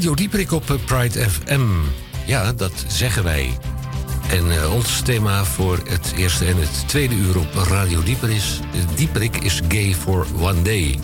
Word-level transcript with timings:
Radio 0.00 0.14
Dieprik 0.14 0.52
op 0.52 0.78
Pride 0.86 1.30
FM. 1.30 1.66
Ja, 2.26 2.52
dat 2.52 2.84
zeggen 2.86 3.24
wij. 3.24 3.58
En 4.30 4.46
uh, 4.46 4.74
ons 4.74 5.00
thema 5.00 5.44
voor 5.44 5.78
het 5.88 6.12
eerste 6.16 6.44
en 6.44 6.56
het 6.56 6.88
tweede 6.88 7.14
uur 7.14 7.38
op 7.38 7.54
Radio 7.54 8.02
Dieper 8.02 8.30
is... 8.30 8.60
Dieprik 8.94 9.36
is 9.36 9.60
gay 9.68 9.94
for 9.94 10.26
one 10.38 10.62
day. 10.62 10.98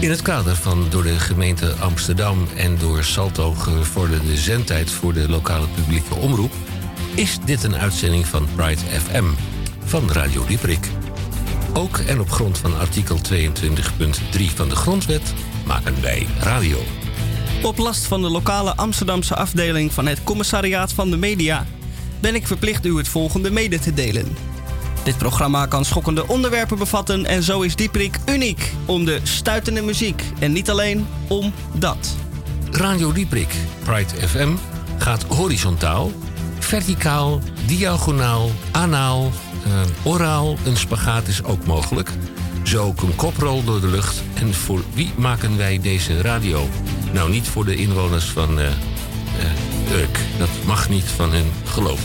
In 0.00 0.10
het 0.10 0.22
kader 0.22 0.56
van 0.56 0.86
door 0.90 1.02
de 1.02 1.18
gemeente 1.18 1.72
Amsterdam 1.72 2.48
en 2.56 2.78
door 2.78 3.04
Salto 3.04 3.52
gevorderde 3.52 4.36
zendtijd 4.36 4.90
voor 4.90 5.12
de 5.12 5.28
lokale 5.28 5.66
publieke 5.74 6.14
omroep... 6.14 6.52
is 7.14 7.38
dit 7.44 7.64
een 7.64 7.76
uitzending 7.76 8.26
van 8.26 8.48
Pride 8.56 8.80
FM 8.80 9.24
van 9.84 10.10
Radio 10.10 10.44
Dieprik. 10.46 10.88
Ook 11.72 11.98
en 11.98 12.20
op 12.20 12.30
grond 12.30 12.58
van 12.58 12.78
artikel 12.78 13.18
22.3 13.32 14.44
van 14.54 14.68
de 14.68 14.76
Grondwet 14.76 15.34
maken 15.66 16.02
wij 16.02 16.26
radio. 16.38 16.78
Op 17.64 17.78
last 17.78 18.04
van 18.04 18.22
de 18.22 18.30
lokale 18.30 18.76
Amsterdamse 18.76 19.34
afdeling 19.34 19.92
van 19.92 20.06
het 20.06 20.24
Commissariaat 20.24 20.92
van 20.92 21.10
de 21.10 21.16
Media 21.16 21.66
ben 22.20 22.34
ik 22.34 22.46
verplicht 22.46 22.86
u 22.86 22.96
het 22.96 23.08
volgende 23.08 23.50
mede 23.50 23.78
te 23.78 23.94
delen. 23.94 24.36
Dit 25.02 25.18
programma 25.18 25.66
kan 25.66 25.84
schokkende 25.84 26.28
onderwerpen 26.28 26.78
bevatten 26.78 27.26
en 27.26 27.42
zo 27.42 27.60
is 27.60 27.76
Dieprik 27.76 28.18
uniek 28.26 28.72
om 28.84 29.04
de 29.04 29.20
stuitende 29.22 29.82
muziek 29.82 30.22
en 30.38 30.52
niet 30.52 30.70
alleen 30.70 31.06
om 31.28 31.52
dat. 31.72 32.16
Radio 32.70 33.12
Dieprik, 33.12 33.54
Pride 33.84 34.28
FM, 34.28 34.52
gaat 34.98 35.22
horizontaal, 35.22 36.12
verticaal, 36.58 37.40
diagonaal, 37.66 38.50
anaal, 38.70 39.30
uh, 39.66 40.12
oraal. 40.12 40.56
Een 40.64 40.76
spagaat 40.76 41.28
is 41.28 41.44
ook 41.44 41.66
mogelijk. 41.66 42.10
Zo 42.62 42.84
ook 42.84 43.02
een 43.02 43.16
koprol 43.16 43.64
door 43.64 43.80
de 43.80 43.88
lucht. 43.88 44.22
En 44.34 44.54
voor 44.54 44.80
wie 44.94 45.12
maken 45.16 45.56
wij 45.56 45.80
deze 45.80 46.20
radio? 46.20 46.68
Nou, 47.14 47.30
niet 47.30 47.48
voor 47.48 47.64
de 47.64 47.76
inwoners 47.76 48.24
van 48.24 48.58
uh, 48.58 48.66
Urk. 49.92 50.18
Dat 50.38 50.48
mag 50.66 50.88
niet 50.88 51.04
van 51.04 51.32
hun 51.32 51.52
geloof. 51.64 52.00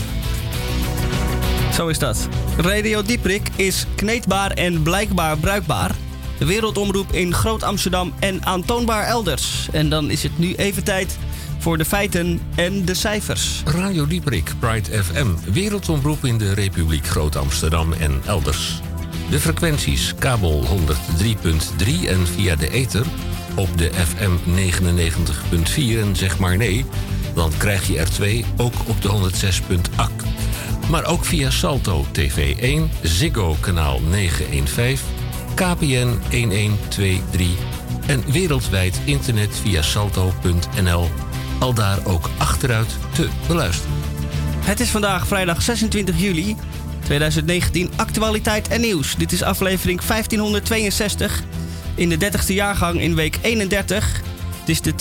Zo 1.74 1.88
is 1.88 1.98
dat. 1.98 2.28
Radio 2.56 3.02
Dieprik 3.02 3.48
is 3.56 3.86
kneedbaar 3.94 4.50
en 4.50 4.82
blijkbaar 4.82 5.36
bruikbaar. 5.36 5.94
De 6.38 6.44
wereldomroep 6.44 7.12
in 7.12 7.34
Groot 7.34 7.62
Amsterdam 7.62 8.12
en 8.18 8.46
aantoonbaar 8.46 9.06
elders. 9.06 9.68
En 9.72 9.88
dan 9.88 10.10
is 10.10 10.22
het 10.22 10.38
nu 10.38 10.54
even 10.54 10.84
tijd 10.84 11.18
voor 11.58 11.78
de 11.78 11.84
feiten 11.84 12.40
en 12.54 12.84
de 12.84 12.94
cijfers. 12.94 13.62
Radio 13.64 14.06
Dieprik, 14.06 14.52
Pride 14.58 15.04
FM, 15.04 15.52
wereldomroep 15.52 16.24
in 16.24 16.38
de 16.38 16.54
Republiek 16.54 17.06
Groot 17.06 17.36
Amsterdam 17.36 17.92
en 17.92 18.20
elders. 18.26 18.80
De 19.30 19.40
frequenties 19.40 20.14
kabel 20.18 20.64
103.3 20.66 22.08
en 22.08 22.26
via 22.26 22.56
de 22.56 22.70
ether 22.70 23.06
op 23.54 23.78
de 23.78 23.90
FM 23.92 24.32
99.4 25.96 26.00
en 26.00 26.16
zeg 26.16 26.38
maar 26.38 26.56
nee, 26.56 26.84
dan 27.34 27.52
krijg 27.56 27.86
je 27.86 27.98
er 27.98 28.10
twee 28.10 28.44
ook 28.56 28.74
op 28.86 29.02
de 29.02 29.30
106.8. 29.98 30.26
Maar 30.90 31.04
ook 31.04 31.24
via 31.24 31.50
Salto 31.50 32.04
TV1, 32.18 33.02
Ziggo 33.02 33.56
kanaal 33.60 34.00
915, 34.00 34.98
KPN 35.54 36.18
1123 36.30 37.48
en 38.06 38.32
wereldwijd 38.32 39.00
internet 39.04 39.56
via 39.62 39.82
salto.nl. 39.82 41.08
Al 41.58 41.74
daar 41.74 41.98
ook 42.04 42.30
achteruit 42.38 42.96
te 43.12 43.28
beluisteren. 43.46 43.94
Het 44.64 44.80
is 44.80 44.88
vandaag 44.88 45.26
vrijdag 45.26 45.62
26 45.62 46.20
juli 46.20 46.56
2019, 47.04 47.90
actualiteit 47.96 48.68
en 48.68 48.80
nieuws. 48.80 49.16
Dit 49.16 49.32
is 49.32 49.42
aflevering 49.42 50.00
1562 50.00 51.42
in 52.00 52.08
de 52.08 52.30
30ste 52.30 52.54
jaargang 52.54 53.00
in 53.00 53.14
week 53.14 53.38
31. 53.42 54.20
Het 54.60 54.68
is 54.68 54.80
de 54.80 54.92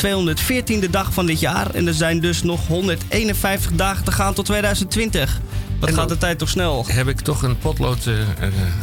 214e 0.86 0.90
dag 0.90 1.14
van 1.14 1.26
dit 1.26 1.40
jaar 1.40 1.74
en 1.74 1.88
er 1.88 1.94
zijn 1.94 2.20
dus 2.20 2.44
nog 2.44 2.68
151 2.68 3.72
dagen 3.72 4.04
te 4.04 4.12
gaan 4.12 4.34
tot 4.34 4.46
2020. 4.46 5.40
Wat 5.80 5.94
gaat 5.94 6.10
de 6.10 6.18
tijd 6.18 6.38
toch 6.38 6.50
snel? 6.50 6.86
Heb 6.88 7.08
ik 7.08 7.20
toch 7.20 7.42
een 7.42 7.58
potlood 7.58 8.06
uh, 8.06 8.16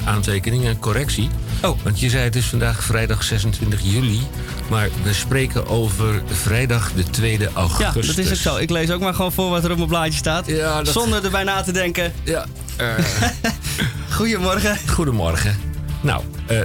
aantekening, 0.04 0.64
een 0.64 0.78
correctie. 0.78 1.28
Oh. 1.62 1.78
Want 1.82 2.00
je 2.00 2.10
zei 2.10 2.24
het 2.24 2.36
is 2.36 2.46
vandaag 2.46 2.84
vrijdag 2.84 3.22
26 3.22 3.80
juli. 3.82 4.20
Maar 4.68 4.88
we 5.02 5.14
spreken 5.14 5.66
over 5.66 6.22
vrijdag 6.26 6.92
de 6.92 7.04
2e 7.04 7.52
augustus. 7.52 8.06
Ja, 8.06 8.12
dat 8.12 8.18
is 8.18 8.30
ook 8.30 8.36
zo. 8.36 8.56
Ik 8.56 8.70
lees 8.70 8.90
ook 8.90 9.00
maar 9.00 9.14
gewoon 9.14 9.32
voor 9.32 9.50
wat 9.50 9.64
er 9.64 9.70
op 9.70 9.76
mijn 9.76 9.88
blaadje 9.88 10.18
staat. 10.18 10.46
Ja, 10.46 10.82
dat... 10.82 10.92
Zonder 10.92 11.24
erbij 11.24 11.44
na 11.44 11.62
te 11.62 11.72
denken. 11.72 12.12
Ja. 12.22 12.46
Uh... 12.80 12.86
Goedemorgen. 14.16 14.78
Goedemorgen. 14.86 15.65
Nou, 16.06 16.22
uh, 16.50 16.60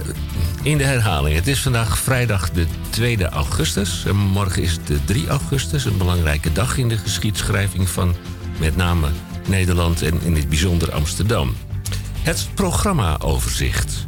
in 0.62 0.78
de 0.78 0.84
herhaling. 0.84 1.36
Het 1.36 1.46
is 1.46 1.60
vandaag 1.60 1.98
vrijdag 1.98 2.50
de 2.50 2.66
2 2.90 3.26
augustus. 3.26 4.04
En 4.06 4.16
morgen 4.16 4.62
is 4.62 4.72
het 4.72 4.86
de 4.86 5.04
3 5.04 5.28
augustus. 5.28 5.84
Een 5.84 5.96
belangrijke 5.96 6.52
dag 6.52 6.76
in 6.76 6.88
de 6.88 6.96
geschiedschrijving 6.96 7.88
van 7.88 8.14
met 8.58 8.76
name 8.76 9.08
Nederland 9.48 10.02
en 10.02 10.20
in 10.22 10.34
het 10.34 10.48
bijzonder 10.48 10.92
Amsterdam. 10.92 11.54
Het 12.18 12.48
programmaoverzicht. 12.54 14.06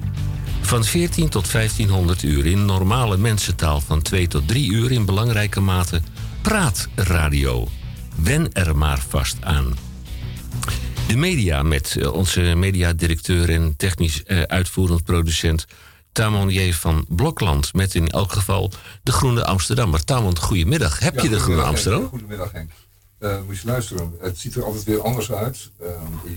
Van 0.61 0.84
14 0.84 1.28
tot 1.28 1.53
1500 1.53 2.22
uur 2.22 2.47
in 2.47 2.65
normale 2.65 3.16
mensentaal 3.16 3.81
van 3.81 4.03
2 4.03 4.28
tot 4.28 4.49
3 4.49 4.71
uur 4.71 4.93
in 4.93 5.05
belangrijke 5.05 5.61
mate 5.61 6.01
praatradio. 6.41 7.69
Wen 8.15 8.53
er 8.53 8.77
maar 8.77 9.03
vast 9.09 9.37
aan. 9.41 9.84
De 11.06 11.16
media 11.16 11.62
met 11.62 12.09
onze 12.12 12.41
mediadirecteur 12.41 13.50
en 13.50 13.76
technisch 13.76 14.22
uh, 14.26 14.42
uitvoerend 14.42 15.04
producent 15.04 15.66
Tamon 16.12 16.48
J. 16.48 16.72
van 16.72 17.06
Blokland. 17.09 17.72
Met 17.72 17.94
in 17.94 18.09
elk 18.09 18.32
geval 18.32 18.70
de 19.03 19.12
Groene 19.12 19.44
Amsterdammer. 19.44 20.04
Tamon, 20.04 20.38
goedemiddag. 20.38 20.98
Heb 20.98 21.15
ja, 21.15 21.22
je 21.22 21.28
de 21.28 21.38
Groene 21.38 21.60
Henk. 21.60 21.72
Amsterdam? 21.72 22.09
Goedemiddag 22.09 22.53
Henk. 22.53 22.70
Uh, 23.19 23.37
moet 23.47 23.59
je 23.59 23.66
luisteren, 23.66 24.15
het 24.20 24.38
ziet 24.38 24.54
er 24.54 24.65
altijd 24.65 24.84
weer 24.84 25.03
anders 25.03 25.32
uit. 25.32 25.70
Uh, 25.82 25.88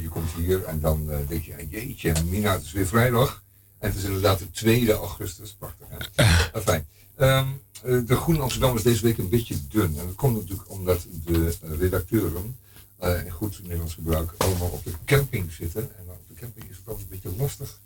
je 0.02 0.08
komt 0.08 0.30
hier 0.38 0.64
en 0.64 0.80
dan 0.80 1.10
denk 1.28 1.44
je, 1.44 1.68
jeetje, 1.70 2.14
Mina, 2.30 2.52
het 2.52 2.64
is 2.64 2.72
weer 2.72 2.88
vrijdag. 2.88 3.44
En 3.80 3.90
het 3.90 3.98
is 3.98 4.04
inderdaad 4.04 4.40
de 4.40 4.52
2 4.52 4.94
augustus. 4.94 5.56
Prachtig, 5.60 5.88
hè? 5.90 6.24
Uh, 6.24 6.64
fijn. 6.64 6.88
Um, 7.20 7.62
de 8.06 8.16
Groene 8.16 8.42
Amsterdam 8.42 8.76
is 8.76 8.84
deze 8.84 9.04
week 9.04 9.18
een 9.18 9.30
beetje 9.30 9.56
dun. 9.70 9.96
En 10.00 10.06
dat 10.06 10.16
komt 10.16 10.36
natuurlijk 10.36 10.70
omdat 10.70 11.08
de 11.26 11.54
redacteuren, 11.80 12.58
in 13.02 13.32
goed 13.32 13.60
Nederlands 13.62 13.94
gebruik, 13.94 14.32
allemaal 14.38 14.68
op 14.70 14.84
de 14.84 14.94
camping 15.06 15.52
zitten. 15.52 15.82
En 15.82 16.04
op 16.08 16.22
de 16.28 16.34
camping 16.42 16.70
is 16.70 16.78
het 16.78 16.88
altijd 16.88 17.08
een 17.10 17.20
beetje 17.22 17.38
lastig. 17.44 17.80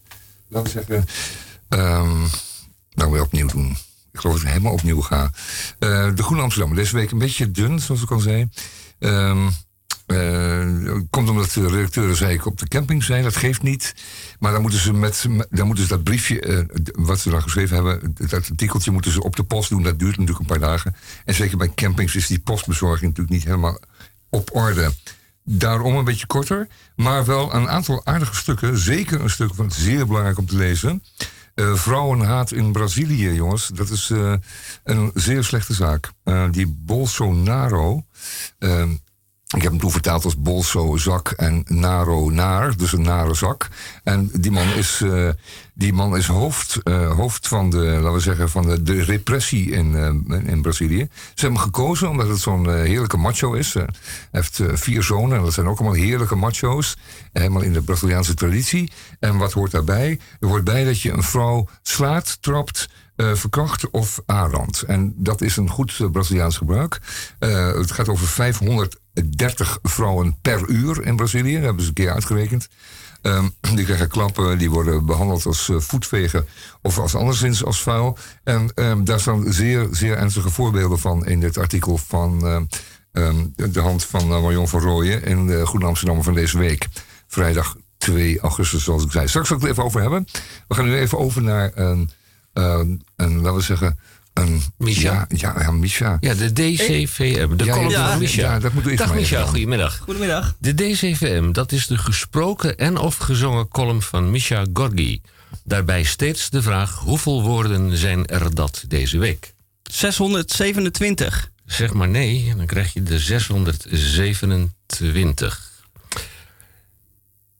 Laten 0.48 0.74
we 0.74 0.80
zeggen, 0.80 1.06
um, 1.70 2.28
nou 2.94 3.12
weer 3.12 3.22
opnieuw 3.22 3.48
doen. 3.48 3.78
Ik 4.12 4.20
geloof 4.20 4.36
dat 4.36 4.46
ik 4.46 4.52
helemaal 4.52 4.74
opnieuw 4.74 5.02
ga. 5.02 5.24
Uh, 5.80 6.16
de 6.16 6.24
Groene 6.24 6.44
Amsterdam, 6.44 6.76
deze 6.76 6.96
week 6.96 7.12
een 7.12 7.18
beetje 7.18 7.52
dun, 7.52 7.80
zoals 7.80 8.02
ik 8.02 8.12
al 8.12 8.20
zei. 8.20 8.50
Um, 9.00 9.50
uh, 10.08 11.00
komt 11.10 11.30
omdat 11.30 11.52
de 11.52 11.68
redacteuren, 11.68 12.16
zei 12.16 12.34
ik, 12.34 12.46
op 12.46 12.60
de 12.60 12.68
camping 12.68 13.04
zijn. 13.04 13.24
Dat 13.24 13.36
geeft 13.36 13.62
niet. 13.62 13.94
Maar 14.40 14.52
dan 14.52 14.62
moeten 14.62 14.80
ze, 14.80 14.94
met, 14.94 15.26
dan 15.50 15.66
moeten 15.66 15.84
ze 15.84 15.90
dat 15.90 16.04
briefje, 16.04 16.48
uh, 16.48 16.80
wat 16.92 17.20
ze 17.20 17.30
dan 17.30 17.42
geschreven 17.42 17.76
hebben, 17.76 18.14
dat 18.14 18.50
artikeltje 18.50 18.92
moeten 18.92 19.12
ze 19.12 19.24
op 19.24 19.36
de 19.36 19.44
post 19.44 19.70
doen. 19.70 19.84
Dat 19.84 20.00
duurt 20.00 20.18
natuurlijk 20.18 20.40
een 20.40 20.46
paar 20.46 20.70
dagen. 20.70 20.96
En 21.26 21.34
zeker 21.34 21.58
bij 21.58 21.72
campings 21.76 22.16
is 22.16 22.28
die 22.28 22.40
postbezorging 22.40 23.02
natuurlijk 23.02 23.36
niet 23.36 23.44
helemaal 23.44 23.80
op 24.32 24.56
orde. 24.56 24.92
Daarom 25.44 25.96
een 25.96 26.04
beetje 26.04 26.26
korter, 26.26 26.68
maar 26.96 27.26
wel 27.26 27.54
een 27.54 27.70
aantal 27.70 28.06
aardige 28.06 28.36
stukken. 28.36 28.78
Zeker 28.78 29.22
een 29.22 29.30
stuk 29.30 29.54
van 29.54 29.72
zeer 29.72 30.08
belangrijk 30.08 30.38
om 30.38 30.46
te 30.46 30.56
lezen. 30.56 31.04
Uh, 31.56 31.76
vrouwenhaat 31.76 32.52
in 32.52 32.72
Brazilië, 32.72 33.34
jongens. 33.34 33.68
Dat 33.68 33.90
is 33.90 34.10
uh, 34.10 34.34
een 34.84 35.12
zeer 35.14 35.44
slechte 35.44 35.74
zaak. 35.74 36.12
Uh, 36.24 36.52
die 36.52 36.68
Bolsonaro. 36.68 38.06
Ik 39.56 39.62
heb 39.62 39.72
hem 39.72 39.80
toen 39.80 39.92
vertaald 39.92 40.26
als 40.26 40.38
Bolso 40.38 40.98
zak 40.98 41.32
en 41.32 41.64
Naro 41.68 42.30
naar. 42.30 42.78
Dus 42.78 42.94
een 42.94 43.02
nare 43.02 43.34
zak. 43.34 43.68
En 44.04 44.30
die 44.34 44.52
man 44.52 44.74
is, 44.74 45.04
die 45.74 45.94
man 45.94 46.18
is 46.18 46.28
hoofd, 46.28 46.80
hoofd 47.16 47.48
van, 47.48 47.70
de, 47.70 47.78
laten 47.78 48.14
we 48.14 48.20
zeggen, 48.20 48.50
van 48.50 48.84
de, 48.84 49.04
repressie 49.04 49.72
in, 49.72 49.96
in 50.46 50.62
Brazilië. 50.62 51.10
Ze 51.12 51.46
hebben 51.46 51.60
hem 51.60 51.72
gekozen 51.72 52.10
omdat 52.10 52.28
het 52.28 52.40
zo'n 52.40 52.70
heerlijke 52.70 53.18
macho 53.18 53.54
is. 53.54 53.74
Hij 53.74 53.88
heeft 54.32 54.60
vier 54.74 55.04
zonen 55.04 55.38
en 55.38 55.44
dat 55.44 55.54
zijn 55.54 55.68
ook 55.68 55.80
allemaal 55.80 55.98
heerlijke 55.98 56.36
macho's. 56.36 56.98
Helemaal 57.34 57.62
in 57.62 57.74
de 57.74 57.82
Braziliaanse 57.82 58.34
traditie. 58.34 58.92
En 59.20 59.38
wat 59.38 59.54
hoort 59.54 59.72
daarbij? 59.72 60.20
Er 60.40 60.48
hoort 60.48 60.64
bij 60.64 60.84
dat 60.84 61.02
je 61.02 61.12
een 61.12 61.24
vrouw 61.24 61.68
slaat, 61.82 62.42
trapt, 62.42 62.90
uh, 63.16 63.34
verkracht 63.34 63.90
of 63.90 64.20
aanrandt. 64.26 64.82
En 64.82 65.14
dat 65.18 65.42
is 65.42 65.58
een 65.58 65.70
goed 65.70 66.12
Braziliaans 66.12 66.58
gebruik. 66.58 67.00
Het 67.40 67.92
gaat 67.92 68.10
over 68.10 68.28
530 69.14 69.80
vrouwen 69.84 70.38
per 70.42 70.68
uur 70.68 71.06
in 71.06 71.16
Brazilië. 71.16 71.54
Dat 71.54 71.64
hebben 71.64 71.82
ze 71.82 71.88
een 71.88 71.94
keer 71.94 72.12
uitgerekend. 72.12 72.68
Um, 73.22 73.54
die 73.76 73.86
krijgen 73.86 74.08
klappen, 74.08 74.58
die 74.58 74.70
worden 74.70 75.06
behandeld 75.06 75.46
als 75.46 75.68
uh, 75.68 75.80
voetvegen 75.80 76.46
of 76.82 77.00
als 77.00 77.16
anderszins 77.16 77.64
als 77.64 77.82
vuil. 77.82 78.18
En 78.44 78.72
um, 78.76 79.06
daar 79.06 79.20
staan 79.20 79.54
zeer, 79.54 79.88
zeer 79.92 80.18
ernstige 80.18 80.50
voorbeelden 80.50 81.00
van 81.00 81.26
in 81.26 81.40
dit 81.40 81.58
artikel 81.58 81.98
van 81.98 82.46
um, 83.12 83.54
de 83.56 83.80
hand 83.80 84.06
van 84.06 84.32
uh, 84.32 84.42
Marion 84.42 84.68
van 84.68 84.82
Rooyen 84.82 85.24
in 85.24 85.48
de 85.48 85.66
Goede 85.66 85.86
Amsterdam 85.86 86.24
van 86.24 86.34
deze 86.34 86.58
week. 86.58 86.88
Vrijdag 87.28 87.78
2 87.98 88.40
augustus, 88.40 88.84
zoals 88.84 89.04
ik 89.04 89.12
zei. 89.12 89.28
Straks 89.28 89.48
zal 89.48 89.58
ik 89.58 89.62
het 89.62 89.72
even 89.72 89.84
over 89.84 90.02
hebben. 90.02 90.28
We 90.68 90.76
gaan 90.76 90.86
nu 90.86 90.96
even 90.96 91.18
over 91.18 91.42
naar 91.42 91.72
een, 91.76 92.12
een 92.54 93.42
laten 93.42 93.56
we 93.56 93.62
zeggen, 93.62 94.00
Een, 94.34 94.62
Misha. 94.78 95.12
Ja, 95.12 95.26
ja, 95.30 95.56
ja, 95.62 95.72
Misha. 95.72 96.18
Ja, 96.20 96.34
de 96.34 96.54
DCVM, 96.54 97.56
de 97.56 97.64
Ja, 97.66 97.74
column 97.74 97.90
ja, 97.90 98.10
van 98.10 98.20
Misha. 98.20 98.42
ja, 98.42 98.60
dat 98.60 98.74
moet 98.74 98.86
u 98.86 98.90
eerst 98.90 99.04
Dag 99.04 99.14
Misha, 99.14 99.46
goedemiddag. 99.46 99.98
Goedemiddag. 99.98 100.56
De 100.60 100.74
DCVM, 100.74 101.52
dat 101.52 101.72
is 101.72 101.88
de 101.88 101.98
gesproken 101.98 102.78
en 102.78 102.98
of 102.98 103.18
gezongen 103.18 103.68
column 103.68 104.02
van 104.02 104.32
Misha 104.32 104.66
Gorgi. 104.74 105.22
Daarbij 105.64 106.04
steeds 106.04 106.50
de 106.50 106.62
vraag, 106.62 107.00
hoeveel 107.00 107.42
woorden 107.42 107.98
zijn 107.98 108.26
er 108.26 108.56
dat 108.56 108.84
deze 108.88 109.18
week? 109.18 109.54
627. 109.92 111.50
Zeg 111.66 111.94
maar 111.94 112.10
nee, 112.10 112.48
en 112.50 112.58
dan 112.58 112.66
krijg 112.66 112.94
je 112.94 113.04
de 113.04 113.20
627. 113.20 115.70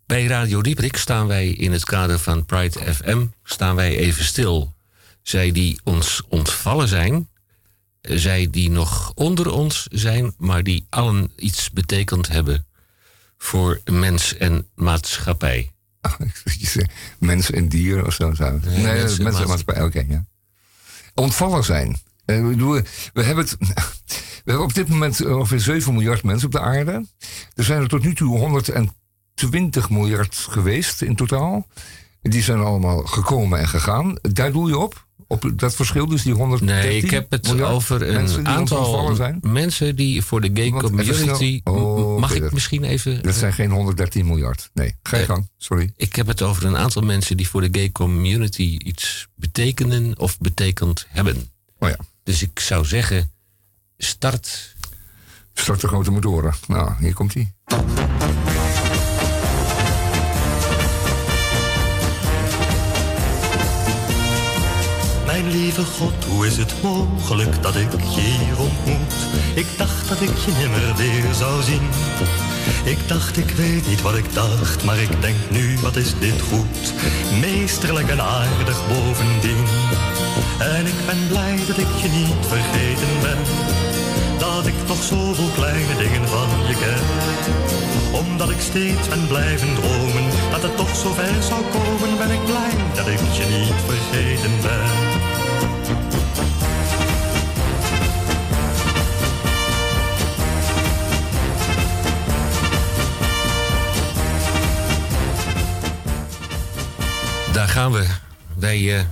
Bij 0.06 0.26
Radio 0.26 0.62
Dieprik 0.62 0.98
staan 0.98 1.28
wij 1.28 1.48
in 1.48 1.72
het 1.72 1.84
kader 1.86 2.20
van 2.20 2.46
Pride 2.46 2.94
FM 2.94 3.26
staan 3.44 3.76
wij 3.76 3.98
even 3.98 4.26
stil. 4.26 4.74
Zij 5.22 5.52
die 5.52 5.80
ons 5.84 6.22
ontvallen 6.30 6.88
zijn, 6.88 7.30
zij 8.02 8.48
die 8.50 8.70
nog 8.70 9.12
onder 9.16 9.52
ons 9.52 9.88
zijn, 9.92 10.34
maar 10.38 10.64
die 10.64 10.86
allen 10.90 11.32
iets 11.36 11.72
betekend 11.72 12.28
hebben 12.28 12.66
voor 13.38 13.82
mens 13.86 14.38
en 14.38 14.68
maatschappij. 14.76 15.72
Zegt 16.46 16.92
Mensen 17.20 17.56
en 17.56 17.70
dieren 17.70 18.06
of 18.06 18.14
zo. 18.14 18.34
zo. 18.34 18.44
Nee, 18.44 18.60
mensen 18.60 18.82
mensen, 18.84 19.18
en 19.18 19.24
mensen 19.24 19.42
en 19.42 19.48
maatschappij. 19.48 19.84
Oké, 19.84 20.06
ja. 20.10 20.26
Ontvallen 21.14 21.64
zijn. 21.64 21.98
Eh, 22.26 22.48
we, 23.14 23.24
hebben 23.24 23.44
het, 23.44 23.58
we 24.44 24.52
hebben 24.52 24.64
op 24.64 24.74
dit 24.74 24.88
moment 24.88 25.26
ongeveer 25.26 25.60
7 25.60 25.94
miljard 25.94 26.24
mensen 26.24 26.46
op 26.46 26.52
de 26.52 26.60
aarde. 26.60 27.06
Er 27.56 27.64
zijn 27.64 27.82
er 27.82 27.88
tot 27.88 28.04
nu 28.04 28.16
toe 28.16 28.38
120 28.38 29.90
miljard 29.90 30.36
geweest 30.36 31.02
in 31.02 31.16
totaal. 31.16 31.68
Die 32.22 32.44
zijn 32.44 32.60
allemaal 32.60 33.06
gekomen 33.06 33.60
en 33.60 33.68
gegaan. 33.68 34.16
Daar 34.22 34.52
doe 34.52 34.68
je 34.68 34.78
op? 34.78 35.08
Op 35.32 35.52
dat 35.56 35.76
verschil, 35.76 36.06
dus 36.06 36.24
die 36.24 36.34
113 36.34 36.90
Nee, 36.90 36.98
ik 37.02 37.10
heb 37.10 37.32
het 37.32 37.62
over 37.62 38.16
een 38.16 38.48
aantal 38.48 39.16
zijn? 39.16 39.40
mensen 39.42 39.96
die 39.96 40.24
voor 40.24 40.42
de 40.42 40.50
gay 40.54 40.70
Want 40.70 40.84
community. 40.84 41.62
Oh, 41.64 42.20
Mag 42.20 42.34
ik 42.34 42.52
misschien 42.52 42.84
even. 42.84 43.24
Dat 43.24 43.36
zijn 43.36 43.54
geen 43.54 43.72
113 43.72 44.26
miljard. 44.26 44.70
Nee, 44.74 44.96
ga 45.04 45.18
je 45.18 45.26
gang. 45.26 45.50
Sorry. 45.58 45.94
Ik 45.98 46.16
heb 46.16 46.28
het 46.28 46.42
over 46.42 46.66
een 46.66 46.78
aantal 46.78 47.02
mensen 47.02 47.38
die 47.38 47.48
voor 47.48 47.62
de 47.62 47.70
gay 47.72 47.92
community 47.92 48.78
iets 48.78 49.28
betekenen 49.36 50.20
of 50.20 50.38
betekend 50.40 51.06
hebben. 51.10 51.50
Oh 51.80 51.90
ja, 51.90 51.98
Dus 52.24 52.42
ik 52.42 52.60
zou 52.60 52.86
zeggen, 52.86 53.32
start. 53.98 54.76
start 55.54 55.82
de 55.82 55.88
grote 55.88 56.12
motoren. 56.12 56.54
Nou, 56.68 56.92
hier 57.00 57.14
komt 57.14 57.34
hij. 57.34 57.54
Mijn 65.42 65.54
lieve 65.54 65.84
God, 65.84 66.26
hoe 66.28 66.48
is 66.48 66.58
het 66.58 66.74
mogelijk 66.82 67.64
dat 67.64 67.76
ik 67.76 67.92
je 67.92 68.22
hier 68.22 68.60
ontmoet? 68.60 69.14
Ik 69.54 69.68
dacht 69.78 70.10
dat 70.10 70.22
ik 70.22 70.38
je 70.46 70.52
nimmer 70.60 70.96
weer 70.96 71.34
zou 71.34 71.62
zien. 71.62 71.88
Ik 72.84 73.08
dacht, 73.08 73.38
ik 73.38 73.50
weet 73.50 73.88
niet 73.88 74.02
wat 74.02 74.16
ik 74.16 74.34
dacht, 74.34 74.84
maar 74.84 74.98
ik 74.98 75.22
denk 75.22 75.36
nu, 75.50 75.78
wat 75.80 75.96
is 75.96 76.14
dit 76.20 76.42
goed? 76.42 76.94
Meesterlijk 77.40 78.10
en 78.10 78.22
aardig 78.22 78.88
bovendien. 78.88 79.66
En 80.60 80.86
ik 80.86 81.06
ben 81.06 81.28
blij 81.28 81.56
dat 81.68 81.78
ik 81.78 81.94
je 82.02 82.10
niet 82.10 82.46
vergeten 82.48 83.14
ben. 83.22 83.40
Dat 84.40 84.66
ik 84.66 84.88
nog 84.88 85.04
zoveel 85.04 85.52
kleine 85.56 85.96
dingen 85.98 86.28
van 86.28 86.50
je 86.68 86.74
ken 86.74 87.04
omdat 88.12 88.50
ik 88.50 88.62
steeds 88.62 89.08
ben 89.08 89.28
blijven 89.28 89.76
dromen 89.76 90.24
Dat 90.52 90.62
het 90.62 90.78
toch 90.78 90.96
zo 90.96 91.14
ver 91.14 91.44
zou 91.44 91.62
komen 91.72 92.18
Ben 92.18 92.32
ik 92.32 92.46
blij 92.46 92.74
dat 92.96 93.08
ik 93.08 93.20
je 93.34 93.46
niet 93.58 93.82
vergeten 93.86 94.52
ben 94.62 95.31
gaan 107.72 107.92
we. 107.92 108.06
Wij 108.56 108.98
eh, 108.98 109.04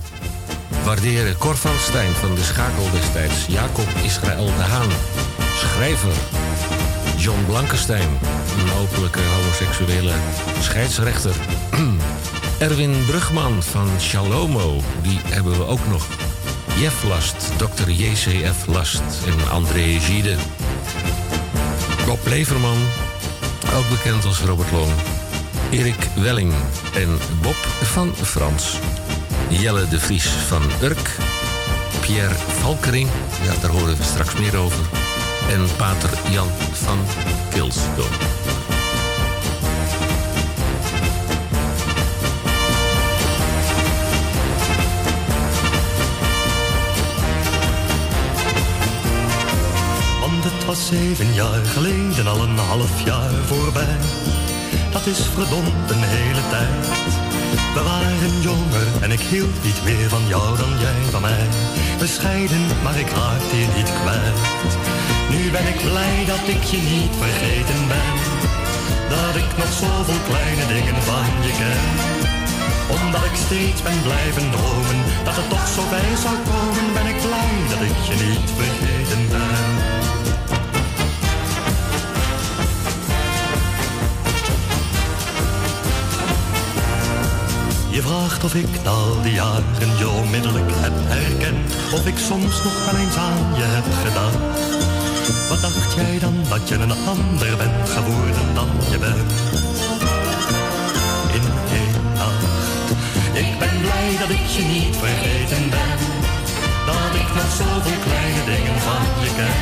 waarderen 0.84 1.38
Cor 1.38 1.56
van 1.56 1.78
Stijn 1.78 2.12
van 2.12 2.34
de 2.34 2.42
Schakel 2.42 2.90
destijds. 2.90 3.46
Jacob 3.48 3.86
Israël 4.04 4.46
de 4.46 4.62
Haan, 4.62 4.88
schrijver. 5.56 6.12
John 7.16 7.44
Blankenstein, 7.46 8.08
een 8.58 8.72
openlijke 8.82 9.20
homoseksuele 9.20 10.12
scheidsrechter. 10.60 11.34
Erwin 12.58 13.04
Brugman 13.06 13.62
van 13.62 13.88
Shalomo, 14.00 14.80
die 15.02 15.20
hebben 15.24 15.52
we 15.52 15.66
ook 15.66 15.86
nog. 15.88 16.06
Jeff 16.78 17.04
Last, 17.04 17.36
Dr. 17.56 17.90
JCF 17.90 18.66
Last 18.66 19.02
en 19.26 19.50
André 19.50 20.00
Gide. 20.00 20.36
Bob 22.06 22.26
Leverman, 22.26 22.78
ook 23.74 23.88
bekend 23.88 24.24
als 24.24 24.40
Robert 24.40 24.70
Long. 24.70 24.92
Erik 25.70 26.08
Welling 26.14 26.52
en 26.94 27.18
Bob 27.42 27.54
van 27.82 28.14
Frans. 28.14 28.78
Jelle 29.48 29.88
de 29.88 30.00
Vries 30.00 30.26
van 30.26 30.62
Urk. 30.82 31.16
Pierre 32.00 32.34
Valkering, 32.34 33.08
ja, 33.42 33.52
daar 33.60 33.70
horen 33.70 33.96
we 33.96 34.02
straks 34.02 34.34
meer 34.34 34.56
over. 34.56 34.84
En 35.50 35.66
pater 35.76 36.10
Jan 36.30 36.48
van 36.72 36.98
Kilsdorp. 37.50 38.28
Want 50.20 50.44
het 50.44 50.64
was 50.64 50.86
zeven 50.86 51.34
jaar 51.34 51.64
geleden 51.64 52.26
al 52.26 52.42
een 52.42 52.58
half 52.58 53.04
jaar 53.04 53.30
voorbij 53.30 53.96
Dat 54.92 55.06
is 55.06 55.20
verdomd 55.34 55.90
een 55.90 56.04
hele 56.16 56.44
tijd. 56.54 56.84
We 57.74 57.82
waren 57.90 58.40
jonger 58.40 58.88
en 59.00 59.10
ik 59.10 59.20
hield 59.20 59.64
niet 59.64 59.80
meer 59.84 60.08
van 60.08 60.24
jou 60.26 60.56
dan 60.56 60.72
jij 60.84 61.00
van 61.10 61.20
mij. 61.20 61.46
Bescheiden, 61.98 62.64
maar 62.82 62.98
ik 62.98 63.10
raakte 63.10 63.56
je 63.62 63.68
niet 63.76 63.92
kwijt. 64.00 64.40
Nu 65.32 65.50
ben 65.50 65.66
ik 65.72 65.80
blij 65.88 66.16
dat 66.32 66.44
ik 66.54 66.62
je 66.72 66.80
niet 66.94 67.14
vergeten 67.22 67.80
ben. 67.92 68.14
Dat 69.14 69.34
ik 69.42 69.50
nog 69.60 69.72
zoveel 69.82 70.22
kleine 70.30 70.66
dingen 70.74 71.02
van 71.08 71.30
je 71.46 71.52
ken. 71.60 71.88
Omdat 72.96 73.24
ik 73.30 73.36
steeds 73.46 73.82
ben 73.82 74.02
blijven 74.02 74.50
dromen 74.50 74.98
Dat 75.24 75.36
het 75.36 75.48
toch 75.48 75.68
zo 75.74 75.82
bij 75.90 76.12
zou 76.24 76.36
komen 76.50 76.86
Ben 76.96 77.06
ik 77.06 77.20
blij 77.26 77.54
dat 77.70 77.80
ik 77.88 77.96
je 78.08 78.16
niet 78.24 78.50
vergeten 78.58 79.22
ben 79.28 79.69
Je 88.00 88.06
vraagt 88.06 88.44
of 88.44 88.54
ik 88.54 88.86
al 88.86 89.22
die 89.22 89.32
jaren 89.32 89.92
je 89.98 90.08
onmiddellijk 90.08 90.70
heb 90.74 90.92
herkend 91.14 91.74
Of 91.96 92.06
ik 92.06 92.18
soms 92.18 92.56
nog 92.66 92.76
wel 92.86 92.96
eens 93.02 93.16
aan 93.28 93.44
je 93.60 93.66
heb 93.76 93.88
gedacht 94.04 94.42
Wat 95.48 95.60
dacht 95.60 95.92
jij 95.98 96.18
dan 96.18 96.36
dat 96.48 96.68
je 96.68 96.74
een 96.74 96.96
ander 97.14 97.52
bent 97.62 97.88
geworden 97.96 98.46
dan 98.58 98.70
je 98.90 98.98
bent? 99.04 99.30
In 101.36 101.46
één 101.80 101.96
nacht. 102.20 102.88
Ik 103.42 103.50
ben 103.62 103.76
blij 103.84 104.10
dat 104.22 104.30
ik 104.38 104.46
je 104.56 104.64
niet 104.74 104.96
vergeten 105.04 105.64
ben. 105.74 105.98
Dat 106.88 107.12
ik 107.22 107.28
nog 107.38 107.50
zoveel 107.60 108.00
kleine 108.06 108.42
dingen 108.52 108.78
van 108.86 109.04
je 109.24 109.30
ken. 109.38 109.60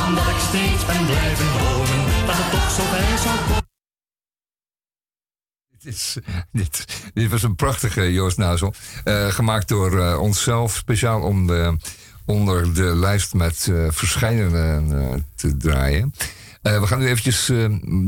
Omdat 0.00 0.28
ik 0.34 0.40
steeds 0.48 0.82
ben 0.90 1.04
blijven 1.10 1.48
dromen 1.56 2.02
Dat 2.28 2.36
het 2.40 2.50
toch 2.54 2.70
zo 2.76 2.82
bij 2.92 3.16
zou 3.24 3.36
komen 3.48 3.67
is, 5.82 6.16
dit, 6.52 6.84
dit 7.14 7.30
was 7.30 7.42
een 7.42 7.54
prachtige 7.56 8.12
Joost 8.12 8.36
Nazel. 8.36 8.74
eh, 9.04 9.26
gemaakt 9.28 9.68
door 9.68 10.00
eh, 10.00 10.20
onszelf, 10.20 10.74
speciaal 10.74 11.20
om 11.22 11.46
de, 11.46 11.76
onder 12.26 12.74
de 12.74 12.82
lijst 12.96 13.34
met 13.34 13.68
eh 13.70 13.86
verschijnen 13.90 14.52
eh, 15.00 15.14
te 15.34 15.56
draaien. 15.56 16.14
Eh, 16.62 16.80
we 16.80 16.86
gaan 16.86 16.98
nu 16.98 17.06
eventjes 17.06 17.48
eh, 17.48 17.64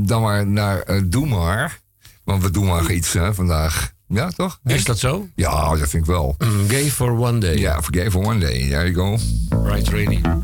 dan 0.06 0.22
maar 0.22 0.46
naar 0.46 0.80
eh 0.80 1.00
Doe 1.04 1.26
Maar. 1.26 1.78
Want 2.24 2.42
we 2.42 2.50
doen 2.50 2.66
maar 2.66 2.90
iets 2.92 3.12
hè, 3.12 3.34
vandaag. 3.34 3.92
Ja, 4.08 4.28
toch? 4.28 4.60
Is 4.64 4.84
dat 4.84 4.98
zo? 4.98 5.28
Ja, 5.34 5.68
dat 5.68 5.78
vind 5.88 5.92
ik 5.92 6.04
wel. 6.10 6.34
Mm, 6.38 6.68
Gay 6.68 6.90
for 6.90 7.10
one 7.18 7.38
day. 7.38 7.58
Ja, 7.58 7.82
forget 7.82 8.10
for 8.12 8.24
one 8.24 8.38
day. 8.38 8.68
There 8.68 8.90
you 8.92 8.94
go. 8.94 9.18
Right 9.62 9.88
Radio. 9.88 10.40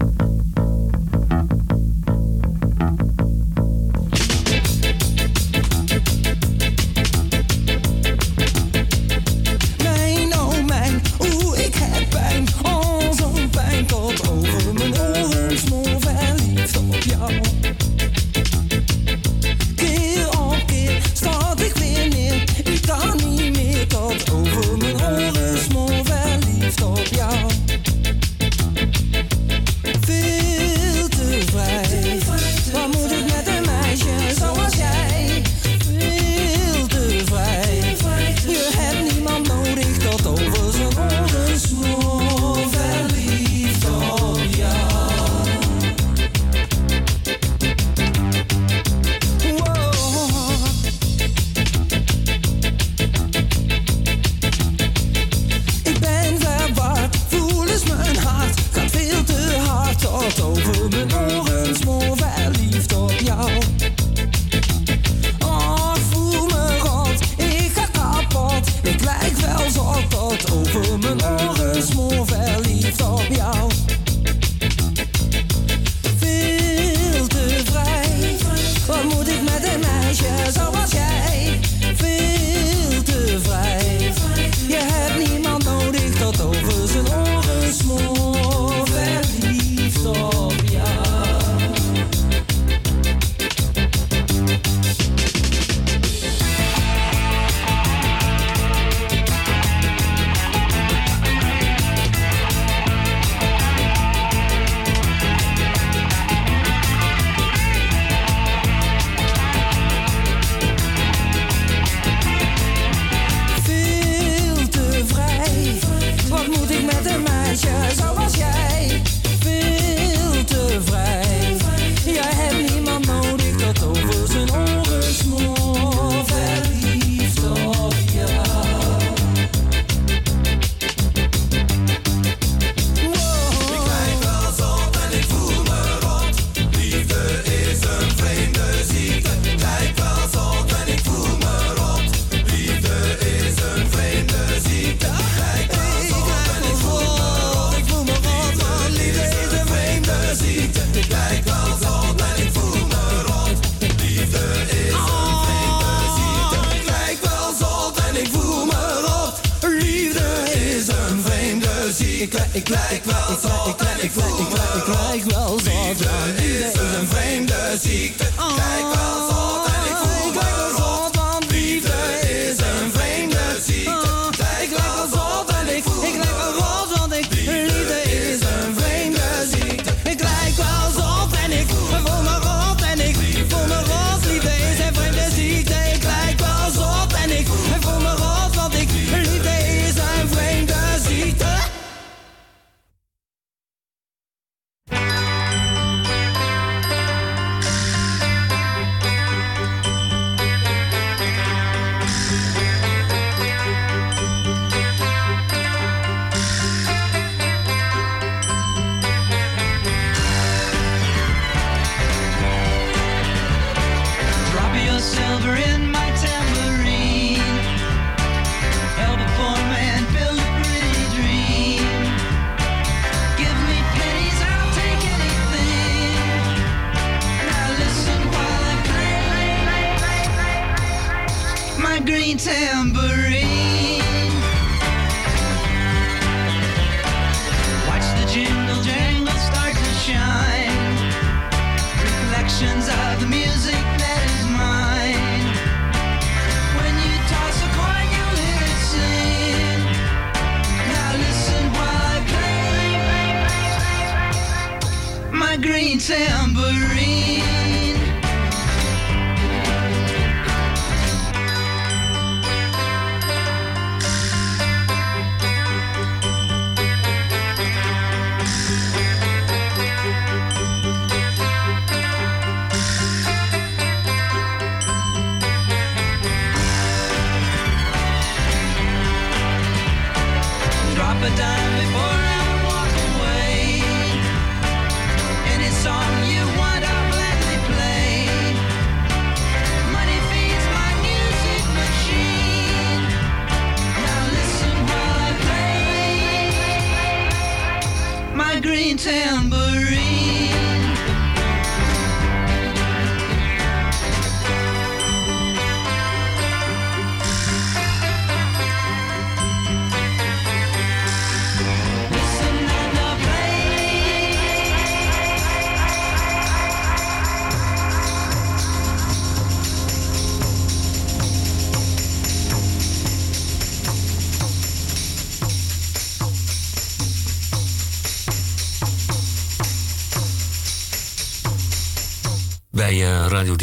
Green 255.58 255.98
tambourine. 255.98 257.55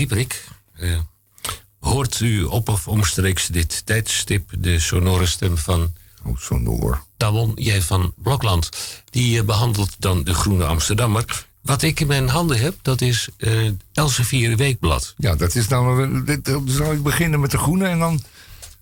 Dieperik 0.07 0.43
eh, 0.73 0.97
hoort 1.79 2.19
u 2.19 2.43
op 2.43 2.69
of 2.69 2.87
omstreeks 2.87 3.47
dit 3.47 3.85
tijdstip 3.85 4.49
de 4.59 4.79
sonore 4.79 5.25
stem 5.25 5.57
van 5.57 5.93
Oh, 6.25 6.37
sonor. 6.37 7.03
Tawon 7.17 7.51
J. 7.55 7.81
van 7.81 8.13
Blokland. 8.17 8.69
Die 9.09 9.39
eh, 9.39 9.45
behandelt 9.45 9.95
dan 9.99 10.23
de 10.23 10.33
Groene 10.33 10.65
Amsterdammer. 10.65 11.45
Wat 11.61 11.81
ik 11.81 11.99
in 11.99 12.07
mijn 12.07 12.27
handen 12.29 12.59
heb, 12.59 12.75
dat 12.81 13.01
is 13.01 13.27
eh 13.37 13.69
Elsevier 13.93 14.57
Weekblad. 14.57 15.13
Ja, 15.17 15.35
dat 15.35 15.55
is 15.55 15.67
dan. 15.67 15.95
wel- 15.95 16.23
dit- 16.25 16.45
Dan 16.45 16.69
zou 16.69 16.95
ik 16.95 17.03
beginnen 17.03 17.39
met 17.39 17.51
de 17.51 17.57
groene 17.57 17.87
en 17.87 17.99
dan 17.99 18.21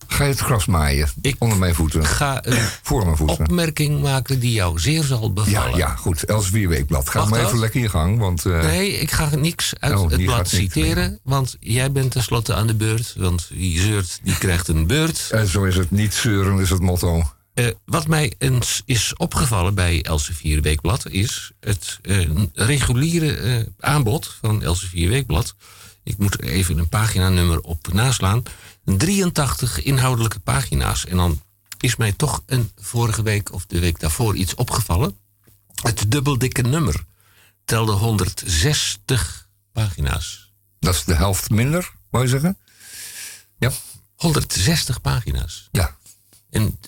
ga 0.08 0.24
je 0.24 0.30
het 0.30 0.40
gras 0.40 0.66
maaien. 0.66 1.10
Ik 1.22 1.36
onder 1.40 1.58
mijn 1.58 1.76
voeten. 1.76 2.06
Ga 2.06 2.46
een 2.46 2.58
Voor 2.82 3.04
mijn 3.06 3.18
voeten. 3.18 3.40
opmerking 3.40 4.02
maken 4.02 4.40
die 4.40 4.52
jou 4.52 4.80
zeer 4.80 5.04
zal 5.04 5.22
Ja, 5.22 5.30
bevallen. 5.30 5.78
ja, 5.78 5.96
goed. 5.96 6.24
Elsevier 6.24 6.68
Weekblad. 6.70 7.10
Ga 7.10 7.26
maar 7.26 7.46
even 7.46 7.60
lekker 7.60 7.82
in 7.82 7.90
gang. 7.90 8.20
Want 8.20 8.46
eh, 8.46 8.62
Nee, 8.62 8.92
ik 8.92 9.12
ga 9.12 9.36
niks 9.36 9.74
uit 9.80 9.96
Oh, 10.00 10.10
het 10.12 10.24
blad 10.24 10.38
niks 10.38 10.50
citeren. 10.50 11.20
Want 11.24 11.56
jij 11.60 11.92
bent 11.92 12.12
tenslotte 12.12 12.54
aan 12.54 12.68
de 12.68 12.76
beurt. 12.76 13.14
Want 13.18 13.48
wie 13.54 13.80
zeurt, 13.80 14.20
die 14.24 14.38
krijgt 14.38 14.68
een 14.68 14.88
beurt. 14.88 15.28
eh, 15.32 15.44
zo 15.44 15.64
is 15.64 15.76
het. 15.76 15.92
Niet 15.92 16.14
zeuren 16.14 16.60
is 16.60 16.70
het 16.70 16.82
motto. 16.82 17.24
Eh, 17.54 17.66
wat 17.86 18.08
mij 18.08 18.34
eens 18.38 18.82
is 18.86 19.14
opgevallen 19.18 19.76
bij 19.76 20.02
Elsevier 20.04 20.62
Weekblad 20.62 21.10
is 21.10 21.52
het 21.60 22.00
reguliere 22.54 23.68
aanbod 23.80 24.38
van 24.42 24.64
Elsevier 24.64 25.10
Weekblad. 25.10 25.56
Ik 26.04 26.18
moet 26.18 26.34
er 26.42 26.48
even 26.48 26.78
een 26.78 26.90
paginanummer 26.90 27.60
op 27.60 27.94
naslaan. 27.94 28.44
83 28.86 29.82
inhoudelijke 29.84 30.40
pagina's. 30.40 31.06
En 31.06 31.18
dan 31.18 31.42
is 31.80 31.96
mij 31.96 32.12
toch 32.12 32.44
een 32.46 32.72
vorige 32.80 33.22
week 33.22 33.54
of 33.54 33.66
de 33.66 33.80
week 33.80 34.00
daarvoor 34.00 34.36
iets 34.36 34.56
opgevallen. 34.56 35.18
Het 35.84 36.12
dubbeldikke 36.12 36.62
nummer 36.62 37.04
telde 37.66 37.92
160 37.92 39.50
pagina's. 39.74 40.52
Dat 40.80 40.94
is 40.96 41.04
de 41.04 41.16
helft 41.16 41.50
minder, 41.50 41.92
wou 42.10 42.24
je 42.24 42.30
zeggen? 42.30 42.58
Ja. 43.58 43.72
160 44.16 45.02
pagina's. 45.02 45.68
Ja. 45.72 45.96
En 46.50 46.80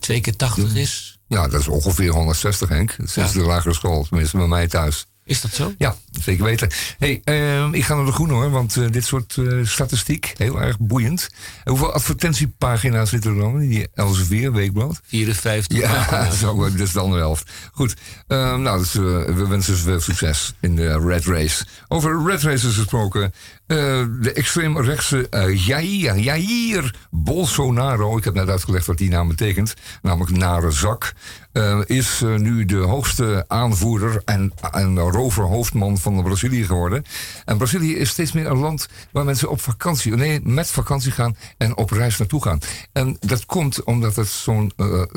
twee 0.00 0.20
keer 0.20 0.36
80 0.36 0.74
is. 0.74 1.18
Ja, 1.26 1.48
dat 1.48 1.60
is 1.60 1.68
ongeveer 1.68 2.10
160, 2.12 2.68
Henk. 2.68 2.90
Sinds 2.90 3.14
Ja. 3.14 3.32
de 3.32 3.40
lagere 3.40 3.74
school, 3.74 4.04
tenminste 4.04 4.36
bij 4.36 4.46
mij 4.46 4.68
thuis. 4.68 5.06
Is 5.28 5.40
dat 5.40 5.50
zo? 5.50 5.72
Ja, 5.78 5.96
zeker 6.20 6.44
weten. 6.44 6.70
hey, 6.98 7.20
ehm, 7.24 7.74
ik 7.74 7.84
ga 7.84 7.94
naar 7.94 8.04
de 8.04 8.12
groene 8.12 8.32
hoor, 8.32 8.50
want 8.50 8.76
eh, 8.76 8.90
dit 8.90 9.04
soort 9.04 9.36
eh, 9.36 9.64
statistiek, 9.64 10.34
heel 10.36 10.60
erg 10.60 10.78
boeiend. 10.78 11.28
En 11.64 11.70
hoeveel 11.70 11.92
advertentiepagina's 11.92 13.10
zitten 13.10 13.30
er 13.30 13.40
dan 13.40 13.60
in 13.60 13.68
die 13.68 13.88
Elsevier 13.94 14.52
Weekblad? 14.52 15.00
54 15.04 15.78
Ja, 15.78 16.30
zo, 16.42 16.56
dat 16.56 16.80
is 16.80 16.92
de 16.92 17.00
andere 17.00 17.20
helft. 17.20 17.50
Goed, 17.72 17.96
ehm, 18.26 18.62
nou, 18.62 18.78
dus, 18.78 18.94
eh, 18.94 19.02
we 19.02 19.46
wensen 19.48 19.76
ze 19.76 19.82
veel 19.82 20.00
succes 20.00 20.54
in 20.60 20.76
de 20.76 20.98
Red 20.98 21.24
Race. 21.24 21.64
Over 21.88 22.22
Red 22.26 22.42
Races 22.42 22.74
gesproken, 22.74 23.32
eh, 23.68 23.76
de 24.20 24.32
extreemrechtse 24.32 25.26
uh, 25.30 25.66
Jair, 25.66 26.18
Jair 26.18 26.94
Bolsonaro, 27.10 28.16
ik 28.16 28.24
heb 28.24 28.34
net 28.34 28.48
uitgelegd 28.48 28.86
wat 28.86 28.98
die 28.98 29.08
naam 29.08 29.28
betekent, 29.28 29.74
namelijk 30.02 30.36
nare 30.36 30.70
zak, 30.70 31.12
eh, 31.52 31.80
is 31.86 32.22
nu 32.36 32.64
de 32.64 32.76
hoogste 32.76 33.44
aanvoerder 33.48 34.22
en, 34.24 34.52
en 34.70 34.98
roverhoofdman 34.98 35.98
van 35.98 36.22
Brazilië 36.22 36.64
geworden. 36.64 37.04
En 37.44 37.56
Brazilië 37.56 37.96
is 37.96 38.08
steeds 38.08 38.32
meer 38.32 38.46
een 38.46 38.58
land 38.58 38.88
waar 39.12 39.24
mensen 39.24 39.50
op 39.50 39.60
vakantie, 39.60 40.14
nee, 40.14 40.40
met 40.42 40.70
vakantie 40.70 41.12
gaan 41.12 41.36
en 41.56 41.76
op 41.76 41.90
reis 41.90 42.18
naartoe 42.18 42.42
gaan. 42.42 42.58
En 42.92 43.16
dat 43.20 43.46
komt 43.46 43.84
omdat 43.84 44.16
het 44.16 44.28
zo'n, 44.28 44.72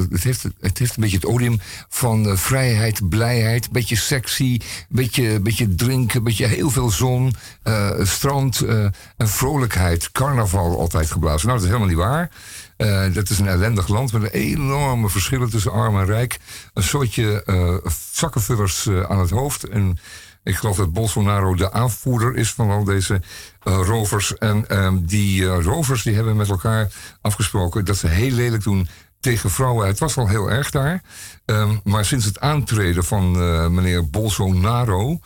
het, 0.10 0.24
heeft, 0.24 0.44
het 0.60 0.78
heeft 0.78 0.96
een 0.96 1.02
beetje 1.02 1.18
het 1.18 1.26
odium 1.26 1.60
van 1.90 2.38
vrijheid, 2.38 3.10
blijheid, 3.10 3.72
beetje 3.72 3.96
sexy, 3.96 4.60
beetje, 4.90 5.40
beetje 5.40 5.76
drinken, 5.76 6.24
beetje 6.24 6.48
heel 6.48 6.70
veel 6.70 6.90
zon, 6.90 7.34
eh, 7.64 7.90
strand 8.50 8.62
eh, 8.62 9.00
en 9.18 9.28
vrolijkheid, 9.28 10.12
carnaval 10.12 10.80
altijd 10.80 11.12
geblazen. 11.12 11.48
Nou, 11.48 11.60
dat 11.60 11.68
is 11.68 11.74
helemaal 11.74 11.96
niet 11.96 12.06
waar. 12.06 12.30
Eh, 12.78 13.14
dat 13.14 13.30
is 13.30 13.40
een 13.40 13.48
ellendig 13.48 13.88
land 13.88 14.14
met 14.14 14.32
enorme 14.32 15.10
verschillen 15.10 15.50
tussen 15.50 15.72
arm 15.72 16.00
en 16.00 16.06
rijk. 16.06 16.40
Een 16.74 16.84
soortje 16.84 17.44
eh, 17.44 17.92
zakkenvullers 18.12 18.90
aan 18.90 19.20
het 19.20 19.30
hoofd. 19.30 19.64
En 19.70 20.00
ik 20.44 20.56
geloof 20.56 20.78
dat 20.78 20.94
Bolsonaro 20.94 21.56
de 21.56 21.72
aanvoerder 21.72 22.36
is 22.36 22.52
van 22.52 22.70
al 22.70 22.84
deze 22.84 23.22
rovers. 23.64 24.38
En 24.38 24.68
ehm, 24.68 24.98
die 25.02 25.46
rovers 25.46 26.04
die 26.04 26.16
hebben 26.16 26.36
met 26.36 26.50
elkaar 26.50 26.92
afgesproken 27.22 27.86
dat 27.86 27.98
ze 27.98 28.08
heel 28.08 28.32
lelijk 28.32 28.64
doen 28.64 28.88
tegen 29.20 29.50
vrouwen. 29.50 29.88
Het 29.88 30.00
was 30.00 30.18
al 30.18 30.28
heel 30.28 30.52
erg 30.52 30.70
daar. 30.70 31.02
Ehm, 31.46 31.78
maar 31.84 32.06
sinds 32.06 32.26
het 32.26 32.40
aantreden 32.40 33.04
van 33.04 33.32
meneer 33.74 34.10
Bolsonaro 34.10 35.20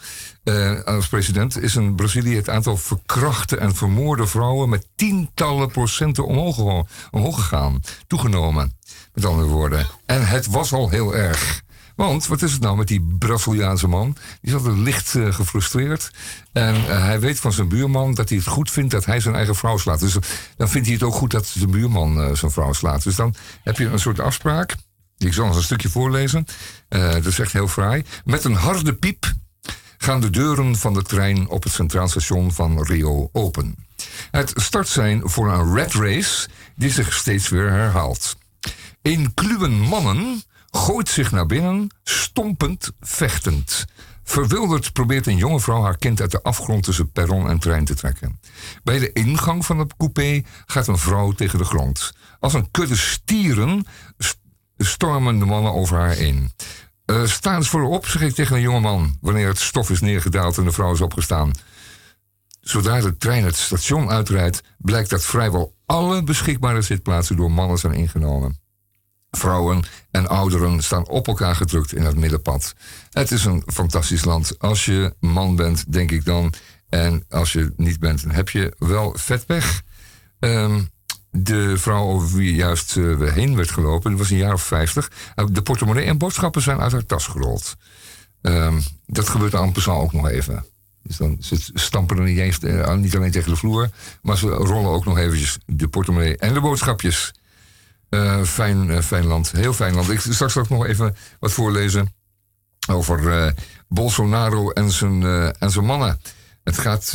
eh, 0.46 0.84
als 0.84 1.08
president 1.08 1.62
is 1.62 1.76
in 1.76 1.96
Brazilië 1.96 2.36
het 2.36 2.50
aantal 2.50 2.78
verkrachte 2.78 3.58
en 3.58 3.76
vermoorde 3.76 4.28
vrouwen 4.28 4.70
met 4.70 4.88
tientallen 4.96 5.72
procenten 5.72 6.26
omhoog, 6.26 6.86
gegaan. 7.12 7.82
Toegenomen, 8.08 8.78
met 9.14 9.26
andere 9.26 9.48
woorden. 9.48 9.88
En 10.06 10.28
het 10.28 10.48
was 10.48 10.74
al 10.74 10.90
heel 10.90 11.16
erg. 11.16 11.64
Want 11.96 12.28
wat 12.28 12.42
is 12.42 12.52
het 12.52 12.62
nou 12.62 12.78
met 12.78 12.88
die 12.88 13.16
Braziliaanse 13.20 13.88
man? 13.88 14.18
Die 14.42 14.54
is 14.54 14.54
altijd 14.54 14.78
licht 14.78 15.16
eh, 15.16 15.34
gefrustreerd. 15.34 16.12
En 16.52 16.76
eh, 16.76 17.04
hij 17.04 17.20
weet 17.20 17.40
van 17.40 17.54
zijn 17.54 17.68
buurman 17.68 18.14
dat 18.14 18.30
hij 18.30 18.38
het 18.38 18.48
goed 18.48 18.72
vindt 18.72 18.92
dat 18.92 19.06
hij 19.06 19.20
zijn 19.20 19.36
eigen 19.36 19.56
vrouw 19.56 19.78
slaat. 19.78 20.00
Dus 20.00 20.18
dan 20.58 20.70
vindt 20.70 20.88
hij 20.88 20.96
het 20.96 21.06
ook 21.06 21.16
goed 21.16 21.32
dat 21.32 21.46
zijn 21.46 21.72
buurman 21.72 22.38
zijn 22.38 22.52
vrouw 22.52 22.74
slaat. 22.74 23.04
Dus 23.04 23.16
dan 23.16 23.36
heb 23.64 23.78
je 23.78 23.86
een 23.86 24.00
soort 24.00 24.20
afspraak. 24.20 24.76
Ik 25.18 25.34
zal 25.34 25.48
eens 25.48 25.56
een 25.56 25.64
stukje 25.64 25.90
voorlezen. 25.90 26.46
Dat 26.90 27.26
is 27.26 27.40
echt 27.40 27.54
heel 27.54 27.68
fraai. 27.68 28.04
Met 28.26 28.44
een 28.44 28.56
harde 28.56 28.94
piep 28.94 29.34
gaan 29.98 30.22
de 30.22 30.30
deuren 30.30 30.76
van 30.76 30.94
de 30.94 31.02
trein 31.02 31.48
op 31.48 31.64
het 31.64 31.74
Centraal 31.74 32.08
Station 32.08 32.52
van 32.52 32.84
Rio 32.84 33.30
open. 33.32 33.76
Het 34.32 34.54
start 34.56 34.88
zijn 34.88 35.30
voor 35.30 35.52
een 35.52 35.74
red 35.74 35.94
race 35.94 36.48
die 36.76 36.92
zich 36.92 37.14
steeds 37.14 37.50
weer 37.50 37.70
herhaalt. 37.70 38.36
Een 39.02 39.34
kluwen 39.34 39.80
mannen 39.80 40.44
gooit 40.70 41.10
zich 41.10 41.32
naar 41.32 41.46
binnen, 41.46 41.88
stompend, 42.04 42.92
vechtend. 43.00 43.86
Verwilderd 44.24 44.94
probeert 44.94 45.28
een 45.28 45.38
jonge 45.38 45.60
vrouw 45.60 45.84
haar 45.84 45.98
kind 45.98 46.22
uit 46.22 46.32
de 46.32 46.44
afgrond 46.44 46.84
tussen 46.84 47.12
perron 47.12 47.50
en 47.50 47.60
trein 47.60 47.86
te 47.86 47.96
trekken. 47.96 48.40
Bij 48.84 49.00
de 49.00 49.14
ingang 49.14 49.66
van 49.66 49.80
het 49.80 49.94
coupé 49.98 50.44
gaat 50.66 50.88
een 50.88 50.98
vrouw 50.98 51.32
tegen 51.32 51.58
de 51.58 51.66
grond. 51.66 52.14
Als 52.40 52.54
een 52.54 52.72
kudde 52.72 52.96
stieren 52.96 53.86
st- 54.18 54.40
stormen 54.78 55.40
de 55.40 55.46
mannen 55.46 55.74
over 55.74 55.98
haar 55.98 56.18
in. 56.18 56.52
Eh, 57.06 57.26
sta 57.26 57.56
eens 57.56 57.70
voorop, 57.70 58.06
zeg 58.06 58.22
ik 58.22 58.34
tegen 58.34 58.56
een 58.56 58.62
jonge 58.62 58.80
man, 58.80 59.18
wanneer 59.22 59.48
het 59.48 59.60
stof 59.60 59.90
is 59.90 60.02
neergedaald 60.02 60.58
en 60.58 60.64
de 60.64 60.72
vrouw 60.72 60.94
is 60.94 61.02
opgestaan. 61.02 61.52
Zodra 62.62 63.02
de 63.02 63.18
trein 63.18 63.44
het 63.44 63.56
station 63.56 64.10
uitrijdt, 64.10 64.64
blijkt 64.78 65.10
dat 65.10 65.26
vrijwel 65.26 65.76
alle 65.86 66.24
beschikbare 66.24 66.82
zitplaatsen 66.82 67.36
door 67.36 67.52
mannen 67.52 67.78
zijn 67.78 67.94
ingenomen. 67.94 68.60
Vrouwen 69.32 69.84
en 70.12 70.28
ouderen 70.28 70.84
staan 70.84 71.08
op 71.08 71.28
elkaar 71.28 71.56
gedrukt 71.56 71.94
in 71.94 72.02
het 72.02 72.16
middenpad. 72.16 72.74
Het 73.10 73.32
is 73.32 73.46
een 73.46 73.64
fantastisch 73.66 74.26
land. 74.26 74.60
Als 74.60 74.86
je 74.86 75.16
man 75.20 75.56
bent, 75.56 75.92
denk 75.94 76.12
ik 76.12 76.26
dan. 76.26 76.54
En 76.90 77.26
als 77.30 77.54
je 77.54 77.74
niet 77.78 78.00
bent, 78.00 78.24
dan 78.24 78.32
heb 78.32 78.50
je 78.50 78.74
wel 78.78 79.14
vet 79.18 79.46
weg. 79.46 79.82
Ehm, 80.40 80.82
de 81.38 81.78
vrouw 81.78 82.04
over 82.08 82.38
wie 82.38 82.56
juist 82.56 82.98
eh, 82.98 83.34
heen 83.34 83.56
werd 83.56 83.72
gelopen, 83.72 84.10
die 84.10 84.20
was 84.20 84.30
een 84.30 84.38
jaar 84.38 84.54
of 84.54 84.62
vijftig. 84.62 85.12
Eh, 85.36 85.46
De 85.52 85.62
portemonnee 85.62 86.06
en 86.06 86.18
boodschappen 86.18 86.62
zijn 86.62 86.80
uit 86.80 86.92
haar 86.92 87.06
tas 87.06 87.28
gerold. 87.28 87.76
Ehm, 88.42 88.80
dat 89.06 89.30
gebeurt 89.30 89.56
aan 89.56 89.72
Passant 89.72 90.02
ook 90.02 90.14
nog 90.14 90.30
even. 90.30 90.66
Dus 91.04 91.18
dan 91.18 91.38
ze 91.40 91.58
stampen 91.74 92.24
niet, 92.24 92.38
eens, 92.38 92.60
eh, 92.60 92.94
niet 92.94 93.16
alleen 93.16 93.32
tegen 93.32 93.50
de 93.50 93.56
vloer, 93.56 93.90
maar 94.22 94.38
ze 94.38 94.48
rollen 94.48 94.92
ook 94.92 95.06
nog 95.06 95.18
eventjes 95.18 95.58
de 95.66 95.88
portemonnee 95.88 96.38
en 96.38 96.54
de 96.54 96.62
boodschapjes. 96.62 97.34
Fijn, 98.46 98.90
eh, 98.90 99.02
fijn 99.02 99.26
land, 99.26 99.52
heel 99.52 99.74
fijn 99.74 99.96
land. 99.96 100.10
Ik 100.10 100.20
straks 100.20 100.56
ik 100.56 100.70
nog 100.70 100.86
even 100.86 101.16
wat 101.40 101.52
voorlezen 101.52 102.14
over 102.90 103.54
Bolsonaro 103.88 104.70
en 104.70 104.92
zijn, 104.92 105.24
en 105.60 105.72
zijn 105.72 105.86
mannen. 105.86 106.20
Het 106.64 106.78
gaat 106.78 107.14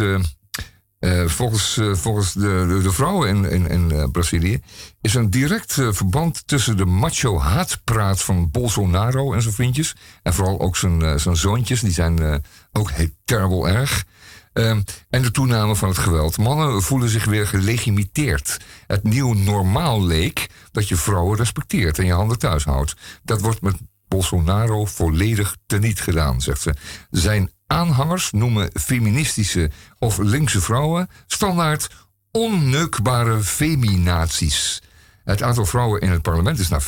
eh, 1.00 1.26
volgens, 1.26 1.76
eh, 1.76 1.94
volgens 1.94 2.32
de, 2.32 2.66
de, 2.68 2.80
de 2.82 2.92
vrouwen 2.92 3.28
in, 3.28 3.44
in, 3.44 3.68
in 3.68 3.90
eh, 3.90 4.04
Brazilië... 4.12 4.60
is 5.00 5.14
een 5.14 5.30
direct 5.30 5.72
verband 5.72 6.46
tussen 6.46 6.76
de 6.76 6.84
macho-haatpraat 6.84 8.22
van 8.22 8.50
Bolsonaro 8.50 9.32
en 9.32 9.42
zijn 9.42 9.54
vriendjes... 9.54 9.96
en 10.22 10.34
vooral 10.34 10.60
ook 10.60 10.76
zijn, 10.76 11.20
zijn 11.20 11.36
zoontjes, 11.36 11.80
die 11.80 11.92
zijn 11.92 12.42
ook 12.72 12.90
heel 12.90 13.08
terrible 13.24 13.68
erg... 13.68 14.04
Ehm, 14.52 14.80
en 15.10 15.22
de 15.22 15.30
toename 15.30 15.76
van 15.76 15.88
het 15.88 15.98
geweld. 15.98 16.38
Mannen 16.38 16.82
voelen 16.82 17.08
zich 17.08 17.24
weer 17.24 17.46
gelegimiteerd. 17.46 18.56
Het 18.86 19.02
nieuw 19.02 19.32
normaal 19.32 20.04
leek 20.04 20.46
dat 20.72 20.88
je 20.88 20.96
vrouwen 20.96 21.36
respecteert 21.36 21.98
en 21.98 22.06
je 22.06 22.12
handen 22.12 22.38
thuis 22.38 22.64
houdt. 22.64 22.96
Dat 23.22 23.40
wordt 23.40 23.60
met 23.60 23.76
Bolsonaro 24.10 24.84
volledig 24.84 25.56
teniet 25.66 26.00
gedaan, 26.00 26.40
zegt 26.40 26.60
ze. 26.60 26.74
Zijn 27.10 27.50
aanhangers 27.66 28.30
noemen 28.30 28.70
feministische 28.80 29.70
of 29.98 30.18
linkse 30.18 30.60
vrouwen 30.60 31.08
standaard 31.26 31.88
onneukbare 32.30 33.42
feminaties. 33.42 34.82
Het 35.24 35.42
aantal 35.42 35.66
vrouwen 35.66 36.00
in 36.00 36.10
het 36.10 36.22
parlement 36.22 36.58
is 36.58 36.68
naar 36.68 36.82
15% 36.82 36.86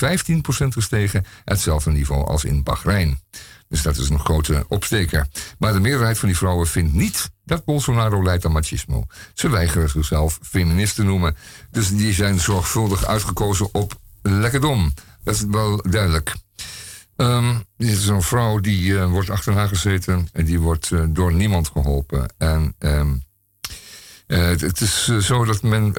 gestegen, 0.69 1.25
hetzelfde 1.45 1.91
niveau 1.91 2.27
als 2.27 2.45
in 2.45 2.63
Bahrein. 2.63 3.21
Dus 3.69 3.83
dat 3.83 3.97
is 3.97 4.09
een 4.09 4.19
grote 4.19 4.65
opsteker. 4.69 5.27
Maar 5.59 5.73
de 5.73 5.81
meerderheid 5.81 6.19
van 6.19 6.29
die 6.29 6.37
vrouwen 6.37 6.67
vindt 6.67 6.93
niet 6.93 7.31
dat 7.45 7.65
Bolsonaro 7.65 8.23
leidt 8.23 8.45
aan 8.45 8.53
machismo. 8.53 9.05
Ze 9.35 9.49
weigeren 9.49 9.91
zichzelf 9.91 10.39
feminist 10.43 10.95
te 10.95 11.03
noemen. 11.03 11.37
Dus 11.71 11.89
die 11.89 12.13
zijn 12.13 12.41
zorgvuldig 12.41 13.07
uitgekozen 13.07 13.69
op 13.73 13.95
lekkerdom. 14.23 14.95
Dat 15.25 15.35
is 15.35 15.45
wel 15.51 15.83
duidelijk. 15.91 16.35
Ehm 17.17 17.55
dit 17.77 17.99
is 17.99 18.07
een 18.07 18.23
vrouw 18.23 18.59
die 18.59 18.99
eh, 18.99 19.11
wordt 19.11 19.31
achterna 19.31 19.67
gezeten 19.67 20.29
en 20.33 20.45
die 20.45 20.61
wordt 20.61 20.91
eh, 20.93 21.05
door 21.09 21.35
niemand 21.35 21.69
geholpen. 21.69 22.29
En 22.39 22.75
ehm, 22.79 23.15
eh, 24.27 24.47
het, 24.47 24.81
is 24.81 25.05
zo 25.19 25.45
dat 25.45 25.63
men 25.63 25.95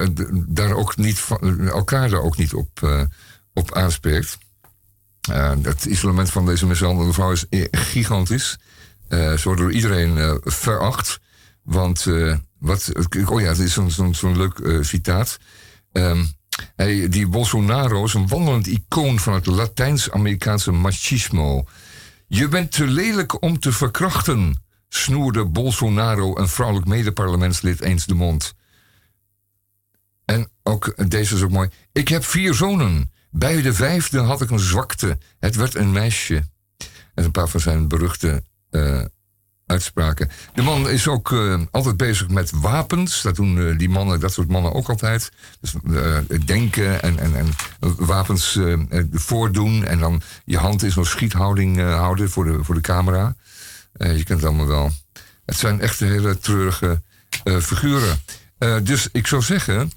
daar 0.48 0.72
ook 0.72 0.96
niet 0.96 1.18
van- 1.18 1.68
elkaar 1.68 2.08
daar 2.08 2.22
ook 2.22 2.36
niet 2.36 2.54
op, 2.54 3.06
op 3.52 3.74
aanspreekt. 3.74 4.38
Het 5.62 5.84
isolement 5.84 6.30
van 6.30 6.46
deze 6.46 6.66
mishandelde 6.66 7.12
vrouw 7.12 7.32
is 7.32 7.46
gigantisch. 7.70 8.58
Ze 9.08 9.40
wordt 9.42 9.60
door 9.60 9.72
iedereen 9.72 10.40
veracht. 10.44 11.20
Want, 11.62 12.06
wat, 12.58 12.92
oh 13.26 13.40
ja, 13.40 13.48
het 13.48 13.58
is 13.58 13.72
zo'n 13.72 14.14
zo'n 14.14 14.36
leuk 14.36 14.78
citaat. 14.80 15.38
Ehm, 15.92 16.24
Die 17.08 17.28
Bolsonaro 17.28 18.04
is 18.04 18.14
een 18.14 18.28
wandelend 18.28 18.66
icoon 18.66 19.18
van 19.18 19.34
het 19.34 19.46
Latijns-Amerikaanse 19.46 20.72
machismo. 20.72 21.66
Je 22.26 22.48
bent 22.48 22.72
te 22.72 22.86
lelijk 22.86 23.42
om 23.42 23.58
te 23.58 23.72
verkrachten, 23.72 24.64
snoerde 24.88 25.44
Bolsonaro 25.44 26.36
een 26.36 26.48
vrouwelijk 26.48 26.86
medeparlementslid 26.86 27.80
eens 27.80 28.06
de 28.06 28.14
mond. 28.14 28.54
En 30.24 30.50
ook 30.62 31.10
deze 31.10 31.34
is 31.34 31.42
ook 31.42 31.50
mooi. 31.50 31.68
Ik 31.92 32.08
heb 32.08 32.24
vier 32.24 32.54
zonen. 32.54 33.12
Bij 33.30 33.62
de 33.62 33.74
vijfde 33.74 34.18
had 34.18 34.40
ik 34.40 34.50
een 34.50 34.58
zwakte. 34.58 35.18
Het 35.38 35.56
werd 35.56 35.74
een 35.74 35.92
meisje. 35.92 36.48
En 37.14 37.24
een 37.24 37.30
paar 37.30 37.48
van 37.48 37.60
zijn 37.60 37.88
beruchte 37.88 38.44
eh, 38.70 39.04
uitspraken. 39.66 40.30
De 40.54 40.62
man 40.62 40.88
is 40.88 41.08
ook 41.08 41.32
eh, 41.32 41.60
altijd 41.70 41.96
bezig 41.96 42.28
met 42.28 42.50
wapens. 42.50 43.22
Dat 43.22 43.36
doen 43.36 43.58
eh, 43.58 43.78
die 43.78 43.88
mannen, 43.88 44.20
dat 44.20 44.32
soort 44.32 44.48
mannen 44.48 44.72
ook 44.72 44.88
altijd. 44.88 45.32
Dus 45.60 45.74
eh, 45.94 46.38
denken 46.46 47.02
en, 47.02 47.18
en, 47.18 47.36
en 47.36 47.48
wapens 47.96 48.58
voordoen. 49.12 49.84
En 49.84 49.98
dan 49.98 50.22
je 50.44 50.58
hand 50.58 50.82
in 50.82 50.90
zo'n 50.90 51.04
schiethouding 51.04 51.80
houden 51.80 52.30
voor 52.30 52.44
de, 52.44 52.64
voor 52.64 52.74
de 52.74 52.80
camera. 52.80 53.36
Je 53.98 54.24
kent 54.24 54.28
het 54.28 54.44
allemaal 54.44 54.66
wel. 54.66 54.90
Het 55.44 55.56
zijn 55.56 55.80
echt 55.80 56.00
hele 56.00 56.38
treurige 56.38 57.02
figuren. 57.44 58.20
Dus 58.82 59.08
ik 59.12 59.26
zou 59.26 59.42
zeggen, 59.42 59.92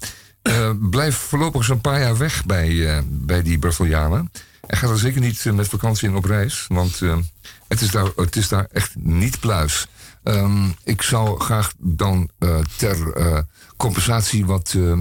blijf 0.90 1.16
voorlopig 1.16 1.60
eens 1.60 1.68
een 1.68 1.80
paar 1.80 2.00
jaar 2.00 2.16
weg 2.16 2.44
bij, 2.44 3.02
bij 3.08 3.42
die 3.42 3.58
Brazilianen. 3.58 4.32
En 4.66 4.76
ga 4.76 4.88
er 4.88 4.98
zeker 4.98 5.20
niet 5.20 5.44
met 5.44 5.68
vakantie 5.68 6.08
in 6.08 6.16
op 6.16 6.24
reis, 6.24 6.64
want 6.68 7.00
het, 7.68 7.80
is 7.80 7.90
daar, 7.90 8.10
het 8.16 8.36
is 8.36 8.48
daar 8.48 8.66
echt 8.72 8.96
niet 8.96 9.40
pluis. 9.40 9.86
Ehm, 10.22 10.68
ik 10.84 11.02
zou 11.02 11.40
graag 11.40 11.72
dan 11.78 12.30
eh, 12.38 12.58
ter 12.76 13.12
eh, 13.12 13.38
compensatie 13.76 14.46
wat, 14.46 14.74
eh, 14.76 14.98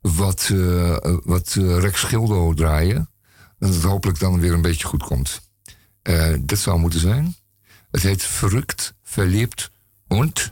wat, 0.00 0.52
wat 1.24 1.52
Rex 1.58 2.02
Gildo 2.02 2.54
draaien. 2.54 3.10
Dat 3.58 3.74
het 3.74 3.82
hopelijk 3.82 4.18
dan 4.18 4.40
weer 4.40 4.52
een 4.52 4.62
beetje 4.62 4.86
goed 4.86 5.02
komt. 5.02 5.40
Dit 6.40 6.58
zou 6.58 6.78
moeten 6.78 7.00
zijn. 7.00 7.36
Het 7.90 8.02
heet 8.02 8.22
Verrukt, 8.22 8.94
Verlebt 9.02 9.70
und... 10.08 10.50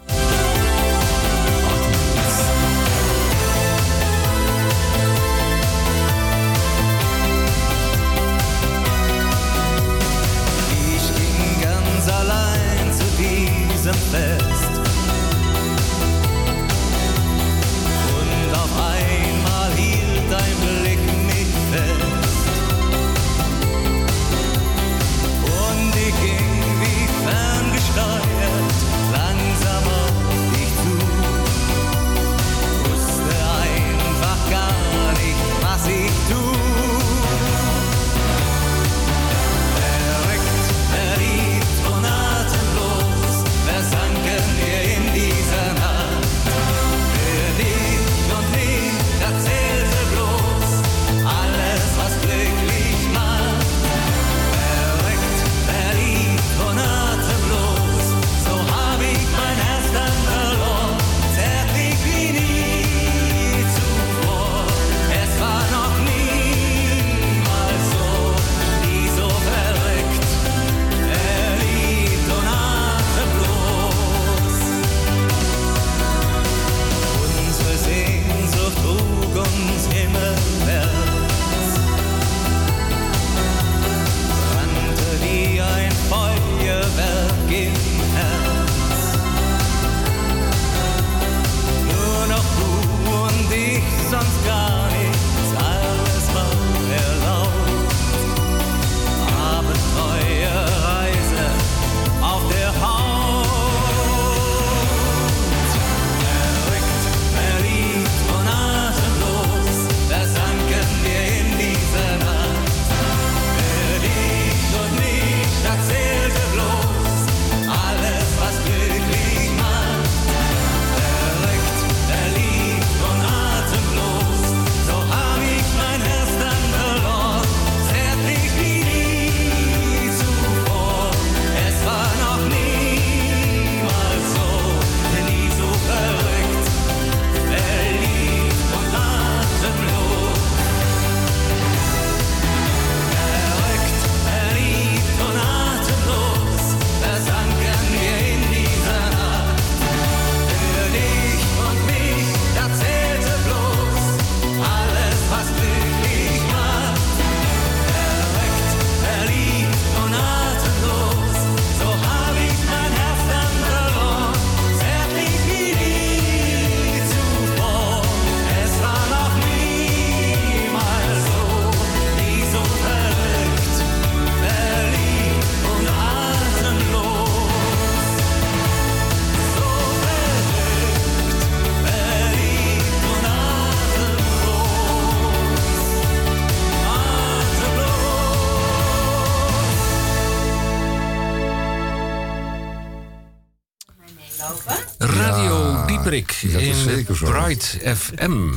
zeker 196.91 197.17
zo. 197.17 197.25
Bright 197.31 197.79
FM. 197.97 198.53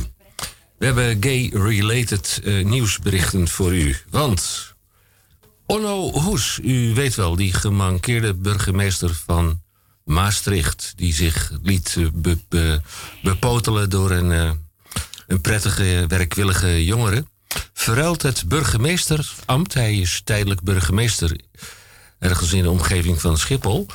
We 0.78 0.84
hebben 0.84 1.16
gay-related 1.20 2.40
eh, 2.44 2.64
nieuwsberichten 2.64 3.48
voor 3.48 3.74
u. 3.74 3.96
Want 4.10 4.74
Onno 5.66 6.10
Hoes, 6.10 6.58
u 6.62 6.94
weet 6.94 7.14
wel, 7.14 7.36
die 7.36 7.52
gemankeerde 7.52 8.34
burgemeester 8.34 9.14
van 9.26 9.60
Maastricht... 10.04 10.92
die 10.96 11.14
zich 11.14 11.52
liet 11.62 11.94
eh, 11.98 12.06
be- 12.14 12.38
be- 12.48 12.80
bepotelen 13.22 13.90
door 13.90 14.10
een, 14.10 14.32
eh, 14.32 14.50
een 15.26 15.40
prettige, 15.40 16.04
werkwillige 16.08 16.84
jongere... 16.84 17.24
verruilt 17.72 18.22
het 18.22 18.44
burgemeesterambt, 18.48 19.74
hij 19.74 19.96
is 19.98 20.20
tijdelijk 20.24 20.62
burgemeester 20.62 21.36
ergens 22.18 22.52
in 22.52 22.62
de 22.62 22.70
omgeving 22.70 23.20
van 23.20 23.38
Schiphol. 23.38 23.86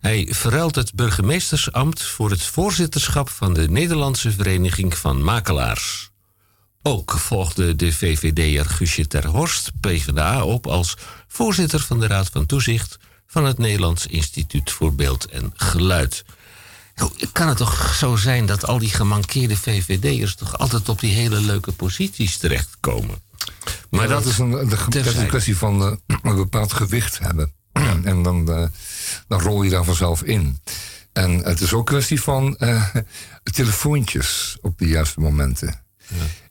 Hij 0.00 0.28
verruilt 0.30 0.74
het 0.74 0.94
burgemeestersambt 0.94 2.02
voor 2.02 2.30
het 2.30 2.42
voorzitterschap 2.42 3.28
van 3.28 3.54
de 3.54 3.70
Nederlandse 3.70 4.32
Vereniging 4.32 4.96
van 4.96 5.22
Makelaars. 5.24 6.10
Ook 6.82 7.12
volgde 7.18 7.76
de 7.76 7.92
VVD'er 7.92 8.64
Guusje 8.64 9.06
ter 9.06 9.26
Horst 9.26 9.70
PvdA 9.80 10.44
op 10.44 10.66
als 10.66 10.96
voorzitter 11.28 11.80
van 11.80 12.00
de 12.00 12.06
Raad 12.06 12.28
van 12.32 12.46
Toezicht 12.46 12.98
van 13.26 13.44
het 13.44 13.58
Nederlands 13.58 14.06
Instituut 14.06 14.70
voor 14.70 14.94
Beeld 14.94 15.26
en 15.26 15.52
Geluid. 15.56 16.24
Kan 17.32 17.48
het 17.48 17.56
toch 17.56 17.94
zo 17.94 18.16
zijn 18.16 18.46
dat 18.46 18.66
al 18.66 18.78
die 18.78 18.90
gemankeerde 18.90 19.56
VVD'ers 19.56 20.34
toch 20.34 20.58
altijd 20.58 20.88
op 20.88 21.00
die 21.00 21.14
hele 21.14 21.40
leuke 21.40 21.72
posities 21.72 22.36
terechtkomen? 22.36 23.22
Maar 23.90 24.08
dat, 24.08 24.24
is 24.24 24.38
een, 24.38 24.50
de, 24.50 24.56
dat 24.56 24.72
is 24.72 24.84
een 24.84 24.90
terzijde. 24.90 25.26
kwestie 25.26 25.56
van 25.56 25.82
eh, 25.82 26.16
een 26.22 26.36
bepaald 26.36 26.72
gewicht 26.72 27.18
hebben. 27.18 27.52
en 28.04 28.22
dan, 28.22 28.52
eh, 28.52 28.66
dan 29.28 29.40
rol 29.40 29.62
je 29.62 29.70
daar 29.70 29.84
vanzelf 29.84 30.22
in. 30.22 30.58
En 31.12 31.30
het 31.30 31.60
is 31.60 31.72
ook 31.72 31.78
een 31.88 31.94
kwestie 31.94 32.22
van 32.22 32.56
eh, 32.56 32.94
telefoontjes 33.42 34.58
op 34.60 34.78
de 34.78 34.88
juiste 34.88 35.20
momenten. 35.20 35.82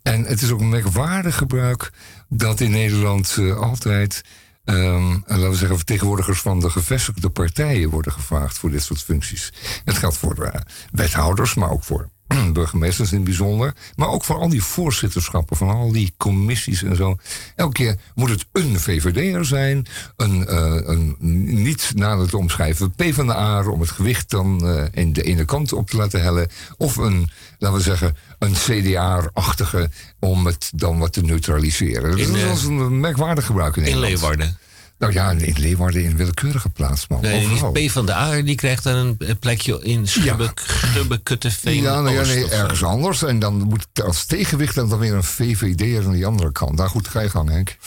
En 0.02 0.24
het 0.24 0.42
is 0.42 0.52
ook 0.52 0.60
een 0.60 0.70
merkwaardig 0.70 1.36
gebruik 1.36 1.92
dat 2.30 2.60
in 2.60 2.72
Nederland 2.72 3.36
eh, 3.40 3.58
altijd, 3.58 4.22
ehm, 4.64 5.12
laten 5.12 5.50
we 5.50 5.56
zeggen, 5.56 5.78
vertegenwoordigers 5.78 6.40
van 6.40 6.60
de 6.60 6.70
gevestigde 6.70 7.30
partijen 7.30 7.90
worden 7.90 8.12
gevraagd 8.12 8.58
voor 8.58 8.72
dit 8.72 8.84
soort 8.84 9.04
functies. 9.04 9.54
Het 9.86 9.98
geldt 9.98 10.18
voor 10.18 10.64
wethouders, 10.92 11.54
maar 11.54 11.70
ook 11.70 11.84
voor 11.84 12.10
burgemeesters 12.54 13.10
in 13.12 13.16
het 13.16 13.26
bijzonder. 13.26 13.74
Maar 13.96 14.08
ook 14.08 14.24
voor 14.24 14.36
al 14.36 14.50
die 14.50 14.64
voorzitterschappen 14.64 15.58
van 15.58 15.70
al 15.70 15.92
die 15.92 16.14
commissies 16.18 16.84
en 16.84 16.96
zo. 16.96 17.18
Elke 17.56 17.74
keer 17.74 17.96
moet 18.16 18.30
het 18.30 18.46
een 18.52 18.80
VVD'er 18.80 19.46
zijn, 19.46 19.86
een, 20.18 20.48
eh, 20.48 20.80
een 20.84 21.16
niet 21.64 21.92
nader 21.96 22.30
te 22.30 22.38
omschrijven 22.38 22.92
PvdA 22.92 23.64
om 23.64 23.80
het 23.80 23.92
gewicht 23.92 24.30
dan 24.30 24.68
eh, 24.68 24.84
in 24.92 25.14
de 25.14 25.24
ene 25.24 25.46
kant 25.46 25.74
op 25.74 25.90
te 25.90 25.98
laten 25.98 26.22
hellen. 26.22 26.50
Of 26.78 26.96
een, 26.96 27.30
laten 27.58 27.78
we 27.78 27.84
zeggen, 27.84 28.18
een 28.40 28.54
CDA-achtige 28.54 29.90
om 30.20 30.46
het 30.46 30.72
dan 30.76 31.00
wat 31.00 31.14
te 31.14 31.22
neutraliseren. 31.22 32.18
In, 32.18 32.32
dat 32.32 32.42
eh, 32.42 32.52
is 32.52 32.64
een 32.64 33.00
merkwaardig 33.00 33.46
gebruik 33.46 33.76
in 33.76 33.86
In. 33.86 34.00
Leeuwarden. 34.00 34.58
Nou 35.00 35.14
ja, 35.14 35.32
in 35.32 35.56
Leeuwarden 35.58 36.04
in 36.04 36.16
willekeurige 36.16 36.70
plaats, 36.70 37.08
man. 37.08 37.22
Nee, 37.22 37.48
die 37.72 37.88
P 37.88 37.92
van 37.92 38.06
de 38.06 38.14
A 38.14 38.42
die 38.42 38.56
krijgt 38.56 38.84
dan 38.84 39.16
een 39.20 39.40
plekje 39.40 39.80
in 39.84 40.08
Schubbe, 40.08 40.52
Schubbekutteveen 40.56 41.82
Ja, 41.82 42.02
nou 42.02 42.16
ja, 42.16 42.22
nee, 42.22 42.50
ergens 42.50 42.84
anders. 42.84 43.24
En 43.24 43.40
dan 43.40 43.58
moet 43.58 43.88
als 44.04 44.26
tegenwicht 44.26 44.76
dan, 44.76 44.90
dan 44.90 45.00
weer 45.00 45.14
een 45.14 45.24
VVD 45.24 46.06
aan 46.06 46.12
die 46.12 46.26
andere 46.26 46.52
kant. 46.52 46.78
Daar 46.78 46.90
goed, 46.90 47.08
ga 47.08 47.20
je 47.20 47.30
gang, 47.30 47.50
Henk. 47.50 47.78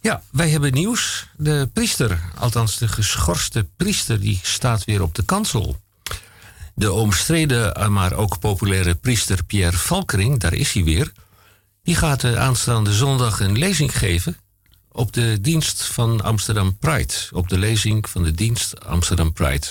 Ja, 0.00 0.22
wij 0.30 0.50
hebben 0.50 0.72
nieuws. 0.72 1.28
De 1.36 1.68
priester, 1.72 2.20
althans 2.38 2.78
de 2.78 2.88
geschorste 2.88 3.68
priester, 3.76 4.20
die 4.20 4.40
staat 4.42 4.84
weer 4.84 5.02
op 5.02 5.14
de 5.14 5.24
kansel. 5.24 5.76
De 6.74 6.92
omstreden, 6.92 7.74
eh, 7.74 7.88
maar 7.88 8.12
ook 8.12 8.38
populaire 8.38 8.94
priester 8.94 9.44
Pierre 9.44 9.76
Valkering, 9.76 10.40
daar 10.40 10.54
is 10.54 10.72
hij 10.72 10.84
weer. 10.84 11.12
Die 11.82 11.96
gaat 11.96 12.20
de 12.20 12.38
aanstaande 12.38 12.92
zondag 12.92 13.40
een 13.40 13.58
lezing 13.58 13.98
geven 13.98 14.36
op 14.92 15.12
de 15.12 15.38
dienst 15.40 15.82
van 15.82 16.20
Amsterdam 16.20 16.78
Pride. 16.78 17.14
Op 17.30 17.48
de 17.48 17.58
lezing 17.58 18.08
van 18.08 18.22
de 18.22 18.32
dienst 18.32 18.84
Amsterdam 18.84 19.32
Pride. 19.32 19.66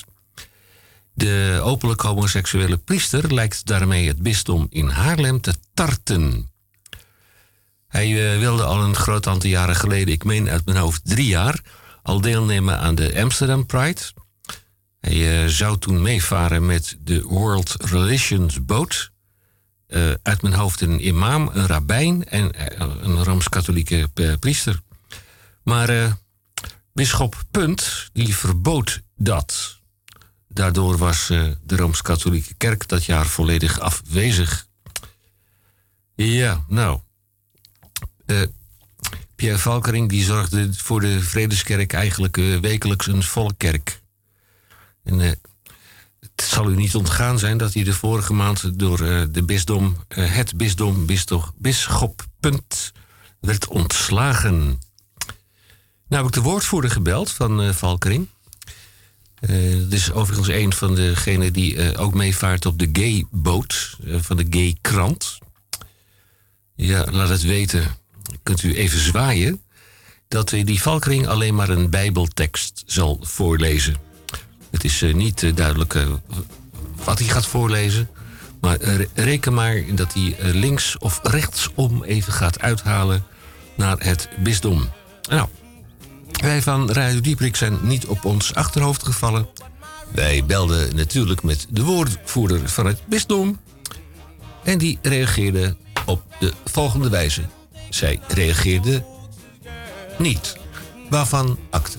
De 1.14 1.60
openlijk 1.64 2.02
homoseksuele 2.02 2.78
priester 2.78 3.34
lijkt 3.34 3.66
daarmee 3.66 4.08
het 4.08 4.22
bisdom 4.22 4.68
in 4.70 4.88
Haarlem 4.88 5.42
te 5.42 5.56
tarten. 5.74 6.50
Hij 7.88 8.34
eh, 8.34 8.40
wilde 8.40 8.64
al 8.64 8.84
een 8.84 8.96
groot 8.96 9.28
aantal 9.28 9.50
jaren 9.50 9.76
geleden, 9.76 10.14
ik 10.14 10.24
meen 10.24 10.50
uit 10.50 10.66
mijn 10.66 10.78
hoofd 10.78 11.02
drie 11.04 11.28
jaar, 11.28 11.62
al 12.04 12.22
deelnemen 12.22 12.80
aan 12.80 12.96
de 12.96 13.22
Amsterdam 13.22 13.66
Pride. 13.66 14.02
Hij 15.00 15.44
eh, 15.44 15.48
zou 15.48 15.78
toen 15.78 16.02
meevaren 16.02 16.66
met 16.66 16.98
de 17.00 17.22
World 17.22 17.76
Relations 17.78 18.66
Boot. 18.66 19.12
Eh, 19.88 20.12
uit 20.24 20.42
mijn 20.42 20.54
hoofd 20.54 20.82
een 20.82 21.08
imam, 21.08 21.50
een 21.54 21.68
rabbijn 21.68 22.26
en 22.26 22.52
een 23.06 23.24
rooms-katholieke 23.24 24.10
priester. 24.40 24.82
Maar 25.64 25.90
eh 25.90 26.12
bisschop 26.94 27.44
Punt, 27.52 28.10
die 28.14 28.36
verbood 28.36 29.02
dat. 29.16 29.80
Daardoor 30.48 30.98
was 30.98 31.30
eh, 31.30 31.44
de 31.64 31.76
rooms-katholieke 31.76 32.54
kerk 32.54 32.88
dat 32.88 33.06
jaar 33.06 33.26
volledig 33.26 33.80
afwezig. 33.80 34.68
Ja, 36.16 36.66
nou. 36.68 37.00
Eh, 38.26 38.42
Pierre 39.36 39.60
Valkering 39.60 40.10
die 40.10 40.24
zorgde 40.24 40.74
voor 40.74 41.00
de 41.00 41.22
Vredeskerk 41.22 41.94
eigenlijk 41.94 42.36
wekelijks 42.62 43.08
een 43.08 43.24
volkkerk. 43.24 44.02
En 45.04 45.20
het 45.20 45.42
zal 46.36 46.70
u 46.70 46.76
niet 46.76 46.96
ontgaan 46.96 47.40
zijn 47.40 47.58
dat 47.58 47.74
hij 47.74 47.84
de 47.84 47.94
vorige 47.94 48.34
maand 48.34 48.80
door 48.80 48.98
de 49.32 49.44
bisdom, 49.46 49.98
het 50.08 50.58
bisdom, 50.58 51.06
bisdom, 51.06 51.44
bisschop 51.58 52.26
Punt 52.40 52.92
werd 53.40 53.68
ontslagen. 53.68 54.80
Nou 56.12 56.24
heb 56.24 56.36
ik 56.36 56.44
de 56.44 56.50
woordvoerder 56.50 56.92
gebeld 56.92 57.32
van 57.32 57.62
eh, 57.62 57.70
Valkering. 57.70 58.28
Eh 59.40 59.50
dat 59.80 59.92
is 59.92 60.12
overigens 60.12 60.48
een 60.48 60.74
van 60.74 60.96
degenen 60.96 61.54
die 61.54 61.76
eh, 61.78 62.02
ook 62.02 62.14
meevaart 62.14 62.66
op 62.66 62.80
de 62.80 62.90
gay-boot 62.94 63.98
eh, 64.06 64.16
van 64.20 64.38
de 64.38 64.46
gay-krant. 64.50 65.38
Ja, 66.76 67.06
laat 67.12 67.30
het 67.30 67.42
weten. 67.42 67.84
Kunt 68.44 68.64
u 68.64 68.76
even 68.76 69.00
zwaaien 69.00 69.62
dat 70.28 70.50
die 70.50 70.82
Valkering 70.82 71.28
alleen 71.28 71.56
maar 71.56 71.70
een 71.70 71.90
bijbeltekst 71.90 72.84
zal 72.86 73.20
voorlezen. 73.22 73.96
Het 74.72 74.84
is 74.84 75.02
niet 75.14 75.56
duidelijk 75.56 76.06
wat 77.04 77.20
hij 77.20 77.28
gaat 77.28 77.46
voorlezen. 77.46 78.10
Maar 78.62 78.82
re- 78.82 79.08
reken 79.14 79.54
maar 79.54 79.96
dat 79.96 80.14
hij 80.14 80.36
links 80.40 80.98
of 80.98 81.20
rechtsom 81.24 82.04
even 82.04 82.34
gaat 82.34 82.60
uithalen 82.60 83.24
naar 83.76 83.98
het 84.00 84.30
bisdom. 84.44 84.90
Nou, 85.30 85.48
wij 86.32 86.62
van 86.62 86.92
Radio 86.92 87.22
Dieprik 87.22 87.56
zijn 87.56 87.80
niet 87.82 88.06
op 88.06 88.26
ons 88.26 88.54
achterhoofd 88.56 89.04
gevallen. 89.04 89.48
Wij 90.12 90.46
belden 90.46 90.96
natuurlijk 90.96 91.44
met 91.44 91.68
de 91.70 91.84
woordvoerder 91.84 92.70
van 92.70 92.86
het 92.86 93.02
bisdom. 93.06 93.60
En 94.64 94.78
die 94.78 95.00
reageerde 95.02 95.76
op 96.06 96.24
de 96.40 96.54
volgende 96.66 97.10
wijze. 97.10 97.42
Zij 97.90 98.20
reageerde 98.28 99.06
niet. 100.18 100.58
Waarvan 101.10 101.58
akte. 101.70 101.98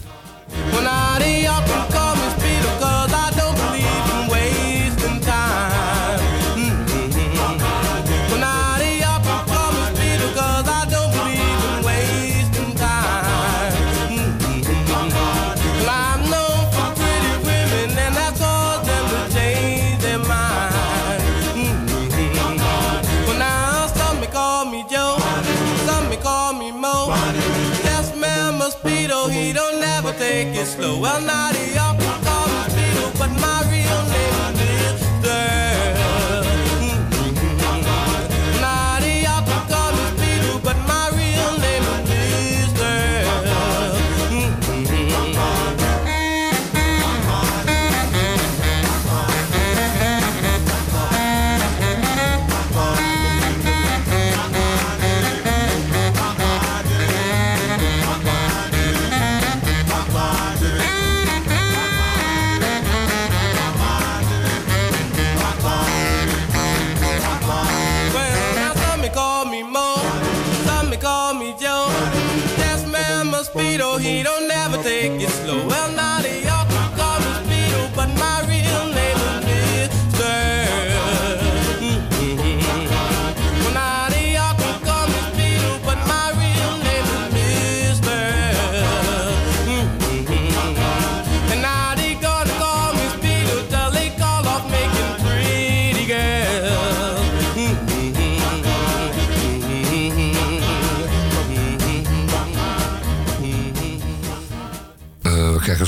slow. 30.64 30.98
Well, 30.98 31.20
not 31.22 31.55
even. 31.57 31.72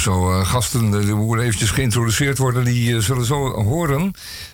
Zo 0.04 0.30
eh, 0.30 0.46
gasten, 0.46 0.90
die 0.90 1.14
moeten 1.14 1.44
eventjes 1.44 1.70
geïntroduceerd 1.70 2.38
worden, 2.38 2.64
die 2.64 2.94
eh, 2.94 3.00
zullen 3.00 3.24
zo 3.24 3.62
horen. 3.62 4.12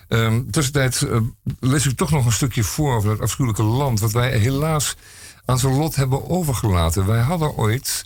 Ehm 0.08 0.42
tussentijd 0.50 1.02
eh, 1.02 1.20
lees 1.60 1.86
ik 1.86 1.96
toch 1.96 2.10
nog 2.10 2.26
een 2.26 2.32
stukje 2.32 2.64
voor 2.64 2.94
over 2.94 3.08
dat 3.08 3.20
afschuwelijke 3.20 3.62
land, 3.62 4.00
wat 4.00 4.12
wij 4.12 4.38
helaas 4.38 4.96
aan 5.44 5.58
zijn 5.58 5.76
lot 5.76 5.94
hebben 5.94 6.30
overgelaten. 6.30 7.06
Wij 7.06 7.20
hadden 7.20 7.56
ooit 7.56 8.04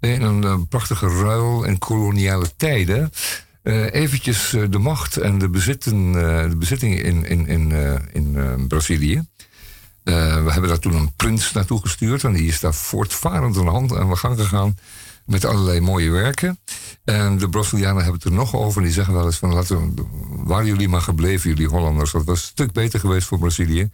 in 0.00 0.22
een 0.22 0.68
prachtige 0.68 1.06
ruil 1.08 1.66
en 1.66 1.78
koloniale 1.78 2.56
tijden 2.56 3.12
eh, 3.62 3.94
eventjes 3.94 4.54
de 4.70 4.78
macht 4.78 5.16
en 5.16 5.38
de, 5.38 5.48
bezitten, 5.48 6.06
eh, 6.06 6.48
de 6.48 6.56
bezittingen 6.56 7.04
in, 7.04 7.24
in, 7.24 7.46
in, 7.46 7.72
in 8.12 8.66
Brazilië. 8.68 9.24
We 10.04 10.12
hebben 10.52 10.68
daar 10.68 10.78
toen 10.78 10.94
een 10.94 11.12
prins 11.16 11.52
naartoe 11.52 11.80
gestuurd 11.80 12.24
en 12.24 12.32
die 12.32 12.46
is 12.48 12.60
daar 12.60 12.74
voortvarend 12.74 13.56
aan 13.56 13.64
de 13.64 13.70
hand 13.70 13.96
aan 13.96 14.10
de 14.10 14.16
gang 14.16 14.38
gegaan 14.40 14.76
met 15.26 15.44
allerlei 15.44 15.80
mooie 15.80 16.10
werken. 16.10 16.58
En 17.04 17.38
de 17.38 17.48
Brazilianen 17.48 18.02
hebben 18.02 18.20
het 18.20 18.24
er 18.30 18.36
nog 18.36 18.54
over. 18.54 18.82
Die 18.82 18.92
zeggen 18.92 19.14
wel 19.14 19.24
eens 19.24 19.36
van, 19.38 19.54
laten 19.54 19.94
we, 19.94 20.04
waren 20.44 20.66
jullie 20.66 20.88
maar 20.88 21.00
gebleven, 21.00 21.50
jullie 21.50 21.68
Hollanders. 21.68 22.12
Dat 22.12 22.24
was 22.24 22.40
een 22.40 22.46
stuk 22.46 22.72
beter 22.72 23.00
geweest 23.00 23.26
voor 23.26 23.38
Brazilië. 23.38 23.90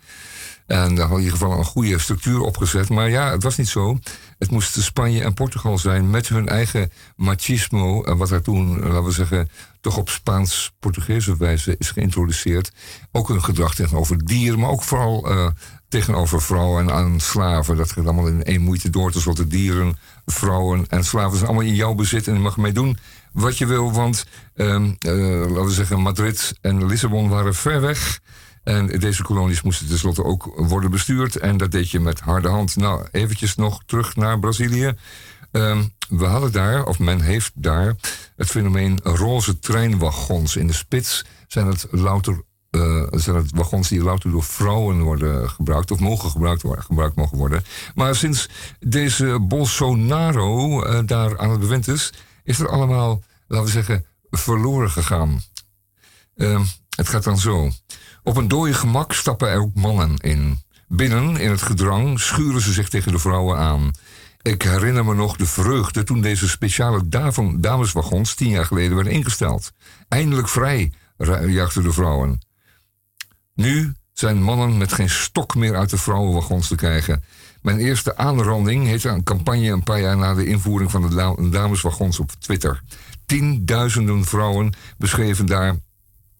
En 0.66 0.88
daar 0.88 0.98
hadden 1.06 1.18
in 1.18 1.24
ieder 1.24 1.38
geval 1.38 1.58
een 1.58 1.64
goede 1.64 1.98
structuur 1.98 2.40
opgezet. 2.40 2.88
Maar 2.88 3.10
ja, 3.10 3.30
het 3.30 3.42
was 3.42 3.56
niet 3.56 3.68
zo. 3.68 3.98
Het 4.38 4.50
moest 4.50 4.82
Spanje 4.82 5.22
en 5.22 5.34
Portugal 5.34 5.78
zijn 5.78 6.10
met 6.10 6.28
hun 6.28 6.48
eigen 6.48 6.90
machismo. 7.16 8.02
eh, 8.02 8.16
Wat 8.16 8.28
daar 8.28 8.42
toen, 8.42 8.80
laten 8.80 9.04
we 9.04 9.10
zeggen, 9.10 9.50
toch 9.80 9.96
op 9.96 10.08
Spaans-Portugese 10.08 11.36
wijze 11.36 11.74
is 11.78 11.90
geïntroduceerd. 11.90 12.72
Ook 13.12 13.28
een 13.28 13.44
gedrag 13.44 13.74
tegenover 13.74 14.24
dieren, 14.24 14.58
maar 14.58 14.70
ook 14.70 14.82
vooral 14.82 15.30
eh, 15.30 15.46
tegenover 15.92 16.42
vrouwen 16.42 16.82
en 16.82 16.94
aan 16.94 17.20
slaven. 17.20 17.76
Dat 17.76 17.92
gaat 17.92 18.04
allemaal 18.04 18.26
in 18.26 18.44
één 18.44 18.60
moeite 18.60 18.90
door. 18.90 19.12
Tenslotte 19.12 19.46
dieren, 19.46 19.98
vrouwen 20.26 20.84
en 20.88 21.04
slaven 21.04 21.36
zijn 21.36 21.48
allemaal 21.48 21.66
in 21.66 21.74
jouw 21.74 21.94
bezit. 21.94 22.26
En 22.26 22.34
je 22.34 22.40
mag 22.40 22.56
mee 22.56 22.72
doen 22.72 22.98
wat 23.32 23.58
je 23.58 23.66
wil. 23.66 23.92
Want, 23.92 24.24
ehm, 24.54 24.92
eh, 24.98 25.12
laten 25.40 25.64
we 25.64 25.70
zeggen, 25.70 26.00
Madrid 26.00 26.54
en 26.60 26.86
Lissabon 26.86 27.28
waren 27.28 27.54
ver 27.54 27.80
weg. 27.80 28.20
En 28.64 28.86
deze 28.86 29.22
kolonies 29.22 29.62
moesten 29.62 29.88
tenslotte 29.88 30.24
ook 30.24 30.52
worden 30.56 30.90
bestuurd. 30.90 31.36
En 31.36 31.56
dat 31.56 31.70
deed 31.70 31.90
je 31.90 32.00
met 32.00 32.20
harde 32.20 32.48
hand. 32.48 32.76
Nou, 32.76 33.06
eventjes 33.10 33.54
nog 33.54 33.82
terug 33.86 34.16
naar 34.16 34.38
Brazilië. 34.38 34.92
Ehm, 35.50 35.82
we 36.08 36.24
hadden 36.24 36.52
daar, 36.52 36.84
of 36.84 36.98
men 36.98 37.20
heeft 37.20 37.52
daar, 37.54 37.96
het 38.36 38.48
fenomeen 38.48 39.00
roze 39.02 39.58
treinwagons. 39.58 40.56
In 40.56 40.66
de 40.66 40.72
spits 40.72 41.24
zijn 41.46 41.66
het 41.66 41.86
louter 41.90 42.42
eh, 42.72 43.06
zijn 43.10 43.36
het 43.36 43.50
wagons 43.54 43.88
die 43.88 44.02
louter 44.02 44.30
door 44.30 44.42
vrouwen 44.42 45.00
worden 45.00 45.50
gebruikt, 45.50 45.90
of 45.90 46.00
mogen 46.00 46.30
gebruikt, 46.30 46.62
worden, 46.62 47.12
mogen 47.14 47.38
worden. 47.38 47.64
Maar 47.94 48.16
sinds 48.16 48.48
deze 48.80 49.38
Bolsonaro 49.40 50.82
eh, 50.82 51.00
daar 51.06 51.38
aan 51.38 51.50
het 51.50 51.60
bewind 51.60 51.88
is, 51.88 52.12
is 52.44 52.58
er 52.58 52.68
allemaal, 52.68 53.22
laten 53.46 53.66
we 53.66 53.72
zeggen, 53.72 54.04
verloren 54.30 54.90
gegaan. 54.90 55.42
Ehm, 56.36 56.62
het 56.96 57.08
gaat 57.08 57.24
dan 57.24 57.38
zo. 57.38 57.70
Op 58.22 58.36
een 58.36 58.48
dode 58.48 58.74
gemak 58.74 59.12
stappen 59.12 59.48
er 59.48 59.60
ook 59.60 59.74
mannen 59.74 60.16
in. 60.16 60.58
Binnen, 60.88 61.36
in 61.36 61.50
het 61.50 61.62
gedrang, 61.62 62.20
schuren 62.20 62.60
ze 62.60 62.72
zich 62.72 62.88
tegen 62.88 63.12
de 63.12 63.18
vrouwen 63.18 63.58
aan. 63.58 63.90
Ik 64.42 64.62
herinner 64.62 65.04
me 65.04 65.14
nog 65.14 65.36
de 65.36 65.46
vreugde 65.46 66.02
toen 66.02 66.20
deze 66.20 66.48
speciale 66.48 67.08
dameswagons 67.58 68.34
tien 68.34 68.48
jaar 68.48 68.66
geleden 68.66 68.94
werden 68.94 69.12
ingesteld. 69.12 69.72
Eindelijk 70.08 70.48
vrij, 70.48 70.92
juichten 71.46 71.82
de 71.82 71.92
vrouwen. 71.92 72.40
Nu 73.54 73.94
zijn 74.12 74.42
mannen 74.42 74.78
met 74.78 74.92
geen 74.92 75.10
stok 75.10 75.54
meer 75.54 75.76
uit 75.76 75.90
de 75.90 75.98
vrouwenwagons 75.98 76.68
te 76.68 76.74
krijgen. 76.76 77.24
Mijn 77.62 77.78
eerste 77.78 78.16
aanranding 78.16 78.86
heette 78.86 79.08
een 79.08 79.22
campagne 79.22 79.70
een 79.70 79.82
paar 79.82 80.00
jaar 80.00 80.16
na 80.16 80.34
de 80.34 80.46
invoering 80.46 80.90
van 80.90 81.02
de 81.08 81.14
da- 81.14 81.50
dameswagons 81.50 82.18
op 82.18 82.30
Twitter. 82.38 82.82
Tienduizenden 83.26 84.24
vrouwen 84.24 84.74
beschreven 84.98 85.46
daar 85.46 85.76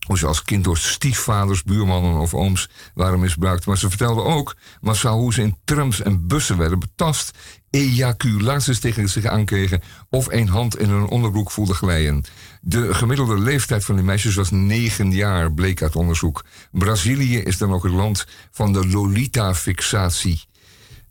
hoe 0.07 0.19
ze 0.19 0.27
als 0.27 0.43
kind 0.43 0.65
door 0.65 0.79
stiefvaders, 0.79 1.63
buurmannen 1.63 2.19
of 2.21 2.35
ooms 2.35 2.69
waren 2.95 3.21
misbruikt. 3.21 3.67
Maar 3.67 3.79
ze 3.79 3.89
vertelden 3.89 4.25
ook 4.25 4.57
massaal 4.81 5.19
hoe 5.19 5.33
ze 5.33 5.43
in 5.43 5.57
trams 5.65 6.01
en 6.03 6.27
bussen 6.27 6.57
werden 6.59 6.79
betast, 6.79 7.39
ejaculaties 7.71 8.81
tegen 8.81 9.09
zich 9.09 9.25
aankregen 9.25 9.83
of 10.11 10.27
een 10.31 10.49
hand 10.49 10.79
in 10.79 10.89
hun 10.89 11.07
onderbroek 11.07 11.51
voelden 11.51 11.77
glijden. 11.77 12.25
De 12.65 12.95
gemiddelde 12.95 13.39
leeftijd 13.39 13.85
van 13.85 13.95
die 13.95 14.05
meisjes 14.05 14.35
was 14.35 14.51
negen 14.51 15.13
jaar, 15.13 15.53
bleek 15.53 15.83
uit 15.83 15.97
onderzoek. 15.97 16.45
Brazilië 16.71 17.39
is 17.39 17.59
dan 17.59 17.73
ook 17.73 17.83
het 17.83 17.93
land 17.93 18.27
van 18.51 18.73
de 18.73 18.89
Lolita-fixatie. 18.89 20.45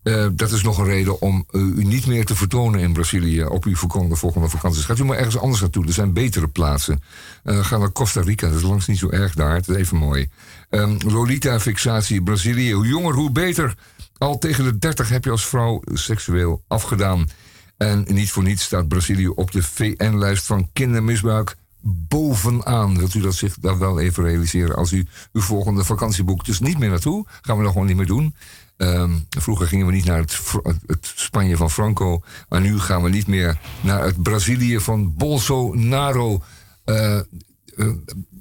Eh, 0.03 0.27
dat 0.33 0.51
is 0.51 0.63
nog 0.63 0.77
een 0.77 0.85
reden 0.85 1.21
om 1.21 1.45
eh, 1.51 1.61
u 1.61 1.83
niet 1.83 2.05
meer 2.07 2.25
te 2.25 2.35
vertonen 2.35 2.79
in 2.79 2.93
Brazilië 2.93 3.43
op 3.43 3.65
uw 3.65 3.75
volgende, 3.75 4.15
volgende 4.15 4.49
vakanties. 4.49 4.85
Gaat 4.85 4.99
u 4.99 5.05
maar 5.05 5.17
ergens 5.17 5.37
anders 5.37 5.61
naartoe. 5.61 5.85
Er 5.85 5.93
zijn 5.93 6.13
betere 6.13 6.47
plaatsen. 6.47 7.03
Eh, 7.43 7.65
ga 7.65 7.77
naar 7.77 7.91
Costa 7.91 8.21
Rica. 8.21 8.47
Dat 8.47 8.57
is 8.57 8.63
langs 8.63 8.87
niet 8.87 8.97
zo 8.97 9.09
erg 9.09 9.33
daar. 9.33 9.55
Het 9.55 9.67
is 9.67 9.75
even 9.75 9.97
mooi. 9.97 10.29
Ehm, 10.69 10.97
Lolita-fixatie, 11.07 12.23
Brazilië. 12.23 12.73
Hoe 12.73 12.87
jonger, 12.87 13.13
hoe 13.13 13.31
beter. 13.31 13.75
Al 14.17 14.37
tegen 14.37 14.63
de 14.63 14.77
30 14.77 15.09
heb 15.09 15.23
je 15.23 15.31
als 15.31 15.47
vrouw 15.47 15.81
seksueel 15.93 16.63
afgedaan. 16.67 17.29
En 17.82 18.06
niet 18.08 18.32
voor 18.32 18.44
niets 18.44 18.63
staat 18.63 18.88
Brazilië 18.88 19.28
op 19.28 19.52
de 19.52 19.63
VN-lijst 19.63 20.46
van 20.46 20.70
kindermisbruik 20.74 21.56
bovenaan. 21.82 22.98
Wilt 22.98 23.13
u 23.13 23.22
dat 23.22 23.36
zich 23.36 23.56
daar 23.60 23.80
wel 23.80 24.00
even 24.00 24.24
realiseren 24.24 24.76
als 24.76 24.91
u 24.91 25.08
uw 25.32 25.41
volgende 25.41 25.84
vakantie 25.84 26.24
boekt? 26.24 26.46
Dus 26.46 26.60
niet 26.60 26.78
meer 26.78 26.89
naartoe. 26.89 27.26
Gaan 27.42 27.58
we 27.58 27.63
dat 27.63 27.71
gewoon 27.71 27.88
niet 27.88 27.96
meer 27.96 28.06
doen. 28.06 28.36
Ehm, 28.77 29.12
vroeger 29.29 29.67
gingen 29.67 29.86
we 29.86 29.92
niet 29.92 30.06
naar 30.06 30.17
het, 30.17 30.42
het 30.86 31.12
Spanje 31.15 31.58
van 31.58 31.71
Franco. 31.71 32.21
Maar 32.50 32.62
nu 32.62 32.79
gaan 32.79 33.04
we 33.04 33.10
niet 33.10 33.27
meer 33.27 33.60
naar 33.82 34.04
het 34.04 34.21
Brazilië 34.23 34.79
van 34.79 35.15
Bolsonaro. 35.15 36.44
eh, 36.84 37.17
eh, 37.17 37.23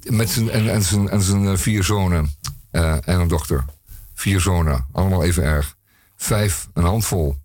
met 0.03 0.29
zijn, 0.29 0.49
en, 0.49 0.83
zijn, 0.83 1.47
eh, 1.47 1.57
vier 1.57 1.83
zonen 1.83 2.35
en 2.71 3.19
een 3.19 3.27
dochter. 3.27 3.65
Vier 4.13 4.39
zonen, 4.39 4.85
allemaal 4.91 5.23
even 5.23 5.43
erg. 5.43 5.75
Vijf, 6.15 6.67
een 6.73 6.83
handvol. 6.83 7.40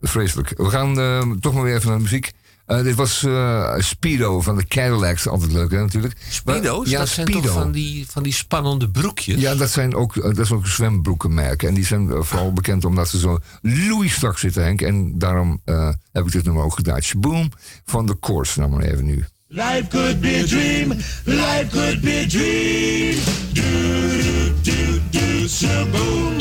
Vreselijk. 0.00 0.52
We 0.56 0.70
gaan 0.70 1.00
eh, 1.00 1.30
toch 1.40 1.54
maar 1.54 1.62
weer 1.62 1.74
even 1.74 1.88
naar 1.88 1.96
de 1.96 2.02
muziek. 2.02 2.32
Eh, 2.70 2.82
dit 2.82 2.94
was 2.94 3.24
eh, 3.24 3.74
Speedo 3.78 4.40
van 4.40 4.56
de 4.56 4.66
Cadillacs. 4.66 5.28
Altijd 5.28 5.52
leuk, 5.52 5.70
hè, 5.70 5.78
natuurlijk. 5.80 6.14
Speedo's? 6.28 6.90
Ja, 6.90 6.98
dat 6.98 7.08
zijn 7.08 7.26
Speedo. 7.26 7.46
toch 7.46 7.52
van 7.52 7.72
die, 7.72 8.06
van 8.08 8.22
die 8.22 8.32
spannende 8.32 8.88
broekjes? 8.90 9.40
Ja, 9.40 9.54
dat 9.54 9.70
zijn 9.70 9.94
ook, 9.94 10.14
dat 10.14 10.38
is 10.38 10.52
ook 10.52 10.66
zwembroekenmerken. 10.66 11.68
En 11.68 11.74
die 11.74 11.84
zijn 11.84 12.24
vooral 12.24 12.52
bekend 12.52 12.84
omdat 12.84 13.08
ze 13.08 13.18
zo 13.18 13.38
loeistrak 13.62 14.38
zitten, 14.38 14.62
Henk. 14.62 14.80
En 14.80 15.18
daarom 15.18 15.60
eh, 15.64 15.88
heb 16.12 16.26
ik 16.26 16.32
dit 16.32 16.44
nummer 16.44 16.64
ook 16.64 16.74
gedaan. 16.74 17.02
Shaboom 17.02 17.50
van 17.84 18.06
de 18.06 18.18
Course. 18.20 18.58
Nou 18.58 18.70
maar 18.70 18.82
even 18.82 19.04
nu. 19.04 19.24
Life 19.48 19.86
could 19.88 20.20
be 20.20 20.40
a 20.42 20.46
dream. 20.46 20.92
Life 21.24 21.66
could 21.70 22.00
be 22.00 22.22
a 22.24 22.28
dream. 22.28 23.16
Do 23.52 23.62
do 24.22 24.52
do 24.62 25.00
do 25.10 25.19
shaboom. 25.46 26.38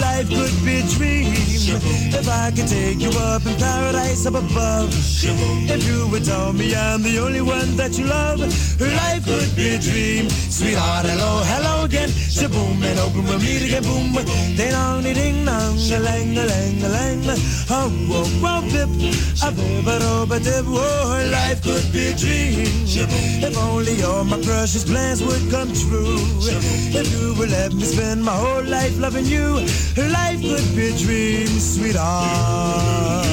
Life 0.00 0.28
could 0.28 0.64
be 0.64 0.80
a 0.80 0.82
dream. 0.96 1.32
If 1.68 2.28
I 2.28 2.50
could 2.50 2.68
take 2.68 3.00
you 3.00 3.10
up 3.10 3.44
in 3.46 3.56
paradise 3.56 4.26
up 4.26 4.34
above. 4.34 4.90
If 4.92 5.86
you 5.86 6.08
would 6.10 6.24
tell 6.24 6.52
me 6.52 6.74
I'm 6.74 7.02
the 7.02 7.18
only 7.18 7.40
one 7.40 7.76
that 7.76 7.98
you 7.98 8.06
love. 8.06 8.40
Life 8.80 9.24
could 9.24 9.54
be 9.56 9.74
a 9.74 9.78
dream. 9.78 10.28
Sweetheart, 10.30 11.06
hello, 11.06 11.42
hello 11.44 11.84
again. 11.84 12.08
Shaboom 12.08 12.82
and 12.82 12.98
open 13.00 13.24
we'll 13.24 13.38
meet 13.38 13.62
again. 13.62 13.82
Boom. 13.82 14.12
Ding 14.56 14.70
dong, 14.70 15.02
ding 15.02 15.44
dong. 15.44 15.76
Oh, 15.76 15.88
oh, 15.88 15.92
oh, 15.92 15.96
a 15.96 15.98
lang, 16.00 16.38
a 16.38 16.44
lang, 16.44 16.82
a 16.82 16.88
lang. 16.88 17.22
Oh, 17.68 17.88
whoa, 18.08 18.24
whoa, 18.42 18.60
bip. 18.70 18.88
A 19.42 19.50
bip, 19.50 19.86
a 19.86 19.98
do, 19.98 20.34
a 20.34 20.38
dip. 20.40 20.66
Oh, 20.66 21.28
life 21.32 21.62
could 21.62 21.92
be 21.92 22.08
a 22.08 22.16
dream. 22.16 22.66
If 22.86 23.56
only 23.58 24.02
all 24.02 24.24
my 24.24 24.40
precious 24.42 24.84
plans 24.84 25.22
would 25.22 25.50
come 25.50 25.72
true. 25.72 26.18
If 26.94 27.06
you 27.12 27.34
would 27.38 27.50
let 27.50 27.72
me 27.74 27.84
spend 27.84 28.24
my 28.24 28.35
whole 28.36 28.64
life 28.64 28.98
loving 28.98 29.24
you, 29.26 29.60
life 29.96 30.40
could 30.40 30.68
be 30.76 30.88
a 30.88 30.96
dream, 30.96 31.46
sweetheart. 31.46 33.26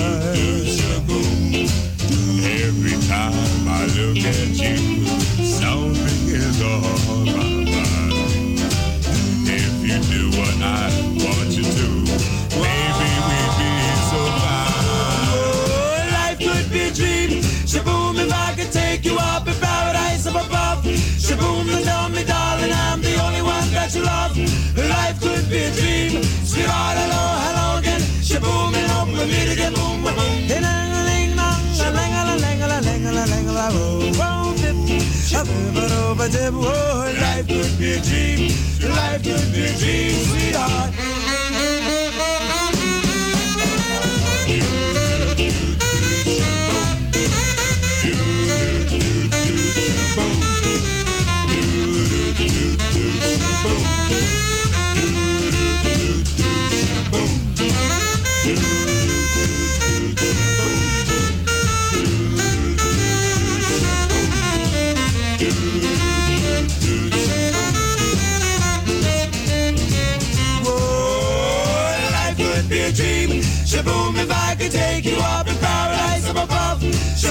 Every 2.64 2.98
time 3.08 3.68
I 3.68 3.86
look 3.98 4.18
at 4.18 4.50
you, 4.64 5.06
something 5.44 6.22
is 6.28 6.62
on 6.62 7.26
my 7.26 7.50
mind. 7.72 8.60
If 9.46 9.74
you 9.88 9.98
do 10.14 10.24
what 10.40 10.56
I 10.62 11.03
dream. 26.54 26.66
Sweetheart, 26.66 26.98
hello, 26.98 27.80
again. 27.80 28.02
Shaboom, 28.22 28.74
and 28.76 28.92
hope 28.92 29.10
we 29.10 29.26
meet 29.26 29.52
again. 29.54 29.74
Boom, 29.74 30.04
boom, 30.04 30.16
boom. 30.16 30.34
Oh, 36.56 37.14
life 37.20 37.48
could 37.48 37.78
be 37.78 37.94
a 37.94 38.02
dream. 38.02 38.50
Life 38.96 39.24
could 39.24 39.52
be 39.52 39.64
a 39.66 39.78
dream, 39.78 40.14
sweetheart. 40.26 41.33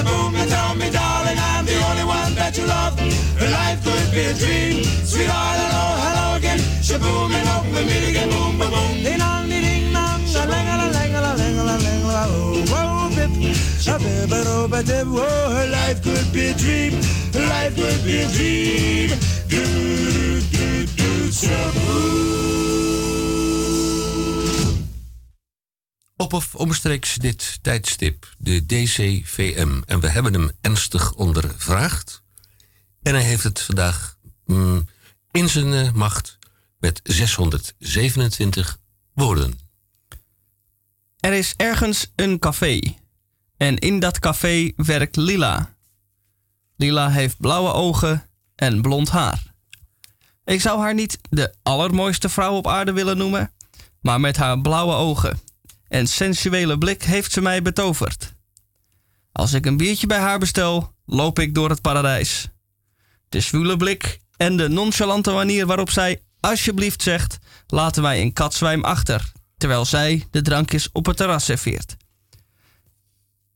Shaboom, 0.03 0.35
you 0.37 0.45
tell 0.49 0.75
me, 0.75 0.89
darling, 0.91 1.37
I'm 1.39 1.65
the 1.65 1.75
only 1.89 2.03
one 2.03 2.35
that 2.35 2.57
you 2.57 2.65
love. 2.65 2.99
Her 3.39 3.49
life 3.49 3.81
could 3.85 4.11
be 4.11 4.25
a 4.25 4.33
dream. 4.33 4.83
Sweetheart, 4.83 5.59
hello, 5.63 5.85
hello 6.03 6.35
again. 6.37 6.59
Shaboom, 6.83 7.31
and 7.31 7.47
hope 7.47 7.65
we 7.67 7.85
meet 7.87 8.09
again. 8.09 8.29
Boom, 8.29 8.57
boom, 8.59 8.71
boom. 8.71 9.03
Ding 9.03 9.19
dong, 9.19 9.47
ding 9.47 9.93
dong. 9.93 10.19
A 10.35 10.43
ling 10.51 10.67
a 10.67 10.75
ling 10.91 11.15
a 11.15 11.21
ling 11.39 11.57
a 11.57 11.63
ling 11.63 12.03
a 12.03 12.27
oh, 12.27 12.67
whoa, 12.67 13.15
bip. 13.15 13.31
A 13.87 13.95
bip 14.03 14.31
a 14.31 14.43
do 14.43 14.67
ba 14.67 14.83
dip. 14.83 15.07
Whoa, 15.07 15.71
life 15.71 16.03
could 16.03 16.27
be 16.33 16.47
a 16.51 16.53
dream. 16.53 16.99
Life 17.33 17.75
could 17.75 18.03
be 18.03 18.23
a 18.23 18.27
dream. 18.27 19.09
Do, 19.47 19.63
do, 20.51 20.85
do, 20.99 21.09
shaboom. 21.31 22.43
Op 26.17 26.33
of 26.33 26.55
omstreeks 26.55 27.15
dit 27.15 27.59
tijdstip, 27.61 28.33
de 28.37 28.65
DCVM. 28.65 29.81
En 29.85 29.99
we 29.99 30.09
hebben 30.09 30.33
hem 30.33 30.51
ernstig 30.61 31.13
ondervraagd. 31.13 32.23
En 33.01 33.13
hij 33.13 33.23
heeft 33.23 33.43
het 33.43 33.61
vandaag 33.61 34.17
mm, 34.45 34.85
in 35.31 35.49
zijn 35.49 35.73
eh, 35.73 35.91
macht 35.91 36.37
met 36.79 36.99
627 37.03 38.79
woorden. 39.13 39.59
Er 41.19 41.33
is 41.33 41.53
ergens 41.57 42.11
een 42.15 42.39
café. 42.39 42.79
En 43.57 43.77
in 43.77 43.99
dat 43.99 44.19
café 44.19 44.71
werkt 44.75 45.15
Lila. 45.15 45.75
Lila 46.75 47.09
heeft 47.09 47.37
blauwe 47.37 47.71
ogen 47.71 48.29
en 48.55 48.81
blond 48.81 49.09
haar. 49.09 49.53
Ik 50.45 50.61
zou 50.61 50.79
haar 50.79 50.93
niet 50.93 51.17
de 51.29 51.53
allermooiste 51.63 52.29
vrouw 52.29 52.55
op 52.55 52.67
aarde 52.67 52.91
willen 52.91 53.17
noemen, 53.17 53.53
maar 54.01 54.19
met 54.19 54.37
haar 54.37 54.61
blauwe 54.61 54.93
ogen 54.93 55.39
en 55.93 56.07
sensuele 56.07 56.77
blik 56.77 57.03
heeft 57.03 57.31
ze 57.31 57.41
mij 57.41 57.61
betoverd. 57.61 58.33
Als 59.31 59.53
ik 59.53 59.65
een 59.65 59.77
biertje 59.77 60.07
bij 60.07 60.19
haar 60.19 60.39
bestel, 60.39 60.95
loop 61.05 61.39
ik 61.39 61.53
door 61.53 61.69
het 61.69 61.81
paradijs. 61.81 62.49
De 63.29 63.39
zwoele 63.39 63.77
blik 63.77 64.19
en 64.37 64.57
de 64.57 64.69
nonchalante 64.69 65.31
manier 65.31 65.65
waarop 65.65 65.89
zij 65.89 66.21
alsjeblieft 66.39 67.01
zegt, 67.01 67.37
laten 67.67 68.01
wij 68.01 68.21
een 68.21 68.33
katzwijm 68.33 68.83
achter, 68.83 69.31
terwijl 69.57 69.85
zij 69.85 70.27
de 70.31 70.41
drankjes 70.41 70.89
op 70.91 71.05
het 71.05 71.17
terras 71.17 71.45
serveert. 71.45 71.95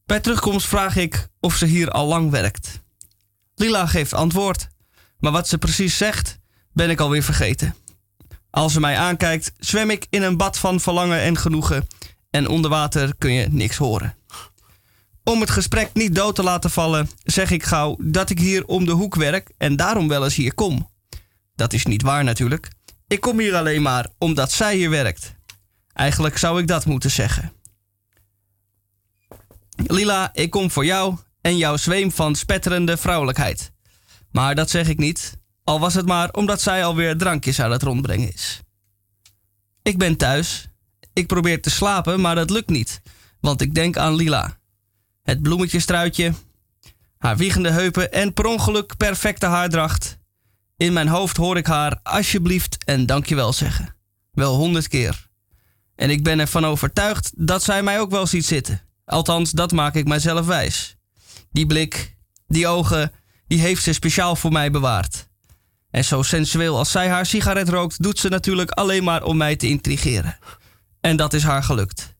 Bij 0.05 0.19
terugkomst 0.19 0.67
vraag 0.67 0.95
ik 0.95 1.27
of 1.39 1.55
ze 1.55 1.65
hier 1.65 1.91
al 1.91 2.07
lang 2.07 2.31
werkt. 2.31 2.81
Lila 3.55 3.87
geeft 3.87 4.13
antwoord, 4.13 4.67
maar 5.19 5.31
wat 5.31 5.47
ze 5.47 5.57
precies 5.57 5.97
zegt, 5.97 6.37
ben 6.73 6.89
ik 6.89 6.99
alweer 6.99 7.23
vergeten. 7.23 7.75
Als 8.49 8.73
ze 8.73 8.79
mij 8.79 8.97
aankijkt, 8.97 9.51
zwem 9.57 9.89
ik 9.89 10.07
in 10.09 10.21
een 10.21 10.37
bad 10.37 10.57
van 10.57 10.79
verlangen 10.79 11.19
en 11.19 11.37
genoegen 11.37 11.87
en 12.37 12.47
onder 12.47 12.69
water 12.69 13.15
kun 13.17 13.31
je 13.31 13.47
niks 13.49 13.77
horen. 13.77 14.15
Om 15.23 15.41
het 15.41 15.49
gesprek 15.49 15.89
niet 15.93 16.15
dood 16.15 16.35
te 16.35 16.43
laten 16.43 16.69
vallen, 16.69 17.09
zeg 17.23 17.51
ik 17.51 17.63
gauw 17.63 17.97
dat 17.99 18.29
ik 18.29 18.39
hier 18.39 18.65
om 18.65 18.85
de 18.85 18.91
hoek 18.91 19.15
werk 19.15 19.51
en 19.57 19.75
daarom 19.75 20.07
wel 20.07 20.23
eens 20.23 20.35
hier 20.35 20.53
kom. 20.53 20.89
Dat 21.55 21.73
is 21.73 21.85
niet 21.85 22.01
waar 22.01 22.23
natuurlijk. 22.23 22.69
Ik 23.07 23.21
kom 23.21 23.39
hier 23.39 23.55
alleen 23.55 23.81
maar 23.81 24.07
omdat 24.17 24.51
zij 24.51 24.75
hier 24.75 24.89
werkt. 24.89 25.35
Eigenlijk 25.93 26.37
zou 26.37 26.61
ik 26.61 26.67
dat 26.67 26.85
moeten 26.85 27.11
zeggen. 27.11 27.53
Lila, 29.75 30.29
ik 30.33 30.49
kom 30.49 30.71
voor 30.71 30.85
jou 30.85 31.17
en 31.41 31.57
jouw 31.57 31.77
zweem 31.77 32.11
van 32.11 32.35
spetterende 32.35 32.97
vrouwelijkheid. 32.97 33.71
Maar 34.31 34.55
dat 34.55 34.69
zeg 34.69 34.87
ik 34.87 34.97
niet, 34.97 35.37
al 35.63 35.79
was 35.79 35.93
het 35.93 36.05
maar 36.05 36.31
omdat 36.31 36.61
zij 36.61 36.85
alweer 36.85 37.17
drankjes 37.17 37.59
aan 37.59 37.71
het 37.71 37.83
rondbrengen 37.83 38.33
is. 38.33 38.61
Ik 39.81 39.97
ben 39.97 40.17
thuis. 40.17 40.67
Ik 41.17 41.27
probeer 41.27 41.61
te 41.61 41.69
slapen, 41.69 42.21
maar 42.21 42.35
dat 42.35 42.49
lukt 42.49 42.69
niet, 42.69 43.01
want 43.39 43.61
ik 43.61 43.75
denk 43.75 43.97
aan 43.97 44.15
Lila. 44.15 44.57
Het 45.23 45.41
bloemetjestruitje, 45.41 46.33
haar 47.17 47.37
wiegende 47.37 47.71
heupen 47.71 48.11
en 48.11 48.33
per 48.33 48.45
ongeluk 48.45 48.97
perfecte 48.97 49.45
haardracht. 49.45 50.17
In 50.75 50.93
mijn 50.93 51.07
hoofd 51.07 51.37
hoor 51.37 51.57
ik 51.57 51.65
haar 51.65 51.99
alsjeblieft 52.03 52.83
en 52.83 53.05
dankjewel 53.05 53.53
zeggen. 53.53 53.95
Wel 54.31 54.55
honderd 54.55 54.87
keer. 54.87 55.27
En 55.95 56.09
ik 56.09 56.23
ben 56.23 56.39
ervan 56.39 56.65
overtuigd 56.65 57.31
dat 57.35 57.63
zij 57.63 57.83
mij 57.83 57.99
ook 57.99 58.11
wel 58.11 58.27
ziet 58.27 58.45
zitten. 58.45 58.81
Althans, 59.05 59.51
dat 59.51 59.71
maak 59.71 59.95
ik 59.95 60.07
mijzelf 60.07 60.45
wijs. 60.45 60.97
Die 61.51 61.65
blik, 61.65 62.17
die 62.47 62.67
ogen, 62.67 63.11
die 63.47 63.59
heeft 63.59 63.83
ze 63.83 63.93
speciaal 63.93 64.35
voor 64.35 64.51
mij 64.51 64.71
bewaard. 64.71 65.29
En 65.89 66.05
zo 66.05 66.21
sensueel 66.21 66.77
als 66.77 66.91
zij 66.91 67.09
haar 67.09 67.25
sigaret 67.25 67.69
rookt, 67.69 68.03
doet 68.03 68.19
ze 68.19 68.29
natuurlijk 68.29 68.71
alleen 68.71 69.03
maar 69.03 69.23
om 69.23 69.37
mij 69.37 69.55
te 69.55 69.67
intrigeren. 69.67 70.37
En 71.01 71.17
dat 71.17 71.33
is 71.33 71.43
haar 71.43 71.63
gelukt. 71.63 72.15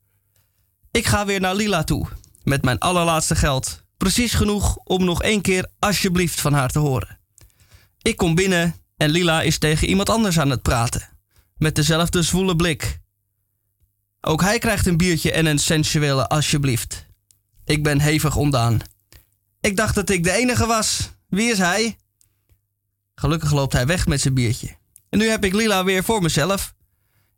Ik 0.91 1.05
ga 1.05 1.25
weer 1.25 1.39
naar 1.39 1.55
Lila 1.55 1.83
toe, 1.83 2.07
met 2.43 2.63
mijn 2.63 2.79
allerlaatste 2.79 3.35
geld. 3.35 3.83
Precies 3.97 4.33
genoeg 4.33 4.75
om 4.75 5.05
nog 5.05 5.21
één 5.21 5.41
keer 5.41 5.69
alsjeblieft 5.79 6.41
van 6.41 6.53
haar 6.53 6.69
te 6.69 6.79
horen. 6.79 7.19
Ik 8.01 8.17
kom 8.17 8.35
binnen 8.35 8.75
en 8.97 9.09
Lila 9.09 9.41
is 9.41 9.57
tegen 9.57 9.87
iemand 9.87 10.09
anders 10.09 10.39
aan 10.39 10.49
het 10.49 10.61
praten. 10.61 11.09
Met 11.57 11.75
dezelfde 11.75 12.21
zwoele 12.21 12.55
blik. 12.55 12.99
Ook 14.21 14.41
hij 14.41 14.59
krijgt 14.59 14.85
een 14.85 14.97
biertje 14.97 15.31
en 15.31 15.45
een 15.45 15.59
sensuele 15.59 16.27
alsjeblieft. 16.27 17.05
Ik 17.65 17.83
ben 17.83 17.99
hevig 17.99 18.35
ondaan. 18.35 18.79
Ik 19.61 19.77
dacht 19.77 19.95
dat 19.95 20.09
ik 20.09 20.23
de 20.23 20.31
enige 20.31 20.65
was. 20.65 21.11
Wie 21.27 21.51
is 21.51 21.57
hij? 21.57 21.97
Gelukkig 23.15 23.51
loopt 23.51 23.73
hij 23.73 23.85
weg 23.85 24.07
met 24.07 24.21
zijn 24.21 24.33
biertje. 24.33 24.75
En 25.09 25.19
nu 25.19 25.29
heb 25.29 25.43
ik 25.43 25.53
Lila 25.53 25.83
weer 25.83 26.03
voor 26.03 26.21
mezelf. 26.21 26.75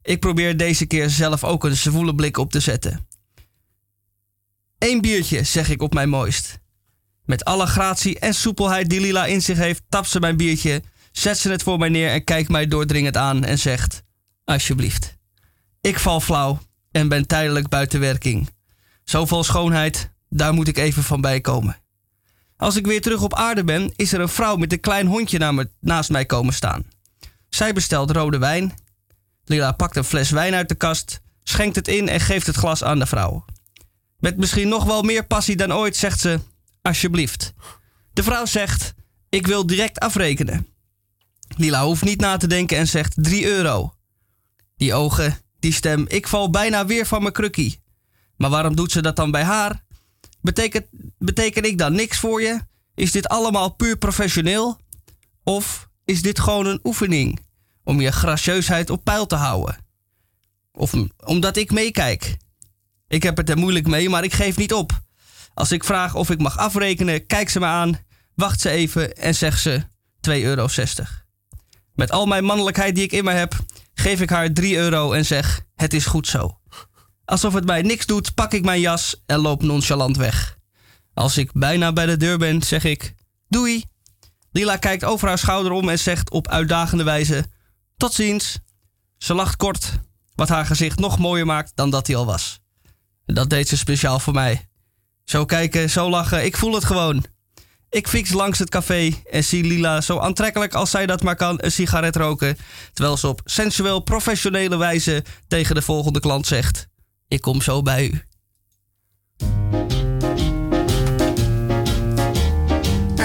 Ik 0.10 0.20
probeer 0.20 0.57
deze 0.57 0.86
keer 0.86 1.10
zelf 1.10 1.43
ook 1.43 1.64
een 1.64 1.76
zwoele 1.76 2.16
blik 2.16 2.38
op 2.38 2.51
te 2.51 2.60
zetten. 2.60 3.07
Eén 4.78 5.01
biertje, 5.01 5.43
zeg 5.43 5.70
ik 5.70 5.82
op 5.82 5.93
mijn 5.93 6.10
mooist. 6.10 6.60
Met 7.26 7.45
alle 7.45 7.66
gratie 7.66 8.20
en 8.20 8.34
soepelheid 8.34 8.89
die 8.89 9.01
Lila 9.01 9.26
in 9.26 9.41
zich 9.41 9.57
heeft, 9.57 9.82
tapt 9.89 10.10
ze 10.10 10.20
mijn 10.20 10.38
biertje, 10.38 10.82
zet 11.12 11.38
ze 11.38 11.49
het 11.49 11.64
voor 11.64 11.78
mij 11.78 11.89
neer 11.89 12.10
en 12.10 12.24
kijkt 12.24 12.49
mij 12.49 12.68
doordringend 12.68 13.18
aan 13.18 13.43
en 13.43 13.60
zegt: 13.60 14.03
Alsjeblieft. 14.45 15.18
Ik 15.82 15.99
val 15.99 16.20
flauw 16.20 16.60
en 16.91 17.07
ben 17.07 17.28
tijdelijk 17.28 17.70
buiten 17.70 17.99
werking. 17.99 18.49
Zoveel 19.03 19.43
schoonheid, 19.43 20.12
daar 20.30 20.53
moet 20.53 20.68
ik 20.68 20.78
even 20.78 21.03
van 21.03 21.22
bijkomen. 21.22 21.78
Als 22.57 22.76
ik 22.76 22.86
weer 22.86 23.01
terug 23.01 23.22
op 23.22 23.34
aarde 23.34 23.64
ben, 23.64 23.93
is 23.95 24.14
er 24.14 24.20
een 24.20 24.30
vrouw 24.30 24.55
met 24.55 24.72
een 24.72 24.80
klein 24.80 25.07
hondje 25.07 25.68
naast 25.80 26.10
mij 26.10 26.26
komen 26.26 26.53
staan. 26.53 26.86
Zij 27.49 27.74
bestelt 27.74 28.12
rode 28.12 28.38
wijn. 28.38 28.74
Lila 29.50 29.72
pakt 29.72 29.95
een 29.95 30.04
fles 30.04 30.30
wijn 30.30 30.54
uit 30.54 30.70
de 30.70 30.76
kast, 30.76 31.22
schenkt 31.43 31.76
het 31.76 31.88
in 31.88 32.10
en 32.10 32.20
geeft 32.20 32.47
het 32.47 32.56
glas 32.56 32.84
aan 32.84 33.00
de 33.00 33.06
vrouw. 33.06 33.45
Met 34.20 34.38
misschien 34.38 34.68
nog 34.68 34.84
wel 34.84 35.02
meer 35.02 35.26
passie 35.26 35.56
dan 35.56 35.74
ooit 35.74 35.95
zegt 35.95 36.20
ze: 36.20 36.39
Alsjeblieft. 36.82 37.54
De 38.14 38.24
vrouw 38.24 38.45
zegt: 38.45 38.93
Ik 39.30 39.47
wil 39.47 39.66
direct 39.66 40.00
afrekenen. 40.00 40.68
Lila 41.58 41.84
hoeft 41.84 42.04
niet 42.04 42.20
na 42.20 42.38
te 42.38 42.47
denken 42.47 42.78
en 42.78 42.88
zegt 42.88 43.14
3 43.16 43.45
euro. 43.45 43.93
Die 44.78 44.93
ogen, 44.93 45.38
die 45.60 45.74
stem, 45.74 46.06
ik 46.08 46.28
val 46.28 46.50
bijna 46.50 46.86
weer 46.86 47.06
van 47.06 47.22
mijn 47.22 47.34
krukkie. 47.34 47.82
Maar 48.36 48.50
waarom 48.50 48.76
doet 48.76 48.91
ze 48.91 49.02
dat 49.02 49.16
dan 49.16 49.32
bij 49.32 49.43
haar? 49.43 49.84
Betekent, 50.41 50.86
beteken 51.18 51.64
ik 51.64 51.78
dan 51.78 51.93
niks 51.93 52.20
voor 52.20 52.41
je? 52.41 52.60
Is 52.95 53.12
dit 53.12 53.28
allemaal 53.28 53.70
puur 53.70 53.97
professioneel? 53.97 54.80
Of 55.43 55.89
is 56.06 56.22
dit 56.22 56.39
gewoon 56.39 56.66
een 56.66 56.80
oefening 56.84 57.47
om 57.89 58.01
je 58.01 58.11
gracieusheid 58.11 58.89
op 58.89 59.03
peil 59.03 59.25
te 59.25 59.35
houden? 59.35 59.77
Of 60.71 60.93
omdat 61.25 61.57
ik 61.57 61.71
meekijk? 61.71 62.37
Ik 63.07 63.23
heb 63.23 63.37
het 63.37 63.49
er 63.49 63.57
moeilijk 63.57 63.87
mee, 63.87 64.09
maar 64.09 64.23
ik 64.23 64.33
geef 64.33 64.57
niet 64.57 64.73
op. 64.73 65.01
Als 65.53 65.71
ik 65.71 65.83
vraag 65.83 66.15
of 66.15 66.29
ik 66.29 66.39
mag 66.39 66.57
afrekenen, 66.57 67.25
kijkt 67.25 67.51
ze 67.51 67.59
me 67.59 67.65
aan, 67.65 67.99
wacht 68.35 68.61
ze 68.61 68.69
even 68.69 69.15
en 69.15 69.35
zegt 69.35 69.61
ze 69.61 69.81
2,60 70.29 70.31
euro. 70.31 70.67
Met 71.93 72.11
al 72.11 72.25
mijn 72.25 72.43
mannelijkheid 72.43 72.95
die 72.95 73.03
ik 73.03 73.11
in 73.11 73.23
me 73.23 73.31
heb, 73.31 73.55
geef 73.93 74.21
ik 74.21 74.29
haar 74.29 74.53
3 74.53 74.77
euro 74.77 75.11
en 75.11 75.25
zeg: 75.25 75.61
Het 75.75 75.93
is 75.93 76.05
goed 76.05 76.27
zo. 76.27 76.59
Alsof 77.25 77.53
het 77.53 77.65
mij 77.65 77.81
niks 77.81 78.05
doet, 78.05 78.33
pak 78.33 78.53
ik 78.53 78.63
mijn 78.63 78.81
jas 78.81 79.23
en 79.25 79.39
loop 79.39 79.63
nonchalant 79.63 80.17
weg. 80.17 80.57
Als 81.13 81.37
ik 81.37 81.51
bijna 81.53 81.93
bij 81.93 82.05
de 82.05 82.17
deur 82.17 82.37
ben, 82.37 82.61
zeg 82.61 82.83
ik: 82.83 83.13
Doei. 83.47 83.83
Lila 84.51 84.77
kijkt 84.77 85.03
over 85.03 85.27
haar 85.27 85.37
schouder 85.37 85.71
om 85.71 85.89
en 85.89 85.99
zegt 85.99 86.31
op 86.31 86.47
uitdagende 86.47 87.03
wijze: 87.03 87.45
Tot 88.00 88.14
ziens. 88.14 88.60
Ze 89.18 89.34
lacht 89.34 89.56
kort, 89.56 89.91
wat 90.36 90.50
haar 90.50 90.66
gezicht 90.66 91.00
nog 91.00 91.18
mooier 91.18 91.45
maakt 91.45 91.72
dan 91.76 91.89
dat 91.89 92.08
hij 92.08 92.16
al 92.16 92.26
was. 92.26 92.60
Dat 93.26 93.50
deed 93.50 93.68
ze 93.68 93.78
speciaal 93.78 94.20
voor 94.20 94.34
mij. 94.34 94.68
Zo 95.24 95.45
kijken, 95.45 95.89
zo 95.89 96.10
lachen, 96.10 96.45
ik 96.45 96.58
voel 96.58 96.74
het 96.74 96.84
gewoon. 96.84 97.26
Ik 97.89 98.08
fix 98.08 98.32
langs 98.32 98.60
het 98.60 98.70
café 98.70 99.22
en 99.32 99.43
zie 99.43 99.64
Lila 99.64 100.02
zo 100.02 100.20
aantrekkelijk 100.20 100.74
als 100.74 100.89
zij 100.89 101.06
dat 101.06 101.24
maar 101.24 101.36
kan 101.36 101.56
een 101.58 101.72
sigaret 101.72 102.16
roken. 102.16 102.58
Terwijl 102.93 103.18
ze 103.18 103.28
op 103.28 103.41
sensueel 103.45 104.00
professionele 104.00 104.78
wijze 104.78 105.24
tegen 105.47 105.76
de 105.76 105.82
volgende 105.82 106.20
klant 106.20 106.47
zegt: 106.47 106.88
Ik 107.28 107.41
kom 107.41 107.62
zo 107.62 107.82
bij 107.82 108.08
u. 108.08 108.24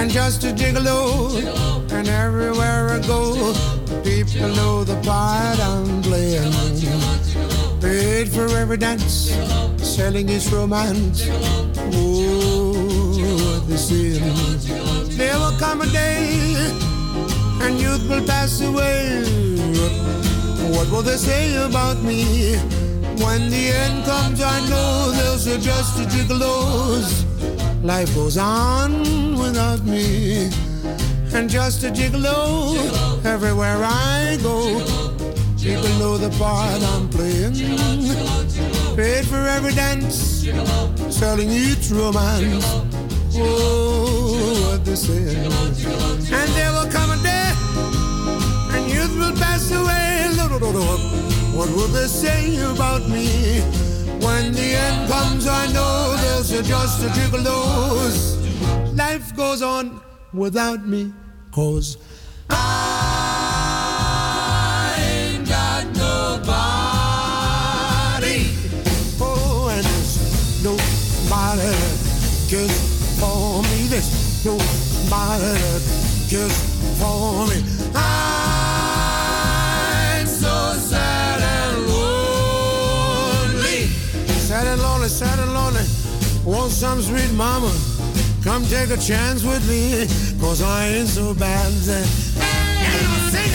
and 0.05 0.13
just 0.13 0.45
a 0.45 0.53
gigolo. 0.53 1.39
And 1.91 2.09
everywhere 2.09 2.99
I 2.99 3.01
go, 3.01 3.53
people 4.27 4.49
know 4.49 4.85
the 4.85 4.97
part 5.03 5.59
I'm 5.61 6.03
playing. 6.03 6.53
Paid 7.81 8.29
for 8.29 8.47
every 8.57 8.77
dance, 8.77 9.33
selling 9.79 10.29
his 10.29 10.51
romance. 10.53 11.29
Oh, 11.93 13.65
the 13.69 13.77
sin. 13.77 14.23
There 15.17 15.39
will 15.39 15.57
come 15.59 15.83
a 15.83 15.87
day, 15.87 16.55
and 17.63 17.79
youth 17.79 18.09
will 18.09 18.25
pass 18.27 18.61
away. 18.61 19.23
What 20.73 20.91
will 20.91 21.03
they 21.03 21.17
say 21.17 21.57
about 21.57 22.03
me? 22.03 22.57
When 23.23 23.51
the 23.51 23.71
end 23.71 24.05
comes, 24.05 24.41
I 24.41 24.61
know 24.69 25.13
they'll 25.13 25.39
say 25.39 25.59
just 25.61 26.01
a 26.01 26.05
gigolo's. 26.05 27.25
Life 27.83 28.15
goes 28.15 28.39
on 28.39 29.39
without 29.39 29.85
me. 29.85 30.51
And 31.35 31.51
just 31.51 31.83
a 31.83 31.89
gigolo, 31.89 32.77
everywhere 33.25 33.83
I 33.83 34.39
go. 34.41 34.79
People 35.61 35.89
know 35.99 36.17
the 36.17 36.31
part 36.39 36.81
I'm 36.93 37.09
playing. 37.09 37.55
Paid 38.97 39.27
for 39.27 39.43
every 39.57 39.75
dance, 39.75 40.47
selling 41.11 41.51
each 41.51 41.91
romance. 41.91 42.65
Oh, 43.37 44.71
what 44.71 44.85
they 44.85 44.95
say. 44.95 45.35
And 46.39 46.51
there 46.55 46.73
will 46.73 46.91
come 46.91 47.11
a 47.11 47.17
day, 47.23 47.53
and 48.75 48.89
youth 48.89 49.15
will 49.19 49.37
pass 49.37 49.73
away. 49.73 50.13
What 51.57 51.69
will 51.71 51.89
they 51.89 52.07
say 52.07 52.57
about 52.73 53.09
me? 53.09 53.61
When 54.25 54.53
the 54.53 54.77
end 54.77 55.11
comes, 55.11 55.49
I 55.49 55.67
know 55.73 56.17
there's 56.23 56.51
just 56.69 57.03
a 57.03 57.09
gigolo's. 57.09 58.39
Life 58.95 59.35
goes 59.35 59.63
on 59.63 60.01
without 60.33 60.87
me, 60.87 61.13
cause 61.55 61.97
I 62.51 62.57
ain't 64.99 65.49
got 65.49 65.87
nobody. 65.95 66.51
Oh, 69.21 69.69
and 69.71 69.85
there's 69.87 70.19
nobody 70.65 71.75
cares 72.51 72.75
for 73.21 73.63
me. 73.63 73.87
There's 73.87 74.11
nobody 74.45 75.55
cares 76.29 76.57
for 76.99 77.47
me. 77.47 77.59
I'm 77.95 79.07
so 80.27 80.75
sad 80.91 81.41
and 81.41 81.87
lonely. 81.87 83.81
Sad 84.49 84.67
and 84.67 84.83
lonely, 84.83 85.09
sad 85.09 85.39
and 85.39 85.55
lonely. 85.55 85.87
Want 86.45 86.73
some 86.73 87.01
sweet 87.01 87.33
mama? 87.35 87.71
Come 88.45 88.65
take 88.67 88.91
a 88.91 88.97
chance 88.99 89.43
with 89.43 89.67
me, 89.67 90.07
cause 90.39 90.61
I 90.61 90.89
ain't 90.89 91.09
so 91.09 91.33
bad. 91.33 91.73
And 91.73 93.09
I'll 93.09 93.31
sing 93.31 93.51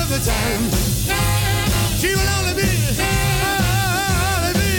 of 0.00 0.08
the 0.08 0.20
time. 0.24 0.70
She 1.98 2.14
will 2.14 2.30
only 2.38 2.54
be, 2.62 2.70
only 4.38 4.52
be. 4.54 4.70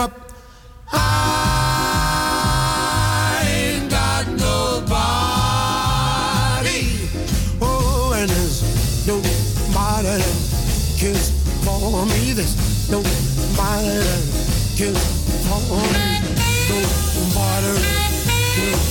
Up. 0.00 0.14
I 0.92 0.96
ain't 3.46 3.88
got 3.88 4.26
nobody. 4.26 4.88
Oh, 7.62 8.14
and 8.16 8.28
there's 8.28 9.06
nobody 9.06 10.39
cares 11.00 11.30
for 11.64 12.04
me. 12.04 12.34
There's 12.34 12.54
nobody 12.90 13.08
that 13.08 14.20
cares 14.76 15.00
for 15.48 15.80
me. 15.80 16.20
Nobody 16.68 17.72
that 17.80 18.89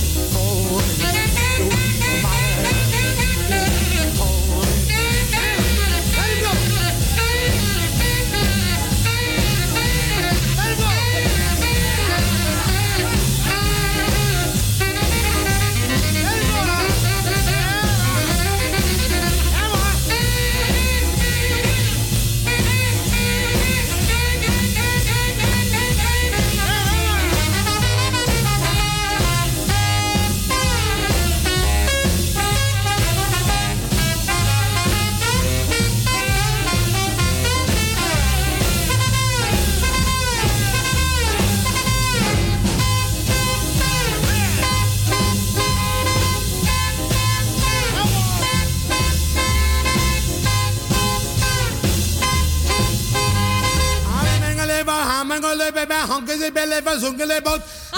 I 57.92 57.96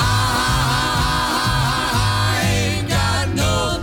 ain't 2.45 2.89
got 2.89 3.29
nobody. 3.35 3.83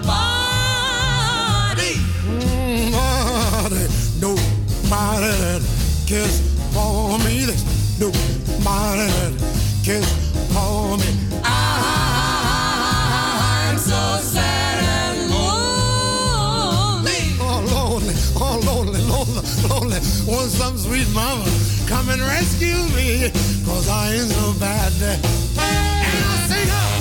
Nobody, 2.91 3.87
nobody 4.21 5.65
cares 6.05 6.39
for 6.73 7.17
me. 7.25 7.45
There's 7.45 7.63
nobody 7.99 9.37
cares 9.83 10.07
for 10.53 10.97
me. 10.97 11.05
I'm 11.43 13.77
so 13.77 14.19
sad 14.21 14.83
and 14.83 15.31
lonely. 15.31 17.21
Oh, 17.41 17.61
lonely, 17.73 18.15
oh, 18.35 18.59
lonely, 18.65 19.01
lonely, 19.01 19.41
lonely. 19.67 19.99
Want 20.27 20.51
some 20.51 20.77
sweet 20.77 21.07
mama 21.13 21.45
come 21.89 22.09
and 22.09 22.21
rescue 22.21 22.77
me, 22.95 23.31
cause 23.69 23.89
I 23.89 24.13
ain't 24.13 24.29
so 24.29 24.53
bad. 24.59 24.93
And 25.01 26.23
I'll 26.29 26.47
sing 26.49 26.67
her 26.67 26.98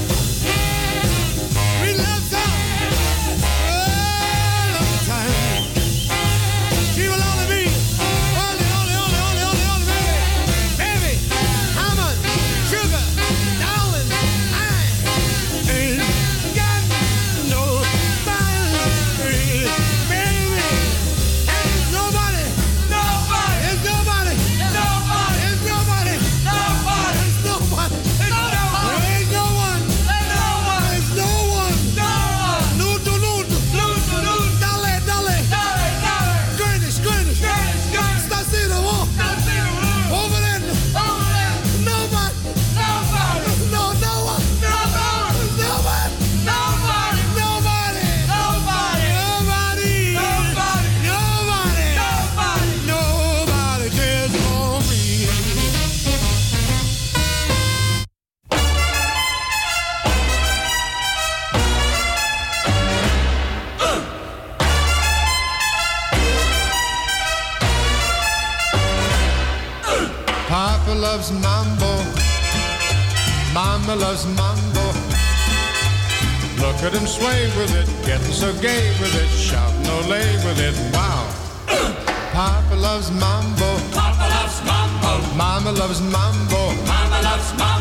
Him 76.95 77.07
sway 77.07 77.45
with 77.59 77.75
it, 77.77 77.87
getting 78.07 78.33
so 78.33 78.53
gay 78.61 78.89
with 79.01 79.15
it, 79.15 79.29
shouting 79.29 79.87
ole 79.89 80.09
with 80.09 80.59
it. 80.59 80.75
Wow. 80.95 81.23
Papa 82.33 82.75
loves 82.77 83.11
mambo. 83.11 83.79
Papa 83.93 84.27
loves 84.29 84.65
mambo. 84.65 85.37
Mama 85.37 85.73
loves 85.73 86.01
mambo. 86.01 86.75
Mama 86.87 87.21
loves 87.23 87.53
mambo. 87.59 87.79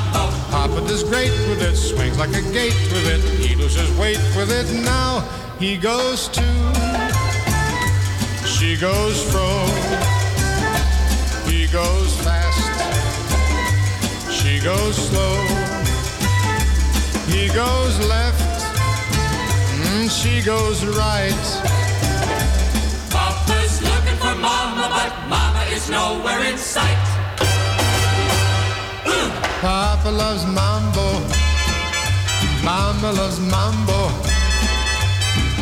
Papa 0.49 0.81
does 0.87 1.03
great 1.03 1.31
with 1.47 1.61
it, 1.61 1.75
swings 1.75 2.17
like 2.17 2.29
a 2.29 2.41
gate 2.51 2.73
with 2.91 3.07
it. 3.07 3.21
He 3.39 3.55
loses 3.55 3.89
weight 3.97 4.19
with 4.35 4.51
it 4.51 4.67
now. 4.83 5.21
He 5.59 5.77
goes 5.77 6.27
to, 6.29 6.47
she 8.45 8.75
goes 8.77 9.23
fro. 9.31 9.47
He 11.49 11.67
goes 11.67 12.11
fast, 12.25 12.65
she 14.31 14.59
goes 14.59 14.95
slow. 14.95 15.37
He 17.27 17.47
goes 17.49 17.99
left, 18.07 18.46
mm, 19.97 20.09
she 20.09 20.41
goes 20.41 20.85
right. 20.85 21.45
Papa's 23.09 23.81
looking 23.81 24.17
for 24.17 24.35
Mama, 24.35 24.87
but 24.89 25.13
Mama 25.29 25.63
is 25.71 25.89
nowhere 25.89 26.43
in 26.45 26.57
sight. 26.57 27.05
Papa 29.61 30.09
loves 30.09 30.45
mambo. 30.45 31.07
Mama 32.63 33.11
loves 33.13 33.39
mambo. 33.39 34.09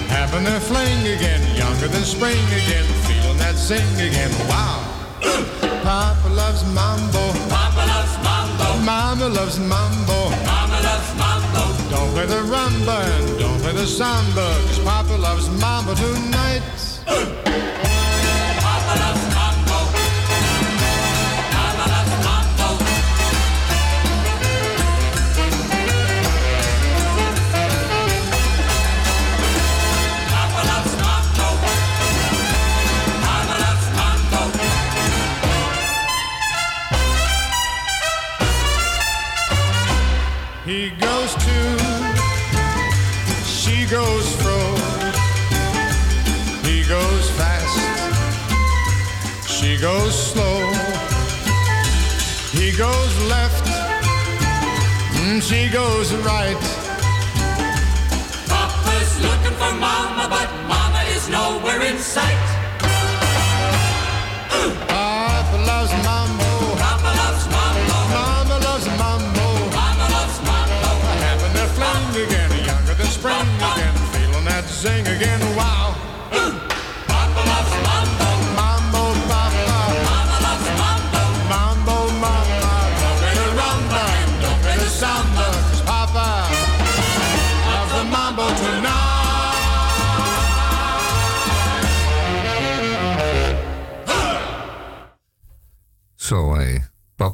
Having 0.09 0.47
a 0.47 0.59
fling 0.59 1.01
again, 1.15 1.41
younger 1.55 1.87
than 1.87 2.03
spring 2.03 2.45
again, 2.61 2.85
feeling 3.05 3.37
that 3.37 3.55
zing 3.55 3.93
again. 3.95 4.31
Wow. 4.49 4.81
Papa 5.83 6.29
loves 6.29 6.63
mambo. 6.73 7.23
Papa 7.49 7.83
loves 7.87 8.15
Mambo. 8.23 8.79
Mama 8.85 9.27
loves 9.29 9.59
mambo. 9.59 10.29
Mama 10.29 10.29
loves 10.29 10.39
Mambo. 10.39 10.64
Don't 11.95 12.11
play 12.13 12.25
the 12.25 12.41
rumba 12.51 12.97
and 13.15 13.39
don't 13.39 13.59
play 13.61 13.71
the 13.71 13.87
samba, 13.87 14.47
'cause 14.65 14.79
Papa 14.79 15.15
loves 15.25 15.47
mambo 15.61 15.93
tonight. 15.95 16.63
Papa 18.65 18.93
loves 19.03 19.25
Mambo. 19.35 19.79
Mama 21.55 21.85
Mambo. 22.25 22.67
Mama 33.25 33.55
loves 33.63 33.87
Mambo. 33.97 34.41
He 40.65 40.79
goes 41.01 41.14
she 49.75 49.81
goes 49.81 50.31
slow. 50.31 50.59
He 52.51 52.71
goes 52.77 53.13
left, 53.27 53.65
mm, 55.17 55.41
she 55.41 55.69
goes 55.69 56.13
right. 56.23 56.57
Papa's 58.47 59.21
looking 59.21 59.57
for 59.59 59.73
Mama, 59.75 60.27
but 60.29 60.49
Mama 60.67 61.03
is 61.09 61.27
nowhere 61.27 61.81
in 61.81 61.97
sight. 61.97 62.54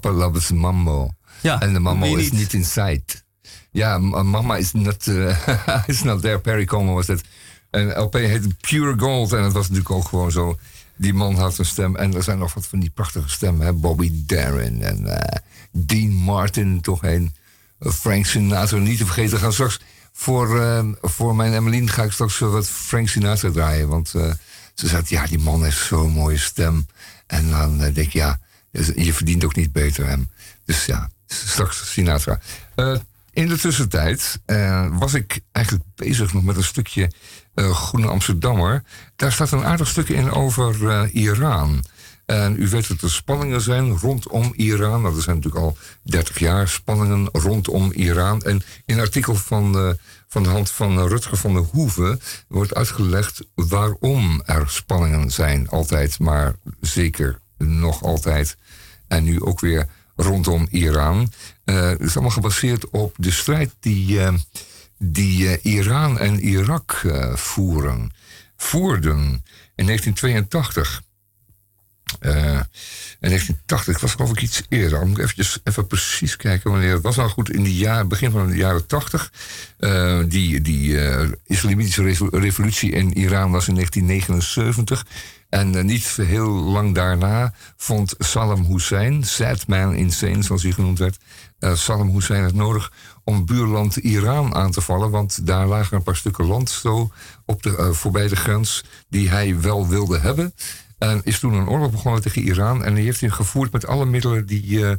Papa 0.01 0.15
loves 0.17 0.51
mambo. 0.51 1.09
Ja, 1.41 1.61
en 1.61 1.73
de 1.73 1.79
mambo 1.79 2.15
is 2.15 2.31
niet? 2.31 2.39
niet 2.39 2.53
in 2.53 2.65
sight. 2.65 3.23
Ja, 3.71 3.97
m- 3.97 4.29
mama 4.29 4.57
is 4.57 4.71
not, 4.73 5.07
eh, 5.07 5.83
is 5.87 6.03
not 6.03 6.21
there. 6.21 6.39
Perry 6.39 6.65
Como 6.65 6.93
was 6.93 7.07
het. 7.07 7.21
En 7.69 7.99
LP 7.99 8.13
heette 8.13 8.47
Pure 8.61 8.99
Gold. 8.99 9.33
En 9.33 9.43
het 9.43 9.53
was 9.53 9.69
natuurlijk 9.69 9.95
ook 9.95 10.07
gewoon 10.07 10.31
zo. 10.31 10.57
Die 10.97 11.13
man 11.13 11.35
had 11.35 11.57
een 11.57 11.65
stem. 11.65 11.95
En 11.95 12.13
er 12.15 12.23
zijn 12.23 12.37
nog 12.37 12.53
wat 12.53 12.67
van 12.67 12.79
die 12.79 12.89
prachtige 12.89 13.29
stemmen. 13.29 13.65
Hè? 13.65 13.73
Bobby 13.73 14.11
Darin 14.25 14.81
en 14.81 15.05
eh, 15.19 15.37
Dean 15.71 16.09
Martin 16.13 16.81
toch 16.81 17.01
heen. 17.01 17.33
Eh, 17.79 17.91
Frank 17.91 18.25
Sinatra 18.25 18.77
niet 18.77 18.97
te 18.97 19.05
vergeten. 19.05 19.39
Gaan 19.39 19.53
straks 19.53 19.79
voor, 20.13 20.59
eh, 20.61 20.85
voor 21.01 21.35
mijn 21.35 21.53
Emmeline 21.53 21.87
ga 21.87 22.03
ik 22.03 22.11
straks 22.11 22.39
wat 22.39 22.69
Frank 22.69 23.07
Sinatra 23.07 23.51
draaien. 23.51 23.87
Want 23.87 24.13
eh, 24.15 24.31
ze 24.73 24.87
zei, 24.87 25.03
ja, 25.05 25.25
die 25.25 25.39
man 25.39 25.63
heeft 25.63 25.77
zo'n 25.85 26.11
mooie 26.11 26.37
stem. 26.37 26.87
En 27.27 27.49
dan 27.49 27.73
eh, 27.81 27.93
denk 27.93 28.07
ik, 28.07 28.13
ja, 28.13 28.39
je 28.95 29.13
verdient 29.13 29.43
ook 29.43 29.55
niet 29.55 29.71
beter 29.71 30.07
hem. 30.07 30.29
Dus 30.65 30.85
ja, 30.85 31.09
straks 31.27 31.91
Sinatra. 31.91 32.39
Eh, 32.75 32.95
in 33.31 33.47
de 33.47 33.57
tussentijd 33.57 34.41
eh, 34.45 34.87
was 34.97 35.13
ik 35.13 35.39
eigenlijk 35.51 35.85
bezig 35.95 36.33
nog 36.33 36.43
met 36.43 36.55
een 36.55 36.63
stukje 36.63 37.11
eh, 37.53 37.71
Groene 37.75 38.07
Amsterdammer. 38.07 38.83
Daar 39.15 39.31
staat 39.31 39.51
een 39.51 39.65
aardig 39.65 39.87
stukje 39.87 40.13
in 40.13 40.31
over 40.31 41.09
Iran. 41.09 41.83
En 42.31 42.55
u 42.61 42.67
weet 42.67 42.87
dat 42.87 43.01
er 43.01 43.11
spanningen 43.11 43.61
zijn 43.61 43.97
rondom 43.97 44.53
Iran. 44.55 45.01
Nou, 45.01 45.15
er 45.15 45.21
zijn 45.21 45.35
natuurlijk 45.35 45.63
al 45.63 45.77
30 46.03 46.39
jaar 46.39 46.67
spanningen 46.67 47.29
rondom 47.31 47.91
Iran. 47.91 48.41
En 48.41 48.61
in 48.85 48.95
een 48.95 48.99
artikel 48.99 49.35
van, 49.35 49.77
eh, 49.77 49.89
van 50.27 50.43
de 50.43 50.49
hand 50.49 50.71
van 50.71 51.07
Rutger 51.07 51.37
van 51.37 51.53
der 51.53 51.63
Hoeven 51.63 52.21
wordt 52.47 52.73
uitgelegd 52.73 53.41
waarom 53.55 54.41
er 54.45 54.69
spanningen 54.69 55.31
zijn. 55.31 55.69
Altijd, 55.69 56.19
maar 56.19 56.55
zeker 56.81 57.39
nog 57.57 58.03
altijd. 58.03 58.57
En 59.11 59.23
nu 59.23 59.41
ook 59.41 59.59
weer 59.59 59.87
rondom 60.15 60.67
Iran. 60.69 61.31
Eh, 61.63 61.89
het 61.89 61.99
is 62.01 62.13
allemaal 62.13 62.31
gebaseerd 62.31 62.89
op 62.89 63.15
de 63.17 63.31
strijd 63.31 63.73
die, 63.79 64.19
eh, 64.21 64.33
die 64.97 65.47
eh, 65.57 65.73
Iran 65.73 66.19
en 66.19 66.39
Irak 66.39 67.01
eh, 67.05 67.35
voeren. 67.35 68.11
Voerden 68.57 69.19
in 69.75 69.85
1982. 69.85 71.01
Eh, 72.19 72.33
in 73.19 73.29
1980 73.29 73.99
was 74.01 74.11
geloof 74.11 74.31
ik 74.31 74.41
iets 74.41 74.61
eerder. 74.69 74.99
Dan 74.99 75.07
moet 75.07 75.17
ik 75.17 75.23
eventjes, 75.23 75.59
even 75.63 75.87
precies 75.87 76.35
kijken 76.35 76.71
wanneer 76.71 76.93
het 76.93 77.01
was. 77.03 77.15
Nou 77.15 77.29
goed, 77.29 77.49
in 77.51 77.63
de 77.63 77.75
jaar, 77.75 78.07
begin 78.07 78.31
van 78.31 78.47
de 78.49 78.55
jaren 78.55 78.87
80. 78.87 79.31
eh, 79.79 80.19
die 80.27 80.61
die 80.61 80.99
eh, 81.07 81.29
islamitische 81.45 82.03
revo- 82.03 82.29
revolutie 82.31 82.91
in 82.91 83.13
Iran 83.17 83.51
was 83.51 83.67
in 83.67 83.73
1979. 83.75 85.05
En 85.51 85.75
eh, 85.75 85.83
niet 85.83 86.05
heel 86.05 86.49
lang 86.49 86.95
daarna 86.95 87.53
vond 87.77 88.15
Saddam 88.17 88.65
Hussein, 88.65 89.23
sad 89.23 89.67
man 89.67 89.95
insane 89.95 90.43
zoals 90.43 90.63
hij 90.63 90.71
genoemd 90.71 90.99
werd, 90.99 91.17
eh, 91.59 91.75
Saddam 91.75 92.09
Hussein 92.09 92.43
het 92.43 92.53
nodig 92.53 92.91
om 93.23 93.45
buurland 93.45 93.95
Iran 93.95 94.55
aan 94.55 94.71
te 94.71 94.81
vallen. 94.81 95.09
Want 95.09 95.47
daar 95.47 95.67
lagen 95.67 95.97
een 95.97 96.03
paar 96.03 96.15
stukken 96.15 96.45
land 96.45 96.69
zo 96.69 97.11
op 97.45 97.63
de, 97.63 97.77
eh, 97.77 97.89
voorbij 97.89 98.27
de 98.27 98.35
grens 98.35 98.83
die 99.09 99.29
hij 99.29 99.59
wel 99.59 99.87
wilde 99.87 100.19
hebben. 100.19 100.53
En 100.97 101.21
is 101.23 101.39
toen 101.39 101.53
een 101.53 101.69
oorlog 101.69 101.91
begonnen 101.91 102.21
tegen 102.21 102.41
Iran. 102.41 102.83
En 102.83 102.93
die 102.93 103.03
heeft 103.03 103.19
hij 103.19 103.29
gevoerd 103.29 103.71
met 103.71 103.87
alle 103.87 104.05
middelen 104.05 104.45
die 104.45 104.97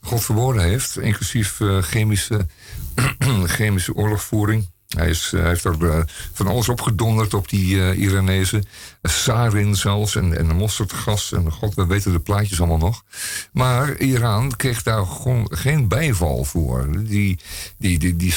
God 0.00 0.24
verboden 0.24 0.62
heeft. 0.62 0.98
Inclusief 0.98 1.60
chemische, 1.80 2.46
chemische 3.56 3.94
oorlogvoering. 3.94 4.68
Hij, 4.96 5.10
eh, 5.10 5.42
heeft 5.42 5.64
er 5.64 5.90
eh, 5.90 6.00
van 6.32 6.46
alles 6.46 6.68
opgedonderd 6.68 7.34
op 7.34 7.48
die 7.48 7.80
eh 7.80 7.98
Iranezen. 7.98 8.64
Sarin 9.02 9.76
zelfs 9.76 10.16
en, 10.16 10.36
en 10.36 10.56
mosterdgas. 10.56 11.32
En 11.32 11.52
god, 11.52 11.74
we 11.74 11.86
weten 11.86 12.12
de 12.12 12.18
plaatjes 12.18 12.58
allemaal 12.58 12.78
nog. 12.78 13.04
Maar 13.52 13.96
Iran 13.96 14.56
kreeg 14.56 14.82
daar 14.82 15.06
gewoon 15.06 15.48
geen 15.50 15.88
bijval 15.88 16.44
voor. 16.44 16.88
Die, 17.04 17.38
die, 17.76 17.98
die, 17.98 18.16
die 18.16 18.34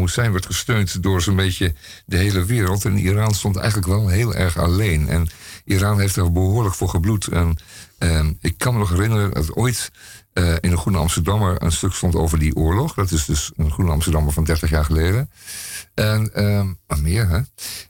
Hussein 0.00 0.32
werd 0.32 0.46
gesteund 0.46 1.02
door 1.02 1.22
zo'n 1.22 1.36
beetje 1.36 1.74
de 2.06 2.16
hele 2.16 2.44
wereld. 2.44 2.84
En 2.84 2.98
Iran 2.98 3.34
stond 3.34 3.56
eigenlijk 3.56 3.86
wel 3.86 4.08
heel 4.08 4.34
erg 4.34 4.58
alleen. 4.58 5.08
En 5.08 5.28
Iran 5.64 6.00
heeft 6.00 6.16
er 6.16 6.32
behoorlijk 6.32 6.74
voor 6.74 6.88
gebloed. 6.88 7.26
En 7.26 7.58
eh, 7.98 8.26
ik 8.40 8.58
kan 8.58 8.72
me 8.72 8.78
nog 8.78 8.90
herinneren 8.90 9.30
dat 9.30 9.54
ooit 9.54 9.90
eh, 10.34 10.52
in 10.60 10.70
een 10.70 10.78
Groene 10.78 10.98
Amsterdammer 10.98 11.62
een 11.62 11.72
stuk 11.72 11.92
stond 11.92 12.14
over 12.14 12.38
die 12.38 12.56
oorlog. 12.56 12.94
Dat 12.94 13.10
is 13.10 13.24
dus 13.24 13.52
een 13.56 13.70
Groene 13.70 13.92
Amsterdammer 13.92 14.32
van 14.32 14.44
30 14.44 14.70
jaar 14.70 14.84
geleden. 14.84 15.30
En 15.94 16.30
maar 16.86 17.00
meer, 17.02 17.28
hè? 17.28 17.40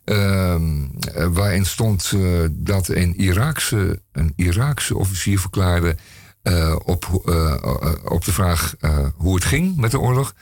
Ehm, 0.05 0.85
eh, 1.15 1.27
waarin 1.33 1.67
stond 1.67 2.13
eh, 2.15 2.21
dat 2.51 2.89
een 2.89 3.17
Iraakse, 3.17 4.01
een 4.13 4.33
Iraakse 4.37 4.97
officier 4.97 5.41
verklaarde 5.41 5.97
eh, 6.43 6.77
op, 6.85 7.05
op 8.05 8.25
de 8.25 8.33
vraag 8.33 8.75
hoe 9.17 9.35
het 9.35 9.45
ging 9.45 9.77
met 9.77 9.91
de 9.91 10.01
oorlog. 10.01 10.35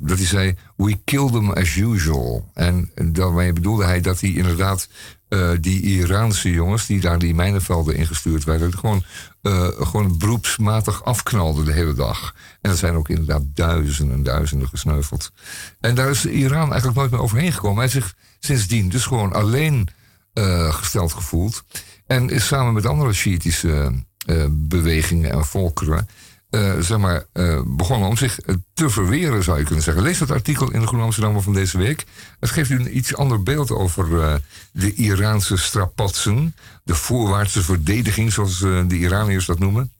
dat 0.00 0.18
hij 0.18 0.26
zei, 0.26 0.56
we 0.76 0.98
killed 1.04 1.32
them 1.32 1.50
as 1.50 1.76
usual. 1.76 2.50
En 2.54 2.90
daarmee 3.12 3.52
bedoelde 3.52 3.84
hij 3.84 4.00
dat 4.00 4.20
hij 4.20 4.30
inderdaad 4.30 4.88
eh, 5.28 5.50
die 5.60 5.82
Iraanse 5.82 6.50
jongens 6.50 6.86
die 6.86 7.00
daar 7.00 7.18
die 7.18 7.34
mijnenvelden 7.34 7.96
ingestuurd 7.96 8.44
werden, 8.44 8.78
gewoon, 8.78 9.04
eh, 9.42 9.66
gewoon 9.66 10.18
beroepsmatig 10.18 11.04
afknalden 11.04 11.64
de 11.64 11.72
hele 11.72 11.94
dag. 11.94 12.34
En 12.60 12.70
er 12.70 12.76
zijn 12.76 12.94
ook 12.94 13.08
inderdaad 13.08 13.42
duizenden 13.54 14.16
en 14.16 14.22
duizenden 14.22 14.68
gesneuveld. 14.68 15.32
En 15.80 15.94
daar 15.94 16.10
is 16.10 16.26
Iran 16.26 16.68
eigenlijk 16.70 16.98
nooit 16.98 17.10
meer 17.10 17.20
overheen 17.20 17.52
gekomen. 17.52 17.78
Hij 17.78 17.88
zich 17.88 18.14
sindsdien 18.38 18.88
dus 18.88 19.04
gewoon 19.04 19.32
alleen 19.32 19.88
eh, 20.32 20.74
gesteld 20.74 21.12
gevoeld. 21.12 21.64
En 22.06 22.28
is 22.28 22.46
samen 22.46 22.72
met 22.72 22.86
andere 22.86 23.12
Shiïtische 23.12 24.06
bewegingen 24.50 25.30
en 25.30 25.44
volkeren. 25.44 26.08
Eh, 26.50 26.78
zeg 26.78 26.98
maar, 26.98 27.24
eh, 27.32 27.60
begonnen 27.66 28.08
om 28.08 28.16
zich 28.16 28.40
eh, 28.40 28.54
te 28.74 28.90
verweren, 28.90 29.44
zou 29.44 29.58
je 29.58 29.64
kunnen 29.64 29.84
zeggen. 29.84 30.02
Lees 30.02 30.18
dat 30.18 30.30
artikel 30.30 30.72
in 30.72 30.80
de 30.80 30.86
Groene 30.86 31.04
Amsterdammer 31.04 31.42
van 31.42 31.52
deze 31.52 31.78
week. 31.78 32.04
Het 32.40 32.50
geeft 32.50 32.70
u 32.70 32.74
een 32.74 32.96
iets 32.96 33.14
ander 33.14 33.42
beeld 33.42 33.70
over 33.70 34.40
de 34.72 34.94
Iraanse 34.94 35.56
strapatsen. 35.56 36.54
De 36.84 36.94
voorwaartse 36.94 37.62
verdediging, 37.62 38.32
zoals 38.32 38.58
de 38.58 38.98
Iraniërs 38.98 39.46
dat 39.46 39.58
noemen. 39.58 39.92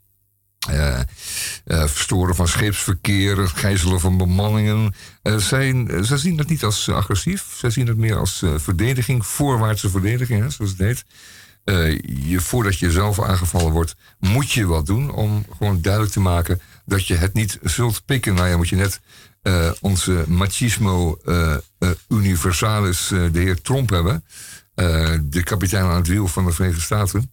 Verstoren 1.64 2.34
van 2.34 2.48
scheepsverkeer, 2.48 3.48
gijzelen 3.48 4.00
van 4.00 4.16
bemanningen. 4.16 4.94
Eh, 5.22 5.36
zij, 5.36 5.86
zien 6.00 6.36
dat 6.36 6.48
niet 6.48 6.64
als 6.64 6.88
agressief, 6.88 7.54
zij 7.56 7.70
zien 7.70 7.86
het 7.86 7.96
meer 7.96 8.16
als 8.16 8.44
verdediging, 8.56 9.26
voorwaartse 9.26 9.90
verdediging, 9.90 10.42
hè, 10.42 10.50
zoals 10.50 10.74
het. 10.76 11.04
Eh, 11.68 11.98
je, 12.24 12.40
voordat 12.40 12.78
je 12.78 12.90
zelf 12.90 13.22
aangevallen 13.22 13.72
wordt, 13.72 13.96
moet 14.18 14.50
je 14.50 14.66
wat 14.66 14.86
doen 14.86 15.10
om 15.10 15.44
gewoon 15.58 15.80
duidelijk 15.80 16.12
te 16.12 16.20
maken 16.20 16.60
dat 16.84 17.06
je 17.06 17.14
het 17.14 17.34
niet 17.34 17.58
zult 17.62 18.04
pikken. 18.04 18.34
Nou 18.34 18.48
ja, 18.48 18.56
moet 18.56 18.68
je 18.68 18.76
net 18.76 19.00
eh, 19.42 19.70
onze 19.80 20.24
machismo 20.26 21.18
eh, 21.24 21.56
universalis, 22.08 23.08
de 23.08 23.38
heer 23.38 23.60
Trump 23.62 23.90
hebben. 23.90 24.24
De 25.22 25.42
kapitein 25.44 25.84
aan 25.84 25.96
het 25.96 26.06
wiel 26.06 26.26
van 26.26 26.44
de 26.44 26.52
Verenigde 26.52 26.82
Staten. 26.82 27.32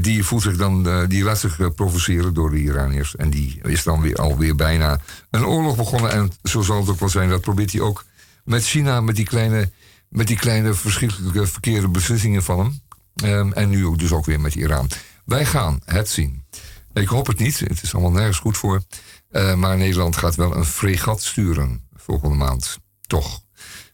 Die 0.00 0.24
voelt 0.24 0.42
zich 0.42 0.56
dan, 0.56 1.06
die 1.08 1.24
laat 1.24 1.38
zich 1.38 1.74
provoceren 1.74 2.34
door 2.34 2.50
de 2.50 2.58
Iraniërs. 2.58 3.16
En 3.16 3.30
die 3.30 3.60
is 3.62 3.82
dan 3.82 4.00
weer 4.00 4.16
alweer 4.16 4.54
bijna 4.54 5.00
een 5.30 5.46
oorlog 5.46 5.76
begonnen. 5.76 6.10
En 6.10 6.32
zo 6.42 6.62
zal 6.62 6.80
het 6.80 6.88
ook 6.88 7.00
wel 7.00 7.08
zijn. 7.08 7.28
Dat 7.28 7.40
probeert 7.40 7.72
hij 7.72 7.80
ook 7.80 8.04
met 8.44 8.64
China, 8.64 9.00
met 9.00 9.16
die 9.16 9.24
kleine, 9.24 9.70
met 10.08 10.26
die 10.26 10.36
kleine 10.36 10.74
verschrikkelijke 10.74 11.46
verkeerde 11.46 11.88
beslissingen 11.88 12.42
van 12.42 12.58
hem. 12.58 12.80
Ehm, 13.16 13.52
en 13.52 13.68
nu 13.68 13.96
dus 13.96 14.12
ook 14.12 14.24
weer 14.24 14.40
met 14.40 14.54
Iran. 14.54 14.90
Wij 15.24 15.44
gaan 15.44 15.80
het 15.84 16.08
zien. 16.08 16.44
Ik 16.92 17.08
hoop 17.08 17.26
het 17.26 17.38
niet. 17.38 17.58
Het 17.58 17.82
is 17.82 17.94
allemaal 17.94 18.12
nergens 18.12 18.38
goed 18.38 18.56
voor. 18.56 18.82
Eh, 19.28 19.54
maar 19.54 19.76
Nederland 19.76 20.16
gaat 20.16 20.34
wel 20.34 20.56
een 20.56 20.64
fregat 20.64 21.22
sturen 21.22 21.88
volgende 22.06 22.36
maand. 22.36 22.78
Toch. 23.06 23.40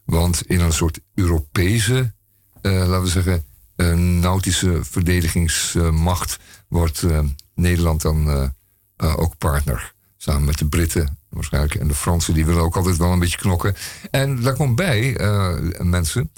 Want 0.04 0.46
in 0.46 0.60
een 0.60 0.72
soort 0.72 1.00
Europese, 1.14 2.14
eh, 2.60 2.72
laten 2.72 3.02
we 3.02 3.08
zeggen, 3.08 3.44
eh, 3.76 3.94
nautische 3.94 4.80
verdedigingsmacht 4.82 6.38
wordt 6.68 7.02
eh, 7.02 7.18
Nederland 7.54 8.02
dan 8.02 8.52
ook 8.96 9.38
partner. 9.38 9.94
Samen 10.16 10.44
met 10.44 10.58
de 10.58 10.68
Britten 10.68 11.18
waarschijnlijk 11.28 11.74
en 11.74 11.88
de 11.88 11.94
Fransen, 11.94 12.34
die 12.34 12.46
willen 12.46 12.62
ook 12.62 12.76
altijd 12.76 12.96
wel 12.96 13.12
een 13.12 13.18
beetje 13.18 13.38
knokken. 13.38 13.74
En 14.10 14.42
daar 14.42 14.54
komt 14.54 14.76
bij, 14.76 15.16
mensen, 15.78 16.32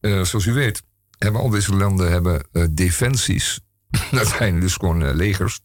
zoals 0.00 0.46
u 0.46 0.52
weet, 0.52 0.82
hebben 1.18 1.40
al 1.40 1.50
deze 1.50 1.74
landen 1.74 2.10
hebben, 2.10 2.46
eh, 2.52 2.64
defensies. 2.70 3.60
dat 4.10 4.26
zijn 4.26 4.60
dus 4.60 4.74
gewoon 4.74 5.02
eh, 5.02 5.14
legers 5.14 5.60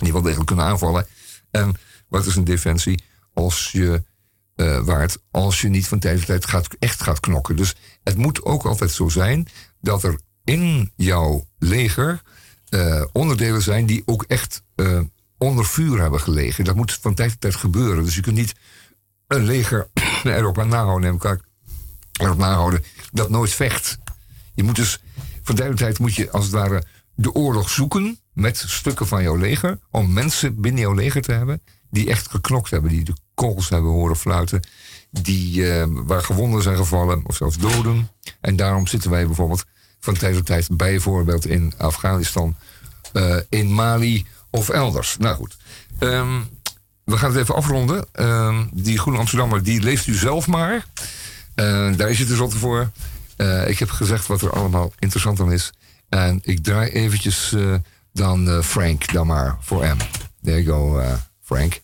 die 0.00 0.12
wel 0.12 0.22
degelijk 0.22 0.46
kunnen 0.46 0.64
aanvallen. 0.64 1.06
En 1.50 1.74
wat 2.08 2.26
is 2.26 2.36
een 2.36 2.44
defensie? 2.44 3.04
Als 3.34 3.70
je 3.72 4.02
eh, 4.54 4.84
waard, 4.84 5.18
als 5.30 5.60
je 5.60 5.68
niet 5.68 5.88
van 5.88 5.98
tijd 5.98 6.16
tot 6.16 6.26
tijd 6.26 6.46
gaat, 6.46 6.68
echt 6.78 7.02
gaat 7.02 7.20
knokken. 7.20 7.56
Dus 7.56 7.74
het 8.02 8.16
moet 8.16 8.42
ook 8.44 8.64
altijd 8.64 8.90
zo 8.90 9.08
zijn 9.08 9.48
dat 9.80 10.02
er 10.02 10.20
in 10.44 10.92
jouw 10.96 11.46
leger 11.58 12.22
onderdelen 13.12 13.62
zijn 13.62 13.86
die 13.86 14.02
ook 14.06 14.22
echt 14.22 14.62
onder 15.38 15.66
vuur 15.66 16.00
hebben 16.00 16.20
gelegen. 16.20 16.64
Dat 16.64 16.74
moet 16.74 16.98
van 17.00 17.14
tijd 17.14 17.30
tot 17.30 17.40
tijd 17.40 17.54
gebeuren. 17.54 18.04
Dus 18.04 18.14
je 18.14 18.20
kunt 18.20 18.36
niet 18.36 18.54
een 19.26 19.44
leger 19.44 19.88
erop 20.24 20.58
aan 20.58 20.68
nahouden 20.68 21.06
en 21.06 21.12
elkaar 21.12 21.40
erop 22.12 22.38
nahouden 22.38 22.84
dat 23.12 23.30
nooit 23.30 23.50
vecht. 23.50 23.98
Je 24.54 24.62
moet 24.62 24.76
dus 24.76 25.00
tot 25.44 25.76
tijd 25.76 25.98
moet 25.98 26.14
je 26.14 26.30
als 26.30 26.44
het 26.44 26.54
ware 26.54 26.82
de 27.14 27.32
oorlog 27.32 27.70
zoeken 27.70 28.18
met 28.32 28.64
stukken 28.66 29.06
van 29.06 29.22
jouw 29.22 29.36
leger 29.36 29.78
om 29.90 30.12
mensen 30.12 30.60
binnen 30.60 30.80
jouw 30.80 30.94
leger 30.94 31.22
te 31.22 31.32
hebben 31.32 31.62
die 31.92 32.10
echt 32.10 32.30
geknokt 32.30 32.70
hebben, 32.70 32.90
die 32.90 33.04
de 33.04 33.14
kogels 33.34 33.68
hebben 33.68 33.90
horen 33.90 34.16
fluiten, 34.16 34.60
die 35.10 35.70
eh, 35.70 35.86
waar 35.90 36.22
gewonden 36.22 36.62
zijn 36.62 36.76
gevallen 36.76 37.20
of 37.26 37.36
zelfs 37.36 37.58
doden. 37.58 38.08
En 38.40 38.56
daarom 38.56 38.86
zitten 38.86 39.10
wij 39.10 39.26
bijvoorbeeld 39.26 39.64
van 40.00 40.14
tijd 40.14 40.34
tot 40.34 40.46
tijd 40.46 40.76
bijvoorbeeld 40.76 41.46
in 41.46 41.72
Afghanistan, 41.76 42.56
eh, 43.12 43.36
in 43.48 43.72
Mali 43.72 44.26
of 44.50 44.68
elders. 44.68 45.16
Nou 45.18 45.36
goed. 45.36 45.56
Ehm, 45.98 46.40
we 47.04 47.16
gaan 47.16 47.30
het 47.30 47.40
even 47.40 47.54
afronden. 47.54 48.06
Ehm, 48.12 48.64
die 48.72 48.98
Groene 48.98 49.18
Amsterdammer, 49.18 49.62
die 49.62 49.80
leest 49.80 50.06
u 50.06 50.14
zelf 50.14 50.46
maar. 50.46 50.86
Eh, 51.54 51.96
daar 51.96 52.10
is 52.10 52.18
het 52.18 52.28
dus 52.28 52.40
altijd 52.40 52.60
voor. 52.60 52.90
Eh, 53.42 53.68
ik 53.68 53.78
heb 53.78 53.90
gezegd 53.90 54.26
wat 54.26 54.42
er 54.42 54.52
allemaal 54.52 54.92
interessant 54.98 55.40
aan 55.40 55.52
is. 55.52 55.72
En 56.08 56.40
ik 56.42 56.62
draai 56.62 56.90
eventjes 56.90 57.52
eh, 57.52 57.74
dan 58.12 58.48
eh, 58.48 58.62
Frank 58.62 59.12
dan 59.12 59.26
maar 59.26 59.56
voor 59.60 59.86
M. 59.86 59.96
There 60.42 60.62
you 60.62 60.64
go, 60.64 61.02
Frank. 61.40 61.80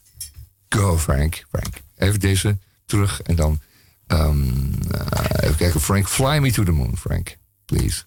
Go, 0.69 0.99
Frank. 0.99 1.45
Frank. 1.51 1.75
Even 1.97 2.21
deze 2.21 2.59
terug 2.87 3.23
en 3.23 3.37
dan... 3.37 3.61
ehm, 4.07 4.73
eh, 4.91 5.45
even 5.45 5.57
kijken, 5.57 5.81
Frank. 5.81 6.09
Fly 6.09 6.39
me 6.39 6.53
to 6.53 6.63
the 6.63 6.73
moon, 6.73 6.97
Frank. 6.97 7.37
Please. 7.65 8.05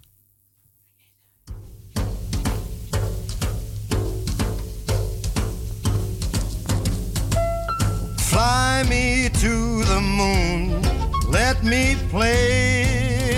Fly 8.15 8.83
me 8.87 9.29
to 9.31 9.83
the 9.83 9.99
moon, 9.99 10.81
let 11.29 11.63
me 11.63 11.97
play 12.09 13.00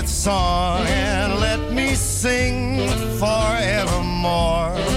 With 0.00 0.08
song 0.08 0.86
and 0.86 1.40
let 1.40 1.72
me 1.72 1.94
sing 1.94 2.88
forevermore. 3.18 4.89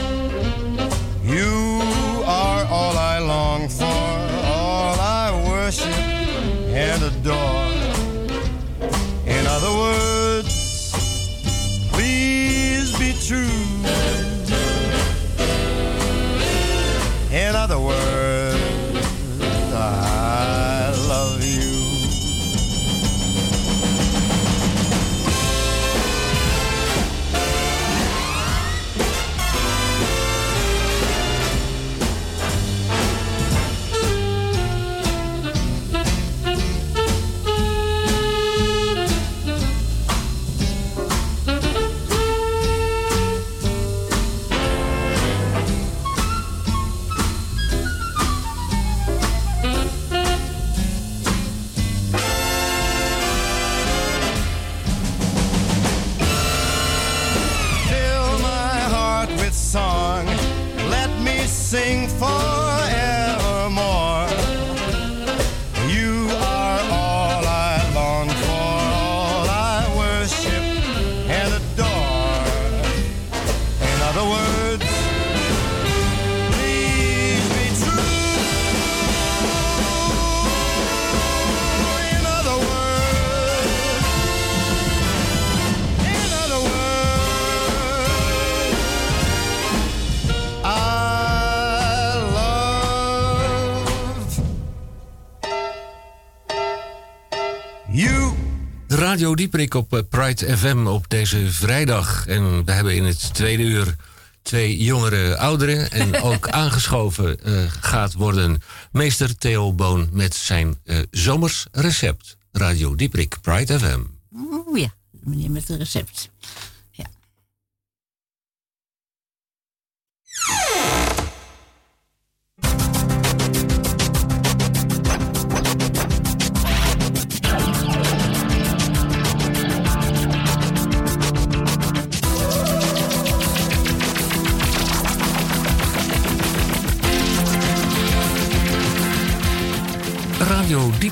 Radio 99.14 99.36
Dieperik 99.36 99.74
op 99.74 99.94
eh, 99.94 100.00
Pride 100.10 100.58
FM 100.58 100.86
op 100.88 101.10
deze 101.10 101.52
vrijdag. 101.52 102.28
En 102.28 102.66
we 102.66 102.72
hebben 102.72 102.96
in 102.96 103.04
het 103.04 103.34
tweede 103.34 103.64
uur 103.64 103.96
twee 104.42 104.78
jongere 104.78 105.38
ouderen. 105.38 105.92
En 105.92 106.22
ook 106.32 106.50
aangeschoven 106.50 107.44
eh, 107.44 107.54
gaat 107.82 108.14
worden 108.14 108.62
meester 108.92 109.38
Theo 109.38 109.74
Boon 109.74 110.10
met 110.12 110.36
zijn 110.36 110.78
eh, 110.84 110.98
zomers 111.12 111.66
recept. 111.72 112.38
Radio 112.52 112.96
Dieperik, 112.96 113.38
Pride 113.42 113.80
FM. 113.80 114.00
Oeh 114.36 114.80
ja, 114.80 114.94
meneer 115.12 115.52
met 115.52 115.68
het 115.68 115.78
recept. 115.78 116.30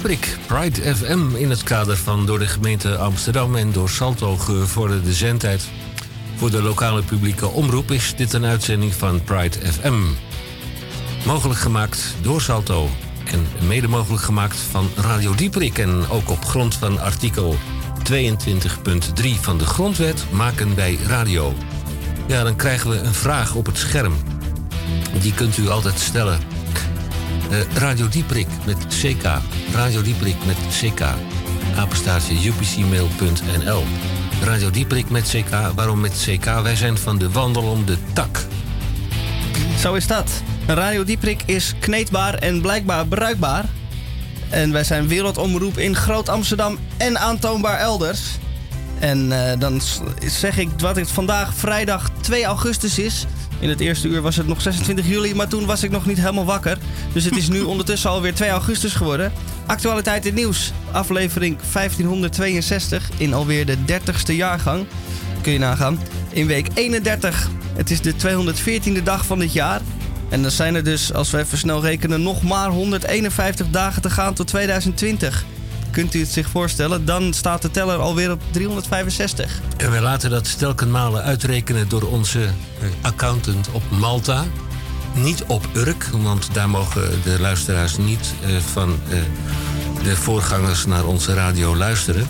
Dieperik, 0.02 0.38
Pride 0.48 0.96
FM 0.96 1.36
in 1.36 1.50
het 1.50 1.64
kader 1.64 1.98
van 1.98 2.26
door 2.26 2.40
de 2.40 2.48
gemeente 2.48 2.98
Amsterdam 2.98 3.56
en 3.56 3.72
door 3.72 3.90
Salto 3.90 4.38
gevorderde 4.38 5.14
zendtijd. 5.14 5.70
Voor 6.36 6.52
de 6.52 6.62
lokale 6.62 7.04
publieke 7.04 7.48
omroep 7.48 7.92
is 7.92 8.14
dit 8.16 8.34
een 8.34 8.46
uitzending 8.46 8.94
van 8.94 9.24
Pride 9.24 9.58
FM. 9.72 10.00
Mogelijk 11.26 11.60
gemaakt 11.60 12.16
door 12.22 12.42
Salto 12.42 12.90
en 13.26 13.48
mede 13.68 13.88
mogelijk 13.88 14.24
gemaakt 14.24 14.58
van 14.58 14.90
Radio 14.96 15.36
Dieperik. 15.36 15.78
En 15.78 16.10
ook 16.10 16.30
op 16.30 16.46
grond 16.46 16.76
van 16.76 17.00
artikel 17.00 17.56
22.3 18.12 19.30
van 19.42 19.58
de 19.58 19.66
Grondwet 19.66 20.26
maken 20.32 20.76
wij 20.76 20.98
radio. 21.08 21.54
Ja, 22.28 22.44
dan 22.44 22.56
krijgen 22.56 22.90
we 22.90 22.98
een 22.98 23.14
vraag 23.14 23.56
op 23.56 23.66
het 23.66 23.78
scherm. 23.78 24.14
Die 25.22 25.34
kunt 25.34 25.58
u 25.58 25.70
altijd 25.70 26.00
stellen. 26.00 26.61
Eh, 27.52 27.60
Radio 27.74 28.08
Dieprik 28.08 28.48
met 28.66 28.78
CK. 28.88 29.24
Radio 29.74 30.02
Dieprik 30.02 30.36
met 30.46 30.58
CK. 30.70 31.02
Apenstaartje 31.78 32.48
upcmail.nl. 32.48 33.84
Radio 34.44 34.70
Dieprik 34.70 35.10
met 35.10 35.30
CK. 35.30 35.74
Waarom 35.76 36.00
met 36.00 36.26
CK? 36.26 36.46
Wij 36.46 36.76
zijn 36.76 36.98
van 36.98 37.18
de 37.18 37.32
Wandel 37.32 37.64
om 37.64 37.86
de 37.86 37.98
Tak. 38.14 38.46
Zo 39.80 39.94
is 39.94 40.08
dat. 40.08 40.32
Radio 40.68 41.04
Dieprik 41.04 41.44
is 41.46 41.74
kneedbaar 41.80 42.34
en 42.34 42.62
blijkbaar 42.62 43.08
bruikbaar. 43.08 43.66
En 44.50 44.72
wij 44.72 44.84
zijn 44.84 45.08
wereldomroep 45.08 45.78
in 45.78 45.96
Groot 45.96 46.30
Amsterdam 46.30 46.78
en 46.98 47.20
aantoonbaar 47.20 47.80
elders. 47.80 48.22
En 49.00 49.32
eh, 49.32 49.60
dan 49.60 49.82
zeg 50.26 50.58
ik 50.58 50.70
wat 50.78 50.96
het 50.96 51.12
vandaag 51.12 51.54
vrijdag 51.56 52.10
2 52.22 52.46
augustus 52.46 53.00
is. 53.00 53.26
In 53.62 53.70
het 53.70 53.80
eerste 53.80 54.08
uur 54.08 54.22
was 54.22 54.36
het 54.36 54.48
nog 54.48 54.62
26 54.62 55.08
juli, 55.08 55.36
maar 55.36 55.48
toen 55.48 55.66
was 55.66 55.84
ik 55.84 55.92
nog 55.92 56.06
niet 56.06 56.18
helemaal 56.18 56.46
wakker. 56.46 56.78
Dus 57.14 57.24
het 57.24 57.36
is 57.36 57.50
nu 57.50 57.62
ondertussen 57.62 58.10
alweer 58.10 58.34
2 58.34 58.50
augustus 58.50 58.94
geworden. 58.94 59.32
Actualiteit 59.66 60.26
in 60.26 60.34
nieuws. 60.34 60.72
Aflevering 60.92 61.58
1562 61.74 63.10
in 63.18 63.34
alweer 63.34 63.66
de 63.66 63.78
30ste 63.78 64.36
jaargang. 64.36 64.86
Kun 65.42 65.52
je 65.52 65.60
nagaan. 65.60 66.00
In 66.30 66.48
week 66.48 66.68
31. 66.74 67.50
Het 67.74 67.92
is 67.92 68.02
de 68.02 68.14
214e 68.14 69.04
dag 69.04 69.26
van 69.26 69.40
dit 69.40 69.54
jaar. 69.54 69.82
En 70.30 70.42
dan 70.42 70.52
zijn 70.52 70.76
er 70.76 70.84
dus, 70.84 71.14
als 71.14 71.32
we 71.32 71.38
even 71.38 71.58
snel 71.58 71.82
rekenen, 71.82 72.24
nog 72.24 72.44
maar 72.44 72.70
151 72.70 73.70
dagen 73.70 74.02
te 74.02 74.10
gaan 74.10 74.34
tot 74.34 74.48
2020. 74.48 75.46
Kunt 75.92 76.14
u 76.14 76.20
het 76.20 76.30
zich 76.30 76.50
voorstellen? 76.50 77.06
Dan 77.06 77.34
staat 77.34 77.62
de 77.62 77.72
teller 77.72 77.98
alweer 77.98 78.32
op 78.32 78.42
365. 78.52 79.60
En 79.78 79.92
wij 79.92 80.02
laten 80.02 80.30
dat 80.30 80.48
stelkenmalen 80.48 81.24
uitrekenen 81.24 81.90
door 81.90 82.04
onze 82.04 82.44
eh, 82.44 82.88
accountant 83.02 83.72
op 83.72 83.84
Malta. 83.90 84.46
Niet 85.14 85.44
op 85.44 85.68
Urk, 85.74 86.10
want 86.12 86.54
daar 86.54 86.70
mogen 86.70 87.22
de 87.24 87.40
luisteraars 87.40 87.98
niet 87.98 88.34
eh, 88.44 88.58
van 88.58 89.00
eh, 89.10 89.20
de 90.04 90.16
voorgangers 90.16 90.86
naar 90.86 91.06
onze 91.06 91.34
radio 91.34 91.76
luisteren. 91.76 92.28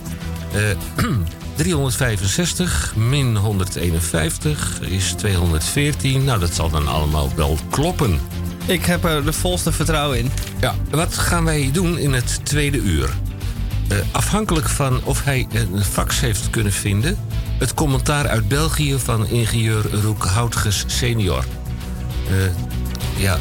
Eh, 0.52 1.06
365 1.56 2.96
min 2.96 3.36
151 3.36 4.82
is 4.82 5.14
214. 5.18 6.24
Nou, 6.24 6.40
dat 6.40 6.54
zal 6.54 6.70
dan 6.70 6.88
allemaal 6.88 7.30
wel 7.36 7.58
kloppen. 7.70 8.20
Ik 8.66 8.86
heb 8.86 9.04
er 9.04 9.26
de 9.26 9.34
volste 9.34 9.72
vertrouwen 9.72 10.18
in. 10.18 10.32
Ja, 10.60 10.76
wat 10.90 11.18
gaan 11.18 11.44
wij 11.44 11.70
doen 11.72 11.98
in 11.98 12.14
het 12.14 12.40
tweede 12.46 12.78
uur? 12.78 13.10
Eh, 13.88 13.98
afhankelijk 14.12 14.70
van 14.70 15.02
of 15.04 15.24
hij 15.24 15.48
een 15.54 15.84
fax 15.84 16.20
heeft 16.20 16.50
kunnen 16.50 16.72
vinden... 16.72 17.18
het 17.58 17.74
commentaar 17.74 18.28
uit 18.28 18.48
België 18.48 19.00
van 19.00 19.28
ingenieur 19.28 20.02
Roek 20.02 20.26
Houtges 20.26 20.84
senior. 20.88 21.46
Eh, 22.32 23.22
ja, 23.22 23.38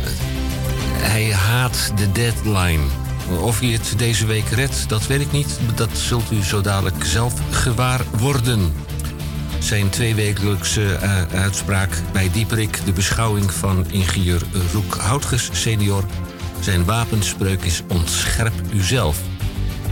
hij 0.99 1.33
haat 1.33 1.93
de 1.97 2.13
deadline. 2.13 2.83
Of 3.41 3.61
hij 3.61 3.69
het 3.69 3.95
deze 3.97 4.27
week 4.27 4.49
redt, 4.49 4.89
dat 4.89 5.07
weet 5.07 5.21
ik 5.21 5.33
niet. 5.33 5.59
Dat 5.75 5.91
zult 5.93 6.31
u 6.31 6.43
zo 6.43 6.61
dadelijk 6.61 7.05
zelf 7.05 7.35
gewaar 7.51 8.01
worden. 8.19 8.73
Zijn 9.59 9.91
tweewekelijkse 9.91 10.95
eh, 10.95 11.23
uitspraak 11.33 11.91
bij 12.13 12.31
Dieperik... 12.31 12.81
de 12.85 12.93
beschouwing 12.93 13.53
van 13.53 13.87
ingenieur 13.91 14.43
Roek 14.73 14.95
Houtges 14.95 15.49
senior... 15.53 16.05
zijn 16.61 16.85
wapenspreuk 16.85 17.63
is 17.63 17.83
ontscherp 17.89 18.55
uzelf. 18.73 19.19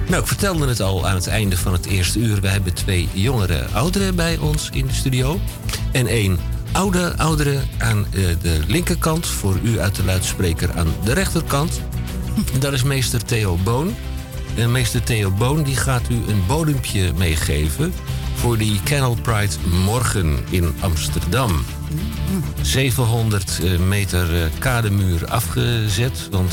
Nou, 0.09 0.21
ik 0.23 0.29
vertelde 0.29 0.69
het 0.69 0.81
al 0.81 1.09
aan 1.09 1.15
het 1.15 1.27
einde 1.27 1.57
van 1.57 1.73
het 1.73 1.87
eerste 1.87 2.19
uur. 2.19 2.41
We 2.41 2.49
hebben 2.49 2.75
twee 2.75 3.09
jongere 3.13 3.67
ouderen 3.73 4.15
bij 4.15 4.37
ons 4.37 4.69
in 4.73 4.87
de 4.87 4.93
studio. 4.95 5.41
En 5.93 6.07
één 6.07 6.39
oude 6.73 7.17
oudere 7.17 7.61
aan 7.79 8.07
eh, 8.07 8.23
de 8.43 8.61
linkerkant. 8.67 9.27
Voor 9.27 9.59
u 9.63 9.81
uit 9.81 9.95
de 9.95 10.05
luidspreker 10.05 10.71
aan 10.79 10.95
de 11.05 11.13
rechterkant. 11.13 11.81
Dat 12.61 12.73
is 12.73 12.83
meester 12.83 13.25
Theo 13.25 13.57
Boon. 13.57 13.95
En 14.57 14.73
meester 14.73 15.03
Theo 15.03 15.31
Boon 15.31 15.63
die 15.63 15.77
gaat 15.77 16.09
u 16.11 16.15
een 16.15 16.43
bodempje 16.47 17.13
meegeven... 17.17 17.93
voor 18.35 18.59
die 18.59 18.81
Canal 18.85 19.17
Pride 19.23 19.55
morgen 19.85 20.39
in 20.51 20.75
Amsterdam. 20.81 21.65
700 22.63 23.61
eh, 23.63 23.79
meter 23.79 24.43
eh, 24.43 24.51
kademuur 24.59 25.27
afgezet, 25.27 26.29
want... 26.31 26.53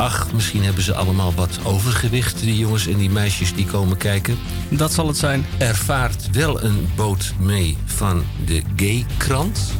Ach, 0.00 0.32
misschien 0.32 0.64
hebben 0.64 0.82
ze 0.82 0.94
allemaal 0.94 1.34
wat 1.34 1.58
overgewicht, 1.64 2.40
die 2.40 2.56
jongens 2.56 2.86
en 2.86 2.96
die 2.96 3.10
meisjes 3.10 3.54
die 3.54 3.66
komen 3.66 3.96
kijken. 3.96 4.38
Dat 4.68 4.92
zal 4.92 5.06
het 5.06 5.16
zijn. 5.16 5.46
Er 5.58 5.76
vaart 5.76 6.30
wel 6.30 6.62
een 6.62 6.88
boot 6.96 7.32
mee 7.38 7.76
van 7.84 8.24
de 8.46 8.62
Gay-krant. 8.76 9.72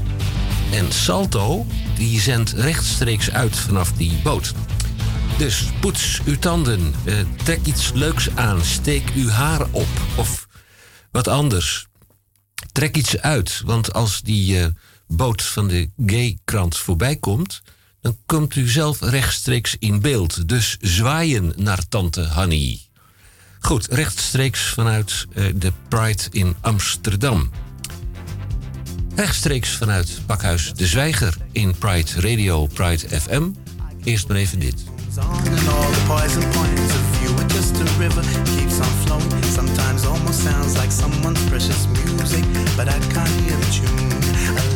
En 0.73 0.93
Salto, 0.93 1.67
die 1.97 2.21
zendt 2.21 2.53
rechtstreeks 2.53 3.31
uit 3.31 3.57
vanaf 3.57 3.93
die 3.93 4.21
boot. 4.23 4.55
Dus 5.39 5.65
poets 5.81 6.21
uw 6.25 6.39
tanden, 6.39 6.95
eh, 7.05 7.15
trek 7.45 7.67
iets 7.67 7.93
leuks 7.93 8.31
aan, 8.35 8.65
steek 8.65 9.11
uw 9.15 9.29
haar 9.29 9.67
op 9.71 9.89
of 10.17 10.49
wat 11.11 11.29
anders. 11.29 11.87
Trek 12.73 12.97
iets 12.97 13.19
uit, 13.19 13.63
want 13.65 13.93
als 13.93 14.21
die 14.21 14.61
eh, 14.61 14.67
boot 15.07 15.43
van 15.43 15.69
de 15.69 15.91
Gay-krant 16.07 16.77
voorbij 16.77 17.17
komt... 17.17 17.63
dan 18.01 18.17
komt 18.27 18.55
u 18.55 18.69
zelf 18.69 19.01
rechtstreeks 19.01 19.77
in 19.79 20.01
beeld. 20.01 20.49
Dus 20.49 20.77
zwaaien 20.81 21.53
naar 21.57 21.89
tante 21.89 22.23
Hanny. 22.23 22.81
Goed, 23.61 23.87
rechtstreeks 23.87 24.61
vanuit 24.61 25.27
eh, 25.35 25.45
de 25.55 25.73
Pride 25.89 26.23
in 26.31 26.57
Amsterdam. 26.61 27.51
Rechtstreeks 29.15 29.71
vanuit 29.71 30.21
Pakhuis 30.27 30.73
De 30.73 30.87
Zwijger 30.87 31.37
in 31.53 31.75
Pride 31.79 32.21
Radio 32.21 32.67
Pride 32.67 33.21
FM. 33.21 33.49
Eerst 34.05 34.29
maar 34.29 34.37
even 34.37 34.59
dit. 34.59 34.85
sometimes 39.51 40.05
almost 40.07 40.43
sounds 40.43 40.79
like 40.79 40.93
someone's 40.93 41.45
precious 41.49 41.87
music 41.89 42.45
but 42.77 42.89
i 42.89 42.99
can't 43.13 43.29
hear 43.41 43.57
the 43.59 43.71
tune 43.73 44.70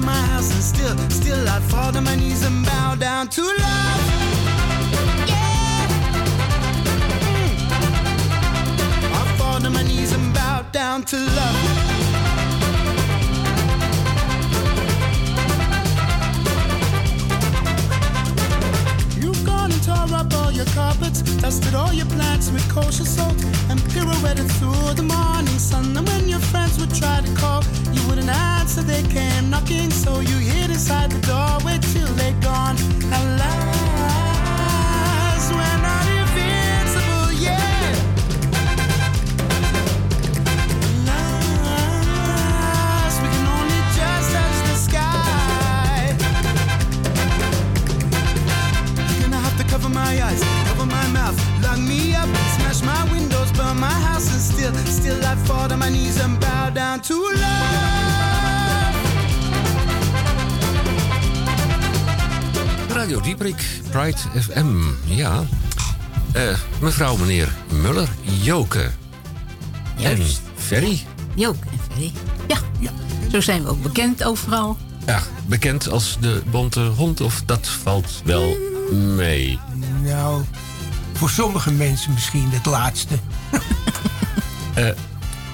my 0.00 0.20
house, 0.32 0.50
and 0.52 0.62
still, 0.62 0.96
still 1.10 1.48
I'd 1.48 1.62
fall 1.62 1.92
to 1.92 2.00
my 2.00 2.14
knees 2.16 2.42
and 2.44 2.64
bow 2.64 2.94
down 2.94 3.28
to 3.28 3.42
love. 3.42 4.02
Yeah. 5.26 5.86
Mm. 7.26 7.54
I 9.18 9.36
fall 9.38 9.60
to 9.60 9.70
my 9.70 9.82
knees 9.82 10.12
and 10.12 10.34
bow 10.34 10.62
down 10.72 11.02
to 11.04 11.16
love. 11.16 11.79
Your 20.60 20.74
carpets, 20.74 21.22
dusted 21.40 21.74
all 21.74 21.92
your 21.92 22.06
plants 22.06 22.50
with 22.50 22.66
kosher 22.68 23.06
salt, 23.06 23.38
and 23.70 23.80
pirouetted 23.92 24.48
through 24.58 24.92
the 24.94 25.02
morning 25.02 25.58
sun. 25.58 25.96
And 25.96 26.06
when 26.06 26.28
your 26.28 26.42
friends 26.50 26.78
would 26.78 26.94
try 26.94 27.20
to 27.22 27.32
call, 27.34 27.62
you 27.92 28.02
wouldn't 28.08 28.28
answer, 28.28 28.82
they 28.82 29.02
came 29.04 29.48
knocking, 29.48 29.90
so 29.90 30.20
you 30.20 30.36
hid 30.36 30.70
inside 30.70 31.12
the 31.12 31.20
doorway 31.26 31.78
till 31.94 32.12
they 32.20 32.32
gone. 32.44 32.76
Alas, 33.18 33.79
lock 51.70 51.88
me 51.88 52.14
up, 52.14 52.28
smash 52.56 52.82
my 52.82 53.12
windows, 53.12 53.50
burn 53.52 53.78
my 53.78 53.86
house, 53.86 54.28
and 54.32 54.40
still, 54.40 54.74
still 54.86 55.24
I'd 55.24 55.38
fall 55.46 55.68
to 55.68 55.76
my 55.76 55.88
knees 55.88 56.20
and 56.20 56.38
bow 56.40 56.70
down 56.70 57.00
to 57.00 57.14
love. 57.14 58.98
Radio 62.94 63.20
Dieprik, 63.20 63.80
Pride 63.90 64.18
FM. 64.40 64.76
Ja. 65.04 65.44
Eh, 66.32 66.56
mevrouw, 66.80 67.16
meneer 67.16 67.48
Muller, 67.82 68.08
Joke. 68.42 68.90
En 70.00 70.18
Ferry. 70.54 71.00
Joke 71.34 71.66
en 71.70 71.78
Ferry. 71.88 72.12
Ja, 72.46 72.56
ja, 72.78 72.90
zo 73.30 73.40
zijn 73.40 73.62
we 73.62 73.68
ook 73.68 73.82
bekend 73.82 74.24
overal. 74.24 74.76
Ja, 75.06 75.22
bekend 75.46 75.90
als 75.90 76.16
de 76.20 76.42
bonte 76.50 76.80
hond, 76.80 77.20
of 77.20 77.42
dat 77.46 77.68
valt 77.68 78.22
wel 78.24 78.56
mee. 79.16 79.58
Nou, 80.02 80.42
voor 81.20 81.30
sommige 81.30 81.72
mensen 81.72 82.12
misschien 82.12 82.50
het 82.50 82.66
laatste. 82.66 83.14
Eh, 84.74 84.88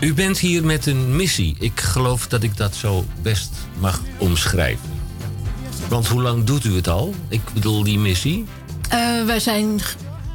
u 0.00 0.14
bent 0.14 0.38
hier 0.38 0.64
met 0.64 0.86
een 0.86 1.16
missie. 1.16 1.56
Ik 1.58 1.80
geloof 1.80 2.26
dat 2.28 2.42
ik 2.42 2.56
dat 2.56 2.74
zo 2.74 3.04
best 3.22 3.50
mag 3.78 4.00
omschrijven. 4.18 4.88
Want 5.88 6.06
hoe 6.06 6.22
lang 6.22 6.44
doet 6.44 6.64
u 6.64 6.74
het 6.74 6.88
al? 6.88 7.14
Ik 7.28 7.40
bedoel, 7.54 7.82
die 7.82 7.98
missie. 7.98 8.44
Eh, 8.88 9.24
wij 9.24 9.40
zijn, 9.40 9.80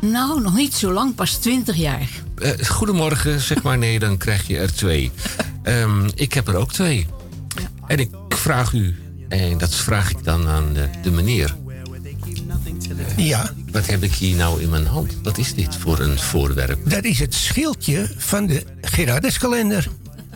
nou, 0.01 0.41
nog 0.41 0.55
niet 0.55 0.73
zo 0.73 0.91
lang, 0.91 1.15
pas 1.15 1.35
20 1.35 1.75
jaar. 1.75 2.09
Eh, 2.35 2.65
goedemorgen, 2.67 3.39
zeg 3.39 3.61
maar 3.61 3.77
nee, 3.77 3.99
dan 3.99 4.17
krijg 4.17 4.47
je 4.47 4.57
er 4.57 4.73
twee. 4.73 5.11
Ehm, 5.63 6.09
ik 6.15 6.33
heb 6.33 6.47
er 6.47 6.55
ook 6.55 6.71
twee. 6.71 7.07
En 7.87 7.99
ik 7.99 8.09
vraag 8.29 8.73
u, 8.73 8.95
en 9.29 9.57
dat 9.57 9.75
vraag 9.75 10.09
ik 10.09 10.23
dan 10.23 10.47
aan 10.47 10.73
de, 10.73 10.89
de 11.03 11.11
meneer. 11.11 11.55
Ja. 13.17 13.49
Wat 13.71 13.85
heb 13.87 14.03
ik 14.03 14.13
hier 14.13 14.35
nou 14.35 14.61
in 14.61 14.69
mijn 14.69 14.85
hand? 14.85 15.13
Wat 15.23 15.37
is 15.37 15.53
dit 15.53 15.75
voor 15.75 15.99
een 15.99 16.19
voorwerp? 16.19 16.89
Dat 16.89 17.03
is 17.03 17.19
het 17.19 17.33
schildje 17.33 18.09
van 18.17 18.45
de 18.47 18.63
Gerarduskalender. 18.81 19.87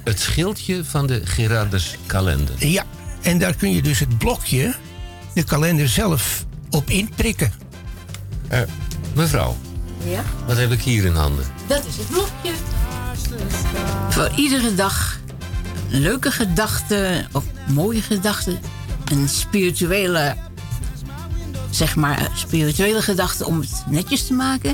Het 0.04 0.20
schildje 0.20 0.84
van 0.86 1.08
de 1.08 1.22
Gerardus 1.24 1.98
kalender. 2.06 2.68
Ja, 2.68 2.84
en 3.22 3.38
daar 3.40 3.56
kun 3.56 3.72
je 3.72 3.82
dus 3.82 4.00
het 4.00 4.18
blokje, 4.18 4.76
de 5.34 5.44
kalender 5.44 5.88
zelf, 5.90 6.46
op 6.70 6.90
inprikken. 6.90 7.54
Eh, 8.48 8.60
mevrouw, 9.16 9.58
Ja? 10.10 10.24
wat 10.48 10.58
heb 10.58 10.72
ik 10.72 10.82
hier 10.82 11.06
in 11.06 11.16
handen? 11.16 11.46
Dat 11.68 11.86
is 11.88 11.98
het 11.98 12.08
blokje. 12.10 12.52
Voor 14.10 14.32
iedere 14.36 14.76
dag 14.76 15.20
leuke 15.90 16.32
gedachte 16.32 17.26
of 17.32 17.44
mooie 17.68 18.02
gedachte. 18.02 18.58
Een 19.06 19.30
spirituele, 19.30 20.36
zeg 21.70 21.96
maar, 21.96 22.30
spirituele 22.36 23.02
gedachte 23.02 23.46
om 23.46 23.60
het 23.60 23.84
netjes 23.90 24.28
te 24.28 24.34
maken. 24.34 24.74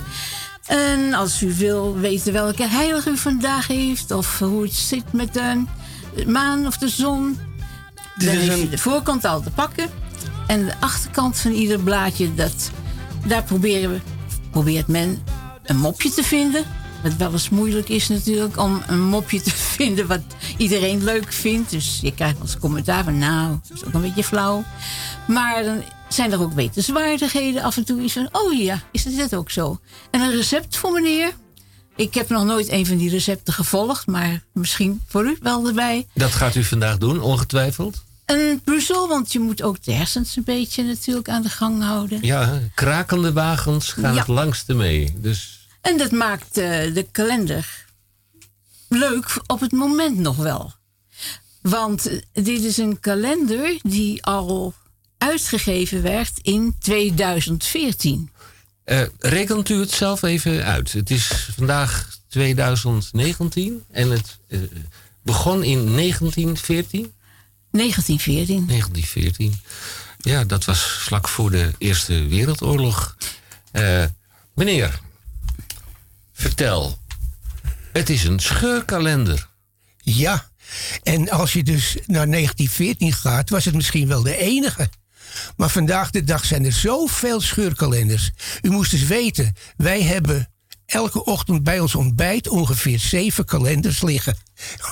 En 0.66 1.14
als 1.14 1.42
u 1.42 1.54
wil 1.54 1.96
weten 1.98 2.34
welke 2.34 2.68
heilige 2.68 3.10
u 3.10 3.18
vandaag 3.18 3.68
heeft, 3.68 4.12
of 4.12 4.40
hoe 4.40 4.64
het 4.64 4.74
zit 4.74 5.14
met 5.14 5.34
de 5.34 5.64
maan 6.28 6.68
of 6.68 6.78
de 6.78 6.90
zon, 6.90 7.38
Dit 8.18 8.28
dan 8.28 8.38
is 8.38 8.48
een- 8.48 8.70
de 8.70 8.78
voorkant 8.78 9.26
al 9.26 9.42
te 9.42 9.50
pakken. 9.50 9.90
En 10.48 10.66
de 10.66 10.74
achterkant 10.80 11.38
van 11.40 11.52
ieder 11.52 11.80
blaadje, 11.80 12.36
dat, 12.36 12.72
daar 13.28 13.44
proberen 13.44 13.90
we, 13.92 14.00
probeert 14.52 14.88
men 14.88 15.24
een 15.64 15.78
mopje 15.78 16.10
te 16.12 16.24
vinden. 16.24 16.64
Wat 17.04 17.16
wel 17.16 17.32
eens 17.32 17.50
moeilijk 17.50 17.90
is 17.90 18.08
natuurlijk 18.08 18.58
om 18.58 18.82
een 18.88 19.02
mopje 19.02 19.42
te 19.42 19.50
vinden 19.78 20.08
wat 20.08 20.22
iedereen 20.58 21.04
leuk 21.04 21.34
vindt. 21.34 21.70
Dus 21.70 22.00
je 22.02 22.14
krijgt 22.14 22.42
als 22.42 22.58
commentaar 22.58 23.04
van 23.04 23.18
nou, 23.18 23.58
dat 23.68 23.78
is 23.78 23.86
ook 23.86 23.94
een 23.94 24.02
beetje 24.02 24.24
flauw. 24.24 24.64
Maar 25.28 25.64
dan 25.64 25.84
zijn 26.10 26.32
er 26.32 26.42
ook 26.42 26.54
wetenswaardigheden 26.54 27.64
af 27.64 27.78
en 27.78 27.84
toe. 27.86 28.02
Iets 28.02 28.14
van, 28.14 28.30
oh 28.32 28.54
ja, 28.60 28.82
is 28.92 29.04
dit 29.04 29.36
ook 29.36 29.52
zo? 29.52 29.80
En 30.12 30.22
een 30.22 30.32
recept 30.32 30.78
voor 30.78 30.92
meneer. 30.92 31.32
Ik 31.96 32.14
heb 32.14 32.30
nog 32.30 32.44
nooit 32.46 32.70
een 32.70 32.86
van 32.86 32.98
die 32.98 33.10
recepten 33.10 33.54
gevolgd, 33.54 34.08
maar 34.08 34.44
misschien 34.54 35.02
voor 35.08 35.26
u 35.26 35.38
wel 35.42 35.68
erbij. 35.68 36.08
Dat 36.14 36.32
gaat 36.32 36.56
u 36.56 36.64
vandaag 36.64 36.98
doen, 36.98 37.22
ongetwijfeld? 37.22 38.04
Een 38.26 38.62
puzzel, 38.64 39.08
want 39.08 39.32
je 39.32 39.40
moet 39.40 39.62
ook 39.64 39.84
de 39.84 39.92
hersens 39.94 40.36
een 40.36 40.44
beetje 40.44 40.84
natuurlijk 40.84 41.30
aan 41.30 41.42
de 41.42 41.50
gang 41.50 41.84
houden. 41.84 42.20
Ja, 42.22 42.60
krakende 42.76 43.34
wagens 43.34 43.92
gaan 43.94 44.14
Ja. 44.14 44.20
het 44.20 44.28
langste 44.28 44.74
mee. 44.74 45.14
Dus 45.18 45.68
En 45.82 45.98
dat 45.98 46.12
maakt 46.12 46.58
eh, 46.58 46.94
de 46.94 47.08
kalender 47.12 47.86
leuk 48.88 49.42
op 49.48 49.60
het 49.60 49.72
moment 49.72 50.18
nog 50.18 50.36
wel. 50.36 50.74
Want 51.62 52.08
eh, 52.08 52.18
dit 52.44 52.64
is 52.64 52.78
een 52.78 53.00
kalender 53.00 53.80
die 53.82 54.24
al 54.26 54.74
uitgegeven 55.22 56.02
werd 56.02 56.40
in 56.42 56.76
2014. 56.80 58.30
eh, 58.84 59.02
rekent 59.20 59.70
u 59.70 59.80
het 59.80 59.92
zelf 59.92 60.22
even 60.22 60.64
uit. 60.64 60.92
Het 60.92 61.10
is 61.10 61.50
vandaag 61.56 62.10
2019 62.28 63.84
en 63.92 64.10
het 64.10 64.40
eh, 64.48 64.60
begon 65.24 65.64
in 65.64 65.96
1914. 65.96 67.14
1914. 67.72 68.68
1914. 68.68 69.60
Ja, 70.18 70.44
dat 70.44 70.66
was 70.66 70.82
vlak 70.82 71.28
voor 71.28 71.52
de 71.52 71.72
Eerste 71.78 72.28
Wereldoorlog. 72.28 73.18
Eh, 73.72 74.04
meneer, 74.56 75.00
vertel. 76.34 77.00
Het 77.92 78.10
is 78.10 78.24
een 78.24 78.40
scheurkalender. 78.40 79.50
Ja, 79.98 80.50
en 81.04 81.30
als 81.30 81.54
je 81.54 81.64
dus 81.64 81.98
naar 82.06 82.28
1914 82.28 83.14
gaat, 83.14 83.50
was 83.50 83.66
het 83.66 83.76
misschien 83.76 84.08
wel 84.08 84.24
de 84.24 84.38
enige. 84.38 84.90
Maar 85.56 85.70
vandaag 85.70 86.10
de 86.10 86.24
dag 86.24 86.46
zijn 86.46 86.66
er 86.66 86.72
zoveel 86.72 87.42
scheurkalenders. 87.42 88.32
U 88.62 88.70
moest 88.70 88.94
eens 88.94 89.06
weten, 89.08 89.56
wij 89.78 90.02
hebben 90.02 90.50
elke 90.86 91.26
ochtend 91.26 91.64
bij 91.64 91.80
ons 91.80 91.96
ontbijt 91.96 92.48
ongeveer 92.48 93.00
zeven 93.00 93.46
kalenders 93.46 94.02
liggen. 94.02 94.38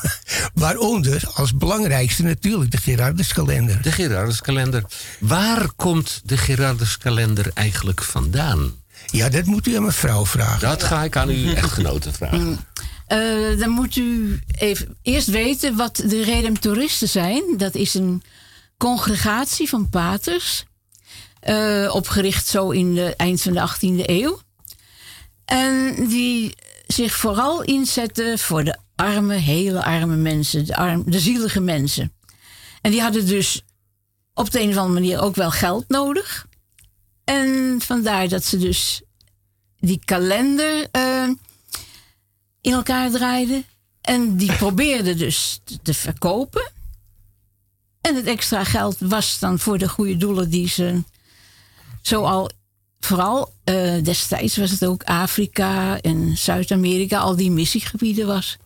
Waaronder 0.53 1.23
als 1.33 1.55
belangrijkste 1.55 2.23
natuurlijk 2.23 2.71
de 2.71 2.77
Gerarduskalender. 2.77 3.81
De 3.81 3.91
Gerarduskalender. 3.91 4.83
Waar 5.19 5.71
komt 5.75 6.21
de 6.23 6.37
Gerarduskalender 6.37 7.51
eigenlijk 7.53 8.03
vandaan? 8.03 8.71
Ja, 9.05 9.29
dat 9.29 9.45
moet 9.45 9.67
u 9.67 9.75
aan 9.75 9.83
mevrouw 9.83 10.25
vragen. 10.25 10.59
Dat 10.59 10.83
ga 10.83 11.03
ik 11.03 11.15
aan 11.15 11.29
uw 11.29 11.53
echtgenote 11.53 12.13
vragen. 12.13 12.59
Eh, 13.07 13.59
dan 13.59 13.69
moet 13.69 13.95
u 13.95 14.39
even 14.57 14.97
eerst 15.01 15.27
weten 15.27 15.75
wat 15.75 15.95
de 15.95 16.23
Redemptoristen 16.23 17.09
zijn. 17.09 17.43
Dat 17.57 17.75
is 17.75 17.93
een 17.93 18.23
congregatie 18.79 19.69
van 19.69 19.89
paters. 19.89 20.65
eh, 21.39 21.89
opgericht 21.93 22.47
zo 22.47 22.69
in 22.69 22.93
de 22.95 23.15
eind 23.15 23.41
van 23.41 23.53
de 23.53 23.59
18e 23.59 24.03
eeuw. 24.09 24.39
En 25.45 25.95
die 26.07 26.55
zich 26.87 27.13
vooral 27.15 27.61
inzetten 27.63 28.39
voor 28.39 28.63
de 28.63 28.77
arme, 28.95 29.33
hele 29.35 29.83
arme 29.83 30.15
mensen. 30.15 30.65
De, 30.65 30.75
arm, 30.75 31.03
de 31.11 31.19
zielige 31.19 31.59
mensen. 31.59 32.13
En 32.81 32.91
die 32.91 33.01
hadden 33.01 33.25
dus 33.27 33.61
op 34.33 34.51
de 34.51 34.61
een 34.61 34.69
of 34.69 34.75
andere 34.77 34.93
manier 34.99 35.21
ook 35.21 35.35
wel 35.35 35.51
geld 35.51 35.85
nodig. 35.87 36.45
En 37.23 37.75
vandaar 37.81 38.27
dat 38.27 38.43
ze 38.45 38.57
dus 38.57 39.01
die 39.79 40.01
kalender 40.05 40.87
eh, 40.91 41.29
in 42.61 42.71
elkaar 42.73 43.09
draaiden. 43.11 43.65
En 44.01 44.35
die 44.37 44.53
probeerden 44.55 45.17
dus 45.17 45.59
te- 45.63 45.79
te 45.81 45.93
verkopen. 45.93 46.71
En 48.01 48.15
het 48.15 48.25
extra 48.25 48.63
geld 48.63 48.95
was 48.99 49.39
dan 49.39 49.59
voor 49.59 49.77
de 49.77 49.89
goede 49.89 50.17
doelen 50.17 50.49
die 50.49 50.67
ze 50.69 51.03
zo 52.01 52.23
al, 52.23 52.49
vooral 52.99 53.53
eh, 53.63 54.03
destijds 54.03 54.57
was 54.57 54.71
het 54.71 54.85
ook 54.85 55.03
Afrika 55.03 56.01
en 56.01 56.37
Zuid-Amerika, 56.37 57.17
al 57.19 57.35
die 57.35 57.51
missiegebieden 57.51 58.27
was. 58.27 58.57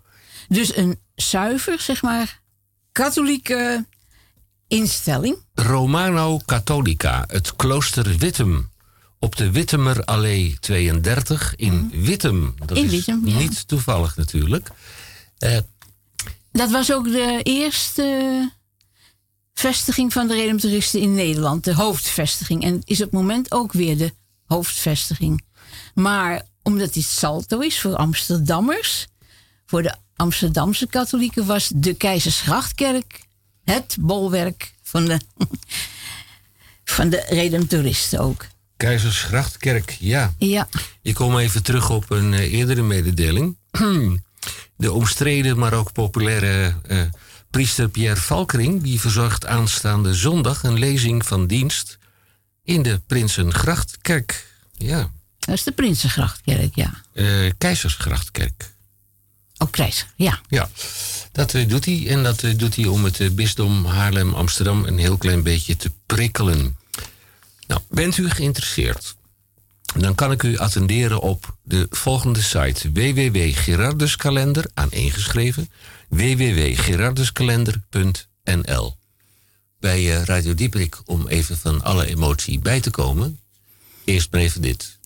Dus 0.48 0.76
een 0.78 1.00
zuiver, 1.16 1.80
zeg 1.80 2.02
maar, 2.02 2.42
katholieke 2.92 3.86
instelling. 4.68 5.38
Romano 5.54 6.40
Catholica, 6.46 7.24
het 7.28 7.56
klooster 7.56 8.18
Wittem. 8.18 8.72
Op 9.20 9.36
de 9.36 9.52
Wittemerallee 9.52 10.58
32 10.60 11.54
in 11.56 11.90
Wittem. 11.94 12.54
Dat 12.58 12.70
Mhm. 12.70 12.78
In 12.78 12.86
is 12.86 12.92
Wittem, 12.92 13.28
ja. 13.28 13.38
niet 13.38 13.68
toevallig 13.68 14.16
natuurlijk. 14.16 14.70
Eh, 15.38 15.58
Dat 16.52 16.72
was 16.72 16.92
ook 16.94 17.06
de 17.06 17.40
eerste 17.44 18.52
vestiging 19.54 20.14
van 20.14 20.28
de 20.28 20.34
Redemptoristen 20.34 21.00
in 21.00 21.14
Nederland. 21.14 21.64
De 21.64 21.74
hoofdvestiging. 21.74 22.64
En 22.64 22.82
is 22.84 22.98
op 22.98 23.12
het 23.12 23.20
moment 23.20 23.52
ook 23.52 23.74
weer 23.74 23.98
de 23.98 24.14
hoofdvestiging. 24.46 25.44
Maar 25.94 26.42
omdat 26.64 26.94
dit 26.94 27.04
salto 27.04 27.60
is 27.60 27.80
voor 27.80 27.96
Amsterdammers, 27.96 29.08
voor 29.66 29.84
de 29.84 29.96
Amsterdamse 30.16 30.88
katholieken 30.88 31.46
was 31.46 31.72
de 31.76 31.94
Keizersgrachtkerk 31.94 33.26
het 33.64 33.98
bolwerk 34.00 34.74
van 34.84 35.06
de, 35.06 35.20
van 36.84 37.10
de 37.10 37.26
redemptoristen 37.30 38.20
ook. 38.20 38.46
Keizersgrachtkerk, 38.78 39.98
ja. 40.00 40.34
Ja. 40.38 40.68
Ik 41.02 41.14
kom 41.16 41.38
even 41.38 41.64
terug 41.64 41.90
op 41.90 42.10
een 42.10 42.34
eh, 42.34 42.54
eerdere 42.54 42.82
mededeling. 42.82 43.58
De 44.76 44.92
omstreden, 44.92 45.58
maar 45.58 45.74
ook 45.74 45.92
populaire 45.92 46.76
eh, 46.88 47.02
priester 47.54 47.90
Pierre 47.90 48.22
Valkering... 48.22 48.84
die 48.84 49.00
verzorgt 49.00 49.46
aanstaande 49.46 50.14
zondag 50.14 50.64
een 50.64 50.80
lezing 50.80 51.26
van 51.26 51.48
dienst... 51.48 51.98
in 52.64 52.82
de 52.82 53.02
Prinsengrachtkerk. 53.08 54.48
Ja, 54.78 55.12
Dat 55.40 55.56
is 55.56 55.64
de 55.64 55.72
Prinsengrachtkerk, 55.72 56.76
ja. 56.76 56.94
eh, 57.14 57.52
Keizersgrachtkerk. 57.58 58.74
Ook 59.58 59.72
Keizer, 59.72 60.08
ja. 60.16 60.40
Ja, 60.48 60.70
dat 61.32 61.54
eh, 61.54 61.68
doet 61.68 61.86
hij. 61.86 62.08
En 62.08 62.24
dat 62.24 62.44
eh, 62.44 62.58
doet 62.58 62.76
hij 62.76 62.86
om 62.86 63.04
het 63.04 63.36
bisdom 63.36 63.86
Haarlem-Amsterdam 63.86 64.86
een 64.86 64.98
heel 64.98 65.18
klein 65.18 65.44
beetje 65.44 65.76
te 65.76 65.92
prikkelen. 66.06 66.78
Nou, 67.68 67.82
bent 67.90 68.18
u 68.18 68.30
geïnteresseerd? 68.30 69.16
Dan 69.98 70.16
kan 70.16 70.32
ik 70.32 70.44
u 70.44 70.58
attenderen 70.58 71.20
op 71.20 71.56
de 71.64 71.88
volgende 71.90 72.42
site 72.42 72.92
www.gerarduskalender 72.92 74.66
aaneengeschreven 74.74 75.70
www.gerarduskalender.nl 76.10 78.96
Bij 79.80 80.16
eh, 80.16 80.24
Radio 80.24 80.54
Dieprik 80.54 81.02
om 81.06 81.28
even 81.28 81.58
van 81.58 81.82
alle 81.82 82.08
emotie 82.08 82.60
bij 82.60 82.80
te 82.80 82.90
komen. 82.90 83.40
Eerst 84.04 84.32
maar 84.32 84.42
even 84.42 84.62
dit. 84.62 84.98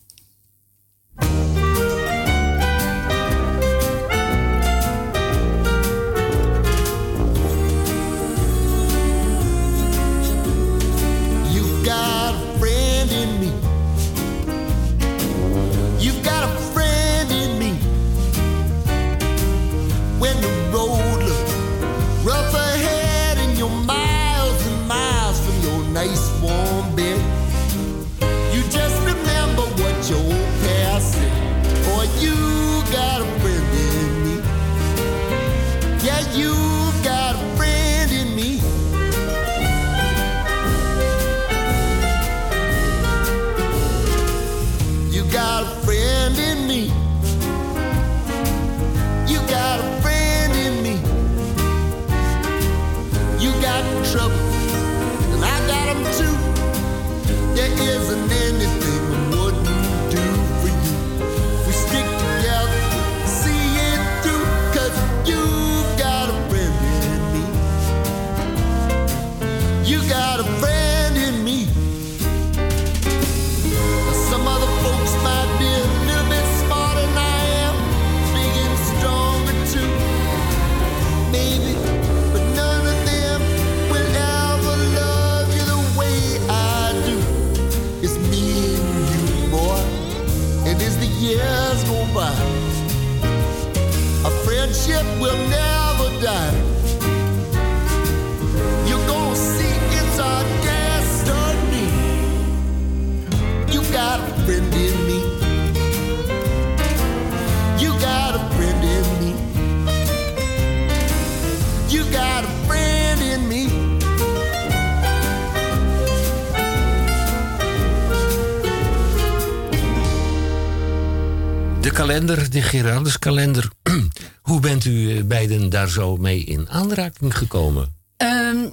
Kalender, 122.17 122.49
de 122.49 122.61
Gerarduskalender. 122.61 123.71
Hoe 124.41 124.59
bent 124.59 124.85
u 124.85 125.17
eh, 125.17 125.23
beiden 125.23 125.69
daar 125.69 125.89
zo 125.89 126.15
mee 126.15 126.43
in 126.43 126.69
aanraking 126.69 127.37
gekomen? 127.37 127.95
Ehm, 128.17 128.69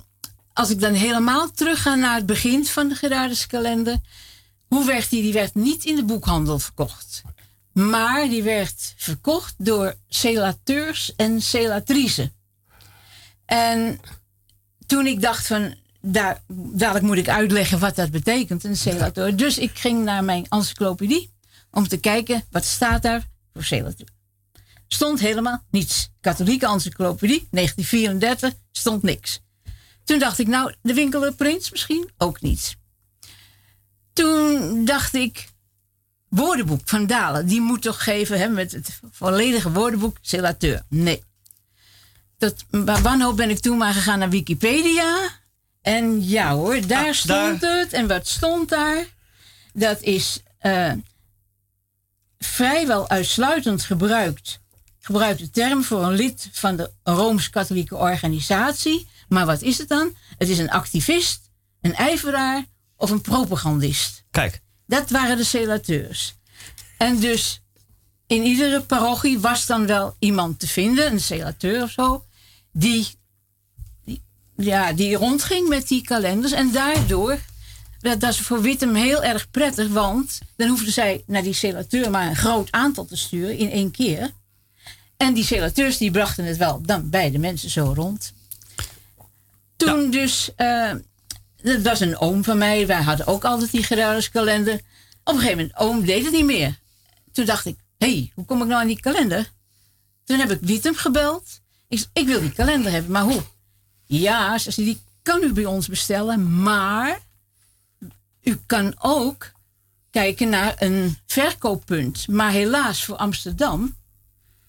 als 0.53 0.71
ik 0.71 0.81
dan 0.81 0.93
helemaal 0.93 1.51
terug 1.51 1.83
ga 1.83 1.95
naar 1.95 2.15
het 2.15 2.27
begin 2.27 2.67
van 2.67 2.89
de 2.89 2.95
Gerarduskalender. 2.95 3.99
Hoe 4.69 4.87
werd 4.87 5.11
die? 5.11 5.23
Die 5.23 5.33
werd 5.33 5.55
niet 5.55 5.85
in 5.85 5.97
de 5.97 6.05
boekhandel 6.05 6.59
verkocht. 6.59 7.23
Maar 7.73 8.29
die 8.29 8.43
werd 8.43 8.95
verkocht 8.97 9.55
door 9.59 9.95
celateurs 10.09 11.13
en 11.17 11.41
celatrices. 11.43 12.29
En 13.47 14.01
toen 14.87 15.07
ik 15.07 15.21
dacht 15.21 15.47
van, 15.47 15.75
daar, 16.01 16.43
dadelijk 16.49 17.05
moet 17.05 17.17
ik 17.17 17.29
uitleggen 17.29 17.79
wat 17.79 17.97
dat 17.97 18.11
betekent, 18.11 18.65
een 18.65 18.77
celateur. 18.77 19.37
Dus 19.37 19.59
ik 19.59 19.79
ging 19.79 20.05
naar 20.05 20.25
mijn 20.25 20.47
encyclopedie 20.49 21.33
om 21.71 21.89
te 21.89 21.97
kijken, 21.97 22.45
wat 22.51 22.65
staat 22.65 23.03
daar 23.03 23.33
celateur. 23.63 24.09
Stond 24.89 25.21
helemaal 25.21 25.65
niets. 25.71 26.11
Katholieke 26.21 26.67
encyclopedie, 26.67 27.49
1934, 27.51 28.53
stond 28.73 29.03
niks. 29.03 29.41
Toen 30.05 30.19
dacht 30.19 30.39
ik, 30.39 30.47
nou, 30.47 30.75
de 30.83 30.95
winkel 30.95 31.35
Prins 31.35 31.71
misschien 31.71 32.11
ook 32.19 32.41
niet. 32.41 32.77
Toen 34.13 34.85
dacht 34.85 35.15
ik, 35.15 35.49
woordenboek 36.29 36.81
van 36.85 37.07
Dalen, 37.07 37.47
die 37.47 37.61
moet 37.61 37.83
toch 37.83 38.03
geven 38.05 38.39
hè, 38.39 38.49
met 38.49 38.73
het 38.73 39.01
volledige 39.11 39.73
woordenboek 39.73 40.17
celateur. 40.21 40.83
Nee. 40.89 41.23
Tot 42.39 42.65
bij 42.71 43.03
wanhoop 43.03 43.37
ben 43.37 43.51
ik 43.51 43.59
toen 43.59 43.79
maar 43.79 43.93
gegaan 43.93 44.19
naar 44.19 44.31
Wikipedia. 44.31 45.29
En 45.83 46.29
ja 46.29 46.55
hoor, 46.55 46.87
daar 46.87 47.07
Ah, 47.07 47.13
stond 47.13 47.61
het. 47.61 47.93
En 47.93 48.07
wat 48.09 48.29
stond 48.29 48.69
daar? 48.69 49.07
Dat 49.73 50.01
is 50.01 50.41
eh, 50.59 50.93
vrijwel 52.45 53.09
uitsluitend 53.09 53.83
gebruikt. 53.83 54.61
Gebruikte 55.01 55.51
term 55.51 55.85
voor 55.85 56.03
een 56.03 56.15
lid 56.15 56.49
van 56.53 56.77
de 56.77 56.91
Rooms-Katholieke 57.03 57.97
organisatie. 57.97 59.09
Maar 59.29 59.47
wat 59.47 59.63
is 59.63 59.79
het 59.79 59.89
dan? 59.89 60.17
Het 60.39 60.49
is 60.49 60.59
een 60.59 60.71
activist, 60.71 61.51
een 61.81 61.95
ijveraar 61.95 62.65
of 62.97 63.11
een 63.11 63.21
propagandist. 63.21 64.25
Kijk. 64.31 64.61
Dat 64.87 65.11
waren 65.11 65.37
de 65.37 65.45
celateurs. 65.45 66.35
En 66.99 67.21
dus 67.21 67.63
in 68.27 68.43
iedere 68.43 68.81
parochie 68.81 69.39
was 69.39 69.67
dan 69.67 69.87
wel 69.87 70.17
iemand 70.19 70.59
te 70.59 70.67
vinden, 70.67 71.13
een 71.13 71.21
celateur 71.21 71.83
of 71.83 71.91
zo, 71.91 72.25
die, 72.73 73.09
die, 74.05 74.23
ja, 74.57 74.93
die 74.93 75.17
rondging 75.17 75.69
met 75.69 75.89
die 75.89 76.03
kalenders. 76.03 76.53
En 76.53 76.73
daardoor, 76.73 77.39
dat, 78.05 78.21
dat 78.21 78.31
is 78.31 78.41
voor 78.41 78.61
Wittem 78.61 78.95
heel 78.95 79.23
erg 79.23 79.51
prettig, 79.51 79.89
want 79.89 80.39
dan 80.57 80.69
hoefden 80.69 80.93
zij 80.93 81.23
naar 81.27 81.43
die 81.43 81.53
celateur 81.53 82.11
maar 82.11 82.27
een 82.27 82.37
groot 82.37 82.73
aantal 82.73 83.05
te 83.05 83.17
sturen 83.17 83.59
in 83.59 83.71
één 83.71 83.91
keer. 83.91 84.31
En 85.17 85.35
die 85.35 85.45
celateurs 85.45 85.99
die 85.99 86.11
brachten 86.11 86.45
het 86.45 86.57
wel 86.57 86.83
dan 86.83 87.11
bij 87.11 87.31
de 87.31 87.39
mensen 87.39 87.71
zo 87.71 87.93
rond. 87.97 88.33
Toen 89.77 90.11
dus, 90.11 90.55
eh, 90.57 90.93
dat 91.63 91.83
was 91.83 92.01
een 92.01 92.19
oom 92.19 92.45
van 92.45 92.59
mij, 92.59 92.87
wij 92.87 93.03
hadden 93.03 93.27
ook 93.27 93.45
altijd 93.45 93.71
die 93.71 93.83
Gerarduskalender. 93.83 94.81
Op 95.25 95.35
een 95.35 95.41
gegeven 95.41 95.57
moment, 95.57 95.77
oom 95.77 96.05
deed 96.05 96.25
het 96.25 96.33
niet 96.33 96.45
meer. 96.45 96.79
Toen 97.33 97.45
dacht 97.45 97.67
ik, 97.67 97.77
hé, 97.99 98.13
hey, 98.13 98.33
hoe 98.35 98.45
kom 98.45 98.63
ik 98.63 98.69
nou 98.69 98.81
aan 98.81 98.87
die 98.87 99.01
kalender? 99.01 99.51
Toen 100.25 100.39
heb 100.39 100.51
ik 100.51 100.59
Wittem 100.61 100.95
gebeld. 100.95 101.61
Ik 101.89 101.99
zei, 101.99 102.11
ik 102.13 102.27
wil 102.27 102.41
die 102.41 102.53
kalender 102.53 102.93
hebben, 102.93 103.13
maar 103.13 103.23
hoe? 103.23 103.43
Ja, 104.05 104.59
ze 104.59 104.83
die 104.83 105.01
kan 105.23 105.43
u 105.43 105.53
bij 105.53 105.65
ons 105.65 105.89
bestellen, 105.89 106.63
maar 106.63 107.21
u 108.45 108.59
kan 108.67 108.95
ook 108.99 109.53
kijken 110.11 110.49
naar 110.49 110.75
een 110.79 111.19
verkooppunt. 111.27 112.29
Maar 112.29 112.51
helaas 112.51 113.05
voor 113.05 113.17
Amsterdam 113.17 113.97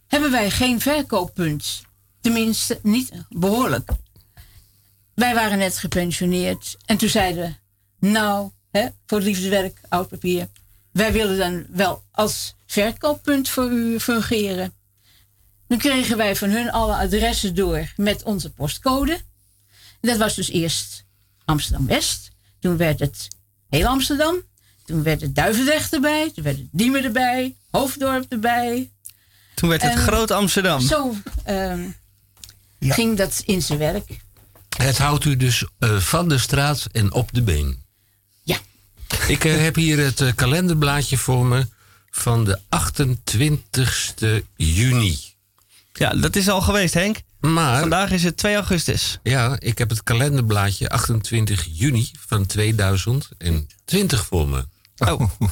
hebben 0.07 0.31
wij 0.31 0.51
geen 0.51 0.81
verkooppunt. 0.81 1.83
Tenminste, 2.21 2.79
niet 2.83 3.11
behoorlijk. 3.29 3.89
Wij 5.13 5.33
waren 5.33 5.57
net 5.57 5.77
gepensioneerd 5.77 6.77
en 6.85 6.97
toen 6.97 7.09
zeiden 7.09 7.57
we, 7.99 8.07
nou, 8.07 8.51
hè, 8.71 8.87
voor 9.05 9.21
liefdeswerk, 9.21 9.79
oud 9.89 10.09
papier, 10.09 10.47
wij 10.91 11.11
willen 11.13 11.37
dan 11.37 11.65
wel 11.69 12.03
als 12.11 12.55
verkooppunt 12.65 13.49
voor 13.49 13.71
u 13.71 13.99
fungeren. 13.99 14.73
Dan 15.67 15.77
kregen 15.77 16.17
wij 16.17 16.35
van 16.35 16.49
hun 16.49 16.71
alle 16.71 16.95
adressen 16.95 17.55
door 17.55 17.93
met 17.95 18.23
onze 18.23 18.51
postcode. 18.51 19.21
Dat 20.01 20.17
was 20.17 20.35
dus 20.35 20.49
eerst 20.49 21.05
Amsterdam-West. 21.45 22.31
Toen 22.59 22.77
werd 22.77 22.99
het 22.99 23.27
heel 23.69 23.87
Amsterdam. 23.87 24.35
Toen 24.85 25.03
werd 25.03 25.21
het 25.21 25.35
Duivendrecht 25.35 25.93
erbij. 25.93 26.31
Toen 26.35 26.43
werd 26.43 26.57
het 26.57 26.67
Diemen 26.71 27.03
erbij. 27.03 27.55
Hoofddorp 27.71 28.31
erbij. 28.31 28.91
Toen 29.55 29.69
werd 29.69 29.81
het 29.81 29.91
En 29.91 29.97
Groot 29.97 30.31
Amsterdam. 30.31 30.81
Zo 30.81 31.15
ehm, 31.43 31.89
ging 32.79 33.17
dat 33.17 33.41
in 33.45 33.61
zijn 33.61 33.79
werk. 33.79 34.17
Het 34.77 34.97
houdt 34.97 35.25
u 35.25 35.37
dus 35.37 35.65
eh, 35.79 35.97
van 35.97 36.29
de 36.29 36.37
straat 36.37 36.87
en 36.91 37.13
op 37.13 37.29
de 37.33 37.41
been. 37.41 37.83
Ja. 38.43 38.57
Ik 39.27 39.45
eh, 39.45 39.57
heb 39.57 39.75
hier 39.75 39.99
het 39.99 40.21
eh, 40.21 40.35
kalenderblaadje 40.35 41.17
voor 41.17 41.45
me 41.45 41.67
van 42.09 42.43
de 42.43 42.59
28e 42.59 44.45
juni. 44.55 45.19
Ja, 45.93 46.13
dat 46.13 46.35
is 46.35 46.49
al 46.49 46.61
geweest, 46.61 46.93
Henk. 46.93 47.17
Maar, 47.53 47.79
Vandaag 47.79 48.11
is 48.11 48.23
het 48.23 48.37
2 48.37 48.55
augustus. 48.55 49.19
Ja, 49.23 49.55
ik 49.59 49.77
heb 49.77 49.89
het 49.89 50.03
kalenderblaadje 50.03 50.89
28 50.89 51.67
juni 51.71 52.11
van 52.27 52.45
2020 52.45 54.25
voor 54.25 54.47
me. 54.47 54.65
Oh. 54.97 55.21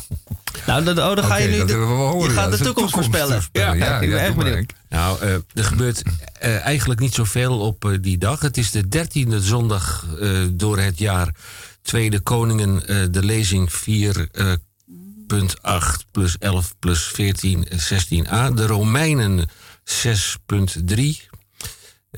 Nou, 0.65 0.83
dat, 0.83 0.97
oh, 0.97 1.15
dan 1.15 1.23
ga 1.23 1.35
je 1.37 1.47
nu. 1.47 1.65
de- 1.65 1.73
horen. 1.73 2.29
je 2.29 2.35
Ja, 2.35 2.41
gaat 2.41 2.51
de 2.51 2.57
toekomst 2.57 2.63
toekomst 2.65 2.93
voorspellen. 2.93 3.33
voorspellen. 3.33 3.77
Ja, 3.77 3.99
ik 3.99 4.09
ben 4.09 4.23
ja, 4.23 4.33
maar, 4.33 4.43
benieuwd. 4.45 4.73
Nou, 4.89 5.19
eh, 5.21 5.33
er 5.33 5.63
gebeurt 5.63 6.01
eh, 6.39 6.65
eigenlijk 6.65 6.99
niet 6.99 7.13
zoveel 7.13 7.59
op 7.59 7.85
eh, 7.85 7.91
die 8.01 8.17
dag. 8.17 8.39
Het 8.39 8.57
is 8.57 8.71
de 8.71 8.87
dertiende 8.87 9.41
zondag 9.41 10.05
door 10.51 10.79
het 10.79 10.97
jaar. 10.99 11.35
Tweede 11.81 12.19
Koningen, 12.19 12.83
de 13.11 13.23
lezing 13.23 13.71
4.8 13.73 16.05
plus 16.11 16.35
11 16.39 16.73
plus 16.79 17.03
14, 17.03 17.67
eh, 17.67 17.77
16a. 17.79 18.53
De 18.53 18.65
Romeinen 18.65 19.49
6.3. 19.83 21.29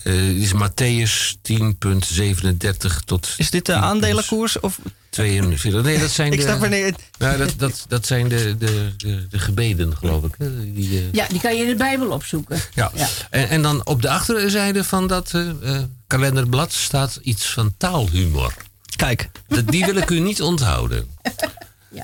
Eh 0.04 0.14
dit 0.14 0.36
is 0.42 0.54
Matthäus 0.54 1.36
10.37 1.52 3.04
tot... 3.06 3.34
Is 3.38 3.50
dit 3.50 3.66
de 3.66 3.74
aandelenkoers? 3.74 4.60
Of? 4.60 4.80
42. 5.10 5.84
Nee, 5.84 6.00
dat 6.00 6.10
zijn 6.10 6.32
Ik 6.34 6.38
de... 6.40 6.44
snap 6.46 6.64
er 6.64 6.70
niet. 6.70 6.96
Nou, 7.18 7.38
dat, 7.38 7.54
dat, 7.58 7.86
dat 7.88 8.06
zijn 8.06 8.28
de, 8.28 8.56
de, 8.58 8.94
de, 8.98 9.28
de 9.30 9.40
gebeden, 9.40 9.98
geloof 9.98 10.24
ik. 10.24 10.36
hè, 10.38 10.74
Die, 10.74 10.98
eh, 11.00 11.04
Ja, 11.12 11.28
die 11.28 11.40
kan 11.40 11.56
je 11.56 11.62
in 11.62 11.68
de 11.68 11.76
Bijbel 11.76 12.10
opzoeken. 12.10 12.60
ja. 12.74 12.92
En, 13.30 13.50
en 13.50 13.62
dan 13.62 13.86
op 13.86 14.02
de 14.02 14.10
achterzijde 14.10 14.84
van 14.84 15.08
dat 15.08 15.32
eh, 15.34 15.50
eh, 15.50 15.84
kalenderblad 16.08 16.74
staat 16.74 17.20
iets 17.22 17.46
van 17.50 17.74
taalhumor. 17.78 18.54
Kijk. 18.96 19.30
Dat, 19.48 19.68
die 19.68 19.86
wil 19.86 19.96
ik 19.96 20.10
u 20.10 20.20
niet 20.20 20.42
onthouden. 20.42 21.08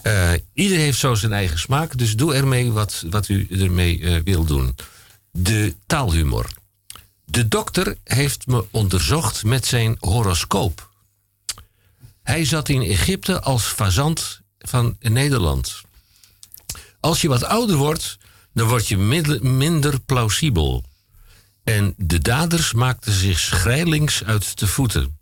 Eh, 0.04 0.32
ieder 0.54 0.78
heeft 0.78 1.00
zo 1.00 1.14
zijn 1.14 1.34
eigen 1.34 1.60
smaak, 1.60 1.98
dus 1.98 2.16
doe 2.16 2.34
ermee 2.34 2.72
wat, 2.72 3.04
wat 3.10 3.30
u 3.30 3.48
ermee 3.50 4.02
eh, 4.02 4.16
wil 4.24 4.44
doen. 4.46 4.76
De 5.32 5.74
taalhumor. 5.88 6.46
De 7.32 7.48
dokter 7.48 7.98
heeft 8.04 8.48
me 8.48 8.66
onderzocht 8.72 9.44
met 9.44 9.66
zijn 9.66 9.98
horoscoop. 10.00 10.90
Hij 12.24 12.46
zat 12.46 12.70
in 12.70 12.82
Egypte 12.82 13.42
als 13.42 13.64
fazant 13.64 14.42
van 14.60 14.96
Nederland. 15.00 15.82
Als 17.00 17.22
je 17.22 17.28
wat 17.28 17.44
ouder 17.44 17.76
wordt, 17.76 18.18
dan 18.54 18.68
word 18.68 18.88
je 18.88 18.98
minder 19.42 20.00
plausibel. 20.00 20.86
En 21.64 21.94
de 21.98 22.20
daders 22.20 22.74
maakten 22.74 23.14
zich 23.14 23.40
schrijlings 23.40 24.24
uit 24.24 24.60
de 24.60 24.68
voeten. 24.68 25.18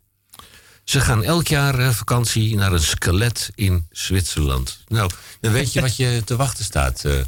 Ze 0.89 1.01
gaan 1.01 1.23
elk 1.23 1.47
jaar 1.47 1.79
eh, 1.79 1.89
vakantie 1.89 2.55
naar 2.55 2.73
een 2.73 2.83
skelet 2.83 3.51
in 3.55 3.87
Zwitserland. 3.91 4.83
Nou, 4.87 5.11
dan 5.39 5.51
weet 5.51 5.73
je 5.73 5.81
wat 5.81 5.95
je 5.95 6.21
te 6.25 6.35
wachten 6.35 6.63
staat 6.63 7.05
eh, 7.05 7.23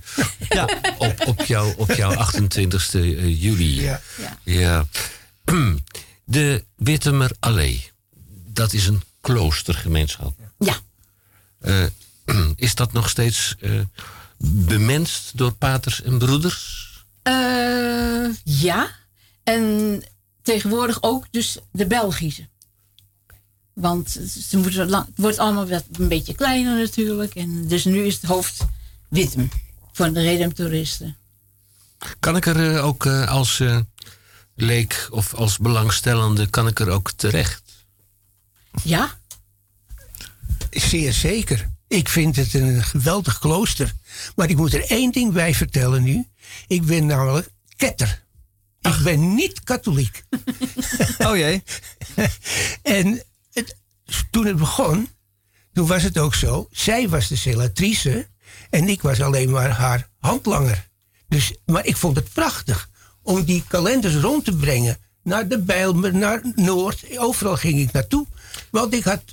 op, 0.98 1.28
op, 1.28 1.42
jou, 1.42 1.74
op 1.78 1.92
jouw 1.92 2.14
28e 2.14 3.00
eh, 3.00 3.42
juli. 3.42 3.82
Ja. 3.82 4.02
Ja. 4.44 4.88
De 6.24 6.64
Wittemer 6.76 7.32
Allee. 7.40 7.92
Dat 8.48 8.74
is 8.74 8.88
een 8.88 9.02
kloostergemeenschap. 9.22 10.34
Ja. 10.58 10.78
Eh, 11.60 11.86
is 12.56 12.76
dat 12.76 12.94
nog 12.94 13.10
steeds 13.10 13.56
eh, 13.60 13.80
bemenst 14.38 15.38
door 15.38 15.52
paters 15.52 16.02
en 16.02 16.18
broeders? 16.18 16.90
Eh, 17.22 18.26
ja. 18.44 18.90
En 19.44 20.04
tegenwoordig 20.42 20.98
ook 21.02 21.28
dus 21.32 21.58
de 21.72 21.88
Belgische. 21.88 22.50
Want 23.74 24.20
ze 24.50 24.58
moeten 24.58 24.90
lang, 24.90 25.06
het 25.06 25.14
wordt 25.16 25.38
allemaal 25.38 25.68
wat, 25.68 25.84
een 25.92 26.08
beetje 26.08 26.36
kleiner 26.36 26.78
natuurlijk. 26.78 27.36
En 27.36 27.68
dus 27.68 27.86
nu 27.86 28.06
is 28.06 28.14
het 28.14 28.24
hoofd 28.24 28.66
Wittem. 29.10 29.50
Voor 29.92 30.14
de 30.14 30.22
redemptoristen. 30.22 31.18
Kan 32.20 32.36
ik 32.36 32.46
er 32.46 32.76
eh, 32.76 32.86
ook 32.86 33.06
eh, 33.06 33.28
als 33.28 33.60
eh, 33.60 33.80
leek 34.56 35.08
of 35.12 35.34
als 35.34 35.58
belangstellende, 35.58 36.48
kan 36.48 36.68
ik 36.68 36.80
er 36.80 36.90
ook 36.90 37.12
terecht? 37.12 37.64
Ja? 38.84 39.20
Zeer 40.70 41.14
zeker. 41.14 41.70
Ik 41.88 42.10
vind 42.10 42.36
het 42.36 42.54
een 42.54 42.84
geweldig 42.84 43.40
klooster. 43.40 43.94
Maar 44.36 44.50
ik 44.50 44.58
moet 44.58 44.74
er 44.74 44.90
één 44.90 45.12
ding 45.12 45.34
bij 45.34 45.54
vertellen 45.54 46.04
nu. 46.04 46.28
Ik 46.68 46.86
ben 46.86 47.06
namelijk 47.06 47.50
ketter. 47.76 48.24
Ik 48.82 48.98
ben 49.04 49.36
niet 49.36 49.64
katholiek. 49.64 50.24
oh 51.18 51.38
jee. 51.38 51.64
en 52.82 53.24
toen 54.32 54.46
het 54.46 54.58
begon, 54.58 55.10
toen 55.74 55.88
was 55.88 56.04
het 56.04 56.18
ook 56.18 56.36
zo. 56.36 56.68
Zij 56.72 57.10
was 57.10 57.28
de 57.28 57.36
celatrice 57.36 58.28
en 58.70 58.90
ik 58.90 59.02
was 59.02 59.22
alleen 59.22 59.50
maar 59.50 59.70
haar 59.70 60.10
handlanger. 60.20 60.90
Dus, 61.28 61.56
maar 61.66 61.86
ik 61.86 61.98
vond 61.98 62.16
het 62.16 62.34
prachtig 62.34 62.90
om 63.22 63.44
die 63.44 63.64
kalenders 63.68 64.16
rond 64.16 64.46
te 64.46 64.56
brengen. 64.56 64.98
Naar 65.24 65.48
de 65.48 65.60
Bijlmer, 65.60 66.16
naar 66.16 66.42
Noord. 66.56 67.18
Overal 67.18 67.58
ging 67.58 67.80
ik 67.80 67.92
naartoe. 67.92 68.28
Want 68.72 68.94
ik 68.94 69.04
had 69.04 69.24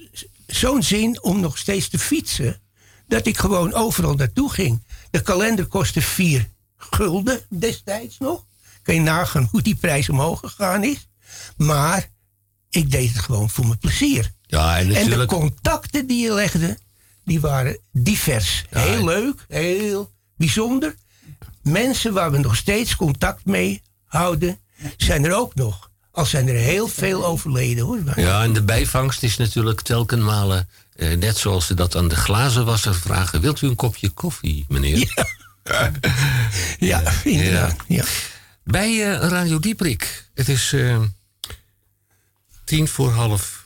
zo'n 0.46 0.82
zin 0.82 1.22
om 1.22 1.40
nog 1.40 1.58
steeds 1.58 1.88
te 1.88 1.98
fietsen. 1.98 2.60
Dat 3.06 3.26
ik 3.26 3.38
gewoon 3.38 3.74
overal 3.74 4.14
naartoe 4.14 4.50
ging. 4.50 4.82
De 5.10 5.22
kalender 5.22 5.66
kostte 5.66 6.02
vier 6.02 6.48
gulden 6.76 7.40
destijds 7.48 8.18
nog. 8.18 8.44
Kan 8.82 8.94
je 8.94 9.00
nagaan 9.00 9.48
hoe 9.50 9.62
die 9.62 9.76
prijs 9.76 10.08
omhoog 10.08 10.40
gegaan 10.40 10.84
is. 10.84 11.08
Maar 11.56 12.10
ik 12.70 12.90
deed 12.90 13.08
het 13.08 13.18
gewoon 13.18 13.50
voor 13.50 13.66
mijn 13.66 13.78
plezier. 13.78 14.32
Ja, 14.48 14.78
en 14.78 14.94
En 14.94 15.10
de 15.10 15.26
contacten 15.26 16.06
die 16.06 16.22
je 16.24 16.32
legde, 16.32 16.78
die 17.24 17.40
waren 17.40 17.78
divers. 17.92 18.64
heel 18.70 19.04
leuk, 19.04 19.44
heel 19.48 20.12
bijzonder. 20.36 20.94
Mensen 21.62 22.12
waar 22.12 22.30
we 22.30 22.38
nog 22.38 22.56
steeds 22.56 22.96
contact 22.96 23.44
mee 23.44 23.82
houden, 24.04 24.58
zijn 24.96 25.24
er 25.24 25.34
ook 25.34 25.54
nog. 25.54 25.90
Al 26.12 26.26
zijn 26.26 26.48
er 26.48 26.54
heel 26.54 26.88
veel 26.88 27.26
overleden 27.26 27.84
hoor. 27.84 28.00
Ja, 28.16 28.42
en 28.42 28.52
de 28.52 28.62
bijvangst 28.62 29.22
is 29.22 29.36
natuurlijk 29.36 29.80
telkenmale, 29.80 30.66
eh, 30.96 31.16
net 31.16 31.36
zoals 31.36 31.66
ze 31.66 31.74
dat 31.74 31.96
aan 31.96 32.08
de 32.08 32.16
glazenwasser 32.16 32.94
vragen. 32.94 33.40
Wilt 33.40 33.60
u 33.60 33.66
een 33.66 33.74
kopje 33.74 34.08
koffie, 34.08 34.64
meneer? 34.68 35.14
Ja, 36.78 37.02
inderdaad. 37.24 37.76
Ja. 37.86 38.04
Bij 38.64 39.12
eh, 39.12 39.28
Radio 39.28 39.58
Dieprik. 39.58 40.28
Het 40.34 40.48
is 40.48 40.72
eh, 40.72 41.00
tien 42.64 42.88
voor 42.88 43.10
half. 43.10 43.57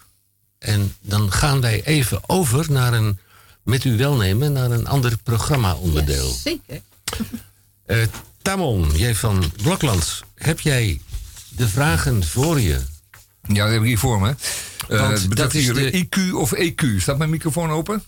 En 0.63 0.95
dan 1.01 1.33
gaan 1.33 1.61
wij 1.61 1.83
even 1.85 2.21
over 2.29 2.67
naar 2.73 2.93
een, 2.93 3.19
met 3.63 3.83
uw 3.83 3.97
welnemen, 3.97 4.53
naar 4.53 4.71
een 4.71 4.87
ander 4.87 5.17
programma-onderdeel. 5.23 6.31
Zeker. 6.45 6.81
Eh, 7.87 7.99
Tamon, 8.43 8.91
jij 8.97 9.15
van 9.15 9.53
Blokland, 9.63 10.23
heb 10.35 10.61
jij 10.61 11.01
de 11.49 11.69
vragen 11.69 12.25
voor 12.25 12.61
je? 12.61 12.81
Ja, 13.43 13.63
dat 13.65 13.73
heb 13.73 13.81
ik 13.81 13.87
hier 13.87 13.99
voor 13.99 14.21
me. 14.21 14.35
Eh, 14.89 15.11
dat 15.29 15.55
is 15.55 15.67
de- 15.67 15.91
IQ 16.07 16.33
of 16.35 16.53
EQ. 16.55 16.85
Staat 17.01 17.19
mijn 17.19 17.31
microfoon 17.31 17.71
open? 17.71 18.03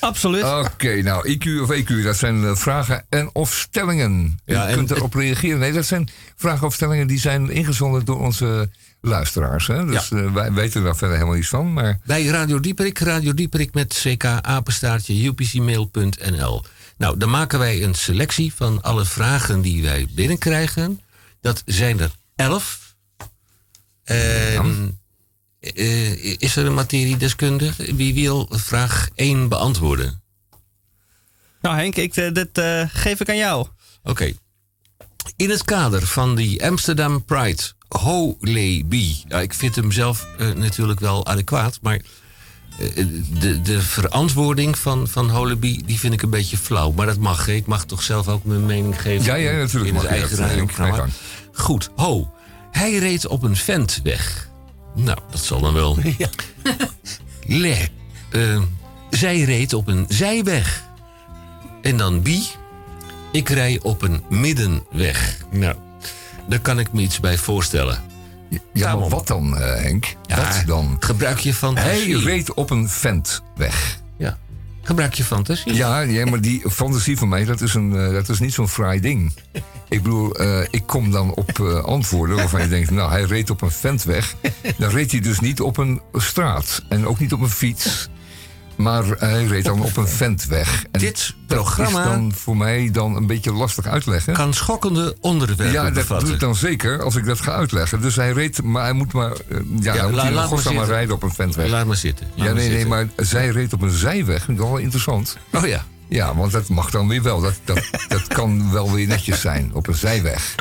Absoluut. 0.00 0.44
Oké, 0.44 1.02
nou, 1.02 1.28
IQ 1.38 1.60
of 1.62 1.70
EQ, 1.70 2.02
dat 2.02 2.16
zijn 2.16 2.44
eh, 2.44 2.54
vragen 2.56 3.04
en 3.08 3.30
of 3.32 3.54
stellingen. 3.54 4.38
Ja, 4.44 4.62
Je 4.62 4.68
en 4.68 4.74
kunt 4.76 4.90
erop 4.90 5.14
reageren. 5.14 5.58
Nee, 5.58 5.72
dat 5.72 5.86
zijn 5.86 6.08
vragen 6.36 6.66
of 6.66 6.74
stellingen 6.74 7.06
die 7.06 7.18
zijn 7.20 7.50
ingezonden 7.50 8.04
door 8.04 8.20
onze 8.20 8.70
luisteraars. 9.02 9.66
Hè? 9.66 9.86
Dus 9.86 10.10
eh, 10.10 10.32
wij 10.32 10.52
weten 10.52 10.82
daar 10.82 10.96
verder 10.96 11.16
helemaal 11.16 11.36
niets 11.36 11.48
van. 11.48 11.72
Maar 11.72 11.98
Bij 12.04 12.24
Radio 12.24 12.60
Dieperik, 12.60 12.98
Radio 12.98 13.34
Dieperik 13.34 13.74
met 13.74 14.04
ck 14.16 14.24
apenstaartje 14.24 15.26
upcmail.nl. 15.26 16.64
Nou, 16.96 17.16
dan 17.16 17.30
maken 17.30 17.58
wij 17.58 17.82
een 17.82 17.94
selectie 17.94 18.54
van 18.54 18.82
alle 18.82 19.04
vragen 19.04 19.60
die 19.60 19.82
wij 19.82 20.06
binnenkrijgen. 20.10 21.00
Dat 21.40 21.62
zijn 21.66 22.00
er 22.00 22.10
elf. 22.36 22.94
En, 24.04 25.00
eh, 25.60 26.40
is 26.40 26.56
er 26.56 26.66
een 26.66 26.74
materiedeskundige? 26.74 27.94
Wie 27.94 28.14
wil 28.14 28.46
vraag 28.50 29.08
1 29.14 29.48
beantwoorden? 29.48 30.22
Nou 31.60 31.76
Henk, 31.76 31.96
ik, 31.96 32.16
eh, 32.16 32.32
dit 32.32 32.58
eh, 32.58 32.84
geef 32.88 33.20
ik 33.20 33.28
aan 33.28 33.36
jou. 33.36 33.66
Oké. 34.02 34.32
In 35.36 35.50
het 35.50 35.64
kader 35.64 36.06
van 36.06 36.34
die 36.34 36.66
Amsterdam 36.66 37.24
Pride 37.24 37.62
Bee. 38.86 39.22
Ja, 39.28 39.40
ik 39.40 39.54
vind 39.54 39.76
hem 39.76 39.92
zelf 39.92 40.26
eh, 40.38 40.50
natuurlijk 40.50 41.00
wel 41.00 41.26
adequaat, 41.26 41.78
maar 41.82 42.00
eh, 42.78 43.06
de, 43.40 43.60
de 43.62 43.80
verantwoording 43.82 44.78
van, 44.78 45.08
van 45.08 45.30
Holy 45.30 45.58
Bee, 45.58 45.82
die 45.86 45.98
vind 45.98 46.12
ik 46.12 46.22
een 46.22 46.30
beetje 46.30 46.56
flauw. 46.56 46.92
Maar 46.92 47.06
dat 47.06 47.18
mag. 47.18 47.46
hè. 47.46 47.52
Ik 47.52 47.66
mag 47.66 47.84
toch 47.84 48.02
zelf 48.02 48.28
ook 48.28 48.44
mijn 48.44 48.66
mening 48.66 49.00
geven. 49.00 49.24
Ja, 49.24 49.34
ja, 49.34 49.52
natuurlijk 49.52 49.86
In 49.86 49.94
mag 49.94 50.02
het 50.02 50.12
je 50.12 50.36
eigen. 50.36 50.68
Ga 50.70 50.86
je 50.86 51.04
Goed. 51.52 51.90
Ho. 51.96 52.30
Hij 52.70 52.98
reed 52.98 53.26
op 53.26 53.42
een 53.42 53.56
vent 53.56 54.00
weg. 54.02 54.50
Nou, 54.94 55.18
dat 55.30 55.40
zal 55.40 55.60
dan 55.60 55.74
wel. 55.74 55.98
Le. 57.46 57.88
Eh, 58.30 58.62
zij 59.10 59.40
reed 59.40 59.72
op 59.72 59.88
een 59.88 60.04
zijweg. 60.08 60.82
En 61.82 61.96
dan 61.96 62.22
Bie. 62.22 62.50
Ik 63.32 63.48
rij 63.48 63.78
op 63.82 64.02
een 64.02 64.22
middenweg. 64.28 65.36
Nou, 65.50 65.76
daar 66.48 66.60
kan 66.60 66.78
ik 66.78 66.92
me 66.92 67.00
iets 67.00 67.20
bij 67.20 67.38
voorstellen. 67.38 68.02
Ja, 68.72 68.96
maar 68.96 69.08
wat 69.08 69.26
dan, 69.26 69.56
eh, 69.56 69.82
Henk? 69.82 70.14
wat 70.28 70.62
dan? 70.66 70.96
Gebruik 71.00 71.38
je 71.38 71.54
fantasie. 71.54 72.14
Hij 72.14 72.24
reed 72.24 72.54
op 72.54 72.70
een 72.70 72.88
ventweg. 72.88 74.00
Ja. 74.18 74.38
Gebruik 74.82 75.14
je 75.14 75.24
fantasie? 75.24 75.74
Ja, 75.74 76.00
ja, 76.00 76.26
maar 76.26 76.40
die 76.40 76.70
fantasie 76.70 77.18
van 77.18 77.28
mij, 77.28 77.44
dat 77.44 77.60
is, 77.60 77.74
een, 77.74 77.96
eh, 77.96 78.12
dat 78.12 78.28
is 78.28 78.40
niet 78.40 78.52
zo'n 78.52 78.68
fraai 78.68 79.00
ding. 79.00 79.32
Ik 79.88 80.02
bedoel, 80.02 80.34
eh, 80.34 80.66
ik 80.70 80.86
kom 80.86 81.10
dan 81.10 81.34
op 81.34 81.60
antwoorden 81.84 82.36
waarvan 82.36 82.62
je 82.62 82.68
denkt... 82.68 82.90
nou, 82.90 83.10
hij 83.10 83.22
reed 83.22 83.50
op 83.50 83.62
een 83.62 83.70
ventweg. 83.70 84.34
Dan 84.78 84.90
reed 84.90 85.10
hij 85.10 85.20
dus 85.20 85.40
niet 85.40 85.60
op 85.60 85.76
een 85.76 86.00
straat. 86.14 86.82
En 86.88 87.06
ook 87.06 87.18
niet 87.18 87.32
op 87.32 87.40
een 87.40 87.50
fiets. 87.50 88.08
Maar 88.76 89.04
hij 89.18 89.44
reed 89.44 89.64
dan 89.64 89.80
op 89.82 89.96
een 89.96 90.08
ventweg. 90.24 90.84
En 90.90 91.00
Dit 91.00 91.34
programma- 91.46 91.90
Dat 92.04 92.12
is 92.12 92.18
dan 92.18 92.32
voor 92.34 92.56
mij 92.56 92.88
dan 92.92 93.16
een 93.16 93.26
beetje 93.26 93.52
lastig 93.52 93.86
uitleggen. 93.86 94.32
Kan 94.32 94.54
schokkende 94.54 95.16
onderwerpen 95.20 95.72
Ja, 95.72 95.82
dat 95.84 95.92
bevatten. 95.94 96.24
doe 96.26 96.34
ik 96.34 96.40
dan 96.40 96.54
zeker 96.54 97.02
als 97.02 97.16
ik 97.16 97.24
dat 97.24 97.40
ga 97.40 97.52
uitleggen. 97.52 98.00
Dus 98.00 98.16
hij 98.16 98.32
reed, 98.32 98.62
maar 98.62 98.82
hij 98.82 98.92
moet 98.92 99.12
maar... 99.12 99.30
eh, 99.32 99.58
ja, 99.80 99.92
hij 99.92 100.02
moet 100.02 100.14
la- 100.14 100.30
laat 100.30 100.72
maar 100.74 100.86
rijden 100.86 101.14
op 101.14 101.22
een 101.22 101.32
ventweg. 101.34 101.68
Laat 101.70 101.86
maar 101.86 101.96
zitten. 101.96 102.26
Laat 102.34 102.46
Ja, 102.46 102.52
nee, 102.52 102.68
nee, 102.68 102.86
maar 102.86 103.08
zij 103.16 103.48
reed 103.48 103.72
op 103.72 103.82
een 103.82 103.90
zijweg. 103.90 104.44
Vind 104.44 104.58
ik 104.58 104.64
wel 104.64 104.76
interessant. 104.76 105.36
Oh 105.52 105.66
ja. 105.66 105.84
Ja, 106.08 106.34
want 106.34 106.52
dat 106.52 106.68
mag 106.68 106.90
dan 106.90 107.08
weer 107.08 107.22
wel. 107.22 107.40
Dat, 107.40 107.54
dat, 107.64 107.90
dat 108.08 108.26
kan 108.26 108.72
wel 108.72 108.92
weer 108.92 109.06
netjes 109.06 109.40
zijn, 109.40 109.70
op 109.74 109.86
een 109.86 109.94
zijweg. 109.94 110.54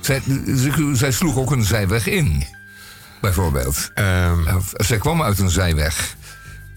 Zij, 0.00 0.22
ze- 0.46 0.90
zij 0.92 1.12
sloeg 1.12 1.36
ook 1.36 1.50
een 1.50 1.64
zijweg 1.64 2.06
in, 2.06 2.44
bijvoorbeeld. 3.20 3.90
Of 4.56 4.72
zij 4.76 4.98
kwam 4.98 5.22
uit 5.22 5.38
een 5.38 5.50
zijweg. 5.50 6.16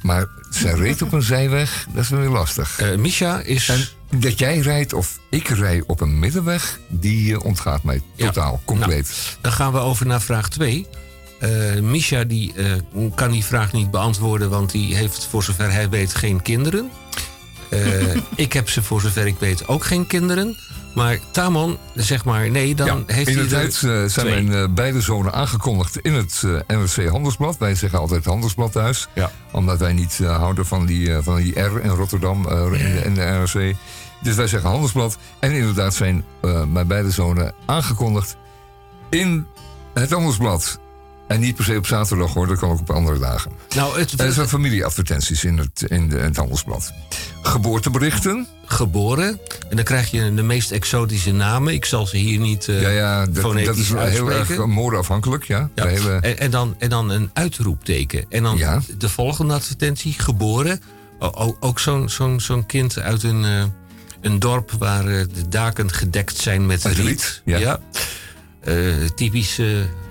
Maar 0.01 0.27
zij 0.49 0.73
reed 0.73 1.01
op 1.01 1.13
een 1.13 1.21
zijweg, 1.21 1.85
dat 1.93 2.03
is 2.03 2.09
wel 2.09 2.19
weer 2.19 2.29
lastig. 2.29 2.79
Eh, 2.79 2.95
Misha 2.95 3.39
is... 3.39 3.69
En 3.69 4.19
dat 4.19 4.39
jij 4.39 4.57
rijdt 4.59 4.93
of 4.93 5.19
ik 5.29 5.47
rij 5.47 5.83
op 5.87 6.01
een 6.01 6.19
middenweg, 6.19 6.79
die 6.87 7.33
eh, 7.33 7.45
ontgaat 7.45 7.83
mij 7.83 8.01
totaal, 8.15 8.61
compleet. 8.65 9.07
Nou, 9.07 9.37
dan 9.41 9.51
gaan 9.51 9.71
we 9.71 9.79
over 9.79 10.05
naar 10.05 10.21
vraag 10.21 10.49
2. 10.49 10.87
Misha 11.81 12.23
die, 12.23 12.53
eh, 12.53 12.65
kan 13.15 13.31
die 13.31 13.43
vraag 13.43 13.71
niet 13.71 13.91
beantwoorden, 13.91 14.49
want 14.49 14.71
die 14.71 14.95
heeft 14.95 15.27
voor 15.29 15.43
zover 15.43 15.71
hij 15.71 15.89
weet 15.89 16.15
geen 16.15 16.41
kinderen. 16.41 16.91
Eh, 17.69 18.15
ik 18.35 18.53
heb 18.53 18.69
ze 18.69 18.83
voor 18.83 19.01
zover 19.01 19.27
ik 19.27 19.39
weet 19.39 19.67
ook 19.67 19.85
geen 19.85 20.07
kinderen. 20.07 20.57
Maar 20.93 21.19
Tamon, 21.31 21.77
zeg 21.93 22.25
maar 22.25 22.49
nee, 22.49 22.75
dan 22.75 22.87
ja, 22.87 23.13
heeft 23.13 23.29
in 23.29 23.37
hij 23.37 23.47
de 23.47 23.55
er 23.55 23.61
tijd 23.61 23.75
eh, 23.75 23.81
zijn 23.81 24.09
twee. 24.09 24.43
mijn 24.43 24.63
eh, 24.63 24.73
beide 24.73 25.01
zonen 25.01 25.33
aangekondigd 25.33 25.97
in 25.97 26.13
het 26.13 26.43
eh, 26.45 26.77
NRC 26.77 27.09
Handelsblad. 27.09 27.57
Wij 27.57 27.75
zeggen 27.75 27.99
altijd 27.99 28.25
Handelsblad 28.25 28.71
thuis. 28.71 29.07
Omdat 29.51 29.79
wij 29.79 29.93
niet 29.93 30.17
houden 30.17 30.65
van 30.65 30.85
die, 30.85 31.21
van 31.21 31.35
die 31.35 31.59
R 31.59 31.83
in 31.83 31.89
Rotterdam 31.89 32.47
in, 32.47 32.71
de, 32.71 33.01
in 33.03 33.13
de 33.13 33.21
NRC. 33.21 33.75
Dus 34.19 34.35
wij 34.35 34.47
zeggen 34.47 34.69
Handelsblad. 34.69 35.17
En 35.39 35.51
inderdaad 35.51 35.93
zijn 35.93 36.25
eh, 36.41 36.63
mijn 36.63 36.87
beide 36.87 37.11
zonen 37.11 37.53
aangekondigd 37.65 38.37
in 39.09 39.47
het 39.93 40.11
Handelsblad. 40.11 40.79
En 41.29 41.39
niet 41.39 41.55
per 41.55 41.63
se 41.65 41.77
op 41.77 41.87
zaterdag 41.87 42.33
hoor, 42.33 42.47
dat 42.47 42.57
kan 42.57 42.69
ook 42.69 42.79
op 42.79 42.89
andere 42.89 43.19
dagen. 43.19 43.51
Nou, 43.75 43.99
het, 43.99 44.19
er 44.19 44.31
zijn 44.33 44.47
familieadvertenties 44.47 45.43
in 45.43 45.57
het, 45.57 45.85
in, 45.87 46.09
de, 46.09 46.17
in 46.17 46.23
het 46.23 46.35
Handelsblad. 46.35 46.93
Geboorteberichten. 47.41 48.47
Geboren. 48.65 49.39
En 49.69 49.75
dan 49.75 49.85
krijg 49.85 50.11
je 50.11 50.33
de 50.33 50.41
meest 50.41 50.71
exotische 50.71 51.31
namen. 51.31 51.73
Ik 51.73 51.85
zal 51.85 52.07
ze 52.07 52.17
hier 52.17 52.39
niet 52.39 52.67
eh 52.67 52.81
Ja, 52.81 52.89
ja 52.89 53.25
dat, 53.25 53.39
fonetisch 53.39 53.89
dat 53.89 54.07
is 54.07 54.13
heel 54.13 54.31
erg 54.31 54.65
modeafhankelijk. 54.65 55.43
Ja. 55.43 55.69
Ja. 55.75 55.85
Hele, 55.85 56.11
En, 56.11 56.39
en, 56.39 56.51
dan, 56.51 56.75
en 56.77 56.89
dan 56.89 57.09
een 57.09 57.29
uitroepteken. 57.33 58.25
En 58.29 58.43
dan 58.43 58.83
de 58.97 59.09
volgende 59.09 59.53
advertentie, 59.53 60.13
geboren. 60.17 60.81
O- 61.19 61.57
ook 61.59 61.79
zo'n 61.79 62.09
zo'n 62.09 62.39
zo'n 62.39 62.65
kind 62.65 62.99
uit 62.99 63.23
een, 63.23 63.45
eh, 63.45 63.63
een 64.21 64.39
dorp 64.39 64.71
waar 64.71 65.07
eh, 65.07 65.25
de 65.33 65.47
daken 65.49 65.91
gedekt 65.91 66.37
zijn 66.37 66.65
met 66.65 66.83
riet. 66.83 66.95
riet, 66.95 67.41
ja. 67.59 67.79
Eh, 68.61 68.75
typisch 69.15 69.61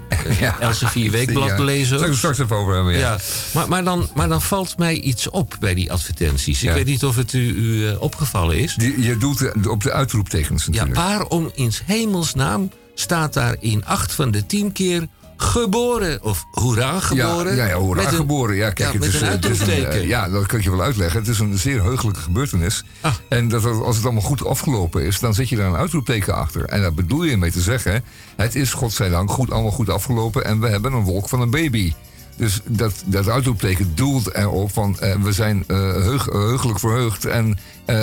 eh 0.27 0.43
eh, 0.43 0.61
Elsevier 0.61 1.11
Weekblad 1.11 1.49
Ja. 1.49 1.65
lezen. 1.65 1.99
Zal 1.99 2.09
ik 2.09 2.15
straks 2.15 2.39
even 2.39 2.57
over 2.57 2.75
hebben, 2.75 2.93
ja. 2.93 2.99
Ja, 2.99 3.19
maar, 3.55 3.69
maar, 3.69 3.85
dan, 3.85 4.09
maar 4.15 4.29
dan 4.29 4.43
valt 4.43 4.79
mij 4.79 4.95
iets 5.01 5.31
op 5.31 5.57
bij 5.61 5.75
die 5.75 5.93
advertenties. 5.93 6.63
Ik 6.63 6.69
Ja. 6.69 6.75
weet 6.75 6.87
niet 6.87 7.05
of 7.05 7.17
het 7.17 7.33
u, 7.33 7.49
u 7.55 7.89
eh, 7.89 8.01
opgevallen 8.03 8.59
is. 8.59 8.75
Die, 8.75 9.03
je 9.03 9.17
doet 9.17 9.39
de- 9.39 9.71
op 9.71 9.83
de 9.83 9.93
uitroeptekens 9.93 10.65
Ja, 10.65 10.71
natuurlijk. 10.71 10.97
waarom 11.01 11.51
in 11.55 11.73
hemelsnaam 11.85 12.71
staat 12.95 13.33
daar 13.33 13.57
in 13.61 13.85
acht 13.85 14.13
van 14.13 14.31
de 14.31 14.47
tien 14.47 14.73
keer 14.73 15.07
geboren 15.43 16.23
of 16.23 16.47
hoera 16.51 17.01
geboren? 17.01 17.57
Ja, 17.57 17.65
ja, 17.65 17.69
ja 17.69 17.77
hoera 17.77 18.03
Met 18.03 18.15
geboren. 18.15 18.57
Ja, 18.57 18.71
kijk, 18.71 18.93
ja, 18.93 18.99
het 18.99 19.15
is, 19.15 19.21
een 19.21 19.27
eh, 19.27 19.33
het 19.33 19.45
is 19.45 19.61
een, 19.61 19.69
uitroepteken. 19.71 20.09
ja, 20.09 20.29
dat 20.29 20.47
kan 20.47 20.59
ik 20.59 20.65
je 20.65 20.71
wel 20.71 20.83
uitleggen. 20.83 21.21
Het 21.21 21.29
is 21.29 21.39
een 21.39 21.59
zeer 21.59 21.83
heugelijke 21.83 22.21
gebeurtenis. 22.21 22.85
En 23.29 23.49
dat 23.49 23.65
als 23.65 23.97
het 23.97 24.05
allemaal 24.05 24.23
goed 24.23 24.45
afgelopen 24.45 25.03
is, 25.03 25.19
dan 25.19 25.35
zet 25.35 25.49
je 25.49 25.57
daar 25.57 25.69
een 25.69 25.77
uitroepteken 25.77 26.35
achter. 26.35 26.65
En 26.65 26.81
daar 26.81 26.95
bedoel 26.95 27.23
je 27.23 27.37
mee 27.37 27.51
te 27.51 27.61
zeggen, 27.61 28.05
het 28.37 28.55
is 28.55 28.73
godzijdank 28.73 29.31
goed, 29.31 29.51
allemaal 29.51 29.71
goed 29.71 29.91
afgelopen 29.91 30.45
en 30.45 30.61
we 30.61 30.69
hebben 30.69 30.93
een 30.93 31.03
wolk 31.03 31.29
van 31.29 31.41
een 31.41 31.51
baby. 31.51 31.93
Dus 32.39 32.61
dat, 32.65 33.03
dat 33.05 33.29
uitroepteken 33.29 33.93
doelt 33.95 34.35
erop 34.35 34.73
van 34.73 34.99
eh, 35.01 35.15
we 35.23 35.33
zijn 35.33 35.65
eh, 35.67 35.77
heug, 35.79 36.25
heugelijk 36.25 36.79
verheugd 36.79 37.25
en 37.25 37.59
eh, 37.85 37.97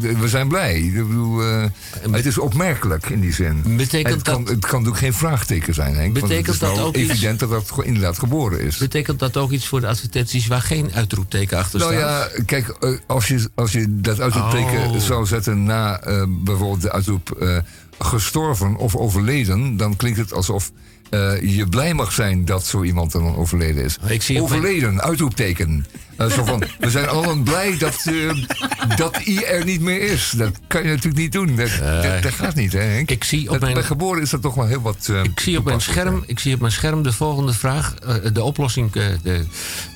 we 0.00 0.24
zijn 0.28 0.48
blij. 0.48 0.80
Ik 0.80 0.92
bedoel, 1.08 1.42
eh, 1.42 1.64
het 2.10 2.26
is 2.26 2.38
opmerkelijk 2.38 3.08
in 3.08 3.20
die 3.20 3.32
zin. 3.32 3.62
Betekent 3.76 4.06
En 4.06 4.12
het, 4.12 4.22
kan, 4.22 4.46
het 4.54 4.66
kan 4.66 4.86
ook 4.88 4.96
geen 4.98 5.12
vraagteken 5.14 5.74
zijn, 5.74 5.94
Henk. 5.94 6.12
Betekent 6.14 6.46
het 6.46 6.54
is 6.54 6.58
dat 6.60 6.76
wel 6.76 6.86
ook 6.86 6.96
iets- 6.96 7.10
evident 7.10 7.40
dat 7.40 7.50
dat 7.50 7.68
gewoon 7.70 7.84
inderdaad 7.84 8.18
geboren 8.18 8.60
is. 8.60 8.76
Betekent 8.76 9.18
dat 9.18 9.36
ook 9.36 9.50
iets 9.50 9.66
voor 9.66 9.80
de 9.80 9.86
advertenties 9.86 10.46
waar 10.46 10.62
geen 10.62 10.92
uitroepteken 10.94 11.58
achter 11.58 11.78
Nou 11.78 11.92
staat? 11.94 12.30
ja, 12.36 12.42
kijk, 12.44 12.68
eh, 12.68 12.90
als 13.06 13.28
je, 13.28 13.48
als 13.54 13.72
je 13.72 13.86
dat 14.00 14.20
uitroepteken 14.20 14.90
Oh. 14.90 14.96
zou 14.98 15.26
zetten 15.26 15.64
na 15.64 16.00
eh, 16.00 16.22
bijvoorbeeld 16.28 16.82
de 16.82 16.92
uitroep 16.92 17.30
eh, 17.40 17.56
gestorven 17.98 18.76
of 18.76 18.96
overleden, 18.96 19.76
dan 19.76 19.96
klinkt 19.96 20.18
het 20.18 20.32
alsof 20.32 20.70
eh, 21.12 21.56
je 21.56 21.66
blij 21.68 21.94
mag 21.94 22.12
zijn 22.12 22.44
dat 22.44 22.66
zo 22.66 22.82
iemand 22.82 23.12
dan 23.12 23.36
overleden 23.36 23.84
is. 23.84 23.96
Ik 24.08 24.22
zie 24.22 24.42
op 24.42 24.48
mijn- 24.48 24.60
overleden, 24.60 25.00
uitroepteken. 25.02 25.86
Eh, 26.16 26.30
zo 26.30 26.44
van, 26.44 26.62
we 26.80 26.90
zijn 26.90 27.08
allen 27.08 27.42
blij 27.42 27.76
dat, 27.78 28.06
eh, 28.06 28.96
dat 28.96 29.26
I 29.26 29.42
er 29.42 29.64
niet 29.64 29.80
meer 29.80 30.00
is. 30.00 30.32
Dat 30.36 30.50
kan 30.66 30.82
je 30.82 30.88
natuurlijk 30.88 31.16
niet 31.16 31.32
doen. 31.32 31.56
Dat, 31.56 31.70
dat, 32.02 32.22
dat 32.22 32.32
gaat 32.32 32.54
niet, 32.54 32.72
hè 32.72 32.78
Henk? 32.80 33.10
Ik 33.10 33.24
zie 33.24 33.44
op 33.46 33.50
Dat- 33.52 33.60
mijn- 33.60 33.74
Bij 33.74 33.82
geboren 33.82 34.22
is 34.22 34.30
dat 34.30 34.42
toch 34.42 34.54
wel 34.54 34.66
heel 34.66 34.80
wat 34.82 35.10
Ik 35.22 35.40
zie, 35.40 35.58
op 35.58 35.64
mijn 35.64 35.80
scherm, 35.80 36.22
ik 36.26 36.38
zie 36.38 36.54
op 36.54 36.60
mijn 36.60 36.72
scherm 36.72 37.02
de 37.02 37.12
volgende 37.12 37.52
vraag. 37.52 37.94
de 38.32 38.42
oplossing. 38.42 38.92
de, 38.92 39.44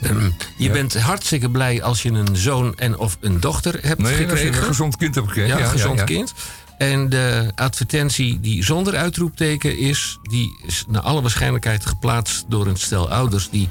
ehm, 0.03 0.31
je 0.57 0.71
bent 0.71 0.95
hartstikke 1.01 1.51
blij 1.51 1.83
als 1.83 2.03
je 2.03 2.11
een 2.11 2.37
zoon 2.37 2.73
en 2.77 2.99
of 2.99 3.17
een 3.21 3.41
dochter 3.41 3.79
hebt 3.83 3.99
Nee, 4.03 4.11
als 4.13 4.21
je 4.21 4.27
gekregen. 4.27 4.57
een 4.61 4.67
gezond 4.67 4.97
kind 4.97 5.15
hebt 5.15 5.27
gekregen. 5.27 5.51
Ja, 5.51 5.57
een 5.57 5.65
ja, 5.65 5.71
gezond 5.71 5.99
ja. 5.99 6.05
kind. 6.05 6.33
En 6.79 7.09
de 7.09 7.53
advertentie 7.55 8.41
die 8.41 8.65
zonder 8.65 8.97
uitroepteken 8.97 9.79
is... 9.79 10.19
die 10.23 10.59
is 10.67 10.85
naar 10.89 11.03
alle 11.03 11.21
waarschijnlijkheid 11.21 11.87
geplaatst 11.87 12.45
door 12.49 12.67
een 12.67 12.77
stel 12.77 13.11
ouders... 13.11 13.51
die 13.51 13.69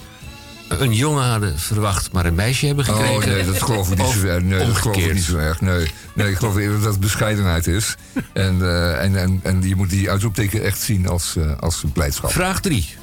een 0.67 0.93
jongen 0.93 1.23
hadden 1.23 1.59
verwacht, 1.59 2.11
maar 2.11 2.25
een 2.25 2.35
meisje 2.35 2.65
hebben 2.65 2.85
gekregen. 2.85 3.15
Oh 3.15 3.25
nee, 3.25 3.45
dat 3.45 3.61
geloof 3.63 3.91
ik 3.91 3.97
niet 3.97 4.07
zo 4.07 4.25
erg. 4.25 4.43
Nee, 4.43 4.65
dat 4.65 4.75
geloof 4.75 4.97
ik 4.97 5.13
niet 5.13 5.23
zo 5.23 5.37
erg. 5.37 5.61
Nee, 5.61 5.91
nee 6.13 6.29
ik 6.31 6.37
geloof 6.37 6.57
eerder 6.57 6.81
dat 6.81 6.91
het 6.91 6.99
bescheidenheid 6.99 7.67
is. 7.67 7.95
En, 8.33 8.61
eh, 8.61 9.03
en, 9.03 9.15
en, 9.15 9.39
en 9.43 9.61
je 9.67 9.75
moet 9.75 9.89
die 9.89 10.09
uitroepteken 10.09 10.63
echt 10.63 10.81
zien 10.81 11.07
als, 11.07 11.35
eh, 11.35 11.57
als 11.59 11.83
blijdschap. 11.93 12.31
Vraag 12.31 12.61
3. 12.61 12.95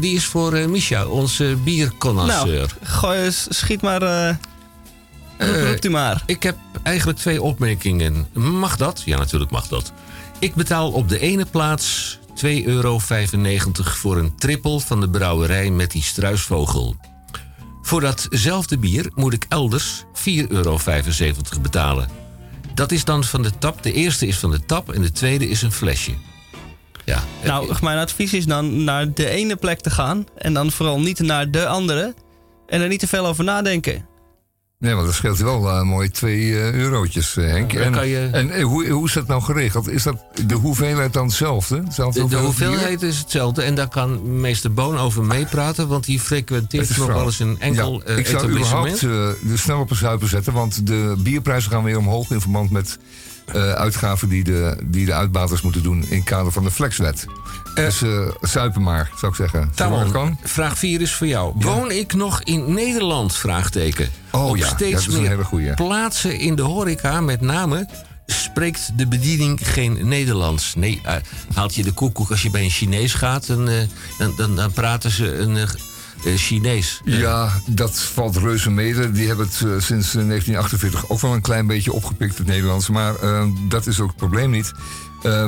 die 0.00 0.14
is 0.14 0.24
voor 0.24 0.52
eh 0.54 0.66
Misha, 0.66 1.06
onze 1.06 1.56
bierconnoisseur. 1.64 2.56
Nou, 2.56 2.68
gooi, 2.82 3.18
eens- 3.24 3.46
schiet 3.48 3.80
maar. 3.82 4.38
Eh 5.36 5.48
roep- 5.48 5.66
roept 5.66 5.84
u 5.84 5.90
maar. 5.90 6.22
Ik 6.26 6.42
heb 6.42 6.56
eigenlijk 6.82 7.18
twee 7.18 7.42
opmerkingen. 7.42 8.26
Mag 8.32 8.76
dat? 8.76 9.02
Ja, 9.04 9.18
natuurlijk 9.18 9.50
mag 9.50 9.68
dat. 9.68 9.92
Ik 10.38 10.54
betaal 10.54 10.90
op 10.90 11.08
de 11.08 11.18
ene 11.18 11.44
plaats 11.44 12.18
2,95 12.34 12.64
euro 12.64 12.98
voor 13.74 14.16
een 14.16 14.36
trippel 14.36 14.80
van 14.80 15.00
de 15.00 15.10
brouwerij 15.10 15.70
met 15.70 15.90
die 15.90 16.02
struisvogel. 16.02 16.96
Voor 17.82 18.00
datzelfde 18.00 18.78
bier 18.78 19.10
moet 19.14 19.32
ik 19.32 19.46
elders 19.48 20.04
4,75 20.12 20.24
euro 20.48 20.78
betalen. 21.62 22.08
Dat 22.74 22.92
is 22.92 23.04
dan 23.04 23.24
van 23.24 23.42
de 23.42 23.50
tap. 23.58 23.82
De 23.82 23.92
eerste 23.92 24.26
is 24.26 24.38
van 24.38 24.50
de 24.50 24.64
tap 24.64 24.92
en 24.92 25.02
de 25.02 25.12
tweede 25.12 25.48
is 25.48 25.62
een 25.62 25.72
flesje. 25.72 26.12
Ja, 27.04 27.22
Nou, 27.44 27.74
mijn 27.80 27.98
advies 27.98 28.32
is 28.32 28.44
dan 28.46 28.84
naar 28.84 29.12
de 29.12 29.28
ene 29.28 29.56
plek 29.56 29.80
te 29.80 29.90
gaan. 29.90 30.24
En 30.38 30.54
dan 30.54 30.70
vooral 30.70 31.00
niet 31.00 31.18
naar 31.18 31.50
de 31.50 31.66
andere. 31.66 32.14
En 32.66 32.80
er 32.80 32.88
niet 32.88 33.00
te 33.00 33.06
veel 33.06 33.26
over 33.26 33.44
nadenken. 33.44 34.06
Nee, 34.82 34.94
want 34.94 35.06
dat 35.06 35.14
scheelt 35.14 35.38
wel 35.38 35.68
eh, 35.68 35.82
mooi 35.82 36.08
2 36.10 36.72
eurotjes, 36.72 37.36
eh, 37.36 37.46
Henk. 37.46 37.72
Ja, 37.72 37.80
en 37.80 38.08
je- 38.08 38.28
en 38.32 38.50
eh, 38.50 38.64
hoe, 38.64 38.88
hoe 38.88 39.06
is 39.06 39.12
dat 39.12 39.26
nou 39.26 39.42
geregeld? 39.42 39.88
Is 39.88 40.02
dat 40.02 40.16
de 40.46 40.54
hoeveelheid 40.54 41.12
dan 41.12 41.26
hetzelfde? 41.26 41.82
Hetzelfde 41.84 42.28
De, 42.28 42.36
hoeveelheid 42.36 43.02
is 43.02 43.18
hetzelfde 43.18 43.62
en 43.62 43.74
daar 43.74 43.88
kan 43.88 44.40
meester 44.40 44.72
Boon 44.72 44.98
over 44.98 45.24
meepraten, 45.24 45.88
want 45.88 46.04
die 46.04 46.20
frequenteert 46.20 46.96
nog 46.96 47.06
wel 47.06 47.24
eens 47.24 47.38
een 47.38 47.56
enkel 47.60 48.02
Ja, 48.06 48.12
eh, 48.12 48.16
Ik 48.18 48.26
zou 48.26 48.50
überhaupt 48.50 48.92
eh, 48.92 49.00
de 49.00 49.56
snel 49.56 49.80
op 49.80 49.90
een 49.90 49.96
zuipen 49.96 50.28
zetten, 50.28 50.52
want 50.52 50.86
de 50.86 51.14
bierprijzen 51.18 51.70
gaan 51.70 51.84
weer 51.84 51.98
omhoog 51.98 52.30
in 52.30 52.40
verband 52.40 52.70
met 52.70 52.98
eh, 53.52 53.72
uitgaven 53.72 54.28
die 54.28 54.44
de, 54.44 54.76
die 54.84 55.06
de 55.06 55.12
uitbaters 55.14 55.60
moeten 55.62 55.82
doen 55.82 56.04
in 56.08 56.16
het 56.16 56.24
kader 56.24 56.52
van 56.52 56.64
de 56.64 56.70
flexwet. 56.70 57.24
dus 57.74 58.02
eh 58.02 58.28
zuipen 58.40 58.82
maar, 58.82 59.10
zou 59.16 59.32
ik 59.32 59.38
zeggen. 59.38 59.70
Tamon, 59.74 60.38
vraag 60.42 60.78
4 60.78 61.00
is 61.00 61.14
voor 61.14 61.26
jou. 61.26 61.52
Woon 61.56 61.90
ik 61.90 62.14
nog 62.14 62.42
in 62.42 62.74
Nederland? 62.74 63.36
Vraagteken. 63.36 64.10
Oh 64.32 64.48
Op 64.48 64.56
ja, 64.56 64.66
steeds 64.66 64.92
dat 64.92 65.00
is 65.00 65.06
een 65.14 65.20
meer 65.20 65.30
hele 65.30 65.44
goeie. 65.44 65.74
plaatsen 65.74 66.38
in 66.38 66.54
de 66.54 66.62
horeca, 66.62 67.20
met 67.20 67.40
name, 67.40 67.88
spreekt 68.26 68.90
de 68.96 69.06
bediening 69.06 69.58
geen 69.62 70.08
Nederlands. 70.08 70.74
Nee, 70.74 71.00
eh, 71.04 71.14
haalt 71.54 71.74
je 71.74 71.82
de 71.82 71.92
koekoek 71.92 72.30
als 72.30 72.42
je 72.42 72.50
bij 72.50 72.64
een 72.64 72.70
Chinees 72.70 73.14
gaat, 73.14 73.46
dan, 73.46 73.68
eh, 73.68 73.74
dan, 74.18 74.32
dan, 74.36 74.56
dan 74.56 74.72
praten 74.72 75.10
ze 75.10 75.38
een 75.38 75.56
eh, 75.56 75.66
Chinees. 76.36 77.00
Ja, 77.04 77.50
dat 77.66 77.98
valt 78.00 78.36
reuze 78.36 78.70
mede. 78.70 79.12
Die 79.12 79.26
hebben 79.26 79.46
het 79.46 79.54
sinds 79.54 80.14
eh, 80.14 80.26
1948 80.26 81.08
ook 81.08 81.20
wel 81.20 81.32
een 81.32 81.40
klein 81.40 81.66
beetje 81.66 81.92
opgepikt, 81.92 82.38
het 82.38 82.46
Nederlands. 82.46 82.88
Maar 82.88 83.14
dat 83.68 83.86
is 83.86 84.00
ook 84.00 84.08
het 84.08 84.16
probleem 84.16 84.50
niet. 84.50 84.72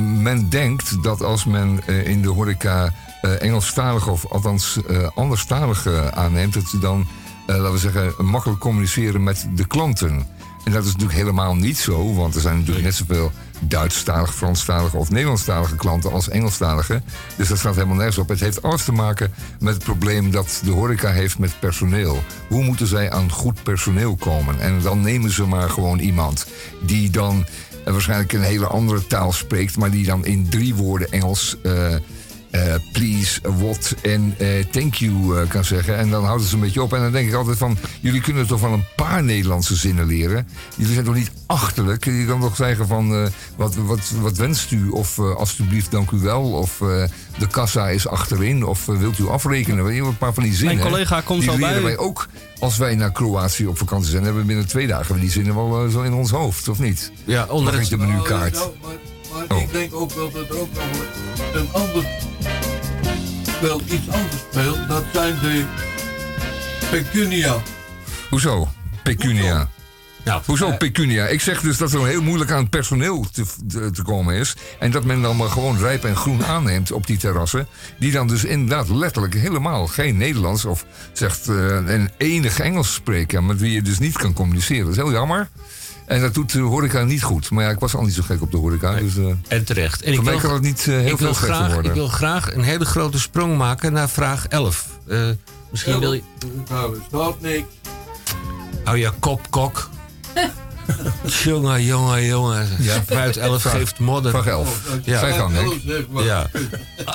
Men 0.01 0.49
denkt 0.49 1.03
dat 1.03 1.23
als 1.23 1.45
men 1.45 1.87
in 1.87 2.23
de 2.23 2.29
horeca 2.29 2.93
Engelstalig 3.39 4.09
of 4.09 4.27
althans 4.27 4.79
anderstalig 5.15 5.87
aanneemt, 6.11 6.55
dat 6.55 6.67
ze 6.69 6.79
dan, 6.79 7.07
laten 7.47 7.73
we 7.73 7.79
zeggen, 7.79 8.27
makkelijk 8.27 8.61
communiceren 8.61 9.23
met 9.23 9.47
de 9.55 9.67
klanten. 9.67 10.27
En 10.65 10.73
dat 10.73 10.85
is 10.85 10.93
natuurlijk 10.93 11.19
helemaal 11.19 11.55
niet 11.55 11.79
zo, 11.79 12.15
want 12.15 12.35
er 12.35 12.41
zijn 12.41 12.59
natuurlijk 12.59 12.85
net 12.85 12.95
zoveel 12.95 13.33
Duitsstalige, 13.61 14.33
Franstalige 14.33 14.97
of 14.97 15.11
Nederlandstalige 15.11 15.77
klanten 15.77 16.13
als 16.13 16.29
Engelstalige. 16.29 17.03
Dus 17.37 17.49
dat 17.49 17.59
staat 17.59 17.75
helemaal 17.75 17.97
nergens 17.97 18.19
op. 18.19 18.29
Het 18.29 18.41
heeft 18.41 18.63
alles 18.63 18.85
te 18.85 18.93
maken 18.93 19.33
met 19.61 19.75
het 19.75 19.85
probleem 19.85 20.31
dat 20.31 20.61
de 20.65 20.71
horeca 20.71 21.11
heeft 21.11 21.39
met 21.39 21.61
personeel. 21.61 22.23
Hoe 22.49 22.65
moeten 22.65 22.87
zij 22.87 23.11
aan 23.11 23.31
goed 23.31 23.63
personeel 23.63 24.17
komen? 24.17 24.61
En 24.61 24.81
dan 24.81 25.01
nemen 25.01 25.31
ze 25.31 25.47
maar 25.47 25.71
gewoon 25.71 25.99
iemand 25.99 26.47
die 26.83 27.11
dan 27.11 27.47
eh, 27.85 27.93
waarschijnlijk 27.93 28.33
een 28.33 28.43
hele 28.43 28.67
andere 28.67 29.07
taal 29.07 29.33
spreekt, 29.33 29.77
maar 29.77 29.91
die 29.91 30.05
dan 30.05 30.25
in 30.25 30.49
drie 30.49 30.75
woorden 30.75 31.11
Engels. 31.11 31.57
eh, 31.63 31.95
eh, 32.55 32.75
please, 32.93 33.41
what 33.57 33.95
en 34.03 34.35
eh, 34.39 34.49
thank 34.71 34.95
you 34.95 35.41
eh, 35.41 35.49
kan 35.49 35.65
zeggen. 35.65 35.97
En 35.97 36.11
dan 36.11 36.25
houdt 36.25 36.41
het 36.41 36.49
ze 36.49 36.55
een 36.55 36.61
beetje 36.63 36.83
op. 36.83 36.93
En 36.93 37.01
dan 37.01 37.13
denk 37.13 37.29
ik 37.29 37.35
altijd 37.35 37.59
van, 37.59 37.77
jullie 38.01 38.21
kunnen 38.21 38.47
toch 38.47 38.61
wel 38.61 38.73
een 38.73 38.85
paar 38.97 39.23
Nederlandse 39.25 39.75
zinnen 39.77 40.07
leren. 40.07 40.49
Jullie 40.77 40.93
zijn 40.93 41.05
toch 41.05 41.15
niet 41.15 41.31
achterlijk? 41.47 42.05
Je 42.05 42.25
kan 42.29 42.41
toch 42.41 42.57
zeggen 42.57 42.87
van, 42.87 43.15
eh, 43.15 43.27
wat, 43.57 43.75
wat, 43.75 44.01
wat 44.21 44.37
wenst 44.37 44.71
u? 44.71 44.89
Of 44.89 45.19
eh, 45.19 45.35
alstublieft, 45.37 45.91
dank 45.91 46.11
u 46.11 46.19
wel. 46.19 46.43
Of 46.43 46.81
eh, 46.81 47.05
de 47.39 47.47
kassa 47.51 47.89
is 47.89 48.09
achterin. 48.09 48.65
Of 48.67 48.87
wilt 48.87 49.19
u 49.19 49.29
afrekenen? 49.29 49.85
Weet 49.85 49.97
je, 49.97 50.03
Een 50.03 50.19
paar 50.19 50.35
van 50.35 50.43
die 50.43 50.55
zinnen. 50.55 50.77
Mijn 50.77 50.89
collega 50.89 51.21
komt 51.21 51.41
die 51.41 51.51
zo 51.51 51.57
leren 51.57 51.73
bij 51.75 51.83
wij 51.83 51.97
ook 51.99 52.29
als 52.59 52.77
wij 52.77 52.95
naar 52.95 53.13
Kroatië 53.13 53.67
op 53.67 53.79
vakantie 53.79 54.11
zijn. 54.11 54.23
Hebben 54.25 54.41
we 54.43 54.47
binnen 54.49 54.67
twee 54.67 54.87
dagen 54.87 55.21
die 55.21 55.31
zinnen 55.31 55.55
wel 55.55 55.89
zo 55.91 56.03
in 56.03 56.13
ons 56.13 56.31
hoofd, 56.31 56.69
of 56.69 56.79
niet? 56.79 57.13
Ja, 57.25 57.47
onder 57.49 57.79
het- 57.79 57.89
de 57.89 57.97
menukaart. 57.97 58.71
Maar 59.35 59.45
Oh. 59.57 59.63
ik 59.63 59.73
denk 59.73 59.95
ook 59.95 60.13
wel 60.13 60.31
dat 60.31 60.49
er 60.49 60.61
ook 60.61 60.69
nog 60.75 60.85
een 61.55 61.69
ander, 61.73 62.05
wel 63.61 63.81
iets 63.81 64.09
anders 64.09 64.43
speelt. 64.51 64.89
Dat 64.89 65.05
zijn 65.13 65.35
de 65.41 65.65
pecunia. 66.91 67.63
Hoezo? 68.31 68.69
Pecunia. 69.03 69.69
Nou, 70.25 70.43
Hoezo 70.47 70.71
pecunia? 70.77 71.27
Ik 71.27 71.41
zeg 71.41 71.61
dus 71.61 71.77
dat 71.77 71.93
er 71.93 72.07
heel 72.07 72.23
moeilijk 72.23 72.51
aan 72.51 72.69
personeel 72.69 73.27
te, 73.33 73.45
te, 73.69 73.91
te 73.91 74.03
komen 74.03 74.35
is. 74.35 74.55
En 74.79 74.91
dat 74.91 75.05
men 75.05 75.23
dan 75.23 75.37
maar 75.37 75.49
gewoon 75.49 75.79
rijp 75.79 76.05
en 76.05 76.17
groen 76.17 76.45
aanneemt 76.45 76.93
op 76.93 77.07
die 77.07 77.17
terrassen. 77.17 77.67
Die 77.99 78.13
dan 78.13 78.29
dus 78.29 78.45
inderdaad 78.45 78.89
letterlijk 78.89 79.35
helemaal 79.35 79.87
geen 79.87 80.17
Nederlands 80.17 80.65
of 80.65 80.85
zegt 81.13 81.49
eh, 81.49 81.55
een 81.87 82.11
enig 82.17 82.59
Engels 82.61 82.95
spreken. 82.95 83.47
Met 83.47 83.61
wie 83.61 83.73
je 83.73 83.83
dus 83.83 83.99
niet 83.99 84.19
kan 84.19 84.33
communiceren. 84.33 84.85
Dat 84.85 84.91
is 84.97 85.03
heel 85.03 85.13
jammer. 85.13 85.49
En 86.07 86.21
dat 86.21 86.35
doet 86.35 86.53
de 86.53 86.59
horeca 86.61 87.03
niet 87.05 87.23
goed. 87.23 87.51
Maar 87.51 87.65
ja, 87.65 87.71
ik 87.71 87.79
was 87.79 87.95
al 87.95 88.03
niet 88.03 88.15
zo 88.15 88.23
gek 88.23 88.43
op 88.43 88.51
de 88.51 88.57
horeca. 88.57 88.95
Dus, 88.95 89.17
eh, 89.17 89.25
En 89.49 89.65
terecht. 89.65 90.03
En 90.03 90.15
voor 90.15 90.25
mij 90.25 90.37
kan 90.37 90.53
het 90.53 90.63
niet 90.63 90.79
eh, 90.81 90.85
heel 90.87 91.01
ik 91.01 91.17
veel 91.17 91.17
wil, 91.19 91.33
graag, 91.35 91.73
worden. 91.73 91.91
ik 91.91 91.97
wil 91.97 92.09
graag 92.09 92.55
een 92.55 92.63
hele 92.63 92.85
grote 92.85 93.19
sprong 93.21 93.57
maken 93.57 93.93
naar 93.93 94.09
vraag 94.09 94.47
11. 94.49 94.87
Eh, 95.09 95.19
misschien 95.71 95.99
wil 96.01 96.13
je... 96.13 96.23
Nou, 96.71 96.95
er 96.95 97.01
staat 97.09 97.41
niks. 97.41 97.67
Hou 98.85 98.99
je 98.99 99.11
kop, 99.19 99.51
kok. 99.51 99.89
jongen, 101.45 101.85
jongen, 101.85 102.25
jongen. 102.25 102.69
Ja. 102.79 103.03
Fruit 103.07 103.37
11 103.37 103.61
Vraag- 103.61 103.73
geeft 103.73 103.99
modder. 103.99 104.31
vraag 104.31 104.47
11. 104.47 104.81
Ja. 105.05 105.19
Gang, 105.19 105.53
Henk. 105.55 105.73
Ja. 106.25 106.47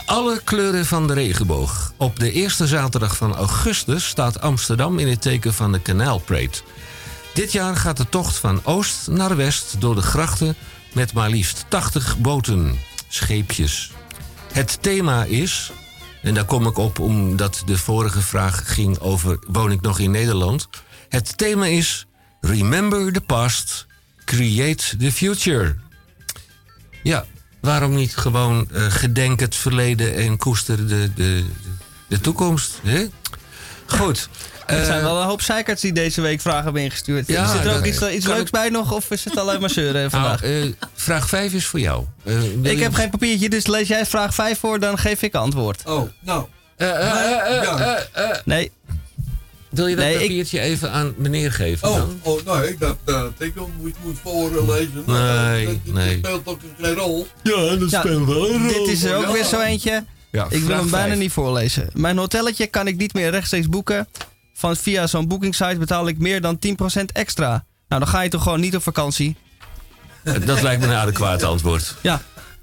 Alle 0.06 0.42
kleuren 0.44 0.86
van 0.86 1.08
de 1.08 1.14
regenboog. 1.14 1.94
Op 1.98 2.20
de 2.20 2.32
eerste 2.32 2.68
zaterdag 2.68 3.18
van 3.18 3.36
augustus 3.36 4.08
staat 4.08 4.42
Amsterdam 4.42 5.00
in 5.00 5.08
het 5.08 5.22
teken 5.22 5.54
van 5.54 5.72
de 5.72 5.82
Canal 5.82 6.20
Parade. 6.20 6.58
Dit 7.34 7.52
jaar 7.52 7.76
gaat 7.76 7.98
de 7.98 8.10
tocht 8.10 8.36
van 8.36 8.66
oost 8.66 9.08
naar 9.08 9.36
west 9.36 9.82
door 9.82 9.96
de 9.96 10.02
grachten 10.02 10.56
met 10.94 11.14
maar 11.14 11.30
liefst 11.30 11.66
80 11.68 12.18
boten, 12.18 12.80
scheepjes. 13.08 13.92
Het 14.54 14.78
thema 14.82 15.24
is, 15.24 15.72
en 16.22 16.34
daar 16.34 16.46
kom 16.46 16.68
ik 16.68 16.78
op 16.78 17.00
omdat 17.00 17.64
de 17.66 17.78
vorige 17.78 18.22
vraag 18.22 18.74
ging 18.74 19.00
over 19.00 19.40
woon 19.48 19.72
ik 19.72 19.82
nog 19.82 20.00
in 20.00 20.12
Nederland. 20.12 20.70
Het 21.10 21.38
thema 21.38 21.66
is 21.66 22.06
Remember 22.42 23.14
the 23.14 23.22
past, 23.22 23.86
create 24.26 24.98
the 24.98 25.12
future. 25.12 25.76
Ja, 27.04 27.26
waarom 27.62 27.96
niet 27.96 28.16
gewoon 28.16 28.68
eh, 28.72 28.86
gedenk 28.86 29.40
het 29.40 29.56
verleden 29.56 30.16
en 30.16 30.38
koester 30.38 30.88
de, 30.88 31.14
de, 31.14 31.46
de 32.08 32.22
toekomst? 32.22 32.80
Hè? 32.84 33.06
Goed. 33.86 34.30
Er 34.70 34.86
zijn 34.86 34.98
Eh, 35.00 35.04
wel 35.06 35.22
een 35.22 35.28
hoop 35.28 35.42
zeikers 35.42 35.82
die 35.82 35.94
deze 35.94 36.22
week 36.22 36.42
vragen 36.42 36.64
hebben 36.64 36.82
ingestuurd. 36.82 37.28
Ja, 37.28 37.52
Zit 37.52 37.66
er 37.66 37.78
ook 37.78 37.86
iets, 37.86 38.02
iets 38.02 38.26
kan 38.26 38.34
leuks 38.36 38.46
ik- 38.46 38.52
bij 38.52 38.70
nog? 38.70 38.92
Of 38.94 39.12
is 39.12 39.24
het 39.24 39.38
alleen 39.38 39.60
maar 39.62 39.70
zeuren 39.70 40.12
vandaag? 40.12 40.42
nou, 40.42 40.54
eh, 40.64 40.88
vraag 40.94 41.30
5 41.30 41.54
is 41.54 41.66
voor 41.66 41.80
jou. 41.80 42.06
Eh, 42.24 42.44
ik 42.44 42.78
je- 42.78 42.84
heb 42.84 42.94
geen 42.94 43.10
papiertje, 43.10 43.50
dus 43.50 43.68
lees 43.68 43.88
jij 43.88 44.06
vraag 44.06 44.34
5 44.34 44.60
voor, 44.60 44.80
dan 44.80 44.98
geef 44.98 45.22
ik 45.22 45.36
antwoord. 45.36 45.82
Oh, 45.86 46.10
nou. 46.20 46.46
Eh, 46.76 46.90
eh, 46.90 47.02
eh, 47.02 47.64
eh, 47.64 47.82
eh, 48.14 48.30
eh. 48.30 48.38
Nee. 48.46 48.72
Wil 49.70 49.88
je 49.88 49.96
dat 49.96 50.06
Nee, 50.06 50.14
ik- 50.14 50.20
papiertje 50.20 50.60
even 50.60 50.92
aan 50.92 51.14
meneer 51.18 51.52
geven 51.52 51.88
Oh, 51.90 51.96
dan? 51.96 52.20
oh 52.24 52.46
nee, 52.60 52.70
ik 52.70 52.80
dacht 52.80 52.96
dat 53.06 53.32
ik 53.38 53.52
hem 53.56 53.74
moet, 53.82 53.94
moet 54.04 54.18
voorlezen. 54.24 55.04
Nee, 55.06 55.66
dat, 55.66 55.76
dat, 55.86 55.94
nee. 55.94 56.20
Dat 56.22 56.32
speelt 56.32 56.48
ook 56.48 56.60
geen 56.82 56.94
rol. 56.96 57.28
Ja, 57.44 57.52
dat 57.76 57.90
Ja, 57.90 58.02
Dit 58.68 58.88
is 58.88 59.04
er 59.04 59.16
ook 59.16 59.24
Ja. 59.26 59.32
weer 59.32 59.44
zo 59.46 59.60
eentje. 59.60 60.06
Ja, 60.32 60.46
ik 60.50 60.64
wil 60.64 60.76
hem 60.78 60.90
bijna 60.90 61.08
vijf. 61.08 61.20
niet 61.20 61.32
voorlezen. 61.32 61.90
Mijn 61.94 62.18
hotelletje 62.18 62.68
kan 62.68 62.88
ik 62.88 62.98
niet 62.98 63.14
meer 63.14 63.30
rechtstreeks 63.32 63.68
boeken. 63.70 64.08
Van 64.60 64.76
via 64.76 65.08
zo'n 65.08 65.28
boekingssite 65.28 65.78
betaal 65.78 66.08
ik 66.08 66.18
meer 66.18 66.42
dan 66.42 66.60
10% 67.02 67.06
extra. 67.14 67.66
Nou, 67.88 68.02
dan 68.02 68.08
ga 68.08 68.22
je 68.22 68.30
toch 68.30 68.44
gewoon 68.44 68.60
niet 68.60 68.76
op 68.76 68.84
vakantie? 68.84 69.36
Eh, 70.24 70.34
Dat 70.46 70.62
lijkt 70.62 70.82
me 70.82 70.88
een 70.88 70.94
adequaat 70.94 71.44
antwoord. 71.44 71.96
Ja. 72.02 72.22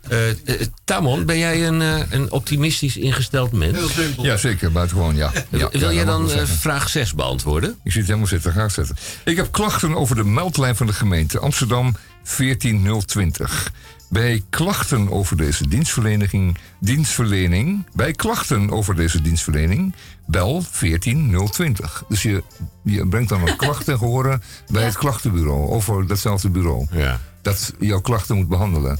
Eh, 0.08 0.30
eh, 0.30 0.36
Tamon, 0.84 1.24
ben 1.24 1.38
jij 1.38 1.66
een, 1.66 1.82
eh, 1.82 2.00
een 2.10 2.30
optimistisch 2.30 2.96
ingesteld 2.96 3.52
mens? 3.52 3.76
Heel 3.76 3.88
simpel. 3.88 4.24
Ja, 4.24 4.36
zeker. 4.36 4.72
Buitengewoon, 4.72 5.16
ja. 5.16 5.32
ja 5.50 5.68
Wil 5.72 5.80
ja, 5.80 5.92
jij 5.92 6.04
dan 6.04 6.30
vraag 6.44 6.88
6 6.88 7.14
beantwoorden? 7.14 7.70
Ik 7.70 7.90
zie 7.90 8.00
het 8.00 8.06
helemaal 8.06 8.28
zitten, 8.28 8.52
graag 8.52 8.70
zetten. 8.70 8.96
Ik 9.24 9.36
heb 9.36 9.52
klachten 9.52 9.94
over 9.94 10.16
de 10.16 10.24
meldlijn 10.24 10.76
van 10.76 10.86
de 10.86 10.92
gemeente 10.92 11.38
Amsterdam 11.38 11.96
14020. 12.26 13.72
Bij 14.08 14.42
klachten 14.50 15.10
over 15.10 15.36
deze 15.36 15.68
dienstverlening, 15.68 16.58
dienstverlening, 16.80 17.86
bij 17.92 18.12
klachten 18.12 18.70
over 18.70 18.94
deze 18.94 19.22
dienstverlening, 19.22 19.94
bel 20.26 20.62
14020. 20.62 22.04
Dus 22.08 22.22
je, 22.22 22.42
je 22.82 23.08
brengt 23.08 23.28
dan 23.28 23.48
een 23.48 23.56
klacht 23.66 23.84
ten 23.84 23.98
gehore 23.98 24.40
bij 24.70 24.84
het 24.84 24.96
klachtenbureau, 24.96 25.70
over 25.70 26.06
datzelfde 26.06 26.50
bureau. 26.50 26.86
Ja. 26.90 27.20
Dat 27.42 27.72
jouw 27.78 28.00
klachten 28.00 28.36
moet 28.36 28.48
behandelen. 28.48 28.98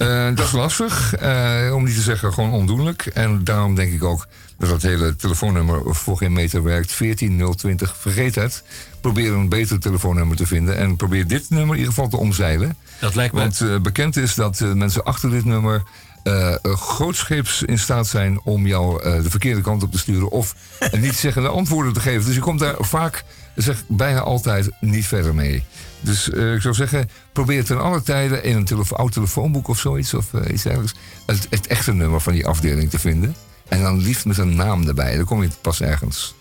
Eh, 0.00 0.26
dat 0.34 0.46
is 0.46 0.52
lastig, 0.52 1.14
eh, 1.14 1.72
om 1.74 1.84
niet 1.84 1.94
te 1.94 2.00
zeggen 2.00 2.32
gewoon 2.32 2.52
ondoenlijk. 2.52 3.06
En 3.06 3.44
daarom 3.44 3.74
denk 3.74 3.92
ik 3.92 4.04
ook 4.04 4.26
dat 4.58 4.70
het 4.70 4.82
hele 4.82 5.16
telefoonnummer 5.16 5.94
voor 5.94 6.16
geen 6.16 6.32
meter 6.32 6.62
werkt. 6.62 6.92
14020, 6.92 7.96
vergeet 7.98 8.34
het. 8.34 8.62
Probeer 9.00 9.32
een 9.32 9.48
beter 9.48 9.80
telefoonnummer 9.80 10.36
te 10.36 10.46
vinden. 10.46 10.76
En 10.76 10.96
probeer 10.96 11.26
dit 11.26 11.50
nummer 11.50 11.74
in 11.74 11.78
ieder 11.78 11.94
geval 11.94 12.08
te 12.08 12.16
omzeilen. 12.16 12.76
Dat 13.00 13.14
lijkt 13.14 13.34
me... 13.34 13.40
Want 13.40 13.60
eh, 13.60 13.78
bekend 13.78 14.16
is 14.16 14.34
dat 14.34 14.60
mensen 14.60 15.04
achter 15.04 15.30
dit 15.30 15.44
nummer 15.44 15.82
eh, 16.22 16.54
grootscheeps 16.62 17.62
in 17.62 17.78
staat 17.78 18.06
zijn 18.06 18.40
om 18.44 18.66
jou 18.66 19.02
de 19.22 19.30
verkeerde 19.30 19.60
kant 19.60 19.82
op 19.82 19.92
te 19.92 19.98
sturen. 19.98 20.30
Of 20.30 20.54
niet 21.00 21.14
zeggende 21.14 21.48
antwoorden 21.48 21.92
te 21.92 22.00
geven. 22.00 22.24
Dus 22.26 22.34
je 22.34 22.40
komt 22.40 22.60
daar 22.60 22.76
vaak, 22.78 23.24
zeg 23.54 23.82
bijna 23.88 24.20
altijd, 24.20 24.70
niet 24.80 25.06
verder 25.06 25.34
mee. 25.34 25.64
Dus 26.00 26.30
eh, 26.30 26.54
ik 26.54 26.60
zou 26.60 26.74
zeggen, 26.74 27.10
probeer 27.32 27.64
ten 27.64 27.80
alle 27.80 28.02
tijden 28.02 28.44
in 28.44 28.56
een 28.56 28.64
telefo 28.64 28.96
oud 28.96 29.12
telefoonboek 29.12 29.68
of 29.68 29.78
zoiets. 29.78 30.14
Of 30.14 30.34
eh, 30.34 30.52
iets 30.52 30.62
dergelijks. 30.62 30.94
Het, 31.26 31.46
het 31.50 31.66
echte 31.66 31.92
nummer 31.92 32.20
van 32.20 32.32
die 32.32 32.46
afdeling 32.46 32.90
te 32.90 32.98
vinden. 32.98 33.34
En 33.68 33.82
dan 33.82 33.98
liefst 34.02 34.24
met 34.24 34.38
een 34.38 34.56
naam 34.56 34.88
erbij. 34.88 35.16
Dan 35.16 35.24
kom 35.24 35.42
je 35.42 35.48
pas 35.60 35.80
ergens. 35.80 36.34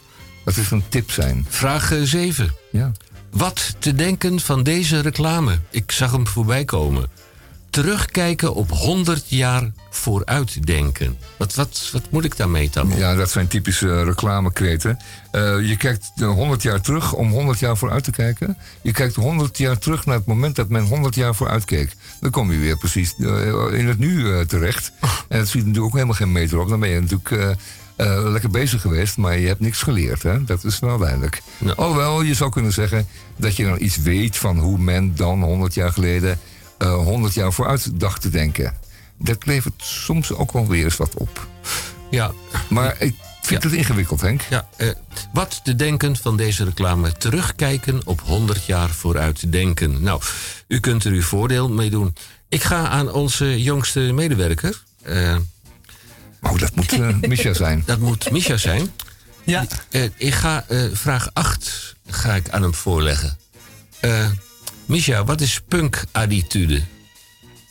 Dat 0.45 0.57
is 0.57 0.71
een 0.71 0.83
tip 0.89 1.11
zijn. 1.11 1.45
Vraag 1.49 1.93
7. 2.03 2.53
Ja. 2.71 2.91
Wat 3.31 3.75
te 3.79 3.93
denken 3.93 4.39
van 4.39 4.63
deze 4.63 4.99
reclame? 4.99 5.59
Ik 5.69 5.91
zag 5.91 6.11
hem 6.11 6.27
voorbij 6.27 6.65
komen. 6.65 7.09
Terugkijken 7.69 8.53
op 8.53 8.71
100 8.71 9.23
jaar 9.27 9.71
vooruitdenken. 9.89 11.17
Wat, 11.37 11.55
wat, 11.55 11.89
wat 11.91 12.11
moet 12.11 12.25
ik 12.25 12.37
daarmee 12.37 12.69
dan? 12.69 12.91
Ja, 12.97 13.15
dat 13.15 13.29
zijn 13.29 13.47
typische 13.47 14.03
reclamekreten. 14.03 14.99
Eh, 15.31 15.67
je 15.67 15.77
kijkt 15.77 16.11
eh, 16.15 16.27
100 16.27 16.61
jaar 16.61 16.81
terug 16.81 17.13
om 17.13 17.31
100 17.31 17.59
jaar 17.59 17.77
vooruit 17.77 18.03
te 18.03 18.11
kijken. 18.11 18.57
Je 18.81 18.91
kijkt 18.91 19.15
100 19.15 19.57
jaar 19.57 19.77
terug 19.77 20.05
naar 20.05 20.15
het 20.15 20.25
moment 20.25 20.55
dat 20.55 20.69
men 20.69 20.83
100 20.83 21.15
jaar 21.15 21.35
vooruit 21.35 21.65
keek. 21.65 21.95
Dan 22.19 22.31
kom 22.31 22.51
je 22.51 22.59
weer 22.59 22.77
precies 22.77 23.15
eh, 23.17 23.79
in 23.79 23.87
het 23.87 23.99
nu 23.99 24.33
eh, 24.33 24.39
terecht. 24.39 24.91
En 25.27 25.37
dat 25.39 25.47
ziet 25.47 25.61
natuurlijk 25.65 25.85
ook 25.85 25.93
helemaal 25.93 26.15
geen 26.15 26.31
meter 26.31 26.59
op. 26.59 26.69
Dan 26.69 26.79
ben 26.79 26.89
je 26.89 26.99
natuurlijk 26.99 27.31
eh, 27.31 27.49
eh, 27.99 28.31
lekker 28.31 28.49
bezig 28.49 28.81
geweest, 28.81 29.17
maar 29.17 29.39
je 29.39 29.47
hebt 29.47 29.59
niks 29.59 29.81
geleerd. 29.81 30.23
Hè? 30.23 30.43
Dat 30.43 30.63
is 30.63 30.79
wel 30.79 30.97
duidelijk. 30.97 31.41
Alhoewel, 31.75 32.21
je 32.21 32.33
zou 32.33 32.51
kunnen 32.51 32.71
zeggen 32.71 33.07
dat 33.37 33.55
je 33.55 33.63
dan 33.63 33.81
iets 33.81 33.97
weet 33.97 34.37
van 34.37 34.59
hoe 34.59 34.77
men 34.77 35.15
dan 35.15 35.43
100 35.43 35.73
jaar 35.73 35.91
geleden 35.91 36.39
eh 36.79 36.93
100 37.03 37.33
jaar 37.33 37.53
vooruit 37.53 37.99
dacht 37.99 38.21
te 38.21 38.29
denken. 38.29 38.73
Dat 39.17 39.45
levert 39.45 39.73
soms 39.83 40.31
ook 40.33 40.51
wel 40.51 40.67
weer 40.67 40.83
eens 40.83 40.97
wat 40.97 41.13
op. 41.15 41.47
Ja. 42.09 42.31
Maar 42.69 42.95
ik 43.01 43.15
vind 43.41 43.63
het 43.63 43.73
ingewikkeld, 43.73 44.21
Henk. 44.21 44.41
Ja, 44.49 44.67
eh, 44.77 44.89
wat 45.33 45.59
te 45.63 45.75
denken 45.75 46.15
van 46.17 46.37
deze 46.37 46.63
reclame? 46.63 47.11
Terugkijken 47.17 48.01
op 48.05 48.21
100 48.21 48.65
jaar 48.65 48.89
vooruit 48.89 49.51
denken. 49.51 50.03
Nou, 50.03 50.21
u 50.67 50.79
kunt 50.79 51.03
er 51.03 51.11
uw 51.11 51.21
voordeel 51.21 51.69
mee 51.69 51.89
doen. 51.89 52.15
Ik 52.49 52.63
ga 52.63 52.87
aan 52.87 53.11
onze 53.11 53.61
jongste 53.63 53.99
medewerker. 53.99 54.83
eh, 55.01 55.35
oh, 56.41 56.57
dat 56.57 56.75
moet 56.75 56.91
eh, 56.91 57.15
Misha 57.21 57.53
zijn. 57.63 57.83
Dat 57.85 57.99
moet 57.99 58.31
Misha 58.31 58.57
zijn. 58.57 58.91
Ja. 59.43 59.65
ik 60.17 60.33
ga 60.33 60.65
eh, 60.67 60.83
vraag 60.93 61.29
8 61.33 61.95
ga 62.07 62.35
ik 62.35 62.49
aan 62.49 62.61
hem 62.61 62.73
voorleggen. 62.73 63.37
Misha, 64.89 65.23
wat 65.23 65.41
is 65.41 65.61
punk-attitude? 65.67 66.81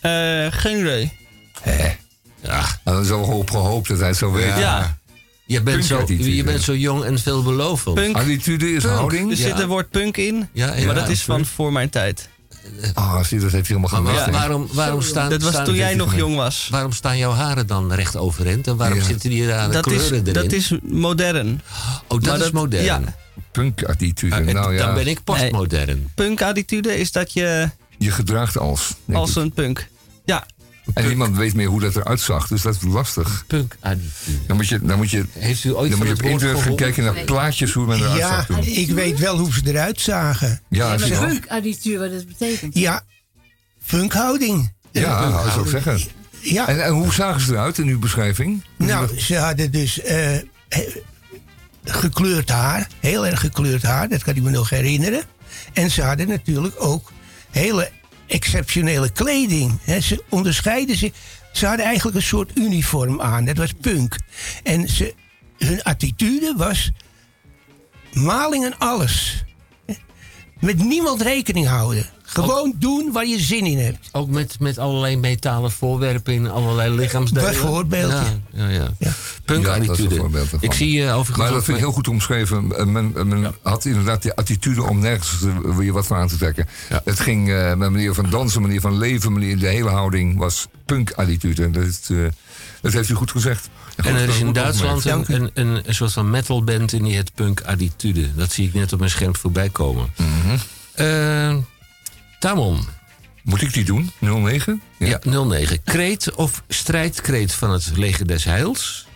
Eh, 0.00 0.46
geen 0.50 0.78
idee. 0.78 1.12
Hè? 1.60 1.88
Ja. 2.42 2.64
Nou, 2.84 3.04
zo 3.04 3.20
op 3.20 3.50
gehoopt 3.50 3.88
dat 3.88 3.98
hij 4.00 4.12
zo 4.12 4.32
weet. 4.32 4.56
Ja. 4.58 4.98
Je 5.46 5.62
bent, 5.62 5.84
zo, 5.84 6.04
je 6.06 6.44
bent 6.44 6.62
zo 6.62 6.74
jong 6.76 7.04
en 7.04 7.18
veelbelovend. 7.18 7.94
Punk. 7.94 8.16
Attitude 8.16 8.72
is 8.72 8.82
Punk. 8.82 8.94
houding. 8.94 9.30
Er 9.30 9.36
zit 9.36 9.46
Ja. 9.56 9.60
een 9.60 9.68
woord 9.68 9.90
punk 9.90 10.16
in, 10.16 10.48
Ja, 10.52 10.74
ja, 10.74 10.86
maar 10.86 10.94
dat 10.94 11.08
is 11.08 11.22
van 11.22 11.34
punk. 11.36 11.46
voor 11.48 11.72
mijn 11.72 11.88
tijd. 11.90 12.28
Ah, 12.94 13.24
zie, 13.24 13.38
dat 13.40 13.52
heeft 13.52 13.68
hij 13.68 13.76
helemaal 13.76 14.02
Maar 14.02 14.12
gemist. 14.12 14.24
hè? 14.24 14.32
waarom, 14.32 14.68
waarom 14.72 15.02
staan, 15.02 15.30
Dat 15.30 15.42
was 15.42 15.52
staan- 15.52 15.64
toen 15.64 15.74
jij 15.74 15.94
nog 15.94 16.16
jong 16.16 16.36
was. 16.36 16.68
Waarom 16.70 16.92
staan 16.92 17.18
jouw 17.18 17.32
haren 17.32 17.66
dan 17.66 17.92
recht 17.92 18.16
overeind? 18.16 18.66
En 18.66 18.76
waarom 18.76 18.98
Ja. 18.98 19.04
zitten 19.04 19.30
die 19.30 19.46
rare 19.46 19.72
Dat 19.72 19.86
is, 19.86 19.92
kleuren 20.06 20.20
erin? 20.20 20.32
dat 20.32 20.52
is 20.52 20.72
modern. 20.82 21.60
oh, 22.02 22.08
dat 22.08 22.22
maar 22.22 22.34
is 22.36 22.40
dat- 22.42 22.52
modern. 22.52 22.84
ja. 22.84 23.00
Punk-attitude. 23.62 24.35
Ah, 24.35 24.44
nou 24.44 24.74
ja, 24.74 24.86
Dan 24.86 24.94
ben 24.94 25.06
ik 25.06 25.24
postmodern. 25.24 26.10
Punk-attitude 26.14 26.98
is 26.98 27.12
dat 27.12 27.32
je 27.32 27.70
je 27.98 28.10
gedraagt 28.10 28.59
als. 28.59 28.94
als 29.12 29.30
ik. 29.30 29.36
een 29.36 29.52
punk. 29.52 29.89
Ja, 30.24 30.47
En 30.94 31.06
niemand 31.06 31.36
weet 31.36 31.55
meer 31.55 31.66
hoe 31.66 31.80
dat 31.80 31.97
eruit 31.97 32.20
zag, 32.20 32.48
dus 32.48 32.62
dat 32.62 32.74
is 32.74 32.82
lastig. 32.82 33.44
Punk-attitude. 33.47 34.47
Dan 34.47 34.56
moet 34.56 34.68
je, 34.68 34.78
dan 34.82 34.97
moet 34.97 35.10
je, 35.10 35.24
Heeft 35.32 35.64
u 35.64 35.74
ooit 35.74 35.90
dan 35.90 35.98
moet 35.98 36.09
je 36.09 36.14
op 36.14 36.22
internet 36.22 36.60
gaan 36.60 36.76
kijken 36.76 37.05
naar 37.05 37.24
plaatjes 37.24 37.72
hoe 37.72 37.86
men 37.86 37.98
eruit 37.98 38.18
Ja, 38.18 38.28
zag 38.28 38.47
toen. 38.47 38.62
ik 38.64 38.90
weet 38.90 39.18
wel 39.18 39.39
hoe 39.39 39.52
ze 39.52 39.60
eruit 39.64 40.01
zagen. 40.01 40.60
Ja, 40.68 40.93
je 40.93 41.09
wel. 41.09 41.26
punk-attitude, 41.26 41.98
wat 41.98 42.10
dat 42.10 42.26
betekent. 42.26 42.78
Ja, 42.78 43.02
funkhouding. 43.82 44.72
Ja, 44.93 45.43
dat 45.43 45.52
zou 45.52 45.64
ik 45.64 45.70
zeggen. 45.70 46.01
Ja, 46.40 46.68
En, 46.68 46.85
en 46.85 46.93
hoe 46.93 47.12
zagen 47.12 47.40
ze 47.40 47.52
eruit 47.52 47.78
in 47.78 47.86
uw 47.86 47.98
beschrijving? 47.98 48.64
nou, 48.76 49.18
ze 49.20 49.36
hadden 49.36 49.70
dus 49.70 50.01
eh, 50.01 50.36
gekleurd 51.84 52.48
haar, 52.48 52.88
heel 53.00 53.26
erg 53.26 53.40
gekleurd 53.40 53.82
haar, 53.82 54.09
dat 54.09 54.22
kan 54.22 54.34
ik 54.34 54.42
me 54.42 54.50
nog 54.50 54.70
herinneren. 54.70 55.22
En 55.72 55.90
ze 55.90 56.02
hadden 56.02 56.28
natuurlijk 56.28 56.74
ook 56.78 57.12
hele 57.50 57.90
exceptionele 58.26 59.10
kleding. 59.12 59.80
Ze 60.00 60.24
onderscheiden 60.28 60.96
zich. 60.96 61.12
Ze 61.52 61.66
hadden 61.66 61.86
eigenlijk 61.86 62.16
een 62.16 62.22
soort 62.22 62.59
uniform 62.59 63.20
aan, 63.20 63.44
dat 63.44 63.56
was 63.56 63.72
punk. 63.80 64.16
En 64.62 64.88
ze, 64.88 65.14
hun 65.59 65.82
attitude 65.82 66.55
was 66.56 66.90
maling 68.12 68.64
en 68.64 68.78
alles. 68.78 69.44
Met 70.60 70.78
niemand 70.78 71.22
rekening 71.22 71.66
houden. 71.66 72.06
Gewoon 72.30 72.74
doen 72.78 73.12
waar 73.12 73.26
je 73.26 73.40
zin 73.40 73.66
in 73.66 73.78
hebt. 73.78 74.09
Ook 74.12 74.28
met, 74.28 74.56
met 74.60 74.78
allerlei 74.78 75.16
metalen 75.16 75.70
voorwerpen 75.70 76.34
in 76.34 76.50
allerlei 76.50 76.94
lichaamsdelen. 76.94 77.50
Bijvoorbeeld, 77.50 78.10
Ja, 78.10 78.24
ja, 78.52 78.68
ja. 78.68 78.88
Ja, 78.98 79.10
Punk-attitude. 79.44 80.30
ik 80.60 80.72
zie 80.72 80.98
uh, 80.98 81.06
overigens... 81.06 81.36
Maar 81.36 81.50
dat 81.50 81.64
vind 81.64 81.76
ik 81.76 81.82
heel 81.82 81.92
goed 81.92 82.09
omschreven. 82.09 82.72
Eh, 82.76 82.84
Men, 82.84 83.12
eh, 83.16 83.22
men 83.22 83.55
had 83.62 83.84
inderdaad 83.84 84.22
die 84.22 84.32
attitude 84.32 84.82
om 84.82 84.98
nergens 84.98 85.36
je 85.80 85.92
wat 85.92 86.06
van 86.06 86.16
aan 86.16 86.28
te 86.28 86.36
trekken. 86.36 86.68
Ja. 86.88 87.00
Het 87.05 87.20
ging 87.20 87.50
eh, 87.50 87.74
met 87.74 87.90
manier 87.90 88.14
van 88.14 88.30
dansen, 88.30 88.62
manier 88.62 88.80
van 88.80 88.98
leven, 88.98 89.32
manier, 89.32 89.59
de 89.59 89.66
hele 89.66 89.90
houding 89.90 90.38
was 90.38 90.66
punk-attitude. 90.86 91.62
En 91.64 91.72
Dat, 91.72 91.84
is, 91.84 92.00
eh, 92.10 92.16
dat 92.80 92.92
heeft 92.92 93.09
u 93.09 93.14
goed 93.14 93.30
gezegd. 93.30 93.68
En 93.96 94.14
er 94.14 94.28
is 94.28 94.38
in 94.40 94.52
Duitsland 94.52 95.05
een, 95.05 95.24
een, 95.34 95.50
een, 95.55 95.82
een 95.84 95.94
soort 95.94 96.12
van 96.12 96.30
metalband 96.30 96.92
en 96.92 97.02
die 97.02 97.14
heet 97.14 97.34
Punk 97.34 97.60
Attitude. 97.60 98.34
Dat 98.34 98.52
zie 98.52 98.66
ik 98.66 98.74
net 98.74 98.92
op 98.92 98.98
mijn 98.98 99.10
scherm 99.10 99.36
voorbij 99.36 99.68
komen. 99.68 100.09
Eh, 100.94 101.56
Tamon. 102.39 102.78
Moet 103.43 103.62
ik 103.62 103.73
die 103.73 103.85
doen? 103.85 104.10
09? 104.20 104.82
Ja, 104.98 105.19
09. 105.24 105.82
Kreet 105.85 106.35
of 106.35 106.62
strijdkreet 106.69 107.52
van 107.52 107.70
het 107.70 107.90
leger 107.97 108.27
des 108.27 108.44
heils. 108.44 109.06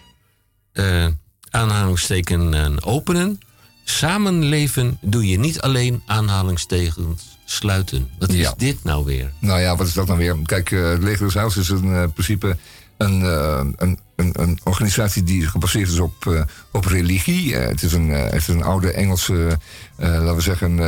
Eh 0.73 1.07
aanhalingsteken 1.51 2.55
en 2.55 2.83
openen. 2.85 3.41
Samenleven 3.85 4.99
doe 5.01 5.27
je 5.29 5.39
niet 5.39 5.61
alleen 5.61 6.03
aanhalingstekens 6.07 7.39
sluiten. 7.45 8.11
Wat 8.19 8.29
is 8.29 8.37
Ja. 8.41 8.55
dit 8.57 8.85
nou 8.85 9.05
weer? 9.05 9.33
Nou 9.39 9.61
ja, 9.61 9.77
wat 9.77 9.87
is 9.87 9.93
dat 9.93 10.07
nou 10.07 10.19
weer? 10.19 10.37
Kijk, 10.45 10.71
eh, 10.71 10.89
het 10.91 11.03
Leger 11.03 11.25
des 11.25 11.35
Heils 11.35 11.57
is 11.57 11.69
in 11.69 11.95
eh, 11.95 12.05
principe 12.15 12.57
een, 12.97 13.23
eh, 13.23 13.61
een, 13.77 13.99
een, 14.33 14.59
organisatie 14.63 15.23
die 15.23 15.47
gebaseerd 15.47 15.89
is 15.89 15.99
op, 15.99 16.27
eh, 16.27 16.43
op 16.71 16.85
religie. 16.85 17.57
Eh, 17.57 17.69
het, 17.69 17.83
is 17.83 17.93
een, 17.93 18.11
eh, 18.11 18.23
het 18.25 18.35
is 18.35 18.49
een 18.49 18.63
oude 18.63 18.93
Engelse, 18.93 19.59
laten 19.97 20.35
we 20.35 20.41
zeggen, 20.41 20.79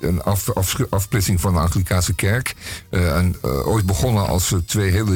een 0.00 0.22
af, 0.22 0.50
afsch- 0.50 0.90
afsplitsing 0.90 1.40
van 1.40 1.52
de 1.52 1.58
Anglikaanse 1.58 2.14
kerk. 2.14 2.54
En, 2.90 3.36
ooit 3.42 3.86
begonnen 3.86 4.26
als 4.26 4.54
twee 4.66 4.90
heel 4.90 5.06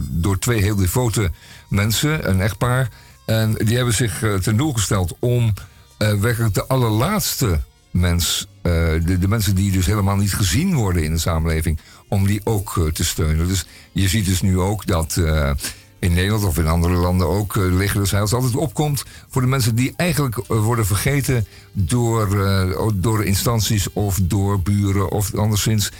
door 0.00 0.38
twee 0.38 0.62
heel 0.62 0.76
devote 0.76 1.30
mensen, 1.68 2.28
een 2.28 2.40
echtpaar. 2.40 2.88
En 3.26 3.54
die 3.54 3.76
hebben 3.76 3.94
zich 3.94 4.24
ten 4.42 4.56
doel 4.56 4.72
gesteld 4.72 5.16
om 5.18 5.52
werkelijk 5.98 6.54
de 6.54 6.66
allerlaatste 6.66 7.60
mens, 7.90 8.46
de, 8.62 9.16
de 9.20 9.28
mensen 9.28 9.54
die 9.54 9.72
dus 9.72 9.86
helemaal 9.86 10.16
niet 10.16 10.34
gezien 10.34 10.74
worden 10.74 11.04
in 11.04 11.12
de 11.12 11.18
samenleving, 11.18 11.78
om 12.08 12.26
die 12.26 12.40
ook 12.44 12.90
te 12.92 13.04
steunen. 13.04 13.48
Dus 13.48 13.66
je 13.92 14.08
ziet 14.08 14.24
dus 14.24 14.42
nu 14.42 14.58
ook 14.58 14.86
dat 14.86 15.20
in 16.00 16.12
Nederland 16.12 16.44
of 16.44 16.58
in 16.58 16.66
andere 16.66 16.94
landen 16.94 17.28
ook 17.28 17.54
uh, 17.54 17.92
des 17.92 18.10
Heils 18.10 18.32
altijd 18.32 18.56
opkomt 18.56 19.04
voor 19.28 19.42
de 19.42 19.48
mensen 19.48 19.74
die 19.74 19.92
eigenlijk 19.96 20.36
eh, 20.36 20.64
worden 20.64 20.86
vergeten 20.86 21.46
door, 21.72 22.44
eh, 22.44 22.88
door 22.94 23.24
instanties 23.24 23.92
of 23.92 24.18
door 24.22 24.60
buren 24.60 25.10
of 25.10 25.34
anderszins. 25.34 25.92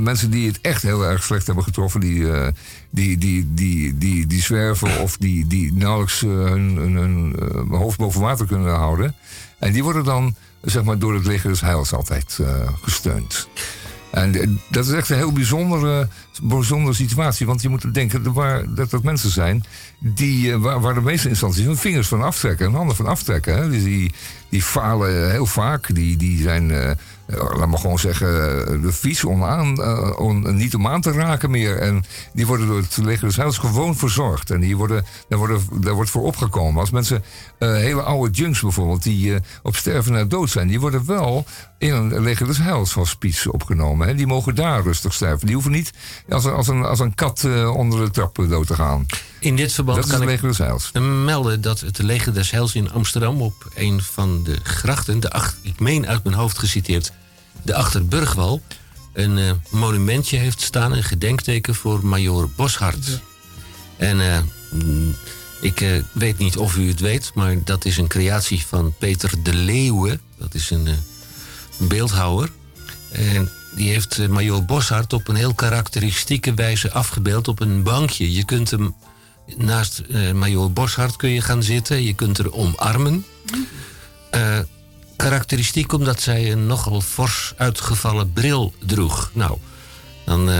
Mensen 0.00 0.30
die 0.30 0.46
het 0.46 0.60
echt 0.60 0.82
heel 0.82 1.04
erg 1.04 1.22
slecht 1.22 1.46
hebben 1.46 1.64
getroffen, 1.64 2.00
die, 2.00 2.26
die, 2.90 3.18
die, 3.18 3.54
die, 3.54 3.98
die, 3.98 4.26
die 4.26 4.42
zwerven 4.42 5.00
of 5.00 5.16
die, 5.16 5.46
die 5.46 5.72
nauwelijks 5.72 6.20
hun, 6.20 6.76
hun, 6.76 7.36
hoofd 7.70 7.98
boven 7.98 8.20
water 8.20 8.46
kunnen 8.46 8.74
houden. 8.74 9.14
En 9.58 9.72
die 9.72 9.82
worden 9.82 10.04
dan 10.04 10.34
zeg 10.62 10.84
maar, 10.84 10.98
door 10.98 11.14
het 11.14 11.26
leger 11.26 11.50
des 11.50 11.60
Heils 11.60 11.92
altijd 11.92 12.38
gesteund. 12.82 13.48
En 14.16 14.34
eh, 14.34 14.48
dat 14.68 14.86
is 14.86 14.92
echt 14.92 15.08
een 15.08 15.16
heel 15.16 15.32
bijzondere, 15.32 16.08
bijzondere 16.42 16.94
situatie. 16.94 17.46
Want 17.46 17.62
je 17.62 17.68
moet 17.68 17.94
denken 17.94 18.22
dat, 18.74 18.90
dat 18.90 19.02
mensen 19.02 19.30
zijn 19.30 19.64
die, 19.98 20.52
eh, 20.52 20.80
waar, 20.80 20.94
de 20.94 21.00
meeste 21.00 21.28
instanties 21.28 21.64
hun 21.64 21.76
vingers 21.76 22.08
van 22.08 22.22
aftrekken 22.22 22.66
en 22.66 22.72
handen 22.72 22.96
van 22.96 23.06
aftrekken. 23.06 23.56
Hè. 23.56 23.70
Dus 23.70 23.82
die, 23.82 24.12
die 24.48 24.62
falen 24.62 25.30
heel 25.30 25.46
vaak. 25.46 25.94
Die, 25.94 26.16
die 26.16 26.42
zijn, 26.42 26.70
eh, 26.70 26.90
laat 27.26 27.68
maar 27.68 27.78
gewoon 27.78 27.98
zeggen, 27.98 28.28
eh, 28.66 28.82
de 28.82 28.92
vies 28.92 29.24
om 29.24 29.44
aan, 29.44 29.82
eh, 29.82 30.52
niet 30.52 30.74
om 30.74 30.86
aan 30.86 31.00
te 31.00 31.12
raken 31.12 31.50
meer. 31.50 31.78
En 31.78 32.04
die 32.32 32.46
worden 32.46 32.66
door 32.66 32.76
het 32.76 32.96
leger 32.96 33.26
des 33.26 33.36
Heils 33.36 33.58
gewoon 33.58 33.96
verzorgd. 33.96 34.50
En 34.50 34.60
die 34.60 34.76
worden, 34.76 35.04
daar, 35.28 35.38
worden, 35.38 35.60
daar 35.80 35.94
wordt 35.94 36.10
voor 36.10 36.22
opgekomen. 36.22 36.80
Als 36.80 36.90
mensen, 36.90 37.24
eh, 37.58 37.74
hele 37.74 38.02
oude 38.02 38.30
junks 38.32 38.60
bijvoorbeeld, 38.60 39.02
die 39.02 39.34
eh, 39.34 39.40
op 39.62 39.76
sterven 39.76 40.12
naar 40.12 40.28
dood 40.28 40.50
zijn, 40.50 40.68
die 40.68 40.80
worden 40.80 41.06
wel 41.06 41.44
in 41.78 41.92
een 41.94 42.20
leger 42.22 42.46
des 42.46 42.58
Heils 42.58 42.92
hospice 42.92 43.52
opgenomen. 43.52 44.08
Hè. 44.08 44.14
Die 44.14 44.26
mogen 44.26 44.54
daar 44.54 44.82
rustig 44.82 45.14
sterven. 45.14 45.46
Die 45.46 45.54
hoeven 45.54 45.72
niet 45.72 45.92
als 46.28 46.44
een, 46.44 46.52
als 46.52 46.68
een, 46.68 46.84
als 46.84 46.98
een 47.00 47.14
kat 47.14 47.44
eh, 47.44 47.74
onder 47.76 48.04
de 48.04 48.10
trap 48.10 48.36
dood 48.48 48.66
te 48.66 48.74
gaan. 48.74 49.06
In 49.40 49.56
dit 49.56 49.72
verband 49.72 49.96
Dat 49.96 50.06
is 50.06 50.12
kan 50.12 50.20
het 50.20 50.30
ik 50.30 50.34
leger 50.42 50.48
des 50.58 50.66
Heils. 50.66 50.90
melden 51.24 51.60
dat 51.60 51.80
het 51.80 51.98
leger 51.98 52.34
des 52.34 52.50
Heils 52.50 52.74
in 52.74 52.90
Amsterdam 52.92 53.40
op 53.42 53.70
een 53.74 54.02
van 54.02 54.42
de 54.42 54.56
grachten, 54.62 55.20
de 55.20 55.30
ach- 55.30 55.56
ik 55.62 55.80
meen 55.80 56.06
uit 56.06 56.24
mijn 56.24 56.36
hoofd 56.36 56.58
geciteerd, 56.58 57.12
de 57.62 57.74
Achterburgwal, 57.74 58.62
een 59.12 59.38
eh, 59.38 59.50
monumentje 59.70 60.36
heeft 60.36 60.60
staan, 60.60 60.92
een 60.92 61.04
gedenkteken 61.04 61.74
voor 61.74 62.06
Major 62.06 62.50
Boshart. 62.56 63.20
En 63.96 64.20
eh, 64.32 64.38
mm, 64.72 65.14
ik 65.60 65.80
eh, 65.80 66.02
weet 66.12 66.38
niet 66.38 66.56
of 66.56 66.76
u 66.76 66.88
het 66.88 67.00
weet, 67.00 67.30
maar 67.34 67.64
dat 67.64 67.84
is 67.84 67.96
een 67.96 68.06
creatie 68.08 68.66
van 68.66 68.94
Peter 68.98 69.30
de 69.42 69.54
Leeuwen. 69.54 70.20
Dat 70.38 70.54
is 70.54 70.70
een 70.70 70.86
eh, 70.86 70.92
beeldhouwer. 71.78 72.50
En 73.12 73.50
die 73.74 73.88
heeft 73.90 74.18
eh, 74.18 74.28
Major 74.28 74.64
Boshart 74.64 75.12
op 75.12 75.28
een 75.28 75.34
heel 75.34 75.54
karakteristieke 75.54 76.54
wijze 76.54 76.92
afgebeeld 76.92 77.48
op 77.48 77.60
een 77.60 77.82
bankje. 77.82 78.32
Je 78.32 78.44
kunt 78.44 78.70
hem 78.70 78.94
naast 79.56 79.98
eh 79.98 80.32
Major 80.32 80.72
Boshart 80.72 81.16
kun 81.16 81.42
gaan 81.42 81.62
zitten. 81.62 82.02
Je 82.02 82.14
kunt 82.14 82.38
er 82.38 82.52
omarmen. 82.52 83.24
Eh, 84.30 84.58
karakteristiek 85.16 85.92
omdat 85.92 86.20
zij 86.20 86.52
een 86.52 86.66
nogal 86.66 87.00
fors 87.00 87.52
uitgevallen 87.56 88.32
bril 88.32 88.72
droeg. 88.86 89.30
Nou, 89.32 89.58
dan 90.24 90.50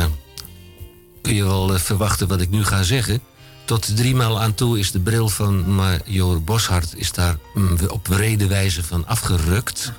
kun 1.23 1.35
je 1.35 1.45
wel 1.45 1.79
verwachten 1.79 2.29
wat 2.29 2.41
ik 2.41 2.51
nu 2.51 2.65
ga 2.65 2.83
zeggen. 2.83 3.21
Tot 3.67 3.97
driemaal 3.97 4.41
aan 4.41 4.55
toe 4.55 4.79
is 4.79 4.91
de 4.91 5.01
bril 5.01 5.29
van 5.29 5.75
Major 5.75 6.43
Boshart 6.43 6.97
is 6.97 7.13
daar 7.13 7.37
mm, 7.55 7.79
op 7.89 8.07
wrede 8.07 8.47
wijze 8.47 8.83
van 8.83 9.07
afgerukt. 9.07 9.93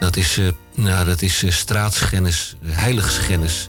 Dat 0.00 0.16
is, 0.16 0.38
eh, 0.38 0.48
nou, 0.74 1.04
dat 1.04 1.22
is 1.22 1.42
eh, 1.42 1.50
straatschennis, 1.50 2.56
eh, 2.62 2.76
heiligschennis. 2.76 3.68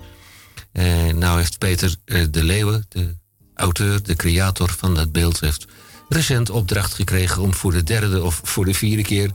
En 0.72 1.18
nou 1.18 1.38
heeft 1.38 1.58
Peter 1.58 1.96
eh, 2.06 2.26
de 2.30 2.44
Leeuwen, 2.44 2.86
de 2.90 3.16
auteur, 3.56 4.04
de 4.04 4.16
creator 4.16 4.70
van 4.78 4.96
dat 4.96 5.12
beeld, 5.12 5.40
heeft 5.40 5.66
recent 6.10 6.50
opdracht 6.50 6.94
gekregen 6.94 7.42
om 7.42 7.54
voor 7.54 7.72
de 7.72 7.84
derde 7.84 8.24
of 8.24 8.42
voor 8.44 8.66
de 8.66 8.74
vierde 8.74 9.04
keer 9.04 9.32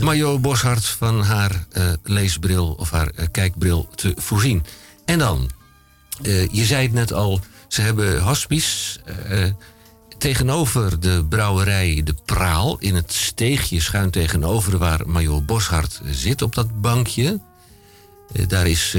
Major 0.00 0.40
Boshart 0.40 0.84
van 0.84 1.22
haar 1.22 1.66
eh, 1.72 1.92
leesbril 2.02 2.74
of 2.78 2.90
haar 2.90 3.08
eh, 3.08 3.26
kijkbril 3.30 3.88
te 3.94 4.12
voorzien. 4.16 4.64
En 5.04 5.18
dan, 5.18 5.50
eh, 6.22 6.48
je 6.48 6.64
zei 6.64 6.82
het 6.82 6.92
net 6.92 7.12
al, 7.12 7.40
ze 7.68 7.80
hebben 7.80 8.20
hospice. 8.20 9.00
Tegenover 10.24 11.00
de 11.00 11.24
brouwerij 11.28 12.00
De 12.04 12.14
Praal, 12.24 12.76
in 12.78 12.94
het 12.94 13.12
steegje 13.12 13.80
schuin 13.80 14.10
tegenover 14.10 14.78
waar 14.78 15.08
Major 15.08 15.44
Boshart 15.44 16.00
zit 16.10 16.42
op 16.42 16.54
dat 16.54 16.80
bankje. 16.80 17.40
Eh, 18.32 18.48
daar 18.48 18.66
is 18.66 18.96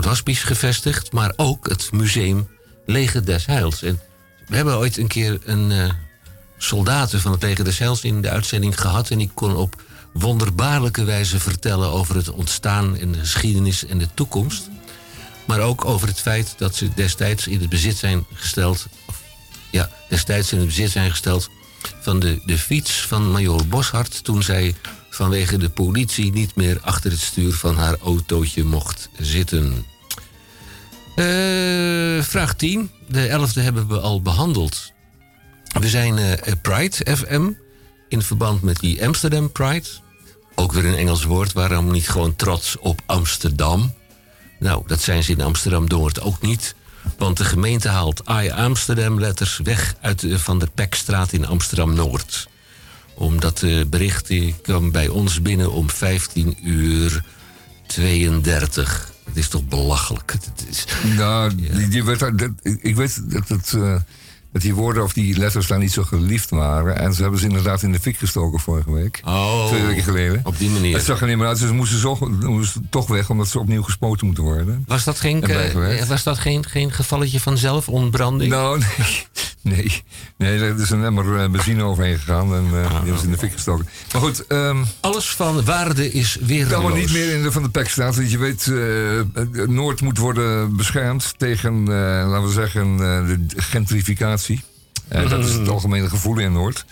hospice 0.00 0.46
gevestigd, 0.46 1.12
maar 1.12 1.32
ook 1.36 1.68
het 1.68 1.92
museum 1.92 2.48
Leger 2.86 3.24
des 3.24 3.46
Heils. 3.46 3.82
En 3.82 4.00
we 4.46 4.56
hebben 4.56 4.76
ooit 4.76 4.96
een 4.96 5.06
keer 5.06 5.38
een 5.44 5.70
eh 5.70 5.90
soldaten 6.58 7.20
van 7.20 7.32
het 7.32 7.42
Leger 7.42 7.64
des 7.64 7.78
Heils 7.78 8.04
in 8.04 8.22
de 8.22 8.30
uitzending 8.30 8.80
gehad. 8.80 9.10
En 9.10 9.18
die 9.18 9.30
kon 9.34 9.56
op 9.56 9.82
wonderbaarlijke 10.12 11.04
wijze 11.04 11.40
vertellen 11.40 11.90
over 11.90 12.16
het 12.16 12.30
ontstaan 12.30 12.96
en 12.96 13.12
de 13.12 13.18
geschiedenis 13.18 13.86
en 13.86 13.98
de 13.98 14.08
toekomst. 14.14 14.68
Maar 15.44 15.60
ook 15.60 15.84
over 15.84 16.08
het 16.08 16.20
feit 16.20 16.54
dat 16.58 16.74
ze 16.74 16.94
destijds 16.94 17.46
in 17.46 17.60
het 17.60 17.68
bezit 17.68 17.96
zijn 17.96 18.26
gesteld. 18.34 18.86
Ja, 19.70 19.90
destijds 20.08 20.52
in 20.52 20.58
het 20.58 20.66
bezit 20.66 20.90
zijn 20.90 21.10
gesteld 21.10 21.50
van 22.00 22.20
de, 22.20 22.40
de 22.44 22.58
fiets 22.58 23.06
van 23.06 23.30
Major 23.30 23.66
Boshart. 23.66 24.24
toen 24.24 24.42
zij 24.42 24.74
vanwege 25.10 25.56
de 25.56 25.68
politie 25.68 26.32
niet 26.32 26.54
meer 26.54 26.80
achter 26.80 27.10
het 27.10 27.20
stuur 27.20 27.52
van 27.52 27.76
haar 27.76 27.96
autootje 27.98 28.64
mocht 28.64 29.08
zitten. 29.18 29.86
Eh, 31.16 32.22
vraag 32.22 32.54
10. 32.54 32.90
De 33.08 33.28
11e 33.28 33.62
hebben 33.62 33.88
we 33.88 34.00
al 34.00 34.22
behandeld. 34.22 34.92
We 35.80 35.88
zijn 35.88 36.18
eh, 36.18 36.52
Pride 36.62 37.16
FM 37.16 37.50
in 38.08 38.22
verband 38.22 38.62
met 38.62 38.80
die 38.80 39.06
Amsterdam 39.06 39.52
Pride. 39.52 39.86
Ook 40.54 40.72
weer 40.72 40.84
een 40.84 40.94
Engels 40.94 41.24
woord, 41.24 41.52
waarom 41.52 41.90
niet 41.90 42.08
gewoon 42.08 42.36
trots 42.36 42.76
op 42.78 43.00
Amsterdam? 43.06 43.94
Nou, 44.58 44.82
dat 44.86 45.00
zijn 45.00 45.22
ze 45.22 45.32
in 45.32 45.40
Amsterdam-Noord 45.40 46.20
ook 46.20 46.40
niet. 46.40 46.74
Want 47.16 47.36
de 47.36 47.44
gemeente 47.44 47.88
haalt 47.88 48.22
I 48.44 48.50
Amsterdam 48.50 49.20
letters 49.20 49.60
weg 49.62 49.94
uit 50.00 50.20
de 50.20 50.38
Van 50.38 50.58
der 50.58 50.70
Pekstraat 50.70 51.32
in 51.32 51.46
Amsterdam-Noord. 51.46 52.48
Omdat 53.14 53.58
de 53.58 53.86
bericht 53.90 54.30
kwam 54.62 54.90
bij 54.90 55.08
ons 55.08 55.42
binnen 55.42 55.72
om 55.72 55.90
15 55.90 56.56
uur 56.68 57.24
32. 57.86 59.12
Het 59.24 59.36
is 59.36 59.48
toch 59.48 59.64
belachelijk? 59.68 60.32
Het 60.32 60.66
is, 60.70 60.84
Nou, 61.16 61.54
die, 61.54 61.88
die 61.88 62.04
werd, 62.04 62.18
daar- 62.20 62.36
dat- 62.36 62.50
ik 62.62 62.78
ik 62.82 62.96
weet 62.96 63.30
dat, 63.32 63.48
het, 63.48 63.72
eh, 63.74 63.94
dat 64.52 64.62
die 64.62 64.74
woorden 64.74 65.02
of 65.02 65.12
die 65.12 65.38
letters 65.38 65.66
daar 65.66 65.78
niet 65.78 65.92
zo 65.92 66.02
geliefd 66.02 66.50
waren. 66.50 66.98
En 66.98 67.14
ze 67.14 67.22
hebben 67.22 67.40
ze 67.40 67.46
inderdaad 67.46 67.82
in 67.82 67.92
de 67.92 68.00
fik 68.00 68.16
gestoken 68.16 68.60
vorige 68.60 68.92
week. 68.92 69.20
Oh, 69.24 69.66
Twee 69.66 69.82
weken 69.82 70.02
geleden. 70.02 70.40
op 70.44 70.58
die 70.58 70.70
manier. 70.70 70.96
Het 70.96 71.04
zag 71.04 71.20
er 71.20 71.26
niet 71.26 71.36
meer 71.36 71.46
uit, 71.46 71.58
dus 71.58 71.68
ze 71.68 71.74
moesten 71.74 71.98
zo, 71.98 72.18
moesten 72.40 72.86
toch 72.90 73.06
weg 73.06 73.30
omdat 73.30 73.48
ze 73.48 73.58
opnieuw 73.58 73.82
gespoten 73.82 74.26
moeten 74.26 74.44
worden. 74.44 74.84
Was 74.86 75.04
dat 75.04 75.20
geen, 75.20 75.42
eh, 75.42 76.08
was 76.08 76.22
dat 76.22 76.38
geen, 76.38 76.64
geen 76.66 76.92
gevalletje 76.92 77.40
van 77.40 77.58
zelfontbranding? 77.58 78.50
Nou, 78.50 78.78
nee. 78.78 79.26
Nee, 79.62 80.02
nee 80.36 80.58
er 80.60 80.80
is 80.80 80.90
een 80.90 81.04
emmer 81.04 81.40
eh, 81.40 81.50
benzine 81.50 81.82
overheen 81.82 82.18
gegaan 82.18 82.54
en 82.54 82.64
eh, 82.64 82.88
die 82.88 82.96
hebben 82.96 83.18
ze 83.18 83.24
in 83.24 83.30
de 83.30 83.38
fik 83.38 83.52
gestoken. 83.52 83.88
Maar 84.12 84.22
goed, 84.22 84.46
ehm, 84.46 84.84
Alles 85.00 85.30
van 85.30 85.64
waarde 85.64 86.12
is 86.12 86.38
kan 86.68 86.82
maar 86.82 86.94
niet 86.94 87.12
meer 87.12 87.34
in 87.34 87.42
de 87.42 87.52
Van 87.52 87.62
de 87.62 87.70
Pekstraat. 87.70 88.16
Want 88.16 88.30
je 88.30 88.38
weet, 88.38 88.72
Noord 89.68 90.00
moet 90.00 90.18
worden 90.18 90.76
beschermd 90.76 91.34
tegen, 91.36 91.84
laten 92.28 92.46
we 92.46 92.52
zeggen, 92.52 92.96
de 92.96 93.46
gentrificatie. 93.56 94.37
Eh, 95.08 95.30
Dat 95.30 95.44
is 95.44 95.52
het 95.54 95.68
algemene 95.68 96.08
gevoel 96.08 96.38
in 96.38 96.52
Noord. 96.52 96.84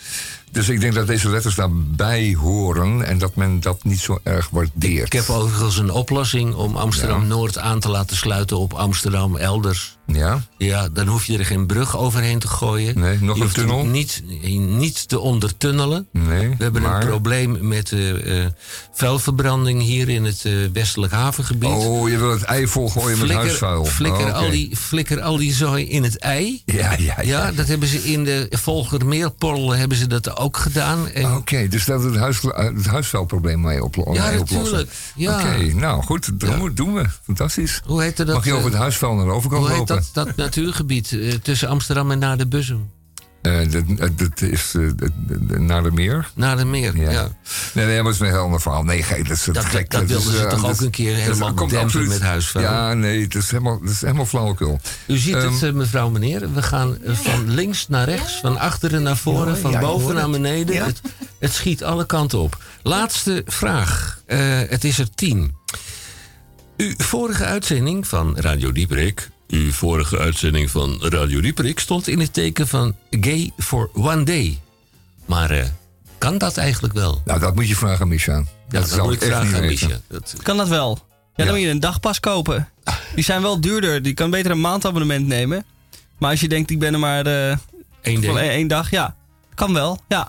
Dus 0.57 0.69
ik 0.69 0.81
denk 0.81 0.95
dat 0.95 1.07
deze 1.07 1.29
letters 1.31 1.55
daarbij 1.55 2.37
horen 2.41 3.03
en 3.07 3.19
dat 3.19 3.35
men 3.37 3.61
dat 3.61 3.85
niet 3.85 3.99
zo 4.01 4.19
erg 4.23 4.49
waardeert. 4.51 5.07
Ik 5.07 5.13
heb 5.13 5.29
overigens 5.29 5.79
een 5.79 5.91
oplossing 5.91 6.55
om 6.55 6.77
Amsterdam-Noord 6.77 7.59
aan 7.59 7.81
te 7.81 7.89
laten 7.89 8.17
sluiten 8.17 8.59
op 8.59 8.73
Amsterdam-Elders. 8.73 9.97
Ja? 10.07 10.43
Ja, 10.59 10.89
dan 10.89 11.07
hoef 11.07 11.25
je 11.25 11.39
er 11.39 11.45
geen 11.47 11.67
brug 11.67 11.97
overheen 11.97 12.39
te 12.39 12.49
gooien. 12.49 12.99
Nee, 12.99 13.19
nog 13.21 13.37
je 13.37 13.43
een 13.43 13.51
tunnel? 13.53 13.85
Niet, 13.85 14.23
niet 14.57 15.09
te 15.09 15.19
ondertunnelen. 15.19 16.07
Nee, 16.13 16.49
We 16.49 16.63
hebben 16.63 16.83
maar- 16.83 17.03
een 17.03 17.09
probleem 17.09 17.69
met 17.69 17.93
eh 17.93 18.45
eh, 18.45 18.51
vuilverbranding 18.93 19.83
hier 19.83 20.09
in 20.09 20.25
het 20.25 20.45
eh, 20.45 20.53
westelijk 20.73 21.13
havengebied. 21.13 21.71
Oh, 21.71 22.09
je 22.09 22.19
wil 22.19 22.31
het 22.31 22.43
ei 22.43 22.67
volgooien 22.69 23.19
met 23.19 23.31
huisvuil. 23.31 23.85
Flikker, 23.85 24.21
Oh, 24.21 24.29
oké. 24.29 24.37
al 24.39 24.51
die, 24.51 24.77
flikker 24.77 25.21
al 25.21 25.37
die 25.37 25.53
zooi 25.55 25.89
in 25.89 26.03
het 26.03 26.19
ei. 26.19 26.63
Ja, 26.65 26.93
ja, 26.93 26.97
ja. 26.99 27.23
Ja, 27.23 27.53
dat 27.53 27.67
hebben 27.67 27.89
ze 27.89 27.99
in 28.13 28.25
de 28.25 28.47
Volgermeerporrel 28.51 29.71
hebben 29.75 29.97
ze 29.99 30.07
dat 30.07 30.37
ook 30.37 30.46
gedaan. 30.55 31.09
En 31.09 31.35
Oké, 31.35 31.69
dus 31.69 31.85
dat 31.85 32.03
we 32.03 32.09
het, 32.09 32.17
huis, 32.19 32.43
het 32.43 32.87
huisvuilprobleem 32.87 33.61
mee 33.61 33.85
oplo- 33.85 34.15
Ja, 34.15 34.27
mee 34.31 34.41
oplossen. 34.41 34.63
natuurlijk. 34.63 34.91
Ja. 35.15 35.39
Oké, 35.41 35.75
nou 35.75 36.03
goed, 36.03 36.41
dat 36.41 36.51
doen- 36.59 36.75
doen 36.75 36.95
we. 36.95 37.05
Fantastisch. 37.23 37.81
Hoe 37.87 38.03
heette 38.03 38.25
dat? 38.25 38.35
Mag 38.35 38.45
je 38.45 38.53
over 38.53 38.65
het 38.65 38.75
eh, 38.75 38.81
huisvuil 38.81 39.15
naar 39.15 39.25
de 39.25 39.31
overkant 39.33 39.61
Hoe 39.63 39.71
heet 39.71 39.79
lopen? 39.89 40.05
dat, 40.13 40.27
dat 40.27 40.37
natuurgebied 40.37 41.13
eh, 41.13 41.33
tussen 41.33 41.69
Amsterdam 41.69 42.11
en 42.11 42.19
naar 42.19 42.37
de 42.39 42.47
Bussum? 42.47 42.91
Eh, 43.47 43.71
dat, 43.71 44.19
dat 44.19 44.41
is 44.41 44.73
eh, 44.75 44.83
dat- 44.97 45.11
dat- 45.17 45.59
naar 45.59 45.83
de 45.83 45.91
meer. 45.91 46.31
Naar 46.35 46.57
de 46.57 46.65
meer, 46.65 46.97
ja. 46.97 47.29
Nee, 47.75 47.87
nee, 47.87 47.97
maar 47.97 48.05
het 48.13 48.15
is 48.15 48.21
een 48.21 48.27
heel 48.35 48.43
ander 48.45 48.61
verhaal. 48.61 48.83
Nee, 48.83 49.05
dat 49.09 49.31
is 49.31 49.45
Dat- 49.45 49.65
gek. 49.65 49.91
dat 49.91 50.05
wilden 50.05 50.33
ze 50.33 50.41
toch 50.47 50.51
dat 50.51 50.65
ook 50.65 50.71
is- 50.71 50.81
een 50.81 50.91
keer 50.91 51.13
dat 51.13 51.21
helemaal 51.23 51.55
dempen 51.55 51.79
absoluut- 51.79 52.09
met 52.09 52.21
huisvuil? 52.23 52.65
Ja, 52.65 52.95
nee, 52.95 53.23
het 53.23 53.35
is 53.35 53.51
helemaal, 53.51 53.79
het 53.81 53.91
is 53.91 54.01
helemaal 54.01 54.27
flauwekul. 54.27 54.81
U 55.07 55.17
ziet 55.17 55.35
Ehm, 55.35 55.53
het, 55.53 55.63
eh, 55.63 55.73
mevrouw, 55.73 56.11
meneer. 56.11 56.53
We 56.53 56.63
gaan 56.63 56.99
van 57.05 57.51
links 57.51 57.89
naar 57.89 58.05
rechts, 58.09 58.39
van 58.41 58.59
achteren 58.59 59.03
naar 59.03 59.17
voren, 59.17 59.55
Ja, 59.55 59.61
van 59.61 59.71
ja, 59.71 59.81
boven 59.81 60.15
naar 60.15 60.31
beneden. 60.31 60.75
Ja. 60.75 60.87
Het, 60.87 61.01
het 61.39 61.53
schiet 61.53 61.85
alle 61.85 62.07
kanten 62.07 62.39
op. 62.39 62.63
Laatste 62.83 63.43
vraag. 63.47 64.21
Eh, 64.27 64.39
het 64.69 64.85
is 64.85 64.99
er 64.99 65.11
tien. 65.15 65.55
Uw 66.77 66.95
vorige 66.97 67.45
uitzending 67.45 68.07
van 68.09 68.39
Radio 68.39 68.73
Dieperik... 68.73 69.29
Uw 69.49 69.73
vorige 69.73 70.19
uitzending 70.19 70.71
van 70.71 70.97
Radio 71.01 71.41
Dieperik 71.41 71.79
stond 71.79 72.09
in 72.09 72.21
het 72.21 72.33
teken 72.33 72.69
van 72.69 72.95
Gay 73.11 73.51
for 73.59 73.91
One 73.95 74.23
Day. 74.25 74.61
Maar 75.27 75.51
eh, 75.51 75.65
kan 76.19 76.39
dat 76.39 76.57
eigenlijk 76.57 76.95
wel? 76.95 77.23
Nou, 77.25 77.41
dat 77.41 77.55
moet 77.55 77.69
je 77.69 77.77
vragen 77.77 78.01
aan 78.03 78.09
Misha. 78.09 78.33
Ja, 78.35 78.45
dat 78.81 78.89
zou 78.89 79.03
moet 79.03 79.13
ik 79.15 79.21
echt 79.21 79.31
vragen 79.31 79.47
niet 79.47 79.55
aan 79.57 79.61
weten. 79.69 79.89
Misha. 79.89 80.01
Dat- 80.09 80.35
Kan 80.43 80.57
dat 80.57 80.69
wel? 80.69 80.99
Ja, 81.01 81.17
dan 81.35 81.47
Ja. 81.47 81.53
moet 81.53 81.61
je 81.61 81.69
een 81.69 81.81
dagpas 81.81 82.21
kopen. 82.21 82.69
Die 83.15 83.25
zijn 83.25 83.43
wel 83.43 83.61
duurder. 83.61 84.03
Die 84.03 84.15
kan 84.15 84.31
beter 84.31 84.51
een 84.51 84.61
maandabonnement 84.61 85.27
nemen. 85.27 85.65
Maar 86.19 86.31
als 86.31 86.41
je 86.41 86.49
denkt, 86.49 86.71
ik 86.71 86.79
ben 86.79 86.93
er 86.93 86.99
maar 86.99 87.27
eh, 87.27 87.57
Eén 88.03 88.25
voor 88.25 88.35
ding. 88.35 88.49
één, 88.51 88.69
dag, 88.69 88.91
ja. 88.91 89.17
Kan 89.55 89.73
wel, 89.73 89.99
ja. 90.09 90.29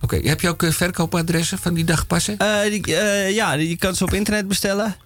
Oké, 0.00 0.16
heb 0.16 0.40
je 0.40 0.48
ook 0.48 0.62
eh, 0.62 0.70
verkoopadressen 0.70 1.58
van 1.58 1.74
die 1.74 1.84
dagpassen? 1.84 2.38
Die, 2.70 2.86
ja, 3.34 3.52
je 3.52 3.76
kan 3.76 3.94
ze 3.94 4.04
op 4.04 4.12
internet 4.12 4.48
bestellen. 4.48 4.96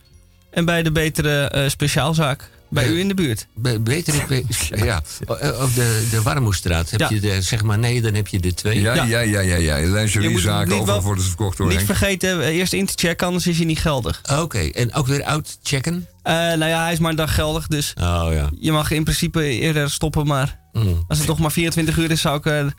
En 0.51 0.65
bij 0.65 0.83
de 0.83 0.93
betere 0.93 1.49
eh, 1.49 1.69
speciaalzaak. 1.69 2.51
Bij 2.73 2.89
u 2.89 2.99
in 2.99 3.09
de 3.09 3.15
buurt. 3.15 3.47
Be- 3.55 3.81
beter 3.81 4.15
ik 4.31 4.45
ja. 4.85 5.03
O- 5.27 5.33
Op 5.63 5.75
de, 5.75 6.07
de 6.11 6.23
Warmoestraat 6.23 6.91
heb 6.91 7.01
Ja. 7.01 7.09
je 7.11 7.21
de, 7.21 7.43
zeg 7.43 7.63
maar, 7.63 7.79
nee, 7.79 8.03
dan 8.03 8.15
heb 8.15 8.27
je 8.29 8.41
de 8.41 8.55
twee. 8.55 8.81
Ja, 8.81 8.95
ja, 8.95 9.03
ja, 9.05 9.21
ja. 9.21 9.41
ja, 9.41 9.77
ja. 9.77 9.77
Lingeriezaken 9.95 10.73
overal 10.73 10.87
wel- 10.87 11.03
worden 11.03 11.23
ze 11.25 11.29
verkocht 11.29 11.57
door 11.57 11.67
Niet 11.67 11.77
Henk. 11.77 11.87
vergeten, 11.89 12.43
eh, 12.43 12.49
eerst 12.57 12.73
in 12.73 12.87
te 12.87 12.93
checken, 12.97 13.27
anders 13.27 13.47
is 13.47 13.57
hij 13.57 13.67
niet 13.67 13.79
geldig. 13.81 14.21
Oké, 14.41 14.59
en 14.59 14.95
ook 14.95 15.07
weer 15.07 15.25
uitchecken? 15.25 16.07
Eh, 16.23 16.33
nou 16.35 16.65
ja, 16.65 16.83
hij 16.83 16.93
is 16.93 16.99
maar 16.99 17.11
een 17.11 17.17
dag 17.17 17.35
geldig, 17.35 17.67
dus 17.67 17.93
Oh 18.01 18.27
ja. 18.31 18.51
je 18.61 18.73
mag 18.73 18.91
in 18.91 19.05
principe 19.05 19.43
eerder 19.45 19.91
stoppen. 19.91 20.27
Maar 20.27 20.61
Mm. 20.73 21.05
als 21.09 21.19
het 21.19 21.27
toch 21.27 21.39
maar 21.39 21.53
24 21.53 21.97
uur 21.97 22.11
is, 22.11 22.21
zou 22.21 22.37
ik 22.39 22.47
er 22.47 22.73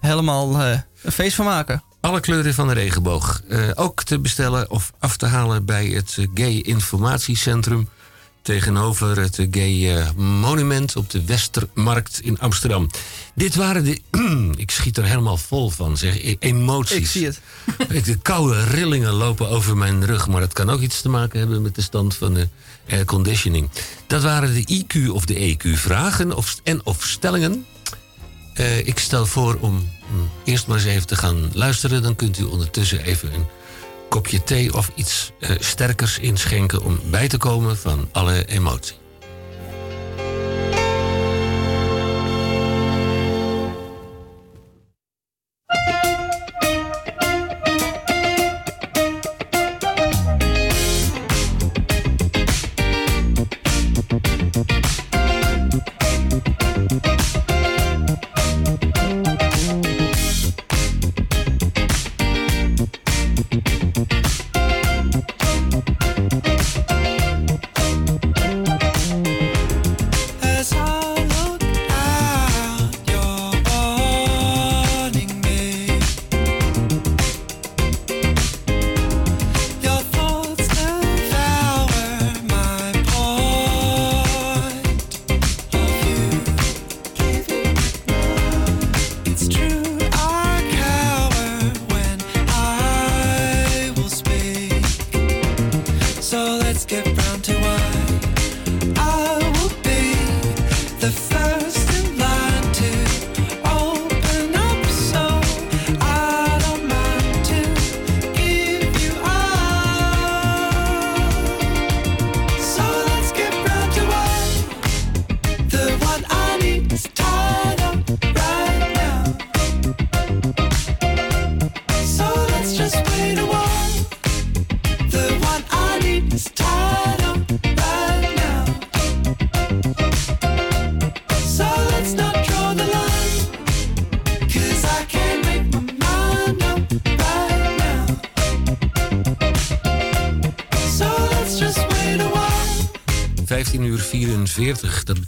helemaal 0.00 0.60
eh, 0.60 0.78
een 1.02 1.12
feest 1.12 1.34
van 1.36 1.44
maken. 1.44 1.82
Alle 2.00 2.20
kleuren 2.20 2.54
van 2.54 2.68
de 2.68 2.74
regenboog. 2.74 3.42
Eh, 3.48 3.58
ook 3.74 4.02
te 4.02 4.18
bestellen 4.18 4.70
of 4.70 4.92
af 4.98 5.16
te 5.16 5.26
halen 5.26 5.64
bij 5.64 5.86
het 5.86 6.16
eh, 6.18 6.26
Gay 6.34 6.52
Informatiecentrum 6.56 7.88
Tegenover 8.42 9.18
het 9.18 9.46
Gay 9.50 9.96
eh, 9.96 10.10
Monument 10.16 10.96
op 10.96 11.10
de 11.10 11.24
Westermarkt 11.24 12.20
in 12.20 12.38
Amsterdam. 12.38 12.90
Dit 13.34 13.54
waren 13.54 13.84
de. 13.84 14.00
ik 14.62 14.70
schiet 14.70 14.96
er 14.96 15.04
helemaal 15.04 15.36
vol 15.36 15.70
van, 15.70 15.96
zeg. 15.96 16.22
E- 16.22 16.36
Emoties. 16.38 16.96
Ik 16.96 17.06
zie 17.06 17.24
het. 17.26 17.40
De 18.06 18.18
koude 18.22 18.64
rillingen 18.64 19.12
lopen 19.12 19.48
over 19.48 19.76
mijn 19.76 20.06
rug. 20.06 20.28
Maar 20.28 20.40
dat 20.40 20.52
kan 20.52 20.70
ook 20.70 20.80
iets 20.80 21.00
te 21.00 21.08
maken 21.08 21.38
hebben 21.38 21.62
met 21.62 21.74
de 21.74 21.82
stand 21.82 22.14
van 22.14 22.34
de 22.34 22.48
airconditioning. 22.90 23.70
Dat 24.06 24.22
waren 24.22 24.54
de 24.54 24.84
IQ 24.84 25.08
of 25.08 25.24
de 25.24 25.56
EQ 25.56 25.68
vragen 25.68 26.36
of, 26.36 26.60
en 26.62 26.86
of 26.86 27.04
stellingen. 27.04 27.66
Eh, 28.54 28.86
ik 28.86 28.98
stel 28.98 29.26
voor 29.26 29.58
om 29.60 29.74
mm, 29.74 30.30
eerst 30.44 30.66
maar 30.66 30.76
eens 30.76 30.86
even 30.86 31.06
te 31.06 31.16
gaan 31.16 31.50
luisteren. 31.52 32.02
Dan 32.02 32.16
kunt 32.16 32.38
u 32.38 32.44
ondertussen 32.44 33.04
even 33.04 33.34
een 33.34 33.46
kopje 34.12 34.42
thee 34.42 34.74
of 34.74 34.90
iets 34.94 35.32
eh, 35.38 35.50
sterkers 35.58 36.18
inschenken 36.18 36.82
om 36.82 37.00
bij 37.10 37.28
te 37.28 37.36
komen 37.38 37.76
van 37.76 38.08
alle 38.12 38.44
emotie. 38.44 39.01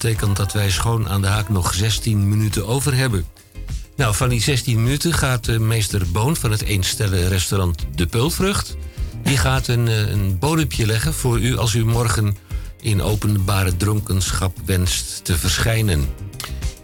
Betekent 0.04 0.36
dat 0.36 0.52
wij 0.52 0.70
schoon 0.70 1.08
aan 1.08 1.20
de 1.20 1.26
haak 1.26 1.48
nog 1.48 1.74
16 1.74 2.28
minuten 2.28 2.66
over 2.66 2.94
hebben. 2.94 3.26
Nou, 3.96 4.14
van 4.14 4.28
die 4.28 4.40
16 4.40 4.82
minuten 4.82 5.12
gaat 5.12 5.48
eh, 5.48 5.58
meester 5.58 6.02
Boon 6.12 6.36
van 6.36 6.50
het 6.50 6.62
eenstellen 6.62 7.28
restaurant 7.28 7.86
De 7.94 8.06
Peulvrucht... 8.06 8.76
die 9.22 9.36
gaat 9.36 9.68
een, 9.68 9.88
eh, 9.88 10.10
een 10.10 10.38
bodempje 10.38 10.86
leggen 10.86 11.14
voor 11.14 11.40
u 11.40 11.56
als 11.56 11.74
u 11.74 11.84
morgen 11.84 12.36
in 12.80 13.02
openbare 13.02 13.76
dronkenschap 13.76 14.56
wenst 14.64 15.24
te 15.24 15.36
verschijnen. 15.36 16.08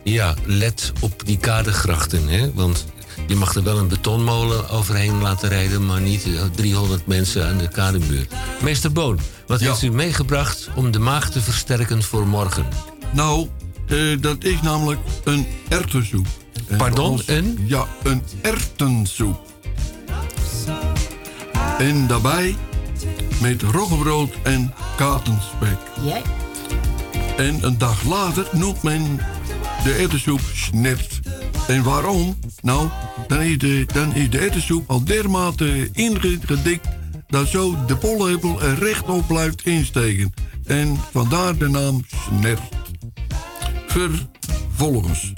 Ja, 0.05 0.35
let 0.45 0.93
op 1.01 1.23
die 1.27 1.39
kadegrachten, 1.39 2.29
hè? 2.29 2.53
want 2.53 2.87
je 3.27 3.37
mag 3.37 3.55
er 3.55 3.63
wel 3.63 3.79
een 3.79 3.89
betonmolen 3.89 4.69
overheen 4.69 5.23
laten 5.23 5.49
rijden... 5.49 5.87
maar 5.87 6.01
niet 6.01 6.25
eh, 6.25 6.43
300 6.55 7.07
mensen 7.07 7.47
aan 7.47 7.59
de 7.59 7.69
kademuur. 7.69 8.27
Meester 8.63 8.93
Boon, 8.93 9.19
wat 9.47 9.61
heeft 9.61 9.83
u 9.83 9.91
meegebracht 9.91 10.69
om 10.75 10.91
de 10.91 10.99
maag 10.99 11.31
te 11.31 11.41
versterken 11.41 12.03
voor 12.03 12.27
morgen? 12.27 12.90
Nou, 13.13 13.49
eh, 13.87 13.97
dat 14.21 14.45
is 14.45 14.61
namelijk 14.61 15.01
een 15.25 15.47
erwtensoep. 15.69 16.27
En 16.69 16.77
Pardon, 16.77 17.13
als- 17.13 17.29
een? 17.29 17.59
Ja, 17.67 17.87
een 18.03 18.23
erwtensoep. 18.43 19.49
En 21.79 22.07
daarbij 22.07 22.57
met 23.41 23.63
roggebrood 23.63 24.35
en 24.43 24.75
katenspek. 24.97 25.77
Jij? 26.05 26.23
En 27.37 27.59
een 27.65 27.79
dag 27.79 28.03
later 28.05 28.49
noemt 28.53 28.83
men 28.83 29.21
de 29.85 29.93
erwtensoep 29.93 30.41
snert. 30.55 31.21
En 31.69 31.83
waarom? 31.83 32.39
Nou, 32.63 32.89
dan 33.27 33.41
is 33.41 33.59
de, 33.59 33.87
dan 33.93 34.15
is 34.15 34.31
de 34.31 34.39
erwtensoep 34.39 34.91
al 34.91 35.05
dermate 35.05 35.89
ingedikt... 35.93 36.89
dat 37.29 37.49
zo 37.49 37.77
de 37.87 37.97
pollepel 37.97 38.63
er 38.63 38.79
rechtop 38.79 39.27
blijft 39.27 39.67
insteken. 39.67 40.35
En 40.67 40.97
vandaar 41.13 41.57
de 41.57 41.69
naam 41.69 42.05
snert. 42.29 42.61
Vervolgens. 43.91 45.33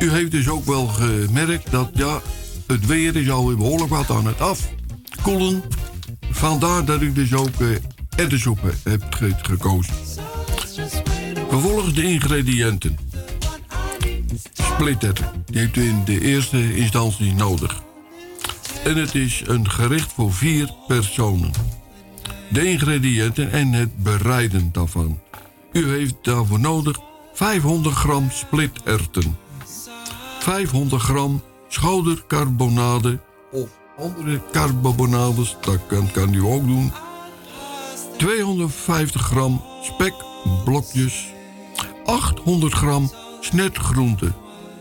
U 0.00 0.10
heeft 0.10 0.30
dus 0.30 0.48
ook 0.48 0.64
wel 0.64 0.86
gemerkt 0.86 1.70
dat 1.70 1.90
ja, 1.92 2.20
het 2.66 2.86
weer 2.86 3.16
is 3.16 3.30
alweer 3.30 3.56
behoorlijk 3.56 3.90
wat 3.90 4.10
aan 4.10 4.26
het 4.26 4.40
afkoelen. 4.40 5.62
Vandaar 6.30 6.84
dat 6.84 7.02
u 7.02 7.12
dus 7.12 7.34
ook 7.34 7.60
eh 7.60 7.68
erwtensoep 8.16 8.58
hebt 8.82 9.14
ge- 9.14 9.34
gekozen. 9.42 9.94
Vervolgens 11.48 11.94
de 11.94 12.02
ingrediënten. 12.02 12.96
Splitter. 14.52 15.12
Die 15.46 15.60
heeft 15.60 15.76
u 15.76 15.88
in 15.88 16.02
de 16.04 16.20
eerste 16.20 16.76
instantie 16.76 17.34
nodig. 17.34 17.82
En 18.84 18.96
het 18.96 19.14
is 19.14 19.42
een 19.46 19.70
gerecht 19.70 20.12
voor 20.12 20.32
vier 20.32 20.70
personen. 20.86 21.50
De 22.50 22.64
ingrediënten 22.70 23.50
en 23.52 23.72
het 23.72 23.96
bereiden 24.02 24.68
daarvan. 24.72 25.18
U 25.72 25.88
heeft 25.88 26.14
daarvoor 26.22 26.60
nodig 26.60 26.98
500 27.34 27.94
gram 27.94 28.30
splitterwten. 28.30 29.36
500 30.38 31.02
gram 31.02 31.42
schoudercarbonade 31.68 33.20
of 33.52 33.68
andere 33.98 34.40
carbonades, 34.52 35.56
dat 35.60 35.78
kan, 35.86 36.10
kan 36.10 36.34
u 36.34 36.42
ook 36.42 36.66
doen. 36.66 36.92
250 38.16 39.22
gram 39.22 39.62
spekblokjes. 39.82 41.32
800 42.04 42.72
gram 42.72 43.10
snetgroente. 43.40 44.32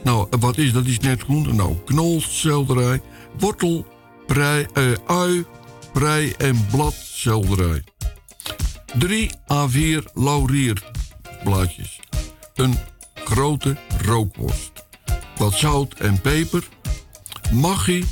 Nou, 0.04 0.28
wat 0.40 0.58
is 0.58 0.74
dat, 0.74 0.86
die 0.86 0.94
snetgroente? 0.94 1.54
Nou, 1.54 1.76
knolselderij, 1.86 3.02
wortel, 3.40 3.86
prei, 4.26 4.68
eh, 4.74 4.84
ui, 5.06 5.46
prei 5.94 6.34
en 6.38 6.68
bladselderij. 6.72 7.84
3 9.00 9.32
à 9.52 9.68
4 9.68 10.04
laurierblaadjes. 10.14 12.03
Een 12.56 12.76
grote 13.16 13.78
rookworst. 14.02 14.72
Wat 15.38 15.54
zout 15.54 15.94
en 15.94 16.22
peper. 16.22 16.68
Maggi. 17.52 18.04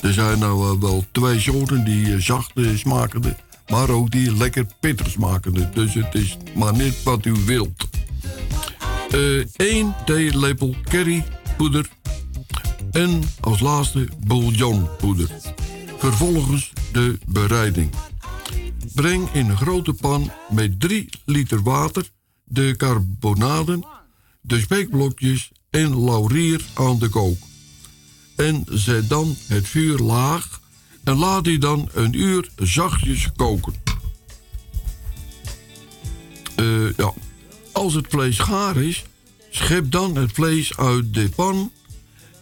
Er 0.00 0.12
zijn 0.12 0.38
nou 0.38 0.58
wel- 0.60 0.80
wel 0.80 1.04
twee 1.12 1.40
soorten 1.40 1.84
die 1.84 2.12
eh, 2.14 2.20
zacht 2.20 2.50
eh, 2.54 2.76
smakende, 2.76 3.36
maar 3.68 3.90
ook 3.90 4.10
die 4.10 4.36
lekker 4.36 4.66
pittig 4.80 5.10
smakende. 5.10 5.70
Dus 5.70 5.94
het 5.94 6.14
is 6.14 6.36
maar 6.54 6.76
net 6.76 7.02
wat 7.02 7.24
u 7.24 7.32
wilt. 7.32 7.88
Eh 9.10 9.44
1 9.56 9.94
theelepel 10.04 10.74
currypoeder. 10.88 11.88
En 12.90 13.22
als 13.40 13.60
laatste 13.60 14.08
bouillonpoeder. 14.26 15.28
Vervolgens 15.98 16.72
de 16.92 17.18
bereiding. 17.26 17.90
Breng 18.94 19.28
in 19.32 19.48
een 19.50 19.56
grote 19.56 19.92
pan 19.92 20.30
met 20.50 20.80
3 20.80 21.08
liter 21.24 21.62
water 21.62 22.10
de 22.52 22.74
carbonaden, 22.76 23.86
de 24.40 24.60
spekblokjes 24.60 25.50
en 25.70 26.04
laurier 26.04 26.64
aan 26.74 26.98
de 26.98 27.08
kook. 27.08 27.38
En 28.36 28.64
zet 28.70 29.08
dan 29.08 29.36
het 29.46 29.68
vuur 29.68 29.98
laag 29.98 30.60
en 31.04 31.16
laat 31.16 31.44
die 31.44 31.58
dan 31.58 31.88
een 31.92 32.20
uur 32.20 32.50
zachtjes 32.56 33.28
koken. 33.36 33.74
eh, 36.54 36.96
ja, 36.96 37.12
als 37.72 37.94
het 37.94 38.06
vlees 38.08 38.38
gaar 38.38 38.76
is, 38.76 39.04
schep 39.50 39.90
dan 39.90 40.16
het 40.16 40.32
vlees 40.32 40.76
uit 40.76 41.14
de 41.14 41.28
pan 41.28 41.72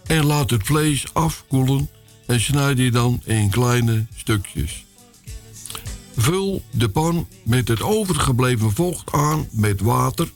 en 0.06 0.24
laat 0.24 0.50
het 0.50 0.62
vlees 0.62 1.14
afkoelen 1.14 1.90
en 2.26 2.40
snijd 2.40 2.76
die 2.76 2.90
dan 2.90 3.22
in 3.24 3.50
kleine 3.50 4.06
stukjes. 4.16 4.84
Vul 6.20 6.62
de 6.70 6.88
pan 6.88 7.26
met 7.44 7.68
het 7.68 7.82
overgebleven 7.82 8.72
vocht 8.72 9.12
aan 9.12 9.48
met 9.50 9.80
water 9.80 10.32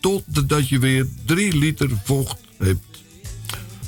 totdat 0.00 0.68
je 0.68 0.78
weer 0.78 1.08
3 1.26 1.56
liter 1.56 1.90
vocht 2.04 2.36
hebt. 2.56 3.02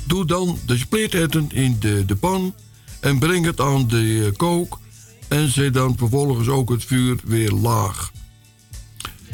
Doe 0.07 0.25
dan 0.25 0.57
de 0.65 0.77
splitterwten 0.77 1.51
in 1.51 1.75
de, 1.79 2.05
de 2.05 2.15
pan 2.15 2.53
en 2.99 3.19
breng 3.19 3.45
het 3.45 3.59
aan 3.59 3.87
de 3.87 4.25
eh, 4.25 4.37
kook 4.37 4.79
en 5.27 5.51
zet 5.51 5.73
dan 5.73 5.97
vervolgens 5.97 6.47
ook 6.47 6.69
het 6.69 6.85
vuur 6.85 7.19
weer 7.23 7.51
laag. 7.51 8.11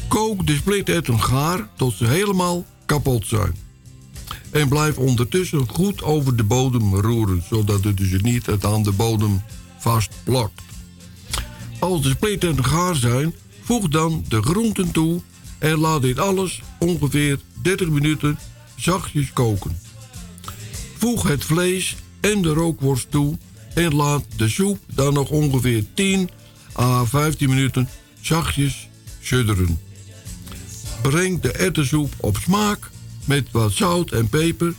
Kook 0.08 0.48
de 0.48 0.56
splitterwten 0.56 1.20
gaar 1.20 1.70
tot 1.76 1.94
ze 1.94 2.06
helemaal 2.06 2.66
kapot 2.86 3.28
zijn. 3.28 3.56
En 4.52 4.70
blijf 4.70 4.98
ondertussen 4.98 5.70
goed 5.70 6.04
over 6.04 6.36
de 6.36 6.44
bodem 6.44 6.96
roeren, 6.96 7.44
zodat 7.50 7.84
het 7.84 7.98
dus 7.98 8.22
niet 8.22 8.50
aan 8.62 8.84
de 8.84 8.92
bodem 8.92 9.42
vast 9.78 10.10
plakt. 10.24 10.67
Als 11.80 12.02
de 12.02 12.10
splitterwten 12.10 12.66
gaar 12.66 12.96
zijn, 12.96 13.34
voeg 13.62 13.88
dan 13.88 14.26
de 14.28 14.42
groenten 14.42 14.92
toe 14.92 15.22
en 15.60 15.80
laat 15.80 16.02
dit 16.02 16.20
alles 16.20 16.62
ongeveer 16.80 17.40
30 17.62 17.90
minuten 17.90 18.40
zachtjes 18.76 19.34
koken. 19.34 19.80
Voeg 20.98 21.24
het 21.24 21.44
vlees 21.46 21.96
en 22.20 22.42
de 22.42 22.54
rookworst 22.54 23.12
toe 23.12 23.38
en 23.74 23.96
laat 23.96 24.24
de 24.36 24.50
soep 24.50 24.80
dan 24.94 25.14
nog 25.14 25.30
ongeveer 25.30 25.86
10 25.94 26.30
à 26.80 27.06
15 27.06 27.50
minuten 27.50 27.90
zachtjes 28.22 28.90
sudderen. 29.22 29.80
Breng 31.02 31.42
de 31.42 31.52
erwtensoep 31.52 32.14
op 32.18 32.38
smaak 32.38 32.90
met 33.26 33.48
wat 33.52 33.72
zout 33.72 34.12
en 34.12 34.30
peper, 34.30 34.74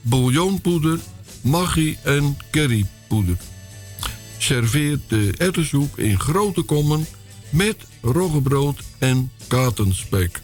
bouillonpoeder, 0.00 0.98
maggi 1.40 1.96
en 2.02 2.36
currypoeder. 2.50 3.36
Serveer 4.44 4.98
de 5.08 5.32
erwtensoep 5.38 5.98
in 5.98 6.20
grote 6.20 6.62
kommen 6.62 7.06
met 7.50 7.76
roggebrood 8.00 8.80
en 8.98 9.30
katenspek. 9.46 10.40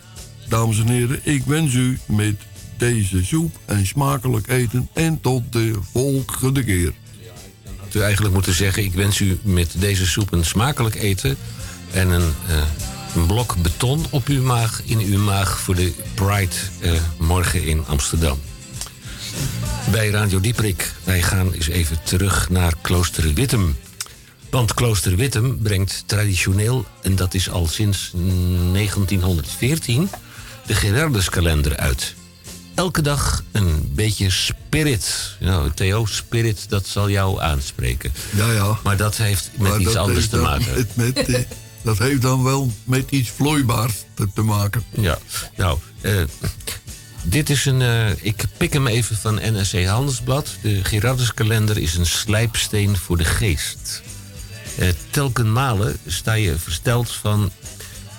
Dames 0.49 0.79
en 0.79 0.89
heren, 0.89 1.21
ik 1.23 1.43
wens 1.45 1.75
u 1.75 1.99
met 2.07 2.37
deze 2.77 3.25
soep 3.25 3.59
een 3.67 3.87
smakelijk 3.87 4.49
eten 4.49 4.89
en 4.93 5.21
tot 5.21 5.53
de 5.53 5.73
volgende 5.93 6.65
keer. 6.65 6.93
Had 7.77 7.95
u 7.95 8.01
eigenlijk 8.01 8.35
moeten 8.35 8.55
zeggen: 8.55 8.85
Ik 8.85 8.93
wens 8.95 9.21
u 9.21 9.39
met 9.43 9.75
deze 9.79 10.07
soep 10.07 10.33
een 10.33 10.45
smakelijk 10.45 10.95
eten. 10.95 11.37
En 11.93 12.11
een, 12.11 12.35
eh, 12.49 12.63
een 13.15 13.27
blok 13.27 13.57
beton 13.63 14.07
op 14.11 14.27
uw 14.27 14.43
maag, 14.43 14.83
in 14.85 14.99
uw 15.01 15.19
maag 15.19 15.61
voor 15.61 15.75
de 15.75 15.93
Pride 16.15 16.55
eh, 16.81 16.93
morgen 17.19 17.65
in 17.65 17.87
Amsterdam. 17.87 18.39
Bij 19.91 20.11
Radio 20.11 20.41
Dieprik. 20.41 20.93
Wij 21.05 21.23
gaan 21.23 21.53
eens 21.53 21.69
even 21.69 22.03
terug 22.03 22.51
naar 22.51 22.75
Klooster 22.83 23.35
Wittem. 23.35 23.77
Want 24.51 24.75
Klooster 24.75 25.17
Wittem 25.17 25.59
brengt 25.63 26.03
traditioneel, 26.07 26.87
en 27.03 27.17
dat 27.17 27.35
is 27.35 27.51
al 27.51 27.67
sinds 27.67 28.13
1914, 28.15 30.09
de 30.67 30.75
Gerarduskalender 30.75 31.77
uit. 31.77 32.15
Elke 32.75 33.03
dag 33.03 33.43
een 33.53 33.91
beetje 33.95 34.31
spirit. 34.31 35.37
Nou, 35.41 35.71
Theo, 35.75 36.07
spirit, 36.07 36.67
dat 36.69 36.87
zal 36.87 37.11
jou 37.11 37.41
aanspreken. 37.41 38.13
Ja, 38.37 38.53
ja. 38.53 38.79
Maar 38.83 38.97
dat 38.97 39.17
heeft 39.17 39.51
met 39.59 39.69
Maar 39.71 39.81
iets 39.81 39.95
anders 39.97 40.29
te 40.29 40.37
maken. 40.37 40.75
met- 40.77 40.97
met, 40.97 41.19
eh, 41.29 41.41
dat 41.83 41.99
heeft 41.99 42.23
dan 42.23 42.43
wel 42.43 42.73
met 42.85 43.11
iets 43.11 43.31
vloeibaars 43.31 43.93
te, 44.15 44.29
te 44.35 44.43
maken. 44.43 44.85
Ja, 44.91 45.19
nou, 45.57 45.79
eh, 46.01 46.13
dit 47.23 47.51
is 47.51 47.65
een. 47.65 47.83
eh, 47.83 48.11
ik 48.25 48.45
pik 48.57 48.73
hem 48.73 48.87
even 48.87 49.17
van 49.17 49.35
NRC 49.35 49.85
Handelsblad. 49.87 50.49
De 50.63 50.85
Gerarduskalender 50.85 51.79
is 51.79 51.95
een 51.95 52.07
slijpsteen 52.07 52.97
voor 52.97 53.17
de 53.19 53.25
geest. 53.25 54.03
Eh 54.79 54.89
telken 55.11 55.53
malen 55.53 55.97
sta 56.07 56.33
je 56.33 56.59
versteld 56.59 57.11
van. 57.11 57.51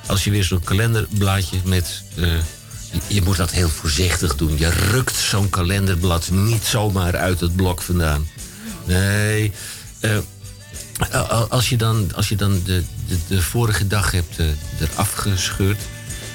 Als 0.07 0.23
je 0.23 0.31
weer 0.31 0.43
zo'n 0.43 0.63
kalenderblaadje 0.63 1.57
met. 1.63 2.03
eh, 2.15 2.29
je, 3.07 3.21
moet 3.21 3.37
dat 3.37 3.51
heel 3.51 3.69
voorzichtig 3.69 4.35
doen. 4.35 4.57
Je 4.57 4.69
rukt 4.69 5.15
zo'n 5.15 5.49
kalenderblad 5.49 6.29
niet 6.31 6.63
zomaar 6.63 7.15
uit 7.17 7.39
het 7.39 7.55
blok 7.55 7.81
vandaan. 7.81 8.27
Nee. 8.85 9.51
eh, 9.99 10.17
als 11.49 11.69
je 11.69 11.77
dan, 11.77 12.11
als 12.15 12.29
je 12.29 12.35
dan 12.35 12.61
de, 12.65 12.83
de, 13.07 13.17
de 13.27 13.41
vorige 13.41 13.87
dag 13.87 14.11
hebt 14.11 14.39
eh, 14.39 14.45
eraf 14.79 15.13
gescheurd... 15.13 15.81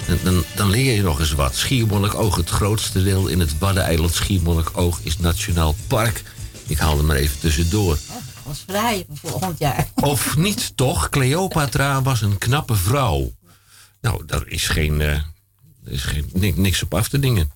Dan, 0.07 0.19
dan, 0.23 0.45
dan 0.55 0.71
leer 0.71 0.95
je 0.95 1.03
nog 1.03 1.21
eens 1.21 1.33
wat. 1.33 1.55
Schiermonnikoog, 1.55 2.37
het 2.37 2.51
grootste 2.51 3.03
deel 3.03 3.27
in 3.27 3.41
het 3.41 3.59
Waddeneiland 3.59 4.15
Schiermonnikoog... 4.15 5.01
is 5.03 5.19
Nationaal 5.19 5.75
Park. 5.87 6.23
Ik 6.67 6.79
haal 6.79 6.99
er 6.99 7.05
maar 7.05 7.17
even 7.17 7.39
tussendoor. 7.39 7.99
Was 8.47 8.65
vrij 8.67 9.07
volgend 9.13 9.59
jaar. 9.59 9.89
Of 9.95 10.37
niet 10.37 10.77
toch? 10.77 11.09
Cleopatra 11.09 12.03
was 12.03 12.21
een 12.21 12.39
knappe 12.39 12.77
vrouw. 12.77 13.35
Nou, 14.01 14.25
daar 14.27 14.47
is 14.47 14.69
geen, 14.69 15.01
eh, 15.01 15.21
is 15.85 16.03
geen 16.03 16.31
ni- 16.33 16.53
niks 16.57 16.83
op 16.83 16.95
af 16.95 17.09
te 17.09 17.19
dingen. 17.19 17.53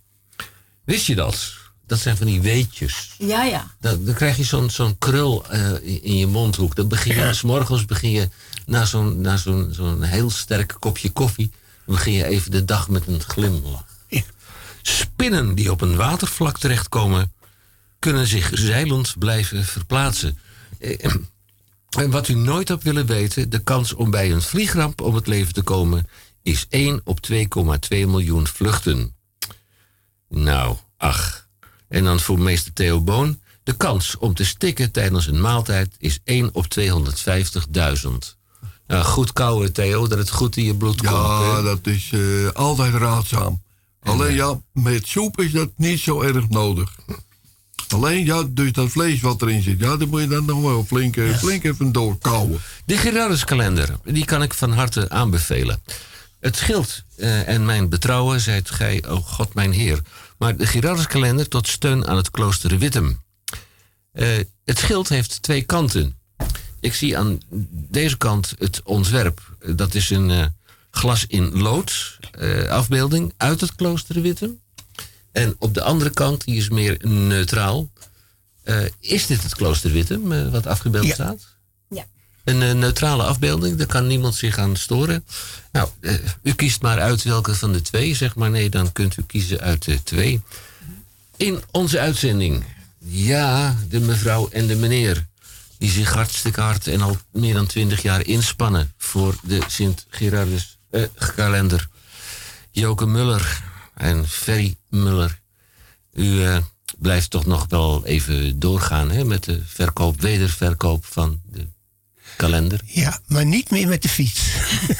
Wist 0.85 1.07
je 1.07 1.15
dat? 1.15 1.53
Dat 1.87 1.99
zijn 1.99 2.17
van 2.17 2.27
die 2.27 2.41
weetjes. 2.41 3.15
Ja, 3.19 3.45
ja. 3.45 3.75
Dan, 3.81 4.05
dan 4.05 4.15
krijg 4.15 4.37
je 4.37 4.45
zo'n 4.45 4.71
zo'n 4.71 4.99
krul 4.99 5.47
eh, 5.49 5.73
in, 5.73 6.03
in 6.03 6.17
je 6.17 6.27
mondhoek. 6.27 6.75
Dan 6.75 6.89
begin 6.89 7.15
je, 7.15 7.35
s 7.35 7.43
morgens 7.43 7.85
begin 7.85 8.11
je 8.11 8.29
na 8.67 8.85
zo'n 8.85 9.21
na 9.21 9.37
zo'n 9.37 9.69
zo'n 9.73 10.03
heel 10.03 10.31
sterk 10.31 10.77
kopje 10.79 11.11
koffie... 11.11 11.51
dan 11.87 11.95
begin 11.95 12.13
je 12.13 12.25
even 12.25 12.51
de 12.51 12.65
dag 12.65 12.89
met 12.89 13.07
een 13.07 13.23
glimlach. 13.23 13.85
Spinnen 14.83 15.55
die 15.55 15.71
op 15.71 15.81
een 15.81 15.97
watervlak 15.97 16.59
terechtkomen... 16.59 17.33
kunnen 17.99 18.27
zich 18.27 18.51
zeilend 18.53 19.15
blijven 19.19 19.65
verplaatsen. 19.65 20.39
Eh, 20.81 21.11
En 21.91 22.11
wat 22.11 22.29
u 22.29 22.35
nooit 22.35 22.69
had 22.69 22.83
willen 22.83 23.07
weten... 23.07 23.51
de 23.51 23.59
kans 23.59 23.95
om 23.95 24.11
bij 24.11 24.33
een 24.33 24.43
vliegramp 24.43 25.01
om 25.01 25.15
het 25.15 25.27
leven 25.27 25.53
te 25.53 25.63
komen... 25.63 26.09
is 26.43 26.67
1 26.69 27.01
op 27.05 27.19
2,2 27.33 27.39
miljoen 27.89 28.47
vluchten. 28.47 29.15
Nou, 30.29 30.77
ach. 30.97 31.49
En 31.89 32.05
dan 32.05 32.21
voor 32.21 32.39
meester 32.39 32.73
Theo 32.73 33.01
Boon... 33.01 33.41
de 33.63 33.77
kans 33.77 34.19
om 34.19 34.35
te 34.35 34.45
stikken 34.45 34.91
tijdens 34.91 35.27
een 35.27 35.41
maaltijd 35.41 35.95
is 35.99 36.21
1 36.25 36.55
op 36.55 36.67
250.000. 36.81 38.39
Nou, 38.87 39.05
goed 39.05 39.33
kouwen, 39.33 39.73
Theo, 39.73 40.07
dat 40.09 40.19
het 40.19 40.31
goed 40.31 40.57
in 40.57 40.65
je 40.65 40.75
bloed 40.77 40.97
komt. 40.97 41.11
Ja, 41.11 41.57
hè? 41.57 41.63
dat 41.63 41.87
is 41.87 42.11
eh, 42.13 42.49
altijd 42.53 42.95
raadzaam. 42.95 43.63
Alleen 44.03 44.35
ja, 44.35 44.61
met 44.73 45.07
soep 45.07 45.41
is 45.41 45.53
dat 45.53 45.71
niet 45.77 45.99
zo 45.99 46.21
erg 46.21 46.49
nodig. 46.49 46.97
Alleen 47.93 48.25
ja, 48.25 48.43
dus 48.51 48.73
dat 48.73 48.91
vlees 48.91 49.21
wat 49.21 49.43
erin 49.43 49.63
zit, 49.63 49.81
ja, 49.81 49.97
dan 49.97 50.09
moet 50.09 50.21
je 50.21 50.27
dan 50.27 50.45
nog 50.45 50.61
wel 50.61 50.85
flink, 50.85 51.17
eh, 51.17 51.37
flink 51.37 51.65
even 51.65 51.93
doorkouwen. 51.93 52.61
De 52.85 52.97
Gerarduskalender, 52.97 53.89
die 54.05 54.25
kan 54.25 54.43
ik 54.43 54.55
van 54.55 54.73
harte 54.73 55.09
aanbevelen. 55.09 55.83
Het 56.41 56.57
scheelt 56.57 57.03
eh, 57.17 57.49
en 57.49 57.65
mijn 57.65 57.89
betrouwen, 57.89 58.41
zijt 58.41 58.71
gij, 58.71 59.05
oh 59.09 59.27
God 59.27 59.55
mijn 59.55 59.73
heer. 59.73 60.03
Maar 60.39 60.57
de 60.57 60.67
Gerarduskalender 60.67 61.49
tot 61.49 61.69
steun 61.69 62.07
aan 62.07 62.17
het 62.17 62.31
klooster 62.31 62.79
Wittem. 62.79 63.21
Eh, 64.13 64.29
het 64.65 64.79
schild 64.79 65.09
heeft 65.09 65.43
twee 65.43 65.63
kanten. 65.63 66.19
Ik 66.81 66.95
zie 66.95 67.19
aan 67.19 67.41
deze 67.71 68.17
kant 68.17 68.55
het 68.59 68.81
ontwerp. 68.85 69.57
Dat 69.75 69.95
is 69.95 70.11
een 70.11 70.55
glas 70.91 71.27
in 71.27 71.59
lood 71.59 72.19
afbeelding 72.69 73.33
uit 73.37 73.61
het 73.61 73.75
klooster 73.75 74.23
Wittem. 74.23 74.61
En 75.33 75.57
op 75.59 75.75
de 75.75 75.83
andere 75.83 76.11
kant, 76.11 76.45
die 76.45 76.57
is 76.57 76.69
meer 76.69 76.97
neutraal. 77.07 77.91
Eh, 78.63 78.77
is 79.01 79.27
dit 79.27 79.43
het 79.43 79.55
klooster 79.55 79.93
Wittem 79.93 80.33
eh, 80.33 80.49
wat 80.49 80.67
afgebeeld 80.67 81.07
Ja. 81.07 81.15
staat? 81.15 81.47
Ja. 81.89 82.05
Een 82.45 82.63
eh, 82.63 82.73
neutrale 82.73 83.23
afbeelding, 83.23 83.77
daar 83.77 83.87
kan 83.87 84.07
niemand 84.07 84.35
zich 84.35 84.59
aan 84.59 84.77
storen. 84.77 85.25
Nou, 85.73 85.89
u 86.43 86.53
kiest 86.53 86.83
maar 86.83 87.01
uit 87.01 87.23
welke 87.23 87.55
van 87.55 87.73
de 87.73 87.83
twee. 87.83 88.15
Zeg 88.15 88.35
maar 88.35 88.51
nee, 88.51 88.69
dan 88.71 88.93
kunt 88.93 89.17
u 89.17 89.23
kiezen 89.23 89.61
uit 89.61 89.85
de 89.85 90.03
twee. 90.03 90.41
In 91.37 91.63
onze 91.71 92.01
uitzending, 92.01 92.65
ja, 92.99 93.77
de 93.89 94.01
mevrouw 94.01 94.49
en 94.49 94.67
de 94.67 94.77
meneer... 94.77 95.27
die 95.79 95.91
zich 95.91 96.13
hartstikke 96.13 96.61
hard 96.61 96.87
en 96.87 97.01
al 97.01 97.17
meer 97.33 97.55
dan 97.55 97.67
twintig 97.67 98.03
jaar 98.03 98.27
inspannen... 98.27 98.93
voor 98.99 99.35
de 99.43 99.61
Sint-Gerardus 99.67 100.79
eh, 100.91 101.03
kalender. 101.37 101.89
Joke 102.71 103.07
Muller 103.07 103.63
en 104.01 104.29
Ferry 104.29 104.75
Muller. 104.89 105.41
U 106.13 106.45
eh, 106.45 106.59
blijft 106.99 107.31
toch 107.31 107.47
nog 107.47 107.67
wel 107.69 108.07
even 108.07 108.59
doorgaan 108.59 109.11
hè, 109.11 109.25
met 109.25 109.45
de 109.45 109.63
verkoop, 109.65 110.21
wederverkoop 110.21 111.05
van 111.05 111.41
de 111.51 111.67
kalender. 112.37 112.81
Ja, 112.85 113.21
maar 113.27 113.45
niet 113.45 113.71
meer 113.71 113.89
met 113.89 114.03
de 114.03 114.09
fiets. 114.09 114.51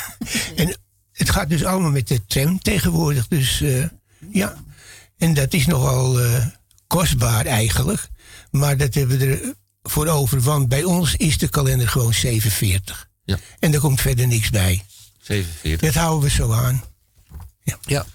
en 0.57 0.79
het 1.13 1.31
gaat 1.31 1.49
dus 1.49 1.65
allemaal 1.65 1.91
met 1.91 2.09
de 2.09 2.27
tram 2.27 2.59
tegenwoordig. 2.59 3.29
Dus 3.29 3.61
eh, 3.61 3.85
ja, 4.33 4.55
en 5.19 5.35
dat 5.35 5.53
is 5.53 5.67
nogal 5.67 6.21
eh, 6.21 6.47
kostbaar 6.87 7.47
eigenlijk. 7.47 8.09
Maar 8.51 8.77
dat 8.77 8.95
hebben 8.95 9.19
we 9.19 9.27
er 9.27 9.55
voor 9.83 10.07
over. 10.07 10.41
Want 10.41 10.69
bij 10.69 10.85
ons 10.85 11.17
is 11.17 11.39
de 11.39 11.49
kalender 11.49 11.89
gewoon 11.89 12.15
47. 12.15 13.09
Ja. 13.25 13.39
En 13.59 13.75
er 13.75 13.81
komt 13.81 14.01
verder 14.01 14.27
niks 14.27 14.51
bij. 14.51 14.85
47. 15.21 15.81
Dat 15.81 16.03
houden 16.03 16.29
we 16.29 16.35
zo 16.35 16.53
aan. 16.53 16.83
Ja. 17.81 18.07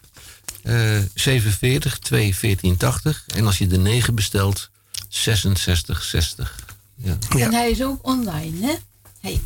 Eh 0.65 0.97
47, 1.13 1.99
2, 1.99 2.35
14, 2.35 2.77
80. 2.77 3.23
En 3.35 3.45
als 3.45 3.57
je 3.57 3.67
de 3.67 3.77
9 3.77 4.15
bestelt, 4.15 4.69
66, 5.09 6.03
60. 6.03 6.55
Ja. 6.95 7.17
En 7.39 7.53
hij 7.53 7.71
is 7.71 7.83
ook 7.83 8.07
online, 8.07 8.65
hè? 8.67 8.73
Hey. 9.21 9.41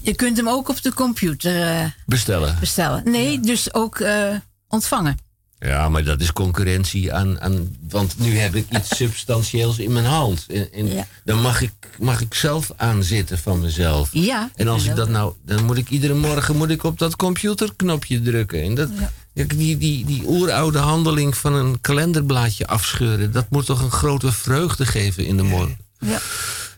Je 0.00 0.14
kunt 0.14 0.36
hem 0.36 0.48
ook 0.48 0.68
op 0.68 0.82
de 0.82 0.94
computer 0.94 1.62
eh, 1.62 1.84
Bestellen. 2.06 2.56
bestellen. 2.60 3.02
Nee, 3.10 3.40
dus 3.40 3.74
ook 3.74 3.98
eh, 3.98 4.36
ontvangen. 4.68 5.18
Ja, 5.58 5.88
maar 5.88 6.04
dat 6.04 6.20
is 6.20 6.32
concurrentie 6.32 7.12
aan, 7.12 7.40
aan. 7.40 7.76
Want 7.88 8.18
nu 8.18 8.38
heb 8.38 8.54
ik 8.54 8.66
iets 8.70 8.96
substantieels 9.02 9.78
in 9.78 9.92
mijn 9.92 10.04
hand. 10.04 10.46
En, 10.48 10.72
en 10.72 10.86
Ja. 10.86 11.06
dan 11.24 11.40
mag 11.40 11.60
ik, 11.60 11.72
mag 11.98 12.20
ik 12.20 12.34
zelf 12.34 12.70
aanzitten 12.76 13.38
van 13.38 13.60
mezelf. 13.60 14.08
Ja. 14.12 14.50
En 14.54 14.68
als 14.68 14.84
ik 14.84 14.96
dat 14.96 15.08
nou. 15.08 15.34
Dan 15.44 15.64
moet 15.64 15.76
ik 15.76 15.90
iedere 15.90 16.14
morgen 16.14 16.56
moet 16.56 16.70
ik 16.70 16.82
op 16.84 16.98
dat 16.98 17.16
computerknopje 17.16 18.22
drukken. 18.22 18.62
En 18.62 18.74
dat, 18.74 18.88
ja, 18.98 19.12
die, 19.32 19.78
die, 19.78 20.04
die 20.04 20.22
oeroude 20.26 20.78
handeling 20.78 21.36
van 21.36 21.54
een 21.54 21.80
kalenderblaadje 21.80 22.66
afscheuren. 22.66 23.32
dat 23.32 23.50
moet 23.50 23.66
toch 23.66 23.82
een 23.82 23.90
grote 23.90 24.32
vreugde 24.32 24.86
geven 24.86 25.26
in 25.26 25.36
de 25.36 25.42
morgen. 25.42 25.78
Ja. 25.98 26.20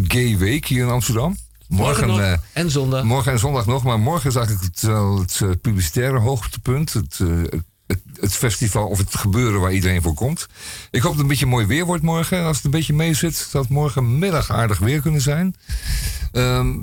Gay 0.07 0.37
Week 0.37 0.65
hier 0.65 0.83
in 0.83 0.89
Amsterdam. 0.89 1.37
Morgen 1.67 2.09
eh, 2.09 2.37
en 2.53 2.71
zondag. 2.71 3.03
Morgen 3.03 3.31
en 3.31 3.39
zondag 3.39 3.65
nog. 3.65 3.83
Maar 3.83 3.99
morgen 3.99 4.29
is 4.29 4.35
eigenlijk 4.35 4.65
het, 4.65 4.81
wel 4.81 5.19
het 5.19 5.39
eh, 5.41 5.49
publicitaire 5.61 6.19
hoogtepunt. 6.19 6.93
Het, 6.93 7.19
het, 7.89 7.99
het 8.19 8.33
festival 8.33 8.87
of 8.87 8.97
het 8.97 9.15
gebeuren 9.15 9.59
waar 9.59 9.73
iedereen 9.73 10.01
voor 10.01 10.13
komt. 10.13 10.47
Ik 10.91 11.01
hoop 11.01 11.01
dat 11.01 11.11
het 11.11 11.19
een 11.21 11.27
beetje 11.27 11.45
mooi 11.45 11.65
weer 11.65 11.85
wordt 11.85 12.03
morgen. 12.03 12.43
Als 12.43 12.55
het 12.55 12.65
een 12.65 12.71
beetje 12.71 12.93
mee 12.93 13.13
zit, 13.13 13.35
zou 13.35 13.63
het 13.63 13.73
morgenmiddag 13.73 14.51
aardig 14.51 14.79
weer 14.79 15.01
kunnen 15.01 15.21
zijn. 15.21 15.55
Ehm, 16.31 16.75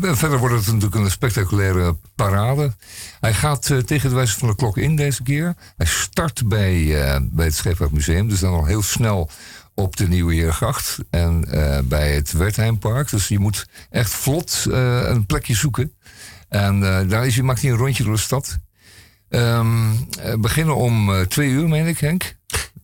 verder 0.00 0.38
wordt 0.38 0.54
het 0.54 0.66
natuurlijk 0.66 0.94
een 0.94 1.10
spectaculaire 1.10 1.96
parade. 2.14 2.74
Hij 3.20 3.34
gaat 3.34 3.70
eh, 3.70 3.78
tegen 3.78 4.08
de 4.08 4.14
wijze 4.14 4.38
van 4.38 4.48
de 4.48 4.54
klok 4.54 4.76
in 4.76 4.96
deze 4.96 5.22
keer. 5.22 5.54
Hij 5.76 5.86
start 5.86 6.48
bij, 6.48 7.02
eh, 7.02 7.20
bij 7.22 7.44
het 7.44 7.54
Scheepvaart 7.54 7.92
Museum. 7.92 8.28
Dus 8.28 8.40
dan 8.40 8.52
al 8.52 8.64
heel 8.64 8.82
snel 8.82 9.30
op 9.74 9.96
de 9.96 10.08
Nieuwe 10.08 10.34
Heergracht. 10.34 10.98
En 11.10 11.44
eh, 11.44 11.78
bij 11.84 12.14
het 12.14 12.32
Wertheimpark. 12.32 13.10
Dus 13.10 13.28
je 13.28 13.38
moet 13.38 13.66
echt 13.90 14.12
vlot 14.12 14.64
een 14.70 15.26
plekje 15.26 15.54
zoeken. 15.54 15.92
En 16.48 16.80
daar 17.08 17.26
is, 17.26 17.40
maakt 17.40 17.62
hij 17.62 17.70
een 17.70 17.76
rondje 17.76 18.04
door 18.04 18.12
de 18.12 18.18
stad. 18.18 18.58
Ehm, 19.30 19.92
eh, 20.20 20.34
beginnen 20.34 20.76
om 20.76 21.14
eh, 21.14 21.20
twee 21.20 21.50
uur, 21.50 21.68
meen 21.68 21.86
ik, 21.86 21.98
Henk. 21.98 22.36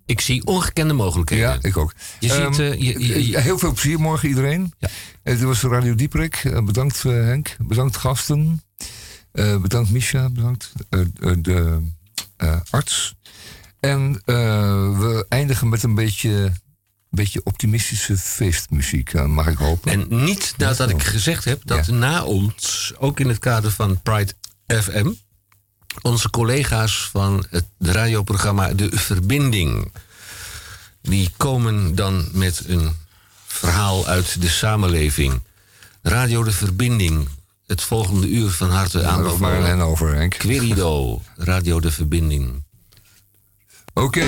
Ik 0.06 0.20
zie 0.20 0.44
ongekende 0.47 0.94
mogelijkheden. 0.94 1.48
Ja, 1.48 1.59
ik 1.60 1.77
ook. 1.77 1.94
Je 2.20 2.32
Ehm, 2.32 2.52
ziet, 2.52 2.60
eh, 2.60 2.73
je- 2.81 3.06
je- 3.06 3.28
je- 3.28 3.40
heel 3.40 3.59
veel 3.59 3.73
plezier 3.73 4.01
morgen 4.01 4.28
iedereen. 4.28 4.73
Ja. 4.78 4.89
Het 5.23 5.43
was 5.43 5.62
Radio 5.62 5.94
Dieprik. 5.94 6.35
Eh, 6.44 6.62
bedankt 6.64 7.05
eh, 7.05 7.12
Henk. 7.12 7.56
Bedankt 7.59 7.97
gasten. 7.97 8.62
Eh, 9.32 9.56
bedankt 9.56 9.90
Misha. 9.90 10.31
Bedankt 10.31 10.73
eh, 10.89 11.01
eh, 11.01 11.32
de 11.39 11.82
eh, 12.36 12.56
arts. 12.70 13.14
En 13.81 14.20
eh, 14.24 14.35
we 14.98 15.27
eindigen 15.28 15.68
met 15.68 15.82
een 15.82 15.94
beetje, 15.94 16.52
beetje 17.10 17.40
optimistische 17.44 18.16
feestmuziek. 18.16 19.12
eh, 19.14 19.24
mag 19.27 19.47
ik 19.47 19.59
hopen. 19.59 19.93
En 19.93 20.24
niet 20.24 20.55
nadat 20.56 20.90
ik 20.90 21.02
gezegd 21.02 21.44
heb 21.44 21.60
dat 21.64 21.86
na 21.86 22.24
ons, 22.24 22.93
ook 22.98 23.20
in 23.20 23.28
het 23.28 23.39
kader 23.39 23.70
van 23.70 24.02
Pride 24.02 24.32
FM, 24.66 25.10
onze 26.02 26.31
collega's 26.31 27.09
van 27.12 27.47
het 27.51 27.64
radioprogramma 27.78 28.73
De 28.74 28.89
Verbinding, 28.93 29.93
die 31.02 31.31
komen 31.36 31.94
dan 31.94 32.28
met 32.32 32.62
een 32.66 32.97
verhaal 33.47 34.06
uit 34.06 34.40
de 34.40 34.48
samenleving. 34.48 35.43
Radio 36.02 36.44
De 36.44 36.52
Verbinding, 36.52 37.28
het 37.66 37.82
volgende 37.82 38.28
uur 38.28 38.51
van 38.51 38.70
harte 38.70 39.05
aanbevolen. 39.05 39.40
maar 39.40 39.70
en 39.70 39.81
over, 39.81 40.14
Henk. 40.14 40.35
Querido, 40.35 41.23
Radio 41.36 41.81
De 41.81 41.93
Verbinding. 41.93 42.64
Oké. 43.94 44.24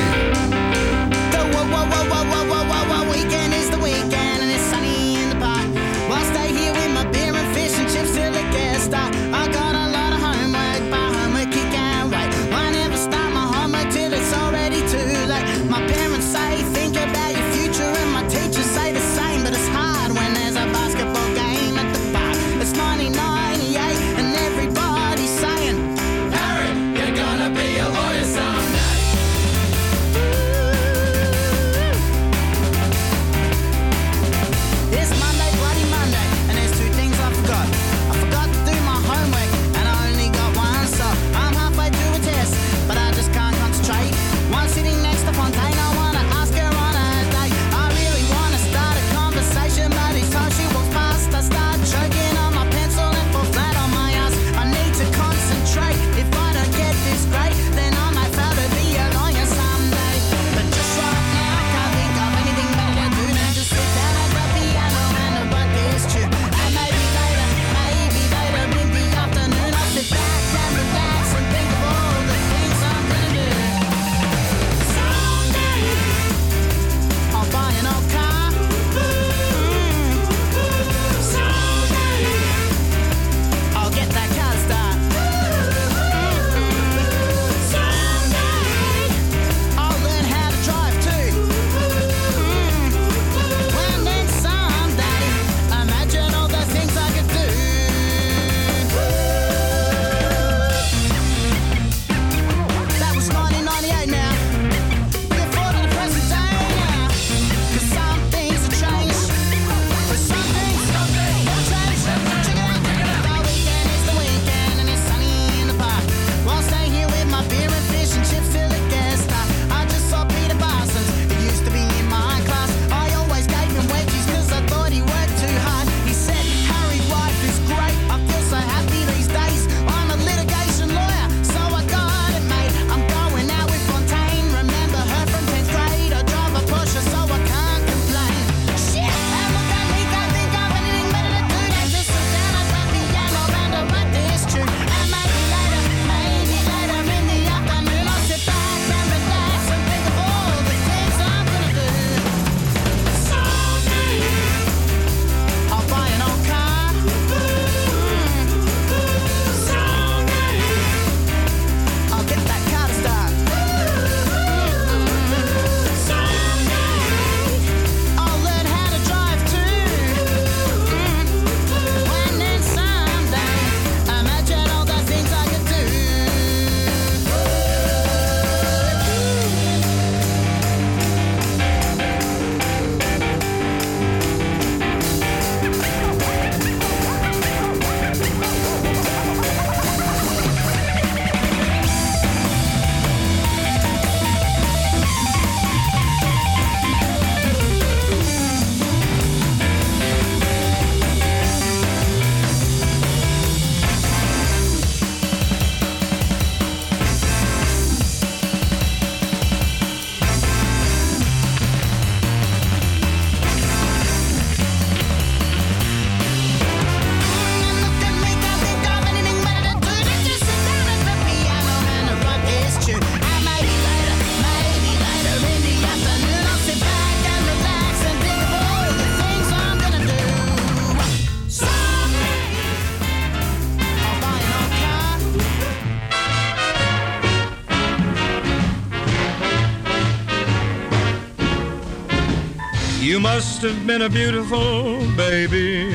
Must 243.34 243.60
have 243.60 243.86
been 243.86 244.02
a 244.02 244.08
beautiful 244.08 245.06
baby. 245.14 245.94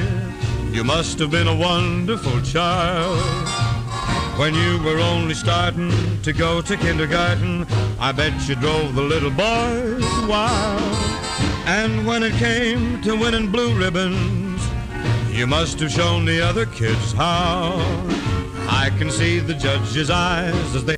You 0.71 0.83
must 0.83 1.17
have 1.17 1.31
been 1.31 1.47
a 1.47 1.55
wonderful 1.55 2.39
child. 2.41 3.17
When 4.37 4.53
you 4.53 4.81
were 4.83 4.99
only 4.99 5.33
starting 5.33 5.91
to 6.21 6.31
go 6.31 6.61
to 6.61 6.77
kindergarten, 6.77 7.65
I 7.99 8.11
bet 8.11 8.47
you 8.47 8.53
drove 8.55 8.93
the 8.93 9.01
little 9.01 9.31
boys 9.31 10.05
wild. 10.27 10.81
And 11.65 12.05
when 12.05 12.21
it 12.21 12.35
came 12.35 13.01
to 13.01 13.15
winning 13.15 13.51
blue 13.51 13.75
ribbons, 13.75 14.61
you 15.31 15.47
must 15.47 15.79
have 15.79 15.91
shown 15.91 16.25
the 16.25 16.39
other 16.39 16.67
kids 16.67 17.13
how. 17.13 17.73
I 18.69 18.91
can 18.99 19.09
see 19.09 19.39
the 19.39 19.55
judge's 19.55 20.11
eyes 20.11 20.75
as 20.75 20.85
they 20.85 20.97